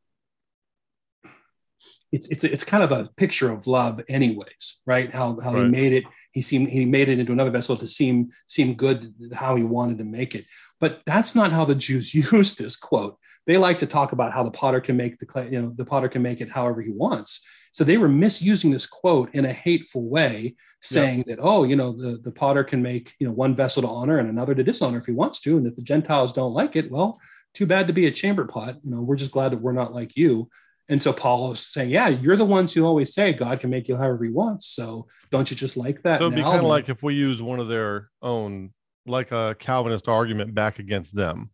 it's 2.12 2.30
it's 2.30 2.44
it's 2.44 2.64
kind 2.64 2.84
of 2.84 2.92
a 2.92 3.10
picture 3.16 3.50
of 3.50 3.66
love, 3.66 4.00
anyways, 4.08 4.82
right? 4.86 5.12
How 5.12 5.38
how 5.40 5.54
right. 5.54 5.64
he 5.64 5.68
made 5.68 5.92
it. 5.92 6.04
He 6.30 6.42
seemed 6.42 6.68
he 6.68 6.84
made 6.84 7.08
it 7.08 7.18
into 7.18 7.32
another 7.32 7.50
vessel 7.50 7.76
to 7.76 7.88
seem 7.88 8.30
seem 8.46 8.74
good 8.74 9.12
how 9.32 9.56
he 9.56 9.64
wanted 9.64 9.98
to 9.98 10.04
make 10.04 10.34
it. 10.34 10.46
But 10.78 11.00
that's 11.06 11.34
not 11.34 11.50
how 11.50 11.64
the 11.64 11.74
Jews 11.74 12.14
use 12.32 12.54
this 12.54 12.76
quote. 12.76 13.18
They 13.46 13.58
like 13.58 13.78
to 13.80 13.86
talk 13.86 14.12
about 14.12 14.32
how 14.32 14.42
the 14.42 14.50
potter 14.50 14.80
can 14.80 14.96
make 14.96 15.18
the 15.18 15.26
clay, 15.26 15.50
you 15.50 15.60
know, 15.60 15.72
the 15.76 15.84
potter 15.84 16.08
can 16.08 16.22
make 16.22 16.40
it 16.40 16.50
however 16.50 16.80
he 16.80 16.90
wants. 16.90 17.46
So 17.72 17.84
they 17.84 17.98
were 17.98 18.08
misusing 18.08 18.70
this 18.70 18.86
quote 18.86 19.34
in 19.34 19.44
a 19.44 19.52
hateful 19.52 20.08
way 20.08 20.54
saying 20.84 21.24
that 21.26 21.38
oh 21.40 21.64
you 21.64 21.76
know 21.76 21.92
the, 21.92 22.18
the 22.18 22.30
potter 22.30 22.62
can 22.62 22.82
make 22.82 23.14
you 23.18 23.26
know 23.26 23.32
one 23.32 23.54
vessel 23.54 23.80
to 23.80 23.88
honor 23.88 24.18
and 24.18 24.28
another 24.28 24.54
to 24.54 24.62
dishonor 24.62 24.98
if 24.98 25.06
he 25.06 25.12
wants 25.12 25.40
to 25.40 25.56
and 25.56 25.66
if 25.66 25.74
the 25.76 25.82
gentiles 25.82 26.32
don't 26.32 26.52
like 26.52 26.76
it 26.76 26.90
well 26.90 27.18
too 27.54 27.66
bad 27.66 27.86
to 27.86 27.92
be 27.92 28.06
a 28.06 28.10
chamber 28.10 28.44
pot. 28.44 28.76
You 28.84 28.90
know 28.90 29.00
we're 29.00 29.16
just 29.16 29.32
glad 29.32 29.52
that 29.52 29.60
we're 29.60 29.72
not 29.72 29.94
like 29.94 30.16
you. 30.16 30.48
And 30.90 31.02
so 31.02 31.12
paul 31.12 31.52
is 31.52 31.60
saying 31.60 31.90
yeah 31.90 32.08
you're 32.08 32.36
the 32.36 32.44
ones 32.44 32.74
who 32.74 32.84
always 32.84 33.14
say 33.14 33.32
god 33.32 33.60
can 33.60 33.70
make 33.70 33.88
you 33.88 33.96
however 33.96 34.24
he 34.24 34.30
wants. 34.30 34.66
So 34.66 35.06
don't 35.30 35.50
you 35.50 35.56
just 35.56 35.76
like 35.76 36.02
that 36.02 36.18
so 36.18 36.26
it'd 36.26 36.36
be 36.36 36.42
kind 36.42 36.58
of 36.58 36.64
like 36.64 36.90
if 36.90 37.02
we 37.02 37.14
use 37.14 37.42
one 37.42 37.60
of 37.60 37.68
their 37.68 38.10
own 38.20 38.70
like 39.06 39.32
a 39.32 39.56
calvinist 39.58 40.08
argument 40.08 40.54
back 40.54 40.78
against 40.78 41.14
them 41.14 41.50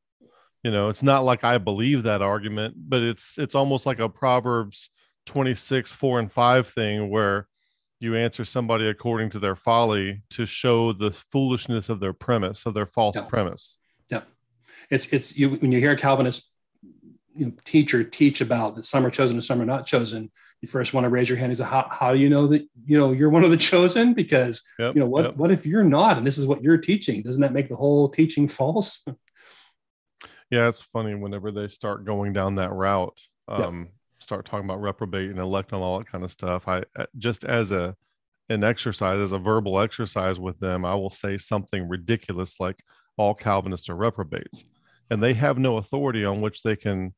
you 0.63 0.71
know 0.71 0.89
it's 0.89 1.03
not 1.03 1.25
like 1.25 1.45
i 1.45 1.59
believe 1.59 2.03
that 2.03 2.23
argument 2.23 2.75
but 2.77 3.03
it's 3.03 3.39
it's 3.39 3.55
almost 3.55 3.87
like 3.87 3.99
a 3.99 4.09
proverbs 4.09 4.91
26 5.27 5.93
4 5.93 6.19
and 6.19 6.33
5 6.33 6.69
thing 6.69 7.11
where 7.11 7.47
you 7.99 8.17
answer 8.17 8.45
somebody 8.45 8.89
according 8.89 9.29
to 9.31 9.39
their 9.39 9.57
folly 9.57 10.23
to 10.31 10.47
show 10.47 10.93
the 10.93 11.11
foolishness 11.31 11.89
of 11.89 12.01
their 12.01 12.15
premise 12.15 12.65
of 12.65 12.73
their 12.73 12.87
false 12.87 13.17
yeah. 13.17 13.23
premise. 13.23 13.77
Yeah 14.09 14.23
it's 14.91 15.13
it's 15.13 15.37
you 15.37 15.51
when 15.51 15.73
you 15.73 15.79
hear 15.79 15.93
a 15.93 15.97
calvinist 15.97 16.53
you 17.35 17.47
know, 17.47 17.53
teacher 17.65 18.03
teach 18.03 18.41
about 18.41 18.75
that 18.77 18.85
some 18.85 19.07
are 19.07 19.11
chosen 19.11 19.37
and 19.37 19.45
some 19.45 19.61
are 19.61 19.67
not 19.67 19.87
chosen 19.87 20.31
you 20.61 20.69
first 20.69 20.93
want 20.93 21.05
to 21.05 21.09
raise 21.09 21.29
your 21.29 21.39
hand 21.39 21.51
and 21.51 21.59
say 21.59 21.65
how, 21.65 21.89
how 21.91 22.13
do 22.13 22.19
you 22.19 22.29
know 22.29 22.47
that 22.49 22.67
you 22.85 22.99
know 22.99 23.13
you're 23.13 23.31
one 23.31 23.45
of 23.45 23.51
the 23.51 23.57
chosen? 23.73 24.13
Because 24.13 24.63
yep, 24.79 24.95
you 24.95 25.01
know 25.01 25.07
what 25.07 25.25
yep. 25.25 25.37
what 25.37 25.51
if 25.51 25.65
you're 25.65 25.85
not 25.85 26.19
and 26.19 26.27
this 26.27 26.37
is 26.37 26.47
what 26.47 26.63
you're 26.63 26.77
teaching? 26.77 27.23
Doesn't 27.23 27.41
that 27.41 27.53
make 27.53 27.69
the 27.69 27.77
whole 27.77 28.09
teaching 28.09 28.47
false 28.47 29.05
yeah 30.51 30.69
it's 30.69 30.83
funny 30.83 31.15
whenever 31.15 31.51
they 31.51 31.69
start 31.69 32.05
going 32.05 32.33
down 32.33 32.57
that 32.57 32.73
route 32.73 33.21
um, 33.49 33.83
yep 33.83 33.93
start 34.21 34.45
talking 34.45 34.67
about 34.67 34.81
reprobate 34.81 35.31
and 35.31 35.39
elect 35.39 35.73
and 35.73 35.83
all 35.83 35.99
that 35.99 36.07
kind 36.07 36.23
of 36.23 36.31
stuff, 36.31 36.69
I 36.69 36.85
uh, 36.97 37.07
just 37.19 37.45
as 37.45 37.73
a 37.73 37.97
an 38.49 38.65
exercise, 38.65 39.21
as 39.21 39.33
a 39.33 39.39
verbal 39.39 39.81
exercise 39.81 40.39
with 40.39 40.59
them, 40.59 40.85
I 40.85 40.95
will 40.95 41.11
say 41.11 41.39
something 41.39 41.89
ridiculous 41.89 42.59
like 42.59 42.83
all 43.17 43.35
Calvinists 43.35 43.89
are 43.89 43.97
reprobates, 43.97 44.65
and 45.11 45.23
they 45.23 45.35
have 45.35 45.59
no 45.59 45.77
authority 45.77 46.25
on 46.25 46.41
which 46.41 46.63
they 46.63 46.77
can, 46.77 47.15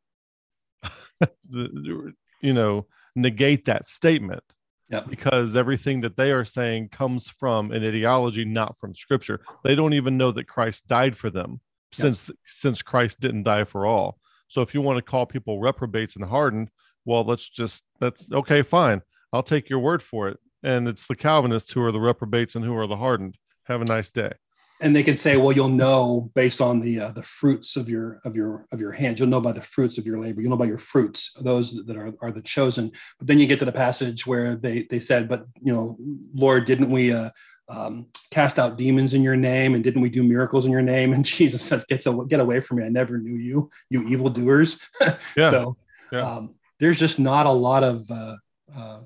you 1.50 2.14
know, 2.42 2.86
negate 3.14 3.66
that 3.66 3.88
statement. 3.88 4.44
Yep. 4.90 5.09
Because 5.09 5.56
everything 5.56 6.02
that 6.02 6.18
they 6.18 6.32
are 6.32 6.44
saying 6.44 6.90
comes 6.90 7.26
from 7.26 7.72
an 7.72 7.82
ideology, 7.82 8.44
not 8.44 8.78
from 8.78 8.94
Scripture. 8.94 9.40
They 9.64 9.74
don't 9.74 9.94
even 9.94 10.18
know 10.18 10.32
that 10.32 10.48
Christ 10.48 10.86
died 10.86 11.16
for 11.16 11.30
them, 11.30 11.62
since 11.93 12.31
since 12.47 12.82
Christ 12.82 13.20
didn't 13.20 13.44
die 13.44 13.64
for 13.64 13.86
all. 13.86 14.19
So 14.48 14.60
if 14.60 14.74
you 14.74 14.81
want 14.82 14.98
to 14.98 15.02
call 15.02 15.27
people 15.27 15.60
reprobates 15.60 16.16
and 16.16 16.24
hardened, 16.24 16.70
well, 17.05 17.24
let's 17.24 17.48
just 17.48 17.85
that's 18.01 18.31
okay, 18.32 18.62
fine. 18.62 19.02
I'll 19.32 19.43
take 19.43 19.70
your 19.70 19.78
word 19.78 20.02
for 20.02 20.28
it. 20.28 20.39
And 20.62 20.89
it's 20.89 21.06
the 21.06 21.16
Calvinists 21.16 21.73
who 21.73 21.82
are 21.82 21.93
the 21.93 22.01
reprobates 22.01 22.55
and 22.55 22.64
who 22.64 22.77
are 22.77 22.86
the 22.86 22.97
hardened. 22.97 23.36
Have 23.64 23.81
a 23.81 23.85
nice 23.85 24.10
day. 24.10 24.32
And 24.81 24.97
they 24.97 25.05
can 25.05 25.14
say, 25.14 25.36
well, 25.36 25.52
you'll 25.52 25.69
know 25.69 26.31
based 26.35 26.60
on 26.60 26.81
the 26.81 26.98
uh, 26.98 27.10
the 27.12 27.23
fruits 27.23 27.77
of 27.77 27.89
your 27.89 28.20
of 28.24 28.35
your 28.35 28.66
of 28.73 28.81
your 28.81 28.90
hands. 28.90 29.20
You'll 29.20 29.28
know 29.28 29.40
by 29.40 29.52
the 29.52 29.62
fruits 29.62 29.97
of 29.97 30.06
your 30.06 30.20
labor. 30.20 30.40
You'll 30.40 30.51
know 30.51 30.56
by 30.56 30.64
your 30.64 30.78
fruits, 30.78 31.32
those 31.40 31.86
that 31.86 31.97
are, 31.97 32.12
are 32.20 32.32
the 32.32 32.43
chosen. 32.43 32.90
But 33.19 33.28
then 33.28 33.39
you 33.39 33.47
get 33.47 33.60
to 33.60 33.64
the 33.64 33.73
passage 33.73 34.27
where 34.27 34.56
they 34.56 34.82
they 34.90 34.98
said, 34.98 35.28
but 35.28 35.47
you 35.62 35.73
know, 35.73 35.97
Lord, 36.35 36.66
didn't 36.66 36.90
we 36.90 37.12
uh, 37.12 37.31
um, 37.68 38.06
cast 38.30 38.59
out 38.59 38.76
demons 38.76 39.14
in 39.14 39.22
your 39.22 39.36
name 39.36 39.74
and 39.74 39.84
didn't 39.84 40.02
we 40.02 40.10
do 40.10 40.22
miracles 40.22 40.66
in 40.66 40.72
your 40.72 40.82
name 40.82 41.12
and 41.12 41.24
jesus 41.36 41.62
says 41.64 41.84
get, 41.89 42.05
get 42.28 42.40
away 42.40 42.60
from 42.60 42.78
me 42.78 42.84
i 42.84 42.89
never 42.89 43.18
knew 43.18 43.36
you 43.36 43.70
you 43.89 44.06
evildoers 44.09 44.80
yeah. 45.36 45.51
so 45.51 45.76
yeah. 46.12 46.30
Um, 46.30 46.55
there's 46.78 46.98
just 46.98 47.18
not 47.18 47.47
a 47.47 47.52
lot 47.52 47.82
of 47.82 48.10
uh, 48.10 48.36
uh, 48.76 48.98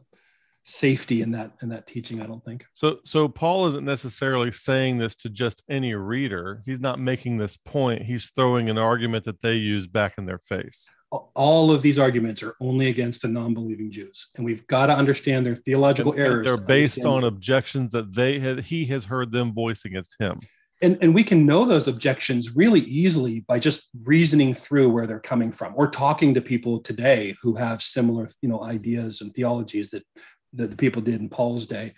safety 0.65 1.23
in 1.23 1.31
that 1.33 1.53
in 1.63 1.69
that 1.69 1.87
teaching. 1.87 2.21
I 2.21 2.27
don't 2.27 2.45
think. 2.45 2.65
So 2.75 2.99
so 3.05 3.29
Paul 3.29 3.69
isn't 3.69 3.85
necessarily 3.85 4.51
saying 4.51 4.99
this 4.99 5.15
to 5.17 5.29
just 5.31 5.63
any 5.71 5.95
reader. 5.95 6.63
He's 6.67 6.81
not 6.81 6.99
making 6.99 7.39
this 7.39 7.57
point. 7.57 8.03
He's 8.03 8.31
throwing 8.35 8.69
an 8.69 8.79
argument 8.79 9.25
that 9.25 9.41
they 9.41 9.55
use 9.55 9.87
back 9.87 10.15
in 10.19 10.27
their 10.27 10.39
face. 10.41 10.91
All 11.11 11.71
of 11.71 11.83
these 11.83 11.99
arguments 11.99 12.43
are 12.43 12.55
only 12.61 12.89
against 12.89 13.23
the 13.23 13.29
non-believing 13.29 13.93
Jews, 13.93 14.27
and 14.37 14.45
we've 14.45 14.67
got 14.67 14.87
to 14.87 14.95
understand 14.95 15.47
their 15.47 15.55
theological 15.55 16.13
and, 16.13 16.21
errors. 16.21 16.47
They're 16.47 16.57
based 16.57 17.05
on 17.05 17.25
objections 17.25 17.93
that 17.93 18.13
they 18.13 18.41
had 18.41 18.61
he 18.65 18.85
has 18.87 19.05
heard 19.05 19.31
them 19.31 19.55
voice 19.55 19.85
against 19.85 20.17
him. 20.19 20.41
and 20.83 20.99
and 21.01 21.15
we 21.15 21.25
can 21.25 21.47
know 21.47 21.65
those 21.65 21.89
objections 21.89 22.57
really 22.57 22.81
easily 22.81 23.41
by 23.41 23.59
just 23.59 23.89
reasoning 24.05 24.55
through 24.55 24.91
where 24.91 25.07
they're 25.07 25.21
coming 25.21 25.53
from 25.53 25.73
or 25.77 25.89
talking 25.89 26.35
to 26.35 26.41
people 26.41 26.81
today 26.81 27.35
who 27.43 27.55
have 27.55 27.81
similar 27.83 28.29
you 28.43 28.49
know 28.49 28.63
ideas 28.63 29.21
and 29.21 29.33
theologies 29.33 29.91
that 29.91 30.05
that 30.53 30.71
the 30.71 30.77
people 30.77 31.03
did 31.03 31.21
in 31.21 31.29
paul's 31.29 31.67
day 31.67 31.95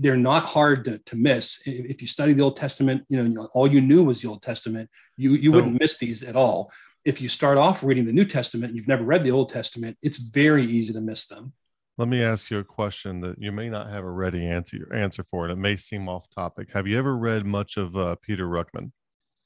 they're 0.00 0.16
not 0.16 0.44
hard 0.44 0.84
to, 0.84 0.98
to 0.98 1.16
miss 1.16 1.62
if 1.64 2.02
you 2.02 2.08
study 2.08 2.34
the 2.34 2.42
old 2.42 2.56
testament 2.56 3.02
you 3.08 3.22
know 3.22 3.48
all 3.54 3.66
you 3.66 3.80
knew 3.80 4.04
was 4.04 4.20
the 4.20 4.28
old 4.28 4.42
testament 4.42 4.90
you 5.16 5.32
you 5.32 5.50
wouldn't 5.52 5.80
miss 5.80 5.96
these 5.98 6.22
at 6.22 6.36
all 6.36 6.70
if 7.04 7.20
you 7.20 7.28
start 7.28 7.58
off 7.58 7.82
reading 7.82 8.04
the 8.04 8.12
new 8.12 8.24
testament 8.24 8.74
you've 8.74 8.88
never 8.88 9.04
read 9.04 9.24
the 9.24 9.30
old 9.30 9.48
testament 9.48 9.96
it's 10.02 10.18
very 10.18 10.64
easy 10.64 10.92
to 10.92 11.00
miss 11.00 11.26
them 11.26 11.52
let 12.00 12.08
me 12.08 12.22
ask 12.22 12.50
you 12.50 12.58
a 12.58 12.64
question 12.64 13.20
that 13.20 13.36
you 13.38 13.52
may 13.52 13.68
not 13.68 13.90
have 13.90 14.04
a 14.04 14.10
ready 14.10 14.46
answer 14.46 14.88
answer 14.94 15.22
for, 15.22 15.44
and 15.44 15.52
it 15.52 15.56
may 15.56 15.76
seem 15.76 16.08
off 16.08 16.30
topic. 16.30 16.68
Have 16.72 16.86
you 16.86 16.98
ever 16.98 17.14
read 17.14 17.44
much 17.44 17.76
of 17.76 17.94
uh, 17.94 18.16
Peter 18.22 18.46
Ruckman? 18.46 18.92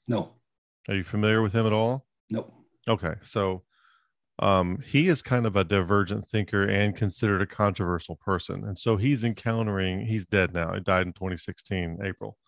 No. 0.07 0.35
Are 0.89 0.95
you 0.95 1.03
familiar 1.03 1.43
with 1.43 1.53
him 1.53 1.67
at 1.67 1.73
all? 1.73 2.07
No. 2.31 2.55
Okay, 2.89 3.15
so 3.23 3.65
um, 4.39 4.79
he 4.87 5.09
is 5.09 5.21
kind 5.21 5.47
of 5.47 5.57
a 5.57 5.65
divergent 5.65 6.29
thinker 6.29 6.63
and 6.63 6.95
considered 6.95 7.43
a 7.43 7.47
controversial 7.47 8.15
person, 8.15 8.63
and 8.63 8.79
so 8.79 8.97
he's 8.97 9.25
encountering. 9.25 10.07
He's 10.07 10.25
dead 10.25 10.55
now. 10.55 10.75
He 10.75 10.81
died 10.81 11.09
in 11.09 11.13
2016, 11.13 11.99
April, 12.05 12.39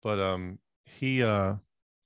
but 0.00 0.20
um, 0.20 0.60
he 0.84 1.24
uh, 1.24 1.54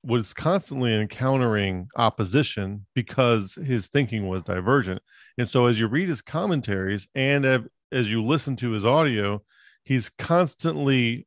was 0.05 0.35
constantly 0.35 0.95
encountering 0.95 1.89
opposition 1.97 2.87
because 2.95 3.55
his 3.55 3.87
thinking 3.87 4.29
was 4.29 4.43
divergent. 4.43 5.03
And 5.39 5.49
so, 5.49 5.67
as 5.67 5.81
you 5.81 5.87
read 5.87 6.09
his 6.09 6.23
commentaries 6.23 7.09
and 7.15 7.69
as 7.93 8.11
you 8.11 8.23
listen 8.23 8.57
to 8.57 8.71
his 8.71 8.85
audio, 8.85 9.43
he's 9.83 10.11
constantly 10.11 11.27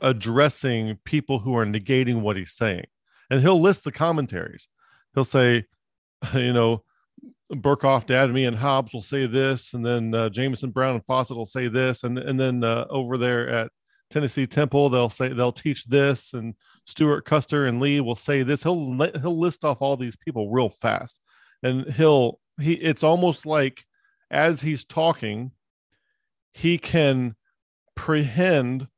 addressing 0.00 0.98
people 1.04 1.40
who 1.40 1.56
are 1.56 1.66
negating 1.66 2.20
what 2.20 2.36
he's 2.36 2.54
saying. 2.54 2.84
And 3.30 3.40
he'll 3.40 3.60
list 3.60 3.84
the 3.84 3.92
commentaries. 3.92 4.68
He'll 5.14 5.24
say, 5.24 5.64
you 6.34 6.52
know, 6.52 6.84
Berkhof, 7.52 8.06
Dabney, 8.06 8.44
and 8.44 8.56
Hodge 8.56 8.92
will 8.92 9.02
say 9.02 9.26
this, 9.26 9.72
and 9.72 9.84
then 9.84 10.14
uh, 10.14 10.28
Jamieson, 10.28 10.70
Brown, 10.70 10.96
and 10.96 11.06
Fausset 11.06 11.36
will 11.36 11.46
say 11.46 11.68
this, 11.68 12.02
and 12.04 12.18
and 12.18 12.38
then 12.38 12.62
uh, 12.62 12.84
over 12.90 13.16
there 13.16 13.48
at 13.48 13.72
Tennessee 14.10 14.46
Temple, 14.46 14.88
they'll 14.88 15.10
say 15.10 15.28
they'll 15.28 15.52
teach 15.52 15.84
this, 15.84 16.32
and 16.32 16.54
Stewart 16.86 17.24
Custer 17.24 17.66
and 17.66 17.80
Lee 17.80 18.00
will 18.00 18.16
say 18.16 18.42
this. 18.42 18.62
He'll 18.62 18.92
he'll 19.20 19.38
list 19.38 19.64
off 19.64 19.78
all 19.80 19.96
these 19.96 20.16
people 20.16 20.50
real 20.50 20.70
fast, 20.70 21.20
and 21.62 21.86
he'll 21.92 22.40
he. 22.60 22.74
It's 22.74 23.02
almost 23.02 23.44
like 23.46 23.84
as 24.30 24.60
he's 24.60 24.84
talking, 24.84 25.52
he 26.52 26.78
can 26.78 27.36
prehend 27.96 28.88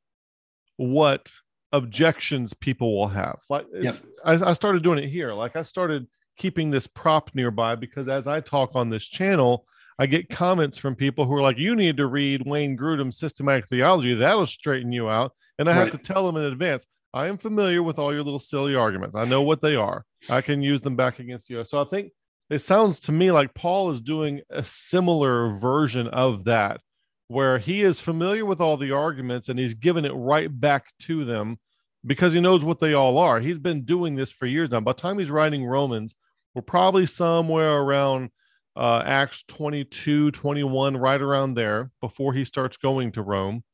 what 0.77 1.33
objections 1.73 2.55
people 2.55 2.97
will 2.97 3.09
have. 3.09 3.39
Like 3.49 3.67
yep. 3.73 3.97
I, 4.25 4.51
I 4.51 4.53
started 4.53 4.83
doing 4.83 4.99
it 4.99 5.09
here. 5.09 5.33
Like 5.33 5.57
I 5.57 5.63
started 5.63 6.07
keeping 6.37 6.71
this 6.71 6.87
prop 6.87 7.31
nearby 7.35 7.75
because 7.75 8.09
as 8.09 8.27
I 8.27 8.41
talk 8.41 8.71
on 8.75 8.91
this 8.91 9.07
channel, 9.07 9.67
I 10.01 10.07
get 10.07 10.31
comments 10.31 10.79
from 10.79 10.97
people 10.97 11.27
who 11.27 11.35
are 11.35 11.43
like, 11.43 11.59
you 11.59 11.77
need 11.77 11.99
to 11.99 12.07
read 12.07 12.47
Wayne 12.47 12.75
Grudem's 12.75 13.19
systematic 13.19 13.69
theology. 13.69 14.15
That'll 14.15 14.47
straighten 14.47 14.93
you 14.93 15.11
out. 15.11 15.33
And 15.59 15.69
I 15.69 15.75
have 15.75 15.91
to 15.91 15.99
tell 15.99 16.25
them 16.25 16.39
in 16.39 16.51
advance, 16.51 16.87
I 17.13 17.27
am 17.27 17.37
familiar 17.37 17.83
with 17.83 17.99
all 17.99 18.11
your 18.11 18.23
little 18.23 18.39
silly 18.39 18.75
arguments. 18.75 19.15
I 19.15 19.27
know 19.27 19.43
what 19.43 19.61
they 19.61 19.77
are. 19.77 20.07
I 20.31 20.41
can 20.41 20.63
use 20.63 20.81
them 20.81 20.97
back 20.97 21.19
against 21.19 21.51
you. 21.51 21.63
So 21.65 21.83
I 21.83 21.85
think 21.85 22.13
it 22.49 22.61
sounds 22.61 22.99
to 23.01 23.13
me 23.13 23.31
like 23.31 23.53
Paul 23.53 23.91
is 23.91 24.01
doing 24.01 24.41
a 24.49 24.65
similar 24.65 25.51
version 25.51 26.09
of 26.09 26.45
that, 26.45 26.81
where 27.29 27.59
he 27.59 27.83
is 27.83 28.01
familiar 28.01 28.47
with 28.47 28.63
all 28.63 28.79
the 28.79 28.93
arguments 28.93 29.51
and 29.51 29.59
he's 29.59 29.75
giving 29.75 30.07
it 30.07 30.13
right 30.15 30.49
back 30.61 30.87
to 31.01 31.27
them 31.27 31.59
because 32.07 32.33
he 32.33 32.41
knows 32.41 32.65
what 32.65 32.81
they 32.81 32.95
all 32.95 33.19
are. 33.19 33.39
He's 33.39 33.59
been 33.59 33.85
doing 33.85 34.17
this 34.17 34.33
for 34.33 34.47
years 34.47 34.71
now. 34.71 34.81
By 34.81 34.93
the 34.93 35.03
time 35.03 35.19
he's 35.19 35.31
writing 35.31 35.67
Romans, 35.67 36.15
we're 36.55 36.63
probably 36.63 37.05
somewhere 37.05 37.77
around 37.77 38.31
uh, 38.77 39.03
Acts 39.05 39.45
22, 39.49 40.31
21, 40.31 40.97
right 40.97 41.21
around 41.21 41.55
there 41.55 41.91
before 42.01 42.33
he 42.33 42.45
starts 42.45 42.77
going 42.77 43.13
to 43.13 43.23
Rome. 43.23 43.65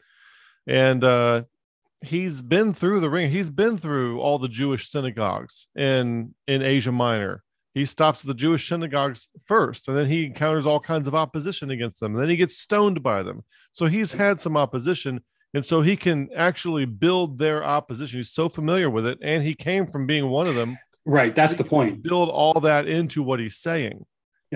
And 0.66 1.04
uh, 1.04 1.42
he's 2.00 2.42
been 2.42 2.74
through 2.74 3.00
the 3.00 3.10
ring. 3.10 3.30
He's 3.30 3.50
been 3.50 3.78
through 3.78 4.20
all 4.20 4.38
the 4.38 4.48
Jewish 4.48 4.90
synagogues 4.90 5.68
in, 5.76 6.34
in 6.46 6.62
Asia 6.62 6.92
Minor. 6.92 7.42
He 7.74 7.84
stops 7.84 8.20
at 8.20 8.26
the 8.26 8.34
Jewish 8.34 8.66
synagogues 8.66 9.28
first, 9.44 9.86
and 9.86 9.96
then 9.96 10.06
he 10.06 10.24
encounters 10.24 10.64
all 10.64 10.80
kinds 10.80 11.06
of 11.06 11.14
opposition 11.14 11.70
against 11.70 12.00
them. 12.00 12.14
And 12.14 12.22
then 12.22 12.30
he 12.30 12.36
gets 12.36 12.56
stoned 12.56 13.02
by 13.02 13.22
them. 13.22 13.44
So 13.72 13.84
he's 13.84 14.12
had 14.12 14.40
some 14.40 14.56
opposition. 14.56 15.20
And 15.52 15.64
so 15.64 15.82
he 15.82 15.94
can 15.94 16.30
actually 16.34 16.86
build 16.86 17.38
their 17.38 17.62
opposition. 17.62 18.18
He's 18.18 18.32
so 18.32 18.48
familiar 18.48 18.88
with 18.88 19.06
it. 19.06 19.18
And 19.20 19.42
he 19.42 19.54
came 19.54 19.86
from 19.86 20.06
being 20.06 20.28
one 20.28 20.46
of 20.46 20.54
them. 20.54 20.78
Right. 21.04 21.34
That's 21.34 21.54
the 21.54 21.64
point. 21.64 22.02
Build 22.02 22.30
all 22.30 22.60
that 22.60 22.88
into 22.88 23.22
what 23.22 23.40
he's 23.40 23.58
saying. 23.58 24.06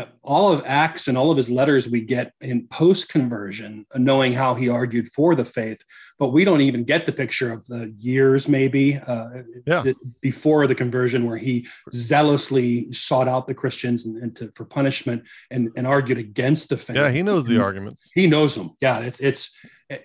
Yeah, 0.01 0.07
all 0.23 0.51
of 0.51 0.63
Acts 0.65 1.09
and 1.09 1.19
all 1.19 1.31
of 1.31 1.37
his 1.37 1.51
letters 1.51 1.87
we 1.87 2.01
get 2.01 2.33
in 2.41 2.67
post 2.69 3.11
conversion, 3.11 3.85
knowing 3.95 4.33
how 4.33 4.55
he 4.55 4.71
argued 4.71 5.13
for 5.13 5.35
the 5.35 5.45
faith, 5.45 5.85
but 6.19 6.29
we 6.29 6.43
don't 6.43 6.63
even 6.63 6.85
get 6.85 7.05
the 7.05 7.13
picture 7.13 7.53
of 7.53 7.67
the 7.67 7.93
years 7.99 8.49
maybe 8.49 8.97
uh, 8.97 9.43
yeah. 9.67 9.85
before 10.23 10.67
the 10.67 10.75
conversion 10.75 11.27
where 11.27 11.37
he 11.37 11.69
zealously 11.93 12.91
sought 12.95 13.29
out 13.29 13.47
the 13.47 13.53
Christians 13.53 14.07
and, 14.07 14.17
and 14.23 14.35
to, 14.37 14.51
for 14.55 14.65
punishment 14.65 15.23
and, 15.51 15.69
and 15.77 15.87
argued 15.87 16.17
against 16.17 16.71
the 16.71 16.79
faith. 16.79 16.97
Yeah, 16.97 17.11
he 17.11 17.23
knows 17.23 17.45
the 17.45 17.61
arguments. 17.61 18.09
He 18.15 18.27
knows 18.27 18.55
them. 18.55 18.71
Yeah, 18.81 19.01
it's 19.01 19.21
it's 19.21 19.55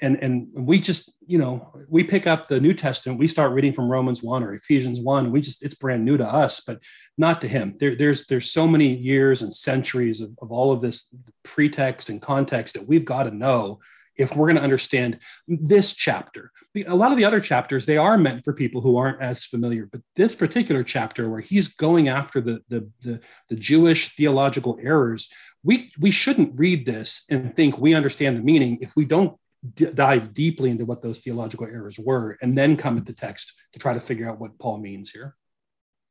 and 0.02 0.18
and 0.22 0.48
we 0.54 0.80
just 0.80 1.16
you 1.28 1.38
know 1.38 1.72
we 1.88 2.04
pick 2.04 2.26
up 2.26 2.48
the 2.48 2.60
new 2.60 2.74
testament 2.74 3.20
we 3.20 3.28
start 3.28 3.52
reading 3.52 3.72
from 3.72 3.88
romans 3.88 4.24
1 4.24 4.44
or 4.44 4.54
ephesians 4.54 5.00
1 5.00 5.32
we 5.32 5.42
just 5.42 5.64
it's 5.64 5.76
brand 5.76 6.04
new 6.04 6.18
to 6.18 6.26
us 6.26 6.62
but 6.62 6.80
not 7.18 7.42
to 7.42 7.48
him. 7.48 7.76
There, 7.80 7.96
there's 7.96 8.28
there's 8.28 8.52
so 8.52 8.68
many 8.68 8.94
years 8.94 9.42
and 9.42 9.54
centuries 9.54 10.22
of, 10.22 10.32
of 10.42 10.52
all 10.52 10.72
of 10.72 10.82
this 10.82 11.14
pretext 11.44 12.10
and 12.10 12.22
context 12.22 12.74
that 12.74 12.88
we've 12.88 13.06
got 13.06 13.24
to 13.24 13.32
know 13.32 13.80
if 14.18 14.36
we're 14.36 14.46
going 14.46 14.58
to 14.58 14.64
understand 14.64 15.20
this 15.48 15.94
chapter. 15.94 16.50
A 16.88 16.96
lot 16.96 17.12
of 17.12 17.18
the 17.18 17.26
other 17.26 17.40
chapters 17.40 17.86
they 17.86 17.98
are 17.98 18.18
meant 18.18 18.44
for 18.44 18.54
people 18.54 18.82
who 18.82 18.98
aren't 18.98 19.22
as 19.22 19.46
familiar 19.46 19.88
but 19.90 20.02
this 20.16 20.36
particular 20.36 20.84
chapter 20.84 21.30
where 21.30 21.42
he's 21.42 21.74
going 21.74 22.10
after 22.10 22.42
the 22.42 22.60
the 22.70 22.90
the, 23.02 23.20
the 23.50 23.56
jewish 23.56 24.16
theological 24.16 24.78
errors 24.82 25.32
we 25.64 25.92
we 26.00 26.12
shouldn't 26.12 26.58
read 26.60 26.86
this 26.86 27.26
and 27.30 27.56
think 27.56 27.78
we 27.78 27.94
understand 27.94 28.38
the 28.38 28.42
meaning 28.42 28.78
if 28.82 28.94
we 28.96 29.06
don't 29.06 29.38
d- 29.74 29.92
dive 29.94 30.34
deeply 30.34 30.70
into 30.70 30.86
what 30.86 31.02
those 31.02 31.20
theological 31.20 31.66
errors 31.66 31.98
were 31.98 32.38
and 32.42 32.58
then 32.58 32.78
come 32.78 32.98
at 32.98 33.06
the 33.06 33.14
text 33.14 33.54
to 33.74 33.80
try 33.80 33.94
to 33.94 34.00
figure 34.00 34.30
out 34.30 34.40
what 34.40 34.58
Paul 34.60 34.78
means 34.80 35.12
here. 35.12 35.36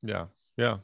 Yeah. 0.02 0.26
Yeah. 0.56 0.78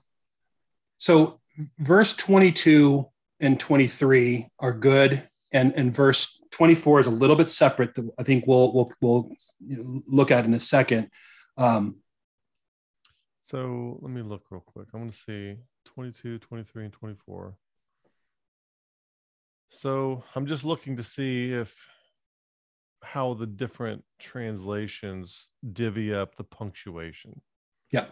So 0.98 1.40
verse 1.78 2.16
22 2.16 3.06
and 3.40 3.59
23 3.59 4.48
are 4.59 4.72
good 4.72 5.28
and 5.52 5.72
and 5.74 5.94
verse 5.94 6.42
24 6.52 7.01
is 7.01 7.06
a 7.06 7.10
little 7.10 7.36
bit 7.36 7.48
separate 7.48 7.94
that 7.94 8.09
I 8.18 8.22
think 8.22 8.47
we'll 8.47 8.72
we'll 8.72 8.92
we'll 9.01 9.32
look 10.06 10.30
at 10.30 10.44
in 10.44 10.55
a 10.55 10.60
second. 10.60 11.10
Um, 11.56 12.01
so 13.40 13.98
let 14.01 14.10
me 14.12 14.22
look 14.22 14.44
real 14.51 14.60
quick. 14.60 14.88
I 14.94 14.97
want 14.97 15.10
to 15.10 15.16
see 15.16 15.56
22, 15.86 16.38
23, 16.38 16.84
and 16.84 16.92
24. 16.92 17.55
So 19.70 20.24
I'm 20.34 20.47
just 20.47 20.64
looking 20.64 20.97
to 20.97 21.02
see 21.02 21.52
if 21.52 21.74
how 23.02 23.35
the 23.35 23.47
different 23.47 24.05
translations 24.18 25.48
divvy 25.72 26.12
up 26.12 26.36
the 26.36 26.44
punctuation. 26.44 27.40
Yeah. 27.90 28.06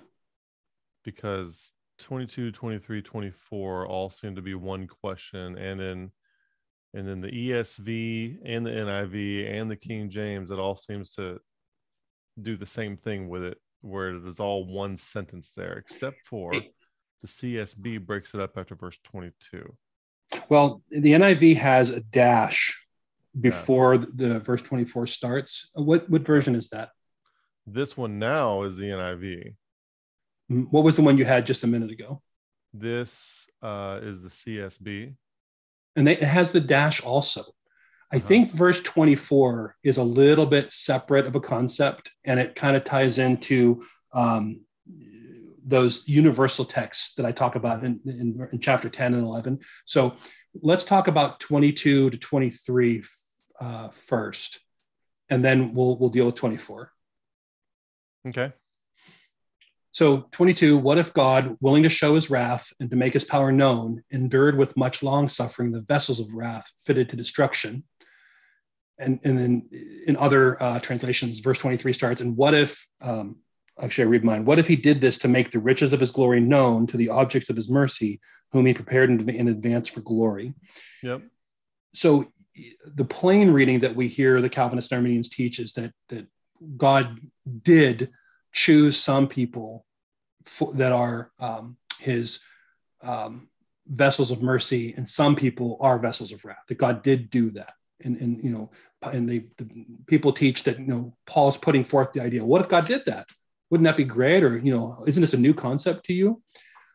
Because 1.05 1.71
22, 1.99 2.53
23, 2.53 3.03
24 3.03 3.87
all 3.87 4.11
seem 4.11 4.37
to 4.37 4.43
be 4.43 4.55
one 4.55 4.87
question. 4.87 5.57
And 5.59 5.81
then 5.81 6.13
and 6.95 7.07
then 7.07 7.21
the 7.21 7.29
ESV 7.31 8.39
and 8.45 8.65
the 8.65 8.71
NIV 8.71 9.61
and 9.61 9.71
the 9.71 9.77
King 9.77 10.09
James, 10.09 10.51
it 10.51 10.59
all 10.59 10.75
seems 10.75 11.11
to 11.11 11.39
do 12.41 12.57
the 12.57 12.67
same 12.67 12.97
thing 12.97 13.29
with 13.29 13.43
it, 13.43 13.59
where 13.83 14.11
it 14.11 14.27
is 14.27 14.41
all 14.41 14.65
one 14.65 14.97
sentence 14.97 15.53
there, 15.55 15.75
except 15.75 16.17
for 16.25 16.53
the 16.53 17.29
CSB 17.29 18.05
breaks 18.07 18.33
it 18.33 18.41
up 18.41 18.57
after 18.57 18.75
verse 18.75 18.99
22. 19.05 19.77
Well, 20.49 20.83
the 20.91 21.13
NIV 21.13 21.57
has 21.57 21.91
a 21.91 22.01
dash 22.01 22.88
before 23.41 23.95
yeah. 23.95 24.05
the 24.15 24.41
verse 24.41 24.63
24 24.63 25.07
starts. 25.07 25.71
What 25.75 26.09
what 26.09 26.23
version 26.23 26.55
is 26.55 26.71
that? 26.71 26.91
This 27.67 27.97
one 27.97 28.19
now 28.19 28.63
is 28.63 28.77
the 28.77 28.85
NIV. 28.85 29.55
Mm, 30.51 30.67
what 30.71 30.85
was 30.85 30.97
the 30.97 31.03
one 31.03 31.19
you 31.19 31.25
had 31.25 31.47
just 31.47 31.65
a 31.65 31.67
minute 31.67 31.91
ago? 31.91 32.23
This 32.73 33.47
uh, 33.63 34.01
is 34.03 34.23
the 34.23 34.29
CSB. 34.29 35.15
And 35.97 36.07
they, 36.07 36.13
it 36.13 36.23
has 36.23 36.53
the 36.53 36.61
dash 36.61 37.03
also. 37.03 37.43
I 38.11 38.17
uh-huh. 38.17 38.27
think 38.27 38.53
verse 38.53 38.81
24 38.83 39.77
is 39.83 39.99
a 39.99 40.03
little 40.03 40.47
bit 40.47 40.73
separate 40.73 41.27
of 41.27 41.35
a 41.35 41.41
concept 41.41 42.13
and 42.25 42.41
it 42.41 42.55
kind 42.55 42.77
of 42.77 42.85
ties 42.85 43.19
into 43.19 43.85
um, 44.13 44.61
those 45.67 46.09
universal 46.09 46.65
texts 46.65 47.15
that 47.17 47.27
I 47.27 47.33
talk 47.33 47.55
about 47.55 47.85
in, 47.85 48.01
in, 48.07 48.49
in, 48.53 48.61
chapter 48.61 48.89
10 48.89 49.13
and 49.13 49.25
11. 49.25 49.59
So 49.85 50.17
let's 50.63 50.85
talk 50.85 51.09
about 51.09 51.41
22 51.41 52.09
to 52.11 52.17
23 52.17 53.03
uh, 53.61 53.89
first, 53.89 54.61
and 55.29 55.45
then 55.45 55.75
we'll 55.75 55.97
we'll 55.97 56.11
deal 56.11 56.27
with 56.27 56.35
24. 56.37 56.93
Okay. 58.29 58.53
So 59.99 60.29
22, 60.31 60.79
what 60.79 60.99
if 60.99 61.13
God, 61.13 61.57
willing 61.61 61.83
to 61.83 61.89
show 61.89 62.15
his 62.15 62.31
wrath 62.31 62.73
and 62.79 62.89
to 62.91 62.97
make 62.97 63.15
his 63.15 63.25
power 63.25 63.51
known, 63.51 64.05
endured 64.11 64.57
with 64.57 64.77
much 64.77 65.03
long 65.03 65.29
suffering 65.29 65.73
the 65.73 65.81
vessels 65.81 66.21
of 66.21 66.33
wrath 66.33 66.71
fitted 66.85 67.09
to 67.09 67.17
destruction? 67.17 67.85
And, 68.99 69.19
and 69.25 69.39
then 69.39 69.69
in 70.07 70.17
other 70.17 70.63
uh, 70.63 70.79
translations, 70.81 71.41
verse 71.41 71.59
23 71.59 71.93
starts, 71.93 72.21
and 72.21 72.37
what 72.37 72.55
if, 72.55 72.87
um, 73.01 73.39
actually, 73.81 74.05
I 74.05 74.09
read 74.09 74.25
mine, 74.25 74.45
what 74.45 74.59
if 74.59 74.67
he 74.67 74.77
did 74.77 75.01
this 75.01 75.19
to 75.19 75.29
make 75.29 75.51
the 75.51 75.59
riches 75.59 75.93
of 75.93 76.01
his 76.01 76.11
glory 76.11 76.41
known 76.41 76.87
to 76.89 76.97
the 76.97 77.09
objects 77.09 77.49
of 77.49 77.57
his 77.57 77.71
mercy, 77.71 78.21
whom 78.53 78.67
he 78.67 78.75
prepared 78.75 79.11
in, 79.11 79.29
in 79.29 79.49
advance 79.49 79.89
for 79.89 80.01
glory? 80.01 80.55
Yep. 81.03 81.23
So 81.95 82.27
the 82.85 83.05
plain 83.05 83.51
reading 83.51 83.81
that 83.81 83.97
we 83.97 84.09
hear 84.09 84.41
the 84.41 84.49
Calvinist 84.49 84.93
Arminians 84.93 85.29
teach 85.29 85.59
is 85.59 85.73
that, 85.75 85.93
that 86.09 86.27
God 86.77 87.19
did 87.63 88.11
choose 88.53 88.97
some 88.97 89.29
people 89.29 89.85
for, 90.45 90.73
that 90.75 90.93
are 90.93 91.31
um, 91.39 91.77
his 92.01 92.41
um, 93.03 93.49
vessels 93.87 94.31
of 94.31 94.43
mercy, 94.43 94.95
and 94.97 95.09
some 95.09 95.37
people 95.37 95.77
are 95.81 95.99
vessels 95.99 96.33
of 96.33 96.45
wrath. 96.45 96.65
That 96.69 96.79
God 96.79 97.03
did 97.03 97.31
do 97.31 97.51
that, 97.53 97.73
and 98.03 98.17
and 98.17 98.43
you 98.43 98.51
know, 98.51 98.71
and 99.03 99.29
they 99.29 99.45
the 99.57 99.87
people 100.07 100.33
teach 100.33 100.65
that 100.65 100.79
you 100.79 100.87
know 100.87 101.15
Paul's 101.27 101.59
putting 101.59 101.85
forth 101.85 102.13
the 102.13 102.23
idea. 102.23 102.45
What 102.45 102.61
if 102.61 102.69
God 102.69 102.87
did 102.87 103.05
that? 103.07 103.29
Wouldn't 103.71 103.85
that 103.85 103.97
be 103.97 104.05
great? 104.05 104.43
Or 104.43 104.57
you 104.57 104.73
know, 104.73 105.05
isn't 105.07 105.21
this 105.21 105.35
a 105.35 105.39
new 105.39 105.55
concept 105.55 106.07
to 106.07 106.13
you? 106.13 106.43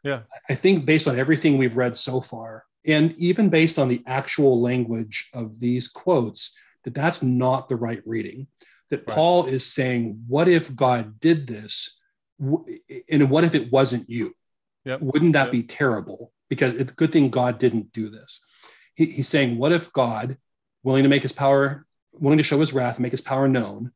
Yeah, 0.04 0.22
I 0.50 0.56
think 0.56 0.86
based 0.86 1.08
on 1.08 1.18
everything 1.18 1.58
we've 1.58 1.78
read 1.78 1.96
so 1.96 2.20
far, 2.20 2.66
and 2.86 3.14
even 3.18 3.50
based 3.50 3.80
on 3.80 3.88
the 3.88 4.04
actual 4.06 4.62
language 4.62 5.30
of 5.34 5.60
these 5.60 5.88
quotes, 5.88 6.58
that 6.84 6.94
that's 6.94 7.24
not 7.24 7.70
the 7.70 7.76
right 7.76 8.02
reading 8.06 8.48
that 8.90 9.08
right. 9.08 9.16
Paul 9.16 9.46
is 9.46 9.66
saying, 9.66 10.26
what 10.28 10.48
if 10.48 10.76
God 10.76 11.20
did 11.20 11.48
this? 11.48 12.00
And 13.10 13.30
what 13.30 13.44
if 13.44 13.56
it 13.56 13.72
wasn't 13.72 14.10
you? 14.10 14.34
Yep. 14.86 15.02
Wouldn't 15.02 15.34
that 15.34 15.46
yep. 15.46 15.52
be 15.52 15.64
terrible? 15.64 16.34
Because 16.50 16.76
it's 16.76 16.92
a 16.92 16.96
good 16.96 17.12
thing 17.12 17.30
God 17.30 17.58
didn't 17.58 17.94
do 17.94 18.10
this. 18.10 18.44
He, 18.96 19.06
he's 19.06 19.30
saying, 19.30 19.58
what 19.58 19.72
if 19.72 19.92
God, 19.94 20.38
willing 20.84 21.04
to 21.04 21.10
make 21.10 21.24
his 21.24 21.32
power, 21.32 21.86
willing 22.12 22.38
to 22.38 22.44
show 22.44 22.60
his 22.60 22.74
wrath, 22.74 23.00
make 23.00 23.12
his 23.12 23.22
power 23.22 23.48
known, 23.48 23.92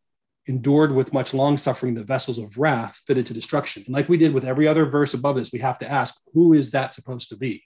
endured 0.48 0.94
with 0.94 1.14
much 1.14 1.34
long 1.34 1.58
suffering 1.58 1.94
the 1.94 2.04
vessels 2.04 2.40
of 2.40 2.58
wrath 2.58 3.02
fitted 3.06 3.28
to 3.28 3.34
destruction? 3.34 3.84
And 3.86 3.94
like 3.94 4.08
we 4.08 4.18
did 4.18 4.34
with 4.34 4.46
every 4.46 4.68
other 4.68 4.86
verse 4.86 5.14
above 5.14 5.36
this, 5.36 5.52
we 5.52 5.60
have 5.60 5.78
to 5.80 5.92
ask, 5.92 6.16
who 6.34 6.54
is 6.54 6.72
that 6.72 6.94
supposed 6.94 7.30
to 7.30 7.36
be? 7.36 7.64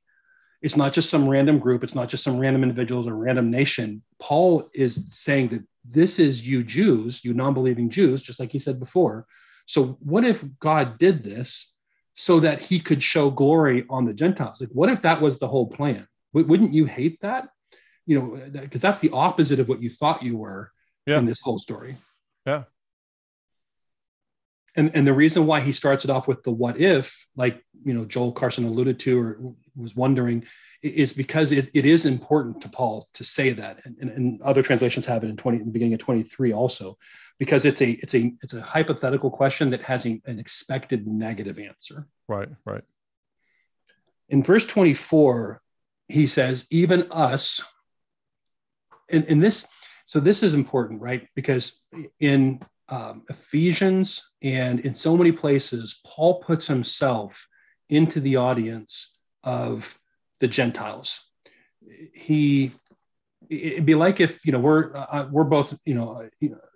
It's 0.62 0.78
not 0.78 0.94
just 0.94 1.10
some 1.10 1.28
random 1.28 1.60
group. 1.60 1.84
It's 1.84 1.96
not 1.96 2.10
just 2.10 2.24
some 2.24 2.38
random 2.38 2.64
individuals 2.64 3.08
or 3.08 3.16
random 3.16 3.50
nation. 3.50 4.04
Paul 4.20 4.70
is 4.74 5.08
saying 5.10 5.50
that 5.50 5.64
this 5.84 6.20
is 6.20 6.48
you 6.48 6.64
Jews, 6.64 7.26
you 7.26 7.34
non 7.34 7.54
believing 7.54 7.90
Jews, 7.90 8.22
just 8.22 8.40
like 8.40 8.52
he 8.52 8.60
said 8.60 8.80
before. 8.80 9.26
So, 9.66 9.98
what 10.02 10.24
if 10.24 10.44
God 10.60 11.00
did 11.00 11.24
this 11.24 11.76
so 12.14 12.40
that 12.42 12.60
he 12.60 12.80
could 12.80 13.02
show 13.02 13.32
glory 13.32 13.86
on 13.90 14.06
the 14.06 14.14
Gentiles? 14.14 14.62
Like, 14.62 14.70
what 14.72 14.90
if 14.90 15.02
that 15.02 15.22
was 15.22 15.40
the 15.40 15.48
whole 15.48 15.68
plan? 15.68 16.08
Wouldn't 16.34 16.74
you 16.74 16.86
hate 16.86 17.20
that? 17.22 17.50
You 18.06 18.20
know, 18.20 18.50
because 18.52 18.82
that's 18.82 19.00
the 19.00 19.12
opposite 19.12 19.60
of 19.60 19.68
what 19.68 19.82
you 19.82 19.90
thought 19.90 20.24
you 20.24 20.38
were 20.38 20.72
yeah. 21.06 21.18
in 21.18 21.26
this 21.26 21.42
whole 21.42 21.60
story. 21.60 21.98
Yeah. 22.46 22.64
And, 24.76 24.92
and 24.94 25.06
the 25.06 25.14
reason 25.14 25.46
why 25.46 25.60
he 25.60 25.74
starts 25.74 26.06
it 26.06 26.12
off 26.12 26.28
with 26.28 26.44
the 26.44 26.52
what 26.52 26.80
if, 26.80 27.28
like 27.36 27.64
you 27.84 27.94
know 27.94 28.06
Joel 28.06 28.32
Carson 28.32 28.66
alluded 28.66 29.00
to 29.02 29.20
or 29.20 29.54
was 29.76 29.96
wondering, 29.96 30.46
is 30.82 31.14
because 31.14 31.52
it, 31.52 31.70
it 31.74 31.86
is 31.86 32.06
important 32.06 32.62
to 32.62 32.70
Paul 32.70 33.10
to 33.16 33.24
say 33.24 33.52
that, 33.52 33.82
and, 33.84 33.98
and, 34.00 34.10
and 34.10 34.42
other 34.42 34.64
translations 34.64 35.06
have 35.06 35.24
it 35.24 35.30
in 35.30 35.38
twenty 35.38 35.58
in 35.60 35.66
the 35.66 35.72
beginning 35.72 35.94
of 35.94 36.00
twenty 36.00 36.24
three 36.24 36.54
also, 36.54 36.98
because 37.38 37.66
it's 37.66 37.82
a 37.82 37.92
it's 37.92 38.16
a 38.16 38.34
it's 38.42 38.54
a 38.54 38.62
hypothetical 38.62 39.30
question 39.30 39.72
that 39.72 39.82
has 39.82 40.06
a, 40.06 40.22
an 40.26 40.40
expected 40.40 41.06
negative 41.06 41.60
answer. 41.60 42.08
Right, 42.30 42.50
right. 42.66 42.84
In 44.30 44.42
verse 44.42 44.66
twenty 44.66 44.94
four, 44.94 45.62
he 46.08 46.28
says, 46.28 46.66
"Even 46.70 47.08
us." 47.12 47.62
And, 49.10 49.26
and 49.26 49.44
this, 49.44 49.68
so 50.06 50.22
this 50.22 50.42
is 50.42 50.54
important, 50.54 51.02
right? 51.02 51.28
Because 51.36 51.84
in 52.22 52.62
um, 52.92 53.24
Ephesians 53.30 54.34
and 54.42 54.82
in 54.82 54.94
so 54.94 55.18
many 55.18 55.32
places, 55.32 56.02
Paul 56.06 56.42
puts 56.42 56.68
himself 56.68 57.48
into 57.90 58.20
the 58.20 58.36
audience 58.36 59.18
of 59.44 59.98
the 60.40 60.48
Gentiles. 60.48 61.22
He 62.14 62.72
it'd 63.50 63.86
be 63.86 63.96
like 63.96 64.20
if 64.20 64.46
you 64.46 64.52
know 64.52 64.60
we're 64.60 64.96
uh, 64.96 65.28
we're 65.32 65.44
both 65.44 65.78
you 65.86 65.96
know, 65.96 66.30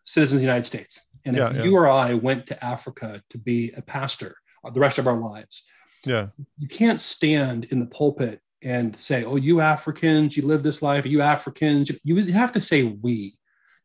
citizens 0.05 0.35
of 0.35 0.39
the 0.39 0.45
United 0.45 0.65
States, 0.65 1.07
and 1.25 1.35
yeah, 1.35 1.49
if 1.49 1.55
yeah. 1.57 1.63
you 1.63 1.75
or 1.75 1.87
I 1.87 2.13
went 2.13 2.47
to 2.47 2.63
Africa 2.63 3.21
to 3.29 3.37
be 3.37 3.71
a 3.77 3.81
pastor 3.81 4.35
uh, 4.63 4.71
the 4.71 4.79
rest 4.79 4.97
of 4.97 5.07
our 5.07 5.17
lives, 5.17 5.65
yeah, 6.05 6.27
you 6.57 6.67
can't 6.67 7.01
stand 7.01 7.65
in 7.65 7.79
the 7.79 7.85
pulpit 7.85 8.39
and 8.61 8.95
say, 8.95 9.23
"Oh, 9.23 9.35
you 9.35 9.61
Africans, 9.61 10.35
you 10.35 10.43
live 10.45 10.63
this 10.63 10.81
life. 10.81 11.05
You 11.05 11.21
Africans." 11.21 11.91
You 12.03 12.15
would 12.15 12.29
have 12.29 12.53
to 12.53 12.61
say 12.61 12.83
"we," 12.83 13.33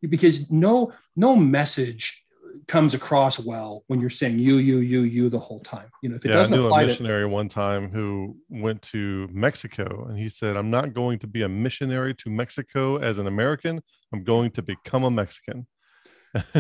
because 0.09 0.51
no 0.51 0.93
no 1.17 1.37
message 1.37 2.25
comes 2.67 2.95
across 2.95 3.39
well 3.39 3.85
when 3.87 4.01
you're 4.01 4.11
saying 4.11 4.39
you, 4.39 4.57
you, 4.57 4.79
you, 4.79 5.03
you 5.03 5.29
the 5.29 5.39
whole 5.39 5.61
time. 5.61 5.89
You 6.03 6.11
know, 6.11 6.17
if 6.17 6.25
it 6.25 6.29
yeah, 6.29 6.35
doesn't 6.35 6.55
I 6.55 6.57
knew 6.57 6.67
apply 6.67 6.83
a 6.83 6.87
missionary 6.87 7.25
to, 7.25 7.29
one 7.29 7.49
time 7.49 7.91
who 7.91 8.37
went 8.49 8.83
to 8.83 9.29
Mexico 9.33 10.07
and 10.09 10.19
he 10.19 10.29
said, 10.29 10.57
I'm 10.57 10.71
not 10.71 10.95
going 10.95 11.19
to 11.21 11.27
be 11.27 11.43
a 11.43 11.49
missionary 11.49 12.15
to 12.15 12.31
Mexico 12.31 12.97
as 12.97 13.19
an 13.19 13.27
American. 13.27 13.83
I'm 14.13 14.25
going 14.25 14.51
to 14.53 14.63
become 14.63 15.05
a 15.05 15.11
Mexican. 15.11 15.67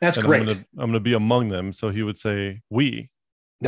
That's 0.00 0.20
great. 0.20 0.42
I'm 0.42 0.46
gonna, 0.46 0.64
I'm 0.78 0.90
gonna 0.90 1.00
be 1.00 1.14
among 1.14 1.48
them. 1.48 1.72
So 1.72 1.90
he 1.90 2.02
would 2.02 2.18
say 2.18 2.62
we 2.70 3.08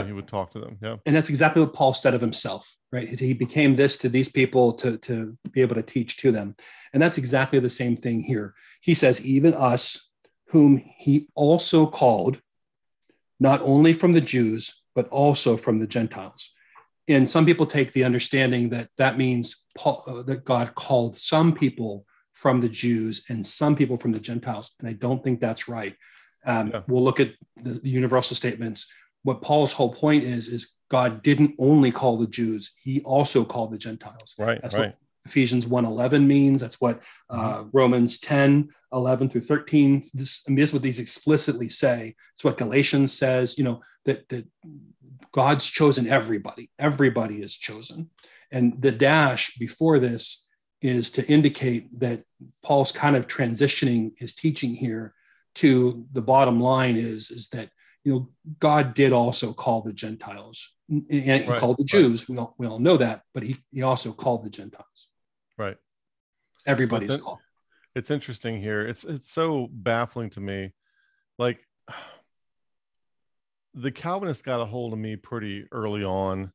he 0.03 0.13
would 0.13 0.27
talk 0.27 0.51
to 0.53 0.59
them. 0.59 0.79
Yeah. 0.83 0.97
And 1.07 1.15
that's 1.15 1.29
exactly 1.29 1.63
what 1.63 1.73
Paul 1.75 1.95
said 1.95 2.15
of 2.15 2.21
himself, 2.21 2.77
right? 2.91 3.09
He 3.09 3.33
became 3.33 3.77
this 3.77 3.97
to 3.99 4.09
these 4.09 4.29
people 4.29 4.73
to, 4.75 4.99
to 4.99 5.37
be 5.53 5.61
able 5.61 5.77
to 5.77 5.83
teach 5.83 6.17
to 6.19 6.33
them. 6.33 6.57
And 6.93 7.03
that's 7.03 7.19
exactly 7.19 7.61
the 7.61 7.71
same 7.71 7.97
thing 7.97 8.23
here. 8.23 8.55
He 8.81 8.95
says, 8.95 9.25
even 9.25 9.55
us, 9.55 10.11
whom 10.49 10.79
he 10.79 11.29
also 11.35 11.87
called, 11.87 12.41
not 13.39 13.61
only 13.63 13.93
from 13.93 14.13
the 14.13 14.21
Jews, 14.21 14.83
but 14.95 15.09
also 15.09 15.57
from 15.57 15.79
the 15.79 15.87
Gentiles. 15.87 16.51
And 17.09 17.29
some 17.29 17.45
people 17.45 17.67
take 17.67 17.93
the 17.93 18.05
understanding 18.05 18.71
that 18.71 18.89
that 18.97 19.19
means 19.19 19.67
Paul, 19.77 20.05
uh, 20.07 20.23
that 20.23 20.45
God 20.45 20.75
called 20.75 21.17
some 21.17 21.53
people 21.53 22.07
from 22.33 22.61
the 22.61 22.69
Jews 22.69 23.25
and 23.29 23.47
some 23.47 23.77
people 23.77 23.97
from 23.97 24.13
the 24.13 24.21
Gentiles. 24.21 24.75
And 24.79 24.89
I 24.89 24.93
don't 24.93 25.23
think 25.23 25.41
that's 25.41 25.69
right. 25.69 25.95
Um, 26.47 26.71
yeah. 26.71 26.83
We'll 26.87 27.05
look 27.05 27.21
at 27.21 27.33
the, 27.57 27.75
the 27.75 27.89
universal 27.89 28.37
statements. 28.37 28.93
What 29.25 29.43
Paul's 29.43 29.73
whole 29.73 29.93
point 29.93 30.25
is, 30.25 30.49
is 30.49 30.77
God 30.91 31.23
didn't 31.23 31.57
only 31.59 31.91
call 31.91 32.19
the 32.19 32.27
Jews, 32.27 32.73
he 32.83 33.01
also 33.01 33.45
called 33.45 33.73
the 33.73 33.79
Gentiles. 33.79 34.35
Right. 34.39 34.61
That's 34.63 34.75
right. 34.75 34.91
what 34.91 34.99
Ephesians 35.27 35.67
1 35.67 35.85
11 35.85 36.27
means. 36.27 36.61
That's 36.61 36.81
what 36.81 37.03
uh, 37.31 37.59
mm-hmm. 37.59 37.69
Romans 37.73 38.21
10 38.21 38.69
11 38.93 39.29
through 39.29 39.41
13. 39.41 40.05
This, 40.15 40.45
I 40.47 40.51
mean, 40.51 40.57
this 40.57 40.71
is 40.71 40.75
what 40.75 40.83
these 40.83 41.01
explicitly 41.01 41.69
say. 41.69 42.15
It's 42.35 42.45
what 42.45 42.59
Galatians 42.59 43.13
says, 43.13 43.59
you 43.59 43.65
know, 43.65 43.81
that, 44.05 44.29
that 44.29 44.47
God's 45.33 45.67
chosen 45.67 46.07
everybody. 46.07 46.71
Everybody 46.79 47.43
is 47.43 47.57
chosen. 47.57 48.11
And 48.53 48.81
the 48.81 48.93
dash 48.93 49.57
before 49.57 49.99
this 49.99 50.49
is 50.81 51.11
to 51.13 51.27
indicate 51.27 51.99
that 51.99 52.23
Paul's 52.63 52.93
kind 52.93 53.17
of 53.17 53.27
transitioning 53.27 54.13
his 54.17 54.35
teaching 54.35 54.75
here 54.75 55.15
to 55.57 56.07
the 56.13 56.23
bottom 56.23 56.61
line 56.61 56.97
is, 56.97 57.31
is 57.31 57.49
that, 57.49 57.71
you 58.05 58.13
know, 58.13 58.29
God 58.61 58.95
did 58.95 59.13
also 59.13 59.53
call 59.53 59.83
the 59.83 59.93
Gentiles 59.93 60.75
and 60.89 61.05
he 61.09 61.31
right, 61.31 61.59
called 61.59 61.79
the 61.79 61.85
Jews. 61.85 62.29
Right. 62.29 62.35
We, 62.35 62.39
all, 62.39 62.55
we 62.59 62.67
all 62.67 62.79
know 62.79 62.99
that, 62.99 63.23
but 63.33 63.43
he, 63.43 63.57
he 63.73 63.83
also 63.83 64.13
called 64.13 64.45
the 64.45 64.51
Gentiles. 64.51 65.09
Right. 65.57 65.77
Everybody's 66.67 67.09
so 67.09 67.15
it's, 67.15 67.23
called. 67.23 67.39
It's 67.95 68.11
interesting 68.11 68.61
here. 68.61 68.87
It's 68.87 69.05
it's 69.05 69.31
so 69.31 69.69
baffling 69.71 70.31
to 70.31 70.41
me. 70.41 70.73
Like 71.39 71.61
the 73.75 73.91
Calvinists 73.91 74.43
got 74.43 74.61
a 74.61 74.67
hold 74.67 74.93
of 74.93 74.99
me 74.99 75.17
pretty 75.17 75.67
early 75.73 76.05
on, 76.05 76.53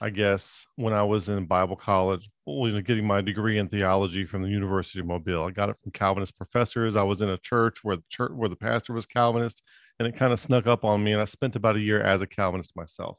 I 0.00 0.10
guess, 0.10 0.66
when 0.76 0.92
I 0.92 1.02
was 1.02 1.28
in 1.28 1.46
Bible 1.46 1.76
college, 1.76 2.28
you 2.46 2.72
know, 2.72 2.80
getting 2.80 3.06
my 3.06 3.20
degree 3.20 3.58
in 3.58 3.68
theology 3.68 4.24
from 4.24 4.42
the 4.42 4.48
University 4.48 5.00
of 5.00 5.06
Mobile. 5.06 5.44
I 5.44 5.50
got 5.50 5.70
it 5.70 5.76
from 5.82 5.92
Calvinist 5.92 6.36
professors. 6.36 6.96
I 6.96 7.02
was 7.02 7.22
in 7.22 7.30
a 7.30 7.38
church 7.38 7.78
where 7.82 7.96
the 7.96 8.04
church 8.10 8.32
where 8.34 8.48
the 8.48 8.56
pastor 8.56 8.92
was 8.92 9.06
Calvinist, 9.06 9.62
and 9.98 10.08
it 10.08 10.16
kind 10.16 10.32
of 10.32 10.40
snuck 10.40 10.66
up 10.66 10.84
on 10.84 11.02
me. 11.02 11.12
And 11.12 11.20
I 11.20 11.24
spent 11.24 11.56
about 11.56 11.76
a 11.76 11.80
year 11.80 12.00
as 12.00 12.22
a 12.22 12.26
Calvinist 12.26 12.76
myself. 12.76 13.18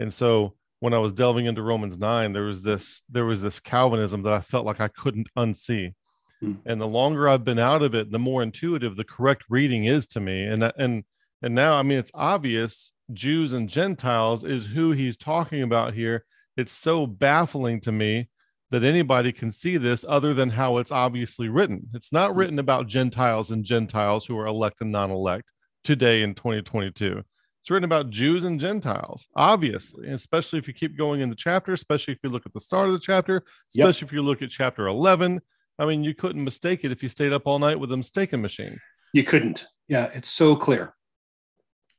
And 0.00 0.12
so 0.12 0.54
when 0.80 0.94
I 0.94 0.98
was 0.98 1.12
delving 1.12 1.46
into 1.46 1.62
Romans 1.62 1.98
9, 1.98 2.32
there 2.32 2.44
was 2.44 2.62
this 2.62 3.02
there 3.08 3.24
was 3.24 3.42
this 3.42 3.60
Calvinism 3.60 4.22
that 4.22 4.32
I 4.32 4.40
felt 4.40 4.66
like 4.66 4.80
I 4.80 4.88
couldn't 4.88 5.28
unsee. 5.36 5.94
Hmm. 6.40 6.54
And 6.66 6.80
the 6.80 6.86
longer 6.86 7.28
I've 7.28 7.44
been 7.44 7.58
out 7.58 7.82
of 7.82 7.94
it, 7.94 8.10
the 8.10 8.18
more 8.18 8.42
intuitive 8.42 8.96
the 8.96 9.04
correct 9.04 9.44
reading 9.48 9.84
is 9.84 10.06
to 10.08 10.20
me. 10.20 10.44
And 10.44 10.72
and 10.76 11.04
and 11.42 11.54
now 11.54 11.74
I 11.74 11.82
mean 11.82 11.98
it's 11.98 12.12
obvious 12.14 12.92
Jews 13.12 13.52
and 13.52 13.68
Gentiles 13.68 14.44
is 14.44 14.66
who 14.66 14.92
he's 14.92 15.16
talking 15.16 15.62
about 15.62 15.94
here. 15.94 16.24
It's 16.56 16.72
so 16.72 17.06
baffling 17.06 17.80
to 17.82 17.92
me 17.92 18.28
that 18.70 18.84
anybody 18.84 19.32
can 19.32 19.50
see 19.50 19.78
this 19.78 20.04
other 20.06 20.34
than 20.34 20.50
how 20.50 20.78
it's 20.78 20.92
obviously 20.92 21.48
written. 21.48 21.88
It's 21.94 22.12
not 22.12 22.36
written 22.36 22.58
about 22.58 22.86
Gentiles 22.86 23.50
and 23.50 23.64
Gentiles 23.64 24.26
who 24.26 24.36
are 24.38 24.46
elect 24.46 24.80
and 24.82 24.92
non-elect 24.92 25.50
today 25.84 26.22
in 26.22 26.34
2022 26.34 27.22
It's 27.60 27.70
written 27.70 27.84
about 27.84 28.10
Jews 28.10 28.44
and 28.44 28.60
Gentiles, 28.60 29.26
obviously, 29.36 30.08
especially 30.10 30.58
if 30.58 30.68
you 30.68 30.74
keep 30.74 30.96
going 30.96 31.20
in 31.20 31.30
the 31.30 31.36
chapter, 31.36 31.72
especially 31.72 32.14
if 32.14 32.20
you 32.22 32.30
look 32.30 32.46
at 32.46 32.52
the 32.52 32.60
start 32.60 32.86
of 32.86 32.92
the 32.92 33.00
chapter, 33.00 33.44
especially 33.70 34.06
yep. 34.06 34.08
if 34.08 34.12
you 34.12 34.22
look 34.22 34.42
at 34.42 34.50
chapter 34.50 34.86
11. 34.86 35.40
I 35.78 35.86
mean, 35.86 36.02
you 36.02 36.14
couldn't 36.14 36.42
mistake 36.42 36.80
it 36.84 36.92
if 36.92 37.02
you 37.02 37.08
stayed 37.08 37.32
up 37.32 37.42
all 37.46 37.58
night 37.58 37.78
with 37.78 37.92
a 37.92 37.96
mistaken 37.96 38.42
machine. 38.42 38.78
You 39.12 39.24
couldn't. 39.24 39.66
Yeah, 39.86 40.10
it's 40.12 40.28
so 40.28 40.56
clear. 40.56 40.94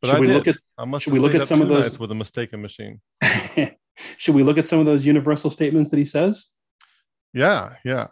But 0.02 0.08
should 0.08 0.18
I 0.18 0.20
we 0.20 0.28
did. 0.28 0.34
look 0.34 0.48
at 0.48 0.56
I 0.78 0.86
must 0.86 1.04
should 1.04 1.14
we 1.14 1.20
look 1.20 1.36
at 1.36 1.48
some 1.48 1.62
of 1.62 1.68
those 1.68 2.00
with 2.00 2.12
a 2.12 2.16
mistaken 2.16 2.62
machine? 2.62 3.02
should 4.18 4.36
we 4.36 4.44
look 4.44 4.58
at 4.58 4.68
some 4.68 4.80
of 4.80 4.86
those 4.86 5.06
universal 5.06 5.50
statements 5.50 5.90
that 5.92 5.98
he 5.98 6.06
says? 6.06 6.52
Yeah, 7.34 7.76
yeah. 7.84 8.08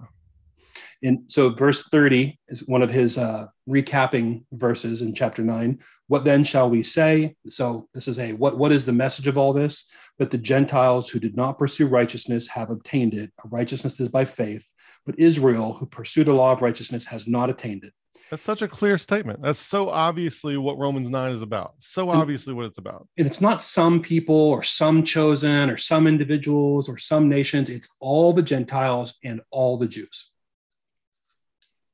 And 1.04 1.20
so, 1.28 1.50
verse 1.50 1.88
30 1.90 2.40
is 2.50 2.68
one 2.68 2.82
of 2.82 2.90
his 2.90 3.18
uh, 3.18 3.48
recapping 3.70 4.44
verses 4.52 5.02
in 5.02 5.14
chapter 5.14 5.44
9. 5.44 5.80
What 6.08 6.24
then 6.24 6.44
shall 6.44 6.70
we 6.70 6.84
say? 6.84 7.36
So, 7.48 7.88
this 7.94 8.08
is 8.08 8.20
a 8.20 8.34
what, 8.34 8.58
what 8.58 8.72
is 8.72 8.86
the 8.86 8.94
message 8.94 9.28
of 9.28 9.38
all 9.38 9.54
this? 9.54 9.90
That 10.18 10.32
the 10.32 10.38
Gentiles 10.38 11.10
who 11.10 11.20
did 11.20 11.36
not 11.36 11.60
pursue 11.60 11.88
righteousness 11.88 12.48
have 12.50 12.70
obtained 12.70 13.14
it. 13.14 13.32
Righteousness 13.46 14.00
is 14.00 14.10
by 14.10 14.26
faith, 14.26 14.68
but 15.06 15.20
Israel, 15.20 15.74
who 15.74 15.86
pursued 15.86 16.28
a 16.28 16.34
law 16.34 16.52
of 16.52 16.62
righteousness, 16.62 17.06
has 17.06 17.28
not 17.28 17.50
attained 17.50 17.84
it. 17.84 17.94
That's 18.30 18.44
such 18.44 18.62
a 18.62 18.68
clear 18.68 18.98
statement. 18.98 19.42
That's 19.42 19.60
so 19.60 19.90
obviously 19.90 20.58
what 20.58 20.78
Romans 20.78 21.10
9 21.10 21.32
is 21.32 21.42
about. 21.42 21.76
So 21.80 22.10
obviously 22.10 22.54
what 22.54 22.66
it's 22.66 22.78
about. 22.78 23.08
And 23.18 23.26
it's 23.26 23.40
not 23.40 23.62
some 23.62 24.02
people 24.02 24.36
or 24.36 24.64
some 24.64 25.04
chosen 25.04 25.70
or 25.70 25.78
some 25.78 26.08
individuals 26.08 26.90
or 26.90 26.98
some 26.98 27.30
nations. 27.30 27.70
It's 27.70 27.96
all 28.02 28.34
the 28.34 28.42
Gentiles 28.42 29.14
and 29.24 29.42
all 29.50 29.78
the 29.78 29.88
Jews. 29.88 30.34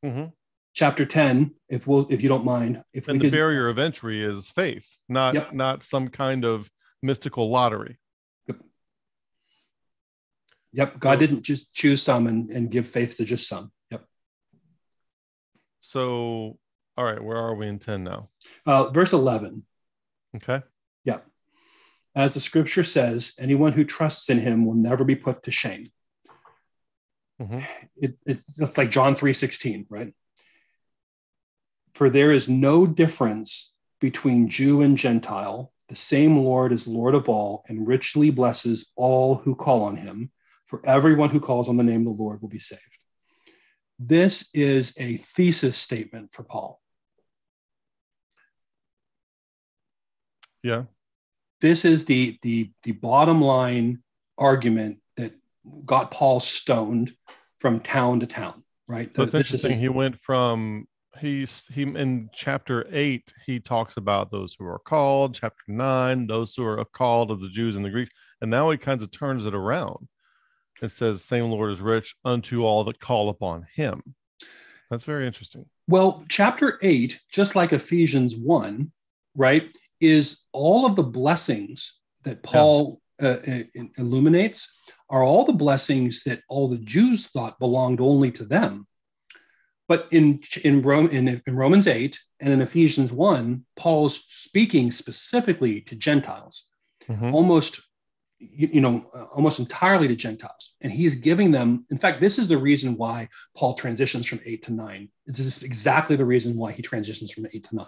Mm-hmm. 0.04 0.26
Chapter 0.74 1.06
10, 1.06 1.54
if 1.70 1.86
we'll 1.86 2.08
if 2.10 2.22
you 2.22 2.30
don't 2.30 2.46
mind. 2.46 2.84
If 2.94 3.08
and 3.08 3.20
the 3.20 3.26
could, 3.26 3.32
barrier 3.32 3.70
of 3.70 3.78
entry 3.78 4.24
is 4.24 4.50
faith, 4.50 4.90
not 5.08 5.36
yep. 5.36 5.54
not 5.54 5.84
some 5.84 6.08
kind 6.08 6.44
of 6.44 6.70
mystical 7.04 7.52
lottery. 7.52 8.00
Yep. 8.48 8.58
Yep. 10.74 11.00
God 11.00 11.14
so, 11.14 11.20
didn't 11.20 11.44
just 11.44 11.74
choose 11.74 12.02
some 12.02 12.26
and, 12.26 12.50
and 12.50 12.72
give 12.72 12.88
faith 12.88 13.18
to 13.18 13.26
just 13.26 13.48
some. 13.48 13.72
Yep. 13.92 14.06
So, 15.80 16.58
all 16.98 17.06
right, 17.06 17.24
where 17.24 17.38
are 17.38 17.54
we 17.54 17.68
in 17.68 17.78
10 17.78 18.04
now? 18.04 18.30
Uh, 18.66 18.90
verse 18.90 19.14
11. 19.14 19.64
Okay. 20.38 20.64
Yeah. 21.04 21.20
As 22.16 22.34
the 22.34 22.40
scripture 22.40 22.84
says, 22.84 23.34
anyone 23.40 23.74
who 23.74 23.84
trusts 23.84 24.30
in 24.30 24.40
him 24.40 24.66
will 24.66 24.76
never 24.76 25.04
be 25.04 25.16
put 25.16 25.44
to 25.44 25.52
shame. 25.52 25.88
Mm-hmm. 27.44 27.60
It, 27.98 28.18
it's, 28.26 28.60
it's 28.60 28.78
like 28.78 28.92
John 28.92 29.16
3 29.16 29.34
16, 29.34 29.88
right? 29.90 30.14
For 31.94 32.10
there 32.10 32.32
is 32.32 32.50
no 32.50 32.86
difference 32.86 33.76
between 34.00 34.50
Jew 34.50 34.82
and 34.82 34.98
Gentile. 34.98 35.72
The 35.90 35.96
same 35.96 36.38
Lord 36.38 36.72
is 36.72 36.88
Lord 36.88 37.16
of 37.16 37.28
all 37.28 37.64
and 37.68 37.88
richly 37.88 38.30
blesses 38.30 38.90
all 38.96 39.36
who 39.36 39.56
call 39.56 39.84
on 39.84 39.98
him. 39.98 40.32
For 40.66 40.82
everyone 40.86 41.30
who 41.30 41.40
calls 41.40 41.70
on 41.70 41.78
the 41.78 41.84
name 41.84 42.08
of 42.08 42.18
the 42.18 42.24
Lord 42.24 42.42
will 42.42 42.50
be 42.50 42.60
saved. 42.60 42.82
This 44.00 44.50
is 44.54 44.96
a 44.98 45.18
thesis 45.18 45.78
statement 45.78 46.34
for 46.34 46.44
Paul. 46.44 46.82
Yeah. 50.64 50.84
This 51.62 51.86
is 51.86 52.06
the 52.06 52.40
the 52.42 52.72
the 52.84 52.94
bottom 52.94 53.42
line 53.42 54.02
argument 54.38 55.00
got 55.86 56.12
Paul 56.12 56.40
stoned 56.40 57.14
from 57.60 57.80
town 57.80 58.20
to 58.22 58.28
town, 58.28 58.64
right? 58.88 59.10
It's 59.16 59.34
interesting. 59.34 59.80
he 59.80 59.90
went 59.90 60.20
from 60.22 60.88
he's 61.20 61.66
he 61.68 61.84
in 61.84 62.30
chapter 62.34 62.88
eight 62.92 63.32
he 63.46 63.60
talks 63.60 63.98
about 63.98 64.32
those 64.32 64.56
who 64.58 64.66
are 64.66 64.80
called 64.80 65.36
chapter 65.36 65.62
nine 65.68 66.26
those 66.26 66.56
who 66.56 66.66
are 66.66 66.84
called 66.86 67.30
of 67.30 67.40
the 67.40 67.50
jews 67.50 67.76
and 67.76 67.86
the 67.86 67.90
greeks 67.92 68.10
and 68.42 68.50
now 68.50 68.72
he 68.72 68.80
kind 68.80 69.00
of 69.00 69.12
turns 69.12 69.46
it 69.46 69.54
around 69.54 70.08
it 70.84 70.92
says, 70.92 71.24
Same 71.24 71.46
Lord 71.46 71.72
is 71.72 71.82
rich 71.82 72.16
unto 72.26 72.64
all 72.64 72.84
that 72.84 73.00
call 73.00 73.30
upon 73.30 73.66
him. 73.74 74.16
That's 74.90 75.06
very 75.06 75.26
interesting. 75.26 75.66
Well, 75.88 76.26
chapter 76.30 76.78
eight, 76.82 77.20
just 77.32 77.56
like 77.56 77.74
Ephesians 77.74 78.36
1, 78.36 78.92
right, 79.36 79.70
is 80.00 80.44
all 80.52 80.86
of 80.86 80.96
the 80.96 81.04
blessings 81.04 82.00
that 82.24 82.44
Paul. 82.44 83.00
Uh, 83.24 83.64
illuminates 83.98 84.76
are 85.10 85.24
all 85.24 85.46
the 85.46 85.54
blessings 85.54 86.24
that 86.24 86.42
all 86.50 86.68
the 86.68 86.78
Jews 86.78 87.28
thought 87.28 87.60
belonged 87.60 88.02
only 88.02 88.32
to 88.32 88.46
them. 88.46 88.88
But 89.88 90.08
in 90.12 90.42
in, 90.64 90.82
Rome, 90.82 91.10
in, 91.10 91.42
in 91.46 91.56
Romans 91.56 91.88
8 91.88 92.20
and 92.40 92.54
in 92.54 92.62
Ephesians 92.62 93.12
1, 93.12 93.66
Paul's 93.76 94.26
speaking 94.30 94.92
specifically 94.92 95.82
to 95.82 95.96
Gentiles. 95.96 96.70
Mm-hmm. 97.10 97.34
Almost 97.34 97.82
you, 98.52 98.82
know, 98.82 99.10
uh, 99.14 99.24
almost 99.26 99.60
entirely 99.60 100.08
to 100.08 100.16
Gentiles. 100.16 100.76
And 100.82 100.92
he's 100.92 101.16
giving 101.16 101.52
them, 101.52 101.86
in 101.90 101.98
fact, 101.98 102.20
this 102.20 102.38
is 102.38 102.48
the 102.48 102.58
reason 102.58 102.98
why 102.98 103.30
Paul 103.56 103.74
transitions 103.76 104.28
from 104.28 104.40
eight 104.46 104.64
to 104.64 104.74
nine. 104.74 105.10
This 105.26 105.40
is 105.40 105.64
exactly 105.64 106.16
the 106.16 106.26
reason 106.26 106.58
why 106.58 106.72
he 106.72 106.82
transitions 106.82 107.32
from 107.32 107.48
eight 107.54 107.66
to 107.66 107.76
nine. 107.76 107.88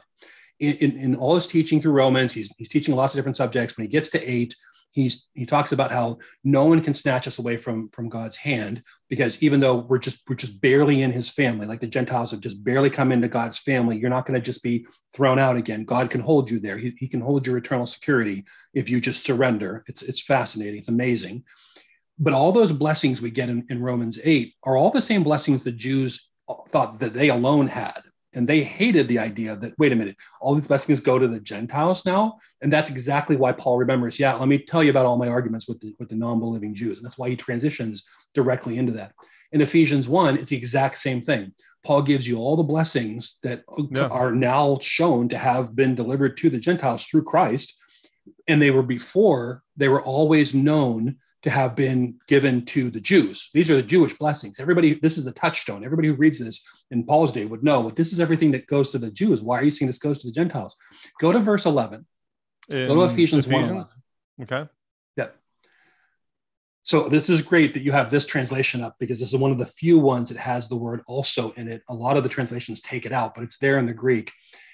In, 0.59 0.75
in, 0.75 0.97
in 0.97 1.15
all 1.15 1.35
his 1.35 1.47
teaching 1.47 1.81
through 1.81 1.91
Romans, 1.91 2.33
he's, 2.33 2.53
he's 2.57 2.69
teaching 2.69 2.95
lots 2.95 3.13
of 3.13 3.17
different 3.17 3.37
subjects. 3.37 3.75
When 3.75 3.85
he 3.85 3.91
gets 3.91 4.09
to 4.11 4.23
eight, 4.23 4.55
he's 4.95 5.27
he 5.33 5.45
talks 5.45 5.73
about 5.73 5.91
how 5.91 6.17
no 6.43 6.65
one 6.65 6.81
can 6.81 6.93
snatch 6.93 7.27
us 7.27 7.37
away 7.37 7.57
from 7.57 7.89
from 7.89 8.07
God's 8.07 8.37
hand 8.37 8.81
because 9.09 9.43
even 9.43 9.59
though 9.59 9.75
we're 9.75 9.99
just 9.99 10.27
we're 10.27 10.37
just 10.37 10.61
barely 10.61 11.01
in 11.01 11.11
his 11.11 11.29
family 11.29 11.67
like 11.67 11.81
the 11.81 11.87
Gentiles 11.87 12.31
have 12.31 12.39
just 12.39 12.63
barely 12.63 12.89
come 12.89 13.11
into 13.11 13.27
God's 13.27 13.59
family 13.59 13.99
you're 13.99 14.09
not 14.09 14.25
going 14.25 14.39
to 14.39 14.45
just 14.45 14.63
be 14.63 14.87
thrown 15.13 15.37
out 15.37 15.57
again. 15.57 15.83
God 15.83 16.09
can 16.09 16.21
hold 16.21 16.49
you 16.49 16.59
there. 16.59 16.77
He, 16.77 16.95
he 16.97 17.07
can 17.07 17.21
hold 17.21 17.45
your 17.45 17.57
eternal 17.57 17.85
security 17.85 18.45
if 18.73 18.89
you 18.89 18.99
just 18.99 19.23
surrender. 19.23 19.83
It's 19.87 20.01
it's 20.01 20.21
fascinating. 20.21 20.79
It's 20.79 20.87
amazing. 20.87 21.43
But 22.17 22.33
all 22.33 22.53
those 22.53 22.71
blessings 22.71 23.21
we 23.21 23.29
get 23.29 23.49
in, 23.49 23.65
in 23.69 23.83
Romans 23.83 24.17
8 24.23 24.53
are 24.63 24.77
all 24.77 24.89
the 24.89 25.01
same 25.01 25.23
blessings 25.23 25.65
the 25.65 25.71
Jews 25.73 26.29
thought 26.69 26.99
that 26.99 27.13
they 27.13 27.29
alone 27.29 27.67
had 27.67 27.99
and 28.35 28.47
they 28.47 28.63
hated 28.63 29.07
the 29.07 29.19
idea 29.19 29.55
that 29.55 29.73
wait 29.77 29.91
a 29.91 29.95
minute 29.95 30.15
all 30.41 30.53
these 30.53 30.67
blessings 30.67 30.99
go 30.99 31.17
to 31.17 31.27
the 31.27 31.39
gentiles 31.39 32.05
now? 32.05 32.37
And 32.61 32.71
that's 32.71 32.89
exactly 32.89 33.35
why 33.35 33.51
paul 33.51 33.77
remembers 33.77 34.19
yeah 34.19 34.35
let 34.35 34.47
me 34.47 34.59
tell 34.59 34.83
you 34.83 34.89
about 34.89 35.05
all 35.05 35.17
my 35.17 35.27
arguments 35.27 35.67
with 35.67 35.79
the 35.79 35.95
with 35.99 36.09
the 36.09 36.15
non-believing 36.15 36.75
jews. 36.75 36.97
And 36.97 37.05
that's 37.05 37.17
why 37.17 37.29
he 37.29 37.35
transitions 37.35 38.05
directly 38.33 38.77
into 38.77 38.93
that. 38.93 39.13
In 39.51 39.61
ephesians 39.61 40.07
1 40.07 40.37
it's 40.37 40.49
the 40.49 40.57
exact 40.57 40.97
same 40.97 41.21
thing. 41.21 41.53
Paul 41.83 42.01
gives 42.01 42.27
you 42.27 42.37
all 42.37 42.55
the 42.55 42.63
blessings 42.63 43.37
that 43.43 43.63
yeah. 43.91 44.07
are 44.07 44.31
now 44.31 44.79
shown 44.81 45.29
to 45.29 45.37
have 45.37 45.75
been 45.75 45.95
delivered 45.95 46.37
to 46.37 46.49
the 46.49 46.59
gentiles 46.59 47.03
through 47.05 47.23
christ. 47.23 47.75
And 48.47 48.61
they 48.61 48.71
were 48.71 48.83
before 48.83 49.63
they 49.77 49.87
were 49.87 50.01
always 50.01 50.53
known 50.53 51.17
to 51.45 51.51
have 51.51 51.75
been 51.75 52.15
given 52.27 52.65
to 52.65 52.89
the 52.89 52.99
Jews. 52.99 53.51
These 53.53 53.69
are 53.69 53.75
the 53.75 53.83
Jewish 53.83 54.15
blessings. 54.15 54.59
Everybody, 54.59 54.95
this 54.95 55.19
is 55.19 55.25
the 55.25 55.31
touchstone. 55.31 55.85
Everybody 55.85 56.07
who 56.07 56.15
reads 56.15 56.39
this 56.39 56.67
in 56.89 57.05
Paul's 57.05 57.31
day 57.31 57.45
would 57.45 57.63
know 57.63 57.83
that 57.83 57.95
this 57.95 58.11
is 58.11 58.19
everything 58.19 58.49
that 58.53 58.65
goes 58.65 58.89
to 58.89 58.97
the 58.97 59.11
Jews. 59.11 59.43
Why 59.43 59.59
are 59.59 59.63
you 59.63 59.69
saying 59.69 59.85
this 59.85 59.99
goes 59.99 60.17
to 60.19 60.27
the 60.27 60.33
Gentiles? 60.33 60.75
Go 61.21 61.31
to 61.31 61.37
verse 61.37 61.67
11. 61.67 62.03
In 62.69 62.87
Go 62.87 62.95
to 62.95 63.13
Ephesians, 63.13 63.45
Ephesians 63.45 63.85
1. 64.39 64.41
Okay. 64.41 64.69
Yeah. 65.17 65.27
So 66.81 67.09
this 67.09 67.29
is 67.29 67.43
great 67.43 67.75
that 67.75 67.83
you 67.83 67.91
have 67.91 68.09
this 68.09 68.25
translation 68.25 68.81
up 68.81 68.95
because 68.99 69.19
this 69.19 69.31
is 69.31 69.39
one 69.39 69.51
of 69.51 69.59
the 69.59 69.67
few 69.67 69.99
ones 69.99 70.29
that 70.29 70.39
has 70.39 70.67
the 70.67 70.75
word 70.75 71.03
also 71.05 71.51
in 71.51 71.67
it. 71.67 71.83
A 71.89 71.93
lot 71.93 72.17
of 72.17 72.23
the 72.23 72.29
translations 72.29 72.81
take 72.81 73.05
it 73.05 73.11
out, 73.11 73.35
but 73.35 73.43
it's 73.43 73.59
there 73.59 73.77
in 73.77 73.85
the 73.85 73.93
Greek. 73.93 74.31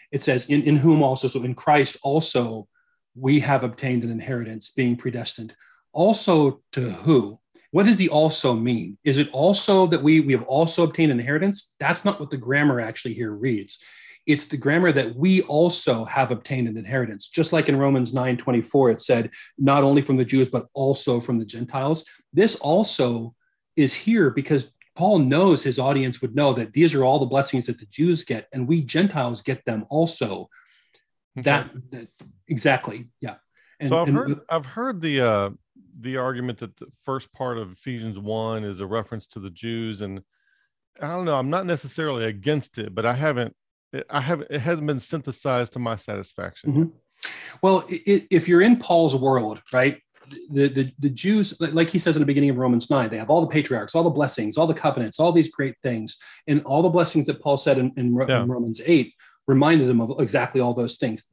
It 0.10 0.24
says, 0.24 0.46
in, 0.46 0.62
in 0.62 0.78
whom 0.78 1.04
also, 1.04 1.28
so 1.28 1.44
in 1.44 1.54
Christ 1.54 1.98
also 2.02 2.70
we 3.14 3.42
have 3.42 3.66
obtained 3.66 4.06
an 4.06 4.10
inheritance, 4.10 4.72
being 4.72 4.96
predestined 4.96 5.54
also 5.94 6.62
to 6.74 6.90
who? 6.90 7.40
What 7.72 7.86
does 7.86 7.98
the 7.98 8.10
also 8.10 8.54
mean? 8.54 8.98
Is 9.04 9.18
it 9.18 9.30
also 9.32 9.88
that 9.88 10.04
we, 10.04 10.20
we 10.20 10.34
have 10.34 10.44
also 10.44 10.84
obtained 10.84 11.12
inheritance? 11.12 11.76
That's 11.80 12.04
not 12.04 12.20
what 12.20 12.30
the 12.30 12.38
grammar 12.38 12.82
actually 12.82 13.14
here 13.14 13.32
reads. 13.32 13.84
It's 14.28 14.46
the 14.46 14.58
grammar 14.58 14.92
that 14.92 15.16
we 15.16 15.42
also 15.44 16.06
have 16.06 16.32
obtained 16.32 16.68
an 16.68 16.78
inheritance. 16.78 17.30
Just 17.30 17.54
like 17.54 17.70
in 17.70 17.78
Romans 17.78 18.14
9 18.14 18.38
24, 18.38 18.92
it 18.92 19.02
said, 19.02 19.32
not 19.58 19.84
only 19.84 20.02
from 20.02 20.18
the 20.18 20.26
Jews, 20.26 20.50
but 20.50 20.68
also 20.74 21.20
from 21.20 21.40
the 21.40 21.46
Gentiles. 21.46 22.06
This 22.34 22.56
also 22.58 23.34
is 23.76 23.94
here 23.94 24.30
because 24.30 24.74
Paul 24.96 25.20
knows 25.20 25.64
his 25.64 25.80
audience 25.80 26.22
would 26.22 26.36
know 26.36 26.54
that 26.54 26.74
these 26.74 26.94
are 26.94 27.04
all 27.04 27.20
the 27.20 27.26
blessings 27.26 27.66
that 27.66 27.80
the 27.80 27.86
Jews 27.86 28.26
get, 28.26 28.48
and 28.52 28.68
we 28.68 28.84
Gentiles 28.84 29.42
get 29.42 29.64
them 29.66 29.86
also. 29.90 30.50
Okay. 31.38 31.44
That, 31.44 31.72
that, 31.92 32.08
exactly, 32.48 33.10
yeah. 33.22 33.36
And, 33.80 33.90
so 33.90 34.00
I've 34.00 34.08
and, 34.10 34.18
heard 34.18 34.40
I've 34.50 34.66
heard 34.66 35.02
the 35.02 35.22
uh, 35.22 35.50
the 36.02 36.18
argument 36.18 36.60
that 36.60 36.78
the 36.78 36.88
first 37.04 37.32
part 37.34 37.58
of 37.58 37.72
Ephesians 37.72 38.18
1 38.18 38.64
is 38.64 38.80
a 38.80 38.86
reference 38.86 39.28
to 39.28 39.40
the 39.40 39.50
Jews 39.50 40.02
and 40.02 40.22
I 41.02 41.08
don't 41.08 41.26
know, 41.26 41.36
I'm 41.36 41.50
not 41.50 41.66
necessarily 41.66 42.26
against 42.26 42.78
it, 42.78 42.94
but 42.94 43.06
I 43.06 43.14
haven't 43.14 43.56
I 44.10 44.22
haven't 44.22 44.52
it 44.52 44.60
hasn't 44.60 44.88
been 44.88 45.00
synthesized 45.00 45.74
to 45.74 45.80
my 45.80 45.96
satisfaction. 45.96 46.72
Mm-hmm. 46.72 47.30
Well, 47.62 47.86
it, 47.90 48.28
if 48.30 48.48
you're 48.48 48.62
in 48.62 48.78
Paul's 48.78 49.16
world, 49.16 49.62
right? 49.72 50.00
The, 50.50 50.70
the, 50.70 50.92
the 51.00 51.10
Jews, 51.10 51.60
like 51.60 51.90
he 51.90 52.00
says 52.00 52.16
in 52.16 52.22
the 52.22 52.26
beginning 52.26 52.52
of 52.52 52.58
Romans 52.58 52.90
9, 52.90 53.10
they 53.10 53.18
have 53.18 53.30
all 53.30 53.42
the 53.42 53.48
patriarchs, 53.48 53.96
all 53.96 54.04
the 54.04 54.10
blessings, 54.10 54.58
all 54.58 54.66
the 54.66 54.74
covenants, 54.74 55.20
all 55.20 55.32
these 55.34 55.52
great 55.52 55.76
things. 55.84 56.18
And 56.48 56.64
all 56.64 56.82
the 56.82 56.90
blessings 56.90 57.26
that 57.26 57.42
Paul 57.42 57.58
said 57.58 57.78
in, 57.78 57.92
in, 57.98 58.16
yeah. 58.28 58.44
in 58.44 58.48
Romans 58.48 58.82
8 58.86 59.14
reminded 59.48 59.90
him 59.90 60.02
of 60.02 60.20
exactly 60.20 60.62
all 60.62 60.74
those 60.74 60.98
things. 60.98 61.26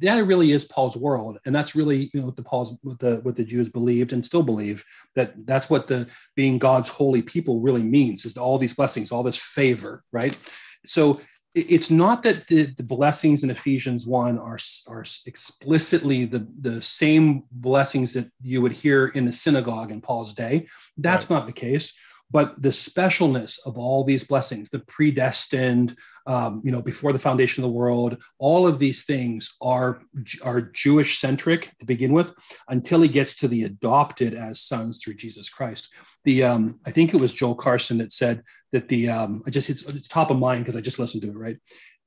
That 0.00 0.26
really 0.26 0.52
is 0.52 0.64
Paul's 0.64 0.96
world, 0.96 1.38
and 1.44 1.54
that's 1.54 1.74
really 1.74 2.10
you 2.12 2.20
know 2.20 2.26
what 2.26 2.36
the 2.36 2.42
Paul's 2.42 2.76
what 2.82 2.98
the 2.98 3.16
what 3.22 3.36
the 3.36 3.44
Jews 3.44 3.70
believed 3.70 4.12
and 4.12 4.24
still 4.24 4.42
believe 4.42 4.84
that 5.14 5.46
that's 5.46 5.70
what 5.70 5.88
the 5.88 6.06
being 6.34 6.58
God's 6.58 6.88
holy 6.88 7.22
people 7.22 7.60
really 7.60 7.82
means 7.82 8.24
is 8.24 8.36
all 8.36 8.58
these 8.58 8.74
blessings, 8.74 9.10
all 9.10 9.22
this 9.22 9.38
favor, 9.38 10.04
right? 10.12 10.38
So 10.86 11.20
it's 11.54 11.90
not 11.90 12.24
that 12.24 12.48
the, 12.48 12.66
the 12.76 12.82
blessings 12.82 13.44
in 13.44 13.50
Ephesians 13.50 14.08
1 14.08 14.38
are, 14.38 14.58
are 14.88 15.04
explicitly 15.26 16.24
the, 16.24 16.48
the 16.60 16.82
same 16.82 17.44
blessings 17.52 18.12
that 18.14 18.28
you 18.42 18.60
would 18.60 18.72
hear 18.72 19.06
in 19.06 19.24
the 19.24 19.32
synagogue 19.32 19.92
in 19.92 20.00
Paul's 20.00 20.32
day. 20.32 20.66
That's 20.98 21.30
right. 21.30 21.36
not 21.36 21.46
the 21.46 21.52
case 21.52 21.96
but 22.30 22.60
the 22.60 22.70
specialness 22.70 23.58
of 23.66 23.78
all 23.78 24.04
these 24.04 24.24
blessings 24.24 24.70
the 24.70 24.78
predestined 24.80 25.96
um, 26.26 26.62
you 26.64 26.72
know 26.72 26.82
before 26.82 27.12
the 27.12 27.18
foundation 27.18 27.62
of 27.62 27.70
the 27.70 27.76
world 27.76 28.22
all 28.38 28.66
of 28.66 28.78
these 28.78 29.04
things 29.04 29.56
are 29.60 30.02
are 30.42 30.60
jewish 30.60 31.18
centric 31.18 31.72
to 31.78 31.86
begin 31.86 32.12
with 32.12 32.34
until 32.68 33.02
he 33.02 33.08
gets 33.08 33.36
to 33.36 33.48
the 33.48 33.64
adopted 33.64 34.34
as 34.34 34.60
sons 34.60 35.02
through 35.02 35.14
jesus 35.14 35.48
christ. 35.48 35.92
The 36.24 36.44
um, 36.44 36.80
i 36.86 36.90
think 36.90 37.12
it 37.12 37.20
was 37.20 37.34
joel 37.34 37.54
carson 37.54 37.98
that 37.98 38.12
said 38.12 38.42
that 38.72 38.88
the 38.88 39.10
um, 39.10 39.42
i 39.46 39.50
just 39.50 39.70
it's, 39.70 39.82
it's 39.86 40.08
top 40.08 40.30
of 40.30 40.38
mind 40.38 40.64
because 40.64 40.76
i 40.76 40.80
just 40.80 40.98
listened 40.98 41.22
to 41.22 41.30
it 41.30 41.36
right? 41.36 41.58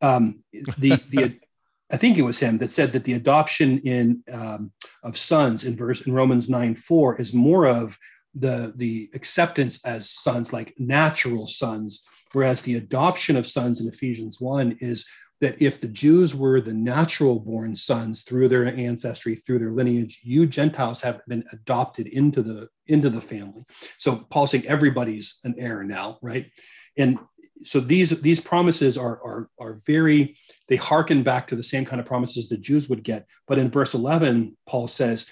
Um, 0.01 0.43
the 0.77 1.01
the 1.09 1.39
I 1.89 1.97
think 1.97 2.17
it 2.17 2.23
was 2.23 2.39
him 2.39 2.57
that 2.57 2.71
said 2.71 2.91
that 2.93 3.05
the 3.05 3.13
adoption 3.13 3.79
in 3.79 4.23
um, 4.31 4.71
of 5.03 5.17
sons 5.17 5.63
in 5.63 5.77
verse 5.77 6.01
in 6.01 6.13
Romans 6.13 6.49
9 6.49 6.75
4 6.75 7.21
is 7.21 7.33
more 7.33 7.65
of 7.65 7.97
the 8.39 8.73
the 8.75 9.09
acceptance 9.13 9.83
as 9.85 10.09
sons 10.09 10.53
like 10.53 10.73
natural 10.77 11.47
sons 11.47 12.05
whereas 12.33 12.61
the 12.61 12.75
adoption 12.75 13.35
of 13.35 13.47
sons 13.47 13.81
in 13.81 13.87
ephesians 13.87 14.39
1 14.39 14.77
is 14.81 15.07
that 15.39 15.61
if 15.61 15.79
the 15.79 15.87
jews 15.87 16.33
were 16.35 16.59
the 16.61 16.73
natural 16.73 17.39
born 17.39 17.75
sons 17.75 18.23
through 18.23 18.49
their 18.49 18.65
ancestry 18.65 19.35
through 19.35 19.59
their 19.59 19.71
lineage 19.71 20.19
you 20.23 20.45
gentiles 20.45 21.01
have 21.01 21.21
been 21.27 21.43
adopted 21.51 22.07
into 22.07 22.41
the 22.41 22.67
into 22.87 23.09
the 23.09 23.21
family. 23.21 23.63
So 23.97 24.15
paul's 24.29 24.51
saying 24.51 24.67
everybody's 24.67 25.39
an 25.43 25.55
heir 25.57 25.83
now 25.83 26.19
right? 26.21 26.51
And 26.97 27.19
so 27.63 27.79
these 27.79 28.09
these 28.21 28.39
promises 28.39 28.97
are 28.97 29.21
are 29.23 29.49
are 29.59 29.77
very 29.85 30.35
they 30.67 30.75
hearken 30.75 31.23
back 31.23 31.47
to 31.47 31.55
the 31.55 31.63
same 31.63 31.85
kind 31.85 31.99
of 31.99 32.05
promises 32.05 32.49
the 32.49 32.57
jews 32.57 32.89
would 32.89 33.03
get. 33.03 33.25
But 33.47 33.57
in 33.57 33.71
verse 33.71 33.93
11 33.93 34.57
paul 34.67 34.87
says 34.87 35.29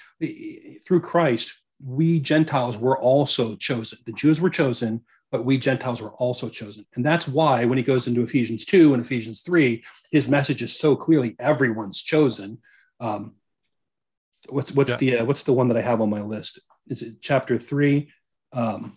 through 0.85 1.01
christ 1.01 1.53
we 1.83 2.19
Gentiles 2.19 2.77
were 2.77 2.97
also 2.99 3.55
chosen. 3.55 3.99
The 4.05 4.13
Jews 4.13 4.41
were 4.41 4.49
chosen, 4.49 5.01
but 5.31 5.45
we 5.45 5.57
Gentiles 5.57 6.01
were 6.01 6.13
also 6.13 6.49
chosen. 6.49 6.85
And 6.95 7.05
that's 7.05 7.27
why 7.27 7.65
when 7.65 7.77
he 7.77 7.83
goes 7.83 8.07
into 8.07 8.23
Ephesians 8.23 8.65
2 8.65 8.93
and 8.93 9.03
Ephesians 9.03 9.41
3, 9.41 9.83
his 10.11 10.27
message 10.27 10.61
is 10.61 10.77
so 10.77 10.95
clearly 10.95 11.35
everyone's 11.39 12.01
chosen. 12.01 12.59
Um, 12.99 13.35
what's 14.49 14.71
what's 14.71 14.91
yeah. 14.91 14.97
the 14.97 15.17
uh, 15.17 15.25
what's 15.25 15.43
the 15.43 15.53
one 15.53 15.67
that 15.67 15.77
I 15.77 15.81
have 15.81 16.01
on 16.01 16.09
my 16.09 16.21
list? 16.21 16.59
Is 16.87 17.01
it 17.01 17.21
chapter 17.21 17.57
3? 17.57 18.09
Um, 18.53 18.95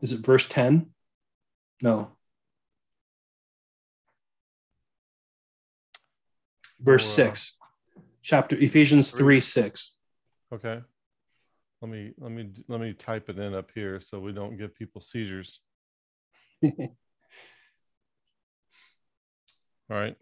is 0.00 0.12
it 0.12 0.24
verse 0.24 0.46
10? 0.48 0.86
No. 1.82 2.10
Verse 6.80 7.06
6. 7.06 7.54
Chapter 8.22 8.56
Ephesians 8.56 9.10
3 9.10 9.40
6. 9.40 9.97
Okay. 10.52 10.80
Let 11.80 11.90
me 11.90 12.12
let 12.18 12.32
me 12.32 12.50
let 12.66 12.80
me 12.80 12.92
type 12.92 13.28
it 13.28 13.38
in 13.38 13.54
up 13.54 13.70
here 13.74 14.00
so 14.00 14.18
we 14.18 14.32
don't 14.32 14.56
give 14.56 14.74
people 14.74 15.00
seizures. 15.00 15.60
All 16.64 16.70
right. 19.88 20.16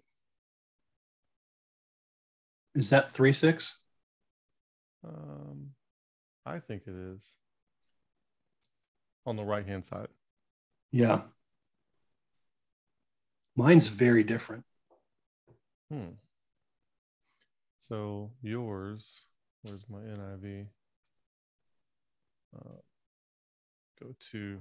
Is 2.75 2.91
that 2.91 3.13
three 3.13 3.33
six? 3.33 3.79
Um, 5.03 5.71
I 6.45 6.59
think 6.59 6.83
it 6.87 6.95
is 6.95 7.27
on 9.25 9.37
the 9.37 9.45
right 9.45 9.67
hand 9.67 9.87
side. 9.87 10.09
Yeah. 10.93 11.23
Mine's 13.57 13.89
very 13.89 14.25
different. 14.25 14.65
Hmm. 15.91 16.17
So 17.79 18.33
yours 18.43 19.23
Where's 19.67 19.85
my 19.91 19.99
NIV? 19.99 20.67
Uh, 22.55 22.77
go 24.01 24.15
to 24.31 24.61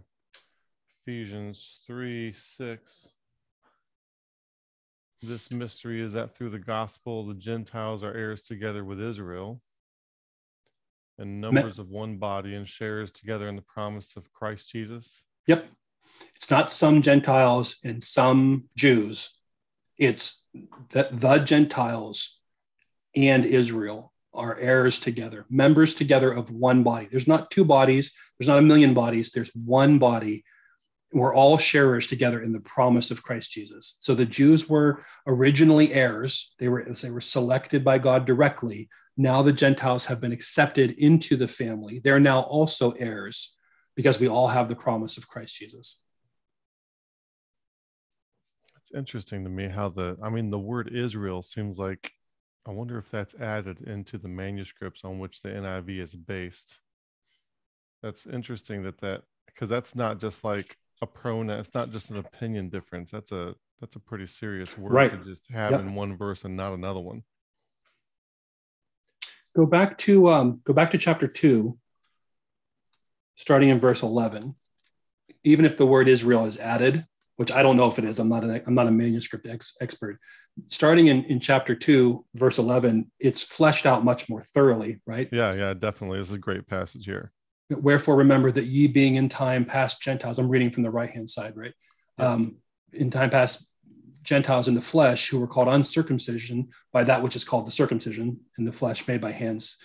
Ephesians 0.99 1.77
3 1.86 2.34
6. 2.36 3.10
This 5.22 5.52
mystery 5.52 6.02
is 6.02 6.14
that 6.14 6.36
through 6.36 6.49
the 6.49 6.60
gospel, 6.60 7.27
the 7.27 7.36
Gentiles 7.36 8.03
are 8.03 8.14
heirs 8.15 8.41
together 8.41 8.84
with 8.84 8.99
Israel 8.99 9.61
and 11.19 11.40
numbers 11.40 11.77
of 11.77 11.90
one 11.90 12.18
body 12.18 12.56
and 12.56 12.68
shares 12.68 13.11
together 13.11 13.48
in 13.48 13.56
the 13.56 13.61
promise 13.61 14.15
of 14.15 14.34
Christ 14.34 14.72
Jesus. 14.72 15.22
Yep. 15.45 15.68
It's 16.36 16.49
not 16.49 16.72
some 16.72 17.03
Gentiles 17.03 17.77
and 17.84 18.02
some 18.02 18.69
Jews, 18.76 19.30
it's 19.99 20.44
that 20.94 21.19
the 21.19 21.38
Gentiles 21.40 22.40
and 23.15 23.45
Israel 23.45 24.14
are 24.36 24.57
heirs 24.57 24.99
together, 24.99 25.45
members 25.49 25.95
together 25.95 26.32
of 26.32 26.52
one 26.52 26.84
body. 26.84 27.07
There's 27.10 27.28
not 27.28 27.52
two 27.52 27.66
bodies, 27.66 28.14
there's 28.38 28.48
not 28.48 28.60
a 28.60 28.64
million 28.64 28.94
bodies, 28.94 29.32
there's 29.32 29.52
one 29.56 29.99
body. 29.99 30.44
We're 31.14 31.34
all 31.34 31.57
sharers 31.57 32.07
together 32.07 32.41
in 32.41 32.52
the 32.52 32.60
promise 32.60 33.10
of 33.10 33.24
Christ 33.24 33.52
Jesus. 33.52 33.98
So 33.99 34.16
the 34.16 34.26
Jews 34.26 34.70
were 34.70 35.06
originally 35.26 35.94
heirs. 35.94 36.56
They 36.60 36.68
were, 36.68 36.86
they 37.02 37.10
were 37.10 37.22
selected 37.22 37.86
by 37.86 37.99
God 37.99 38.26
directly. 38.26 38.90
Now 39.16 39.41
the 39.41 39.53
Gentiles 39.53 40.06
have 40.06 40.20
been 40.20 40.34
accepted 40.34 40.91
into 40.98 41.38
the 41.38 41.48
family. 41.48 42.02
They're 42.03 42.20
now 42.20 42.41
also 42.41 42.91
heirs 42.91 43.57
because 43.95 44.20
we 44.20 44.28
all 44.28 44.49
have 44.49 44.68
the 44.68 44.76
promise 44.76 45.18
of 45.18 45.28
Christ 45.28 45.56
Jesus. 45.56 46.06
It's 48.82 48.94
interesting 48.94 49.45
to 49.45 49.49
me 49.49 49.70
how 49.70 49.90
the, 49.90 50.18
I 50.22 50.30
mean, 50.30 50.49
the 50.49 50.60
word 50.60 50.91
Israel 50.94 51.41
seems 51.41 51.80
like 51.80 52.12
I 52.68 52.72
wonder 52.72 52.98
if 52.98 53.10
that's 53.12 53.36
added 53.36 53.82
into 53.82 54.18
the 54.18 54.28
manuscripts 54.28 55.02
on 55.04 55.20
which 55.20 55.42
the 55.42 55.50
NIV 55.50 56.00
is 56.02 56.16
based. 56.16 56.80
That's 58.02 58.26
interesting 58.26 58.84
that 58.84 59.00
that 59.02 59.24
because 59.46 59.70
that's 59.70 59.96
not 59.96 60.20
just 60.20 60.44
like 60.44 60.78
a 61.02 61.08
pronoun. 61.08 61.60
It's 61.60 61.74
not 61.74 61.92
just 61.92 62.10
an 62.10 62.18
opinion 62.18 62.70
difference. 62.70 63.12
That's 63.12 63.32
a 63.32 63.56
that's 63.80 63.96
a 63.96 64.00
pretty 64.00 64.28
serious 64.28 64.78
word 64.78 64.94
right. 64.94 65.12
to 65.12 65.30
just 65.30 65.50
have 65.52 65.72
yep. 65.72 65.82
in 65.82 65.96
one 65.96 66.18
verse 66.18 66.44
and 66.44 66.56
not 66.56 66.74
another 66.74 67.00
one. 67.00 67.24
Go 69.56 69.66
back 69.66 69.98
to 70.00 70.30
um, 70.30 70.62
go 70.64 70.74
back 70.74 70.92
to 70.92 70.98
chapter 70.98 71.28
two, 71.28 71.78
starting 73.36 73.70
in 73.70 73.80
verse 73.80 74.02
eleven. 74.02 74.56
Even 75.44 75.66
if 75.66 75.78
the 75.78 75.86
word 75.86 76.08
Israel 76.08 76.46
is 76.46 76.60
added, 76.60 77.06
which 77.36 77.52
I 77.52 77.62
don't 77.62 77.78
know 77.78 77.88
if 77.88 78.00
it 78.00 78.06
is. 78.06 78.20
I'm 78.20 78.30
not 78.30 78.44
an 78.44 78.62
I'm 78.66 78.76
not 78.76 78.88
a 78.88 78.92
manuscript 78.92 79.46
ex- 79.46 79.76
expert. 79.80 80.20
Starting 80.68 81.07
in, 81.07 81.23
in 81.26 81.40
chapter 81.40 81.76
two, 81.76 82.26
verse 82.34 82.57
11, 82.57 83.11
it's 83.19 83.41
fleshed 83.41 83.86
out 83.86 84.06
much 84.06 84.30
more 84.30 84.41
thoroughly, 84.41 85.02
right? 85.06 85.27
Yeah, 85.32 85.53
yeah, 85.53 85.73
definitely. 85.73 86.19
This 86.19 86.27
is 86.27 86.34
a 86.34 86.40
great 86.40 86.65
passage 86.68 87.06
here. 87.06 87.32
Wherefore, 87.69 88.15
remember 88.15 88.52
that 88.52 88.65
ye 88.65 88.88
being 88.88 89.15
in 89.15 89.27
time 89.27 89.65
past 89.65 90.02
Gentiles. 90.02 90.40
I'm 90.40 90.49
reading 90.49 90.69
from 90.69 90.84
the 90.84 90.91
right 90.91 91.10
hand 91.10 91.30
side, 91.30 91.57
right? 91.57 91.73
Yes. 92.18 92.27
Um, 92.27 92.57
in 92.94 93.10
time 93.10 93.30
past 93.30 93.68
Gentiles 94.23 94.68
in 94.68 94.76
the 94.76 94.82
flesh, 94.82 95.30
who 95.30 95.40
were 95.40 95.48
called 95.48 95.68
uncircumcision 95.68 96.69
by 96.91 97.03
that 97.03 97.22
which 97.22 97.36
is 97.36 97.44
called 97.44 97.68
the 97.68 97.72
circumcision 97.72 98.40
in 98.57 98.65
the 98.65 98.72
flesh 98.72 99.07
made 99.07 99.22
by 99.22 99.32
hands. 99.32 99.77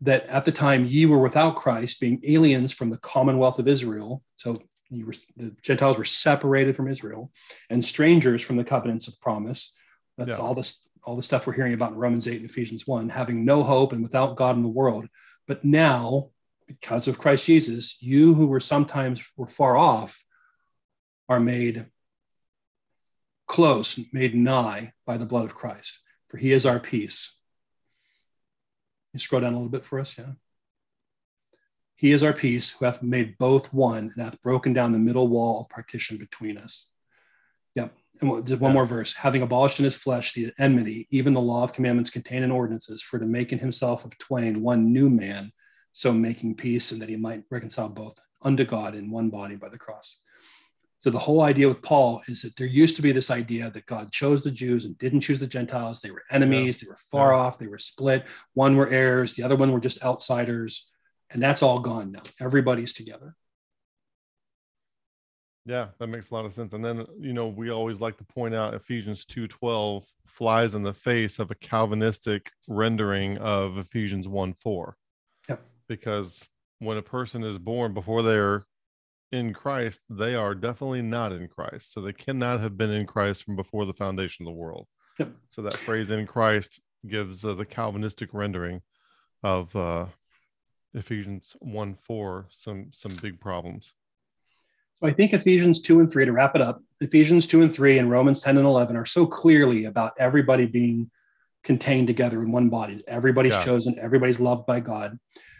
That 0.00 0.26
at 0.26 0.44
the 0.44 0.52
time 0.52 0.84
ye 0.84 1.06
were 1.06 1.18
without 1.18 1.56
Christ, 1.56 2.00
being 2.00 2.20
aliens 2.24 2.72
from 2.72 2.90
the 2.90 2.98
commonwealth 2.98 3.58
of 3.58 3.68
Israel. 3.68 4.22
So 4.36 4.62
you 4.90 5.06
were, 5.06 5.14
the 5.36 5.54
Gentiles 5.62 5.98
were 5.98 6.04
separated 6.04 6.76
from 6.76 6.88
Israel 6.88 7.30
and 7.70 7.84
strangers 7.84 8.42
from 8.42 8.56
the 8.56 8.64
covenants 8.64 9.08
of 9.08 9.20
promise. 9.20 9.78
That's 10.18 10.38
yeah. 10.38 10.44
all 10.44 10.54
this 10.54 10.88
all 11.04 11.16
the 11.16 11.22
stuff 11.22 11.46
we're 11.46 11.52
hearing 11.52 11.74
about 11.74 11.92
in 11.92 11.98
Romans 11.98 12.28
8 12.28 12.40
and 12.40 12.48
Ephesians 12.48 12.86
1, 12.86 13.08
having 13.08 13.44
no 13.44 13.62
hope 13.62 13.92
and 13.92 14.02
without 14.02 14.36
God 14.36 14.56
in 14.56 14.62
the 14.62 14.68
world. 14.68 15.08
But 15.48 15.64
now, 15.64 16.30
because 16.68 17.08
of 17.08 17.18
Christ 17.18 17.44
Jesus, 17.44 18.00
you 18.00 18.34
who 18.34 18.46
were 18.46 18.60
sometimes 18.60 19.22
were 19.36 19.48
far 19.48 19.76
off 19.76 20.24
are 21.28 21.40
made 21.40 21.86
close, 23.46 23.98
made 24.12 24.34
nigh 24.34 24.92
by 25.04 25.16
the 25.16 25.26
blood 25.26 25.44
of 25.44 25.54
Christ, 25.54 26.00
for 26.28 26.36
he 26.36 26.52
is 26.52 26.64
our 26.64 26.78
peace. 26.78 27.38
You 29.12 29.18
scroll 29.18 29.42
down 29.42 29.52
a 29.52 29.56
little 29.56 29.68
bit 29.68 29.84
for 29.84 30.00
us, 30.00 30.16
yeah. 30.16 30.32
He 31.96 32.12
is 32.12 32.22
our 32.22 32.32
peace, 32.32 32.70
who 32.70 32.84
hath 32.84 33.02
made 33.02 33.38
both 33.38 33.72
one 33.72 34.12
and 34.14 34.24
hath 34.24 34.42
broken 34.42 34.72
down 34.72 34.92
the 34.92 34.98
middle 34.98 35.28
wall 35.28 35.60
of 35.60 35.68
partition 35.68 36.16
between 36.16 36.58
us. 36.58 36.92
And 38.22 38.46
just 38.46 38.60
one 38.60 38.72
more 38.72 38.86
verse. 38.86 39.14
Having 39.14 39.42
abolished 39.42 39.78
in 39.78 39.84
his 39.84 39.96
flesh 39.96 40.32
the 40.32 40.52
enmity, 40.58 41.06
even 41.10 41.32
the 41.32 41.40
law 41.40 41.64
of 41.64 41.72
commandments 41.72 42.10
contained 42.10 42.44
in 42.44 42.50
ordinances, 42.50 43.02
for 43.02 43.18
to 43.18 43.26
make 43.26 43.52
in 43.52 43.58
himself 43.58 44.04
of 44.04 44.16
twain 44.18 44.62
one 44.62 44.92
new 44.92 45.10
man, 45.10 45.52
so 45.92 46.12
making 46.12 46.54
peace, 46.54 46.92
and 46.92 47.02
that 47.02 47.08
he 47.08 47.16
might 47.16 47.42
reconcile 47.50 47.88
both 47.88 48.18
unto 48.40 48.64
God 48.64 48.94
in 48.94 49.10
one 49.10 49.28
body 49.28 49.56
by 49.56 49.68
the 49.68 49.78
cross. 49.78 50.22
So 50.98 51.10
the 51.10 51.18
whole 51.18 51.42
idea 51.42 51.66
with 51.66 51.82
Paul 51.82 52.22
is 52.28 52.42
that 52.42 52.54
there 52.54 52.66
used 52.66 52.94
to 52.94 53.02
be 53.02 53.10
this 53.10 53.30
idea 53.30 53.70
that 53.70 53.86
God 53.86 54.12
chose 54.12 54.44
the 54.44 54.52
Jews 54.52 54.84
and 54.84 54.96
didn't 54.98 55.22
choose 55.22 55.40
the 55.40 55.48
Gentiles. 55.48 56.00
They 56.00 56.12
were 56.12 56.22
enemies, 56.30 56.80
yeah. 56.80 56.86
they 56.86 56.90
were 56.90 56.98
far 57.10 57.32
yeah. 57.32 57.40
off, 57.40 57.58
they 57.58 57.66
were 57.66 57.78
split. 57.78 58.24
One 58.54 58.76
were 58.76 58.88
heirs, 58.88 59.34
the 59.34 59.42
other 59.42 59.56
one 59.56 59.72
were 59.72 59.80
just 59.80 60.04
outsiders. 60.04 60.92
And 61.28 61.42
that's 61.42 61.60
all 61.60 61.80
gone 61.80 62.12
now. 62.12 62.22
Everybody's 62.40 62.92
together. 62.92 63.34
Yeah, 65.64 65.88
that 65.98 66.08
makes 66.08 66.30
a 66.30 66.34
lot 66.34 66.44
of 66.44 66.52
sense. 66.52 66.72
And 66.72 66.84
then, 66.84 67.06
you 67.20 67.32
know, 67.32 67.46
we 67.46 67.70
always 67.70 68.00
like 68.00 68.16
to 68.18 68.24
point 68.24 68.54
out 68.54 68.74
Ephesians 68.74 69.24
2:12 69.24 70.04
flies 70.26 70.74
in 70.74 70.82
the 70.82 70.92
face 70.92 71.38
of 71.38 71.50
a 71.50 71.54
Calvinistic 71.54 72.50
rendering 72.68 73.38
of 73.38 73.78
Ephesians 73.78 74.26
1:4. 74.26 74.94
Yep. 75.48 75.62
Because 75.88 76.48
when 76.80 76.98
a 76.98 77.02
person 77.02 77.44
is 77.44 77.58
born 77.58 77.94
before 77.94 78.22
they're 78.22 78.64
in 79.30 79.54
Christ, 79.54 80.00
they 80.10 80.34
are 80.34 80.54
definitely 80.54 81.02
not 81.02 81.32
in 81.32 81.48
Christ. 81.48 81.92
So 81.92 82.00
they 82.00 82.12
cannot 82.12 82.60
have 82.60 82.76
been 82.76 82.90
in 82.90 83.06
Christ 83.06 83.44
from 83.44 83.56
before 83.56 83.86
the 83.86 83.94
foundation 83.94 84.46
of 84.46 84.52
the 84.52 84.58
world. 84.58 84.88
Yep. 85.18 85.32
So 85.50 85.62
that 85.62 85.74
phrase 85.74 86.10
in 86.10 86.26
Christ 86.26 86.80
gives 87.06 87.44
uh, 87.44 87.54
the 87.54 87.64
Calvinistic 87.64 88.30
rendering 88.32 88.82
of 89.42 89.74
uh, 89.76 90.06
Ephesians 90.94 91.56
1 91.60 91.94
4 91.94 92.46
some 92.50 92.88
some 92.92 93.14
big 93.22 93.40
problems. 93.40 93.94
So 95.02 95.08
I 95.08 95.12
think 95.12 95.32
Ephesians 95.32 95.82
2 95.82 95.98
and 95.98 96.10
3, 96.10 96.26
to 96.26 96.32
wrap 96.32 96.54
it 96.54 96.62
up, 96.62 96.80
Ephesians 97.00 97.48
2 97.48 97.62
and 97.62 97.74
3 97.74 97.98
and 97.98 98.10
Romans 98.10 98.40
10 98.40 98.56
and 98.56 98.66
11 98.66 98.96
are 98.96 99.04
so 99.04 99.26
clearly 99.26 99.86
about 99.86 100.12
everybody 100.18 100.66
being 100.66 101.10
contained 101.64 102.06
together 102.06 102.40
in 102.40 102.52
one 102.52 102.68
body. 102.68 103.02
Everybody's 103.08 103.54
yeah. 103.54 103.64
chosen, 103.64 103.98
everybody's 103.98 104.38
loved 104.38 104.64
by 104.64 104.78
God. 104.78 105.18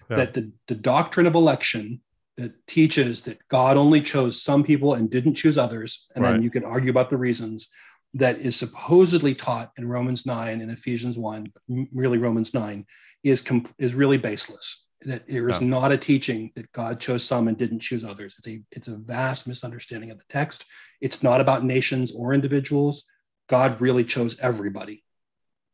Yeah. 0.08 0.16
That 0.18 0.34
the, 0.34 0.52
the 0.68 0.76
doctrine 0.76 1.26
of 1.26 1.34
election 1.34 2.00
that 2.36 2.52
teaches 2.68 3.22
that 3.22 3.38
God 3.48 3.76
only 3.76 4.00
chose 4.00 4.40
some 4.40 4.62
people 4.62 4.94
and 4.94 5.10
didn't 5.10 5.34
choose 5.34 5.58
others, 5.58 6.06
and 6.14 6.22
right. 6.22 6.32
then 6.32 6.42
you 6.42 6.50
can 6.50 6.64
argue 6.64 6.90
about 6.90 7.10
the 7.10 7.16
reasons, 7.16 7.68
that 8.14 8.38
is 8.38 8.54
supposedly 8.54 9.34
taught 9.34 9.72
in 9.76 9.88
Romans 9.88 10.24
9 10.24 10.60
and 10.60 10.70
Ephesians 10.70 11.18
1, 11.18 11.52
really 11.92 12.18
Romans 12.18 12.54
9, 12.54 12.86
is, 13.24 13.44
is 13.78 13.94
really 13.94 14.18
baseless 14.18 14.86
that 15.04 15.28
there 15.28 15.48
is 15.48 15.60
not 15.60 15.92
a 15.92 15.98
teaching 15.98 16.52
that 16.56 16.70
God 16.72 17.00
chose 17.00 17.24
some 17.24 17.48
and 17.48 17.56
didn't 17.56 17.80
choose 17.80 18.04
others. 18.04 18.34
It's 18.38 18.48
a 18.48 18.60
it's 18.70 18.88
a 18.88 18.96
vast 18.96 19.46
misunderstanding 19.46 20.10
of 20.10 20.18
the 20.18 20.24
text. 20.28 20.64
It's 21.00 21.22
not 21.22 21.40
about 21.40 21.64
nations 21.64 22.14
or 22.14 22.34
individuals. 22.34 23.04
God 23.48 23.80
really 23.80 24.04
chose 24.04 24.38
everybody. 24.40 25.04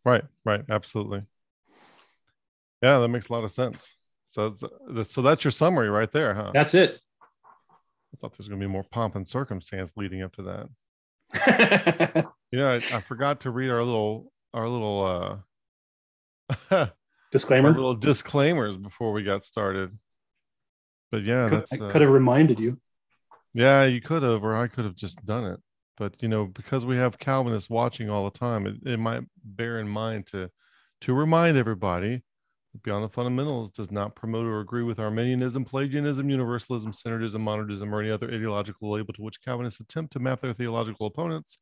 Right, 0.05 0.24
right, 0.44 0.64
absolutely. 0.70 1.22
Yeah, 2.82 2.98
that 2.98 3.09
makes 3.09 3.28
a 3.28 3.32
lot 3.32 3.44
of 3.44 3.50
sense. 3.50 3.88
So, 4.28 4.55
so 5.09 5.22
that's 5.22 5.44
your 5.44 5.50
summary 5.50 5.88
right 5.88 6.10
there, 6.12 6.34
huh? 6.34 6.50
That's 6.55 6.74
it. 6.74 7.00
I 7.70 8.16
thought 8.20 8.36
there's 8.36 8.48
going 8.48 8.60
to 8.60 8.66
be 8.66 8.72
more 8.72 8.84
pomp 8.90 9.16
and 9.16 9.26
circumstance 9.26 9.92
leading 9.96 10.22
up 10.22 10.34
to 10.36 10.68
that. 11.32 12.26
you 12.50 12.59
know, 12.59 12.68
I, 12.68 12.76
I, 12.76 13.00
forgot 13.00 13.40
to 13.40 13.50
read 13.50 13.68
our 13.68 13.82
little 13.82 14.32
our 14.55 14.66
little 14.66 15.42
uh 16.70 16.86
disclaimer? 17.30 17.72
Little 17.72 17.94
disclaimers 17.94 18.76
before 18.76 19.12
we 19.12 19.22
got 19.22 19.44
started. 19.44 19.96
But 21.10 21.24
yeah 21.24 21.48
could, 21.48 21.59
that's 21.60 21.72
i 21.72 21.84
uh, 21.84 21.90
could 21.90 22.02
have 22.02 22.10
reminded 22.10 22.60
you. 22.60 22.78
Yeah 23.55 23.84
you 23.84 24.00
could 24.00 24.22
have 24.22 24.44
or 24.44 24.56
i 24.56 24.66
could 24.66 24.84
have 24.84 24.96
just 24.96 25.24
done 25.24 25.44
it. 25.44 25.60
But 25.96 26.14
you 26.20 26.28
know 26.28 26.46
because 26.46 26.84
we 26.84 26.96
have 26.96 27.18
calvinists 27.18 27.70
watching 27.70 28.10
all 28.10 28.24
the 28.24 28.38
time 28.38 28.66
it, 28.66 28.76
it 28.84 28.98
might 28.98 29.22
bear 29.42 29.78
in 29.80 29.88
mind 29.88 30.26
to 30.28 30.50
to 31.02 31.14
remind 31.14 31.56
everybody 31.56 32.22
beyond 32.82 33.02
the 33.02 33.09
fundamentals 33.09 33.70
does 33.70 33.90
not 33.90 34.14
promote 34.14 34.46
or 34.46 34.60
agree 34.60 34.82
with 34.82 34.98
arminianism 34.98 35.64
pelagianism 35.64 36.28
universalism 36.28 36.94
syncretism 36.94 37.42
monergism 37.42 37.90
or 37.92 38.02
any 38.02 38.10
other 38.10 38.28
ideological 38.28 38.92
label 38.92 39.12
to 39.12 39.22
which 39.22 39.42
calvinists 39.42 39.80
attempt 39.80 40.12
to 40.12 40.18
map 40.18 40.40
their 40.40 40.52
theological 40.52 41.06
opponents 41.06 41.59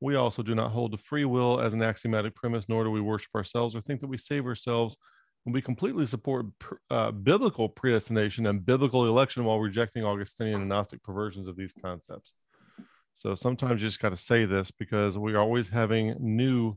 we 0.00 0.14
also 0.14 0.42
do 0.42 0.54
not 0.54 0.70
hold 0.70 0.92
to 0.92 0.98
free 0.98 1.24
will 1.24 1.60
as 1.60 1.74
an 1.74 1.82
axiomatic 1.82 2.34
premise, 2.34 2.68
nor 2.68 2.84
do 2.84 2.90
we 2.90 3.00
worship 3.00 3.34
ourselves 3.34 3.76
or 3.76 3.80
think 3.80 4.00
that 4.00 4.08
we 4.08 4.16
save 4.16 4.46
ourselves. 4.46 4.96
And 5.44 5.54
we 5.54 5.62
completely 5.62 6.06
support 6.06 6.46
uh, 6.90 7.10
biblical 7.12 7.68
predestination 7.68 8.46
and 8.46 8.64
biblical 8.64 9.06
election 9.06 9.44
while 9.44 9.58
rejecting 9.58 10.04
Augustinian 10.04 10.60
and 10.60 10.68
Gnostic 10.68 11.02
perversions 11.02 11.48
of 11.48 11.56
these 11.56 11.72
concepts. 11.82 12.32
So 13.12 13.34
sometimes 13.34 13.82
you 13.82 13.88
just 13.88 14.00
got 14.00 14.10
to 14.10 14.16
say 14.16 14.44
this 14.44 14.70
because 14.70 15.18
we 15.18 15.34
are 15.34 15.40
always 15.40 15.68
having 15.68 16.14
new 16.18 16.76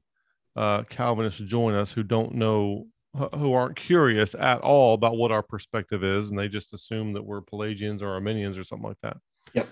uh, 0.56 0.84
Calvinists 0.84 1.40
join 1.40 1.74
us 1.74 1.92
who 1.92 2.04
don't 2.04 2.36
know, 2.36 2.88
who 3.36 3.54
aren't 3.54 3.76
curious 3.76 4.36
at 4.36 4.62
all 4.62 4.94
about 4.94 5.18
what 5.18 5.32
our 5.32 5.44
perspective 5.44 6.04
is, 6.04 6.30
and 6.30 6.38
they 6.38 6.48
just 6.48 6.74
assume 6.74 7.14
that 7.14 7.24
we're 7.26 7.42
Pelagians 7.42 8.02
or 8.02 8.10
Arminians 8.10 8.58
or 8.58 8.64
something 8.64 8.88
like 8.88 9.00
that. 9.04 9.18
Yep. 9.54 9.70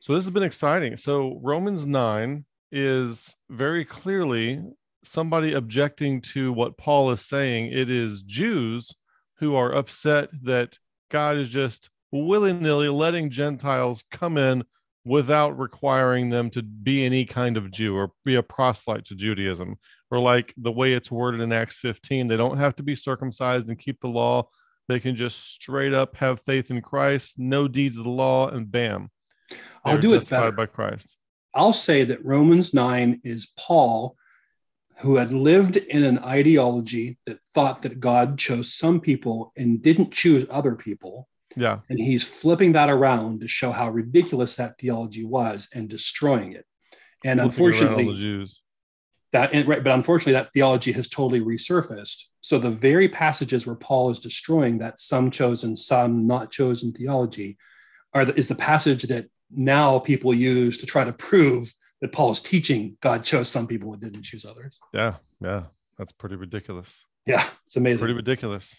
So 0.00 0.14
this 0.14 0.24
has 0.24 0.30
been 0.30 0.42
exciting. 0.42 0.96
So 0.96 1.40
Romans 1.42 1.86
9 1.86 2.44
is 2.74 3.34
very 3.48 3.84
clearly 3.84 4.62
somebody 5.04 5.52
objecting 5.52 6.20
to 6.20 6.52
what 6.52 6.76
Paul 6.76 7.10
is 7.12 7.24
saying. 7.24 7.72
It 7.72 7.88
is 7.88 8.22
Jews 8.22 8.94
who 9.38 9.54
are 9.54 9.74
upset 9.74 10.30
that 10.42 10.78
God 11.10 11.36
is 11.36 11.48
just 11.48 11.90
willy 12.10 12.52
nilly 12.52 12.88
letting 12.88 13.30
Gentiles 13.30 14.04
come 14.10 14.36
in 14.36 14.64
without 15.04 15.58
requiring 15.58 16.30
them 16.30 16.50
to 16.50 16.62
be 16.62 17.04
any 17.04 17.24
kind 17.24 17.56
of 17.56 17.70
Jew 17.70 17.94
or 17.94 18.12
be 18.24 18.36
a 18.36 18.42
proselyte 18.42 19.04
to 19.06 19.14
Judaism. 19.14 19.76
Or, 20.10 20.18
like 20.18 20.54
the 20.56 20.72
way 20.72 20.94
it's 20.94 21.10
worded 21.10 21.40
in 21.40 21.52
Acts 21.52 21.78
15, 21.78 22.28
they 22.28 22.36
don't 22.36 22.58
have 22.58 22.76
to 22.76 22.82
be 22.82 22.94
circumcised 22.94 23.68
and 23.68 23.78
keep 23.78 24.00
the 24.00 24.08
law. 24.08 24.48
They 24.88 25.00
can 25.00 25.16
just 25.16 25.52
straight 25.52 25.94
up 25.94 26.16
have 26.16 26.42
faith 26.42 26.70
in 26.70 26.82
Christ, 26.82 27.38
no 27.38 27.68
deeds 27.68 27.96
of 27.96 28.04
the 28.04 28.10
law, 28.10 28.48
and 28.48 28.70
bam. 28.70 29.10
I'll 29.84 30.00
do 30.00 30.14
it 30.14 30.28
better. 30.28 30.52
by 30.52 30.66
Christ. 30.66 31.16
I'll 31.54 31.72
say 31.72 32.04
that 32.04 32.24
Romans 32.24 32.74
9 32.74 33.20
is 33.24 33.46
Paul, 33.56 34.16
who 34.98 35.16
had 35.16 35.32
lived 35.32 35.76
in 35.76 36.02
an 36.02 36.18
ideology 36.18 37.18
that 37.26 37.38
thought 37.54 37.82
that 37.82 38.00
God 38.00 38.38
chose 38.38 38.74
some 38.74 39.00
people 39.00 39.52
and 39.56 39.82
didn't 39.82 40.12
choose 40.12 40.46
other 40.50 40.74
people. 40.74 41.28
Yeah. 41.56 41.80
And 41.88 41.98
he's 41.98 42.24
flipping 42.24 42.72
that 42.72 42.90
around 42.90 43.40
to 43.40 43.48
show 43.48 43.70
how 43.70 43.90
ridiculous 43.90 44.56
that 44.56 44.78
theology 44.78 45.24
was 45.24 45.68
and 45.72 45.88
destroying 45.88 46.52
it. 46.52 46.66
And 47.24 47.40
Flipping 47.40 47.66
unfortunately, 47.66 48.14
Jews. 48.16 48.60
That, 49.32 49.66
right, 49.66 49.82
but 49.82 49.92
unfortunately, 49.92 50.34
that 50.34 50.52
theology 50.52 50.92
has 50.92 51.08
totally 51.08 51.40
resurfaced. 51.40 52.24
So 52.40 52.58
the 52.58 52.70
very 52.70 53.08
passages 53.08 53.66
where 53.66 53.74
Paul 53.74 54.10
is 54.10 54.20
destroying 54.20 54.78
that 54.78 54.98
some 54.98 55.30
chosen, 55.30 55.76
some 55.76 56.26
not 56.26 56.50
chosen 56.52 56.92
theology 56.92 57.58
are 58.12 58.24
the, 58.24 58.34
is 58.36 58.46
the 58.46 58.54
passage 58.54 59.02
that 59.04 59.26
now 59.50 59.98
people 59.98 60.34
use 60.34 60.78
to 60.78 60.86
try 60.86 61.04
to 61.04 61.12
prove 61.12 61.72
that 62.00 62.12
Paul's 62.12 62.40
teaching 62.40 62.96
God 63.00 63.24
chose 63.24 63.48
some 63.48 63.66
people 63.66 63.92
and 63.92 64.02
didn't 64.02 64.22
choose 64.22 64.44
others. 64.44 64.78
Yeah, 64.92 65.14
yeah, 65.40 65.64
that's 65.98 66.12
pretty 66.12 66.36
ridiculous. 66.36 67.04
Yeah, 67.26 67.46
it's 67.66 67.76
amazing. 67.76 67.98
Pretty 67.98 68.14
ridiculous. 68.14 68.76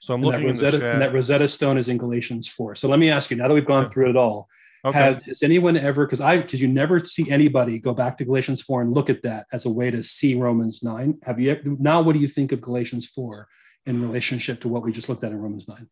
So 0.00 0.14
I'm 0.14 0.22
and 0.22 0.30
looking 0.30 0.46
that 0.46 0.52
Rosetta, 0.52 0.92
and 0.92 1.02
that 1.02 1.12
Rosetta 1.12 1.48
Stone 1.48 1.78
is 1.78 1.88
in 1.88 1.98
Galatians 1.98 2.48
four. 2.48 2.74
So 2.74 2.88
let 2.88 2.98
me 2.98 3.10
ask 3.10 3.30
you: 3.30 3.36
Now 3.36 3.48
that 3.48 3.54
we've 3.54 3.66
gone 3.66 3.90
through 3.90 4.10
it 4.10 4.16
all, 4.16 4.48
okay. 4.84 4.98
have, 4.98 5.24
has 5.24 5.42
anyone 5.42 5.76
ever? 5.76 6.06
Because 6.06 6.20
I 6.20 6.38
because 6.38 6.60
you 6.60 6.68
never 6.68 6.98
see 7.00 7.30
anybody 7.30 7.78
go 7.78 7.94
back 7.94 8.18
to 8.18 8.24
Galatians 8.24 8.62
four 8.62 8.82
and 8.82 8.92
look 8.92 9.10
at 9.10 9.22
that 9.22 9.46
as 9.52 9.66
a 9.66 9.70
way 9.70 9.90
to 9.90 10.02
see 10.02 10.34
Romans 10.34 10.82
nine. 10.82 11.18
Have 11.24 11.40
you 11.40 11.76
now? 11.80 12.00
What 12.00 12.14
do 12.14 12.20
you 12.20 12.28
think 12.28 12.52
of 12.52 12.60
Galatians 12.60 13.06
four 13.06 13.48
in 13.86 14.02
relationship 14.02 14.60
to 14.60 14.68
what 14.68 14.82
we 14.82 14.92
just 14.92 15.08
looked 15.08 15.24
at 15.24 15.32
in 15.32 15.40
Romans 15.40 15.68
nine? 15.68 15.88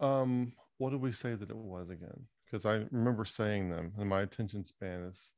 Um, 0.00 0.52
what 0.78 0.90
did 0.90 1.00
we 1.00 1.12
say 1.12 1.34
that 1.34 1.50
it 1.50 1.56
was 1.56 1.88
again? 1.88 2.26
Because 2.50 2.66
I 2.66 2.84
remember 2.90 3.24
saying 3.24 3.70
them 3.70 3.92
and 3.98 4.08
my 4.08 4.22
attention 4.22 4.64
span 4.64 5.02
is 5.02 5.30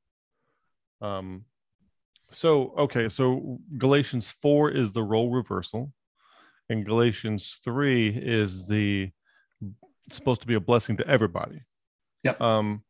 um 1.01 1.45
so 2.31 2.75
okay 2.79 3.09
so 3.09 3.59
Galatians 3.77 4.31
4 4.31 4.71
is 4.71 4.93
the 4.93 5.03
role 5.03 5.31
reversal 5.31 5.93
and 6.69 6.87
Galatians 6.87 7.59
3 7.65 8.09
is 8.09 8.67
the 8.67 9.11
supposed 10.11 10.41
to 10.41 10.47
be 10.47 10.55
a 10.55 10.61
blessing 10.61 10.97
to 10.97 11.07
everybody. 11.07 11.63
Yep. 12.25 12.41
Um 12.41 12.83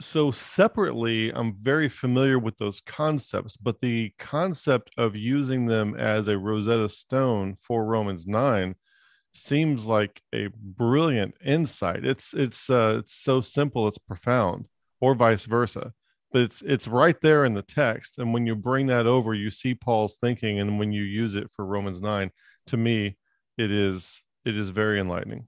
so 0.00 0.30
separately 0.32 1.30
I'm 1.30 1.56
very 1.60 1.88
familiar 1.88 2.38
with 2.38 2.56
those 2.58 2.80
concepts 2.80 3.56
but 3.56 3.80
the 3.80 4.12
concept 4.18 4.90
of 4.98 5.14
using 5.14 5.66
them 5.66 5.94
as 5.94 6.26
a 6.28 6.38
Rosetta 6.38 6.88
Stone 6.88 7.56
for 7.60 7.84
Romans 7.84 8.26
9 8.26 8.74
seems 9.32 9.86
like 9.86 10.20
a 10.34 10.48
brilliant 10.56 11.34
insight. 11.44 12.04
It's 12.04 12.34
it's 12.34 12.68
uh, 12.70 12.96
it's 13.00 13.14
so 13.14 13.40
simple, 13.40 13.88
it's 13.88 13.98
profound, 13.98 14.66
or 15.00 15.14
vice 15.14 15.44
versa. 15.44 15.92
But 16.32 16.42
it's 16.42 16.62
it's 16.62 16.88
right 16.88 17.16
there 17.20 17.44
in 17.44 17.54
the 17.54 17.62
text, 17.62 18.18
and 18.18 18.32
when 18.32 18.46
you 18.46 18.54
bring 18.54 18.86
that 18.86 19.06
over, 19.06 19.34
you 19.34 19.50
see 19.50 19.74
Paul's 19.74 20.16
thinking, 20.16 20.58
and 20.60 20.78
when 20.78 20.92
you 20.92 21.02
use 21.02 21.34
it 21.34 21.50
for 21.50 21.64
Romans 21.64 22.00
nine, 22.00 22.30
to 22.66 22.76
me, 22.76 23.16
it 23.58 23.70
is 23.70 24.22
it 24.44 24.56
is 24.56 24.68
very 24.70 25.00
enlightening. 25.00 25.46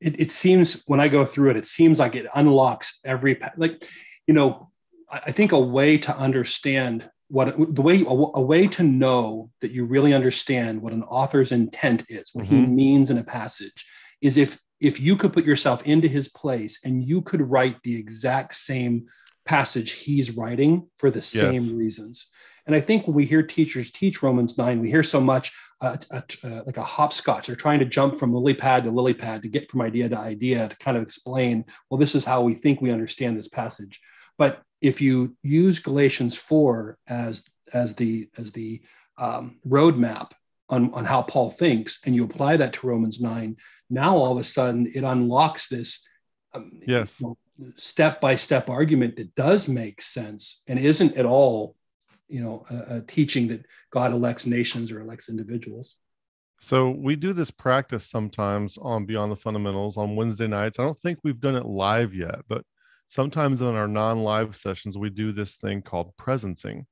It, 0.00 0.20
it 0.20 0.32
seems 0.32 0.82
when 0.86 1.00
I 1.00 1.08
go 1.08 1.24
through 1.24 1.50
it, 1.50 1.56
it 1.56 1.66
seems 1.66 1.98
like 1.98 2.14
it 2.14 2.26
unlocks 2.34 3.00
every 3.04 3.40
like, 3.56 3.84
you 4.26 4.34
know, 4.34 4.70
I 5.10 5.32
think 5.32 5.52
a 5.52 5.60
way 5.60 5.98
to 5.98 6.16
understand 6.16 7.08
what 7.28 7.74
the 7.74 7.82
way 7.82 8.02
a, 8.02 8.08
a, 8.08 8.40
way 8.40 8.68
to 8.68 8.82
know 8.82 9.50
that 9.60 9.72
you 9.72 9.84
really 9.84 10.14
understand 10.14 10.80
what 10.80 10.92
an 10.92 11.02
author's 11.02 11.50
intent 11.50 12.04
is 12.08 12.30
what 12.32 12.44
mm-hmm. 12.44 12.56
he 12.56 12.66
means 12.66 13.10
in 13.10 13.18
a 13.18 13.24
passage 13.24 13.84
is 14.20 14.36
if 14.36 14.60
if 14.80 15.00
you 15.00 15.16
could 15.16 15.32
put 15.32 15.44
yourself 15.44 15.84
into 15.84 16.08
his 16.08 16.28
place 16.28 16.80
and 16.84 17.02
you 17.02 17.22
could 17.22 17.40
write 17.40 17.82
the 17.82 17.96
exact 17.96 18.54
same 18.54 19.06
passage 19.44 19.92
he's 19.92 20.36
writing 20.36 20.88
for 20.98 21.10
the 21.10 21.22
same 21.22 21.64
yes. 21.64 21.72
reasons. 21.72 22.30
And 22.66 22.74
I 22.74 22.80
think 22.80 23.06
when 23.06 23.14
we 23.14 23.26
hear 23.26 23.42
teachers 23.42 23.92
teach 23.92 24.22
Romans 24.22 24.58
9, 24.58 24.80
we 24.80 24.90
hear 24.90 25.04
so 25.04 25.20
much 25.20 25.52
uh, 25.80 25.96
uh, 26.10 26.20
uh, 26.42 26.62
like 26.66 26.76
a 26.76 26.82
hopscotch. 26.82 27.46
They're 27.46 27.56
trying 27.56 27.78
to 27.78 27.84
jump 27.84 28.18
from 28.18 28.34
lily 28.34 28.54
pad 28.54 28.84
to 28.84 28.90
lily 28.90 29.14
pad 29.14 29.42
to 29.42 29.48
get 29.48 29.70
from 29.70 29.82
idea 29.82 30.08
to 30.08 30.18
idea 30.18 30.68
to 30.68 30.76
kind 30.78 30.96
of 30.96 31.02
explain, 31.02 31.64
well, 31.88 31.98
this 31.98 32.16
is 32.16 32.24
how 32.24 32.42
we 32.42 32.54
think 32.54 32.80
we 32.80 32.90
understand 32.90 33.38
this 33.38 33.48
passage. 33.48 34.00
But 34.36 34.62
if 34.80 35.00
you 35.00 35.36
use 35.42 35.78
Galatians 35.78 36.36
4 36.36 36.98
as, 37.06 37.48
as 37.72 37.94
the, 37.96 38.28
as 38.36 38.52
the 38.52 38.82
um, 39.18 39.58
roadmap 39.66 40.32
on, 40.68 40.92
on 40.94 41.04
how 41.04 41.22
Paul 41.22 41.50
thinks, 41.50 42.00
and 42.04 42.14
you 42.14 42.24
apply 42.24 42.56
that 42.58 42.74
to 42.74 42.86
Romans 42.86 43.20
9, 43.20 43.56
now 43.90 44.16
all 44.16 44.32
of 44.32 44.38
a 44.38 44.44
sudden 44.44 44.90
it 44.94 45.04
unlocks 45.04 45.68
this 45.68 46.06
um, 46.54 46.80
yes. 46.86 47.22
step 47.76 48.20
by 48.20 48.36
step 48.36 48.68
argument 48.68 49.16
that 49.16 49.34
does 49.34 49.68
make 49.68 50.00
sense 50.02 50.62
and 50.68 50.78
isn't 50.78 51.16
at 51.16 51.26
all 51.26 51.76
you 52.28 52.42
know 52.42 52.64
a, 52.70 52.96
a, 52.96 53.00
teaching 53.02 53.48
that 53.48 53.64
god 53.90 54.12
elects 54.12 54.46
nations 54.46 54.90
or 54.90 55.00
elects 55.00 55.28
individuals 55.28 55.96
so 56.60 56.90
we 56.90 57.14
do 57.14 57.32
this 57.32 57.50
practice 57.50 58.04
sometimes 58.04 58.78
on 58.78 59.04
beyond 59.04 59.30
the 59.30 59.36
fundamentals 59.36 59.96
on 59.96 60.16
wednesday 60.16 60.46
nights 60.46 60.78
i 60.78 60.82
don't 60.82 60.98
think 60.98 61.18
we've 61.22 61.40
done 61.40 61.56
it 61.56 61.66
live 61.66 62.14
yet 62.14 62.40
but 62.48 62.64
sometimes 63.08 63.60
in 63.60 63.68
our 63.68 63.88
non-live 63.88 64.56
sessions 64.56 64.98
we 64.98 65.10
do 65.10 65.32
this 65.32 65.56
thing 65.56 65.82
called 65.82 66.12
presencing 66.16 66.84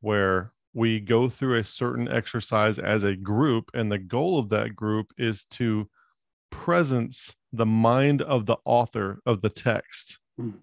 where 0.00 0.52
we 0.74 1.00
go 1.00 1.28
through 1.28 1.58
a 1.58 1.64
certain 1.64 2.08
exercise 2.08 2.78
as 2.78 3.02
a 3.02 3.16
group 3.16 3.70
and 3.74 3.90
the 3.90 3.98
goal 3.98 4.38
of 4.38 4.50
that 4.50 4.76
group 4.76 5.12
is 5.18 5.44
to 5.44 5.88
presence 6.50 7.34
the 7.52 7.66
mind 7.66 8.22
of 8.22 8.46
the 8.46 8.56
author 8.64 9.20
of 9.26 9.40
the 9.40 9.50
text 9.50 10.18
mm. 10.40 10.54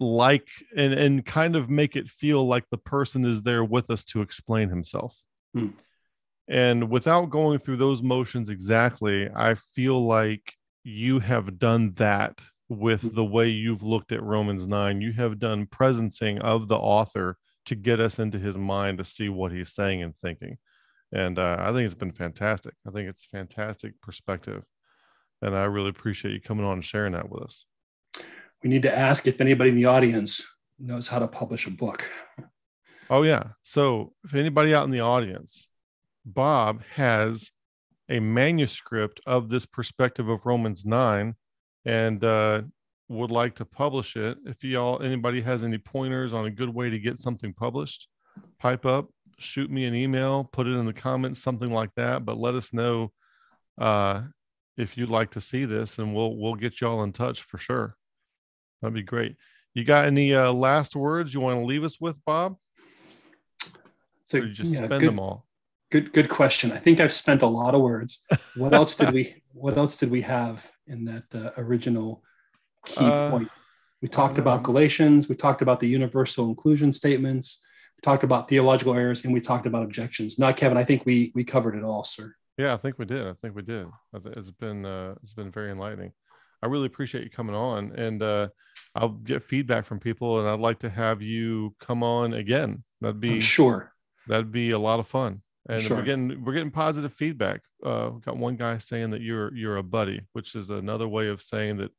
like 0.00 0.48
and 0.76 0.92
and 0.92 1.26
kind 1.26 1.56
of 1.56 1.68
make 1.68 1.96
it 1.96 2.08
feel 2.08 2.46
like 2.46 2.64
the 2.70 2.78
person 2.78 3.24
is 3.24 3.42
there 3.42 3.64
with 3.64 3.90
us 3.90 4.04
to 4.04 4.20
explain 4.20 4.68
himself 4.68 5.16
mm. 5.56 5.72
and 6.48 6.88
without 6.88 7.30
going 7.30 7.58
through 7.58 7.76
those 7.76 8.02
motions 8.02 8.48
exactly 8.48 9.28
i 9.34 9.54
feel 9.74 10.06
like 10.06 10.54
you 10.84 11.18
have 11.18 11.58
done 11.58 11.92
that 11.94 12.38
with 12.68 13.14
the 13.14 13.24
way 13.24 13.48
you've 13.48 13.82
looked 13.82 14.12
at 14.12 14.22
romans 14.22 14.66
9 14.66 15.00
you 15.00 15.12
have 15.12 15.38
done 15.38 15.66
presencing 15.66 16.40
of 16.40 16.68
the 16.68 16.76
author 16.76 17.36
to 17.64 17.74
get 17.74 18.00
us 18.00 18.18
into 18.18 18.38
his 18.38 18.56
mind 18.56 18.98
to 18.98 19.04
see 19.04 19.28
what 19.28 19.52
he's 19.52 19.72
saying 19.72 20.02
and 20.02 20.16
thinking 20.16 20.58
and 21.12 21.38
uh, 21.38 21.56
i 21.60 21.72
think 21.72 21.84
it's 21.84 21.94
been 21.94 22.12
fantastic 22.12 22.74
i 22.86 22.90
think 22.90 23.08
it's 23.08 23.24
fantastic 23.24 24.00
perspective 24.00 24.64
and 25.42 25.54
I 25.54 25.64
really 25.64 25.90
appreciate 25.90 26.32
you 26.32 26.40
coming 26.40 26.64
on 26.64 26.74
and 26.74 26.84
sharing 26.84 27.12
that 27.12 27.28
with 27.28 27.42
us. 27.42 27.64
We 28.62 28.70
need 28.70 28.82
to 28.82 28.96
ask 28.98 29.26
if 29.26 29.40
anybody 29.40 29.70
in 29.70 29.76
the 29.76 29.84
audience 29.84 30.46
knows 30.78 31.06
how 31.06 31.18
to 31.18 31.28
publish 31.28 31.66
a 31.66 31.70
book. 31.70 32.08
Oh, 33.08 33.22
yeah. 33.22 33.44
So, 33.62 34.14
if 34.24 34.34
anybody 34.34 34.74
out 34.74 34.84
in 34.84 34.90
the 34.90 35.00
audience, 35.00 35.68
Bob 36.24 36.82
has 36.94 37.52
a 38.08 38.18
manuscript 38.18 39.20
of 39.26 39.48
this 39.48 39.66
perspective 39.66 40.28
of 40.28 40.44
Romans 40.44 40.84
9 40.84 41.36
and 41.86 42.22
uh, 42.22 42.62
would 43.08 43.30
like 43.30 43.54
to 43.54 43.64
publish 43.64 44.16
it. 44.16 44.36
If 44.44 44.62
y'all, 44.64 45.00
anybody 45.00 45.40
has 45.40 45.62
any 45.62 45.78
pointers 45.78 46.32
on 46.32 46.44
a 46.44 46.50
good 46.50 46.68
way 46.68 46.90
to 46.90 46.98
get 46.98 47.18
something 47.18 47.54
published, 47.54 48.08
pipe 48.58 48.84
up, 48.84 49.08
shoot 49.38 49.70
me 49.70 49.84
an 49.84 49.94
email, 49.94 50.44
put 50.52 50.66
it 50.66 50.70
in 50.70 50.84
the 50.84 50.92
comments, 50.92 51.40
something 51.40 51.72
like 51.72 51.90
that. 51.96 52.24
But 52.24 52.38
let 52.38 52.54
us 52.54 52.74
know 52.74 53.12
uh, 53.80 54.22
if 54.76 54.98
you'd 54.98 55.08
like 55.08 55.30
to 55.32 55.40
see 55.40 55.64
this, 55.64 55.98
and 55.98 56.14
we'll 56.14 56.36
we'll 56.36 56.56
get 56.56 56.80
y'all 56.80 57.04
in 57.04 57.12
touch 57.12 57.42
for 57.42 57.58
sure. 57.58 57.96
That'd 58.82 58.94
be 58.94 59.02
great. 59.02 59.36
You 59.74 59.84
got 59.84 60.06
any 60.06 60.34
uh, 60.34 60.52
last 60.52 60.96
words 60.96 61.32
you 61.32 61.40
want 61.40 61.60
to 61.60 61.64
leave 61.64 61.84
us 61.84 62.00
with, 62.00 62.16
Bob? 62.24 62.56
So 64.26 64.38
you 64.38 64.50
just 64.50 64.72
yeah, 64.72 64.86
spend 64.86 65.00
good, 65.00 65.10
them 65.10 65.20
all. 65.20 65.45
Good, 65.96 66.12
good 66.12 66.28
question. 66.28 66.72
I 66.72 66.78
think 66.78 67.00
I've 67.00 67.10
spent 67.10 67.40
a 67.40 67.46
lot 67.46 67.74
of 67.74 67.80
words. 67.80 68.22
What 68.54 68.74
else 68.74 68.96
did 68.96 69.14
we? 69.14 69.42
What 69.54 69.78
else 69.78 69.96
did 69.96 70.10
we 70.10 70.20
have 70.20 70.70
in 70.86 71.06
that 71.06 71.24
uh, 71.34 71.52
original 71.56 72.22
key 72.84 73.06
uh, 73.06 73.30
point? 73.30 73.48
We 74.02 74.08
talked 74.08 74.36
about 74.36 74.62
Galatians. 74.62 75.30
We 75.30 75.34
talked 75.34 75.62
about 75.62 75.80
the 75.80 75.88
universal 75.88 76.50
inclusion 76.50 76.92
statements. 76.92 77.64
We 77.96 78.02
talked 78.02 78.22
about 78.22 78.46
theological 78.50 78.92
errors, 78.92 79.24
and 79.24 79.32
we 79.32 79.40
talked 79.40 79.64
about 79.64 79.82
objections. 79.84 80.38
Now, 80.38 80.52
Kevin, 80.52 80.76
I 80.76 80.84
think 80.84 81.06
we 81.06 81.32
we 81.34 81.42
covered 81.42 81.74
it 81.74 81.82
all, 81.82 82.04
sir. 82.04 82.34
Yeah, 82.58 82.74
I 82.74 82.76
think 82.76 82.98
we 82.98 83.06
did. 83.06 83.26
I 83.26 83.32
think 83.40 83.56
we 83.56 83.62
did. 83.62 83.86
It's 84.12 84.50
been 84.50 84.84
uh, 84.84 85.14
it's 85.22 85.32
been 85.32 85.50
very 85.50 85.70
enlightening. 85.70 86.12
I 86.62 86.66
really 86.66 86.86
appreciate 86.86 87.24
you 87.24 87.30
coming 87.30 87.56
on, 87.56 87.92
and 87.92 88.22
uh, 88.22 88.48
I'll 88.94 89.16
get 89.32 89.42
feedback 89.42 89.86
from 89.86 90.00
people, 90.00 90.40
and 90.40 90.50
I'd 90.50 90.60
like 90.60 90.80
to 90.80 90.90
have 90.90 91.22
you 91.22 91.74
come 91.80 92.02
on 92.02 92.34
again. 92.34 92.84
That'd 93.00 93.20
be 93.20 93.36
I'm 93.36 93.40
sure. 93.40 93.94
That'd 94.28 94.52
be 94.52 94.72
a 94.72 94.78
lot 94.78 95.00
of 95.00 95.06
fun, 95.06 95.40
and 95.68 95.82
sure. 95.82 95.96
we're 95.96 96.02
getting 96.02 96.44
we're 96.44 96.52
getting 96.52 96.70
positive 96.70 97.12
feedback. 97.12 97.60
Uh, 97.84 98.10
got 98.10 98.36
one 98.36 98.56
guy 98.56 98.78
saying 98.78 99.10
that 99.10 99.20
you're 99.20 99.54
you're 99.54 99.76
a 99.76 99.82
buddy, 99.82 100.22
which 100.32 100.54
is 100.54 100.70
another 100.70 101.08
way 101.08 101.28
of 101.28 101.42
saying 101.42 101.78
that 101.78 101.90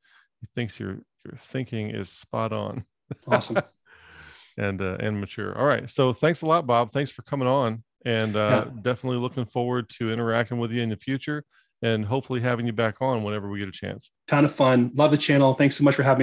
he 0.42 0.48
thinks 0.56 0.80
your 0.80 1.00
your 1.26 1.38
thinking 1.38 1.90
is 1.90 2.10
spot 2.10 2.54
on. 2.54 2.86
Awesome. 3.28 3.62
and 4.58 4.82
uh, 4.82 4.98
and 5.00 5.20
mature. 5.20 5.58
All 5.58 5.66
right. 5.66 5.90
So 5.90 6.14
thanks 6.14 6.42
a 6.42 6.46
lot, 6.46 6.66
Bob. 6.66 6.92
Thanks 6.92 7.12
for 7.12 7.22
coming 7.24 7.48
on 7.48 7.84
and 8.06 8.36
uh, 8.36 8.66
yeah. 8.66 8.82
definitely 8.82 9.20
looking 9.20 9.46
forward 9.46 9.90
to 9.90 10.12
interacting 10.12 10.60
with 10.60 10.72
you 10.72 10.82
in 10.82 10.90
the 10.90 10.96
future 10.96 11.44
and 11.82 12.06
hopefully 12.06 12.40
having 12.40 12.66
you 12.66 12.74
back 12.74 12.96
on 13.02 13.24
whenever 13.24 13.50
we 13.50 13.60
get 13.60 13.68
a 13.68 13.72
chance. 13.72 14.10
Ton 14.28 14.46
of 14.46 14.54
fun. 14.54 14.92
Love 14.96 15.12
the 15.12 15.18
channel. 15.18 15.54
Thanks 15.54 15.76
so 15.76 15.84
much 15.84 15.96
for 15.96 16.04
having 16.04 16.14
me. 16.14 16.16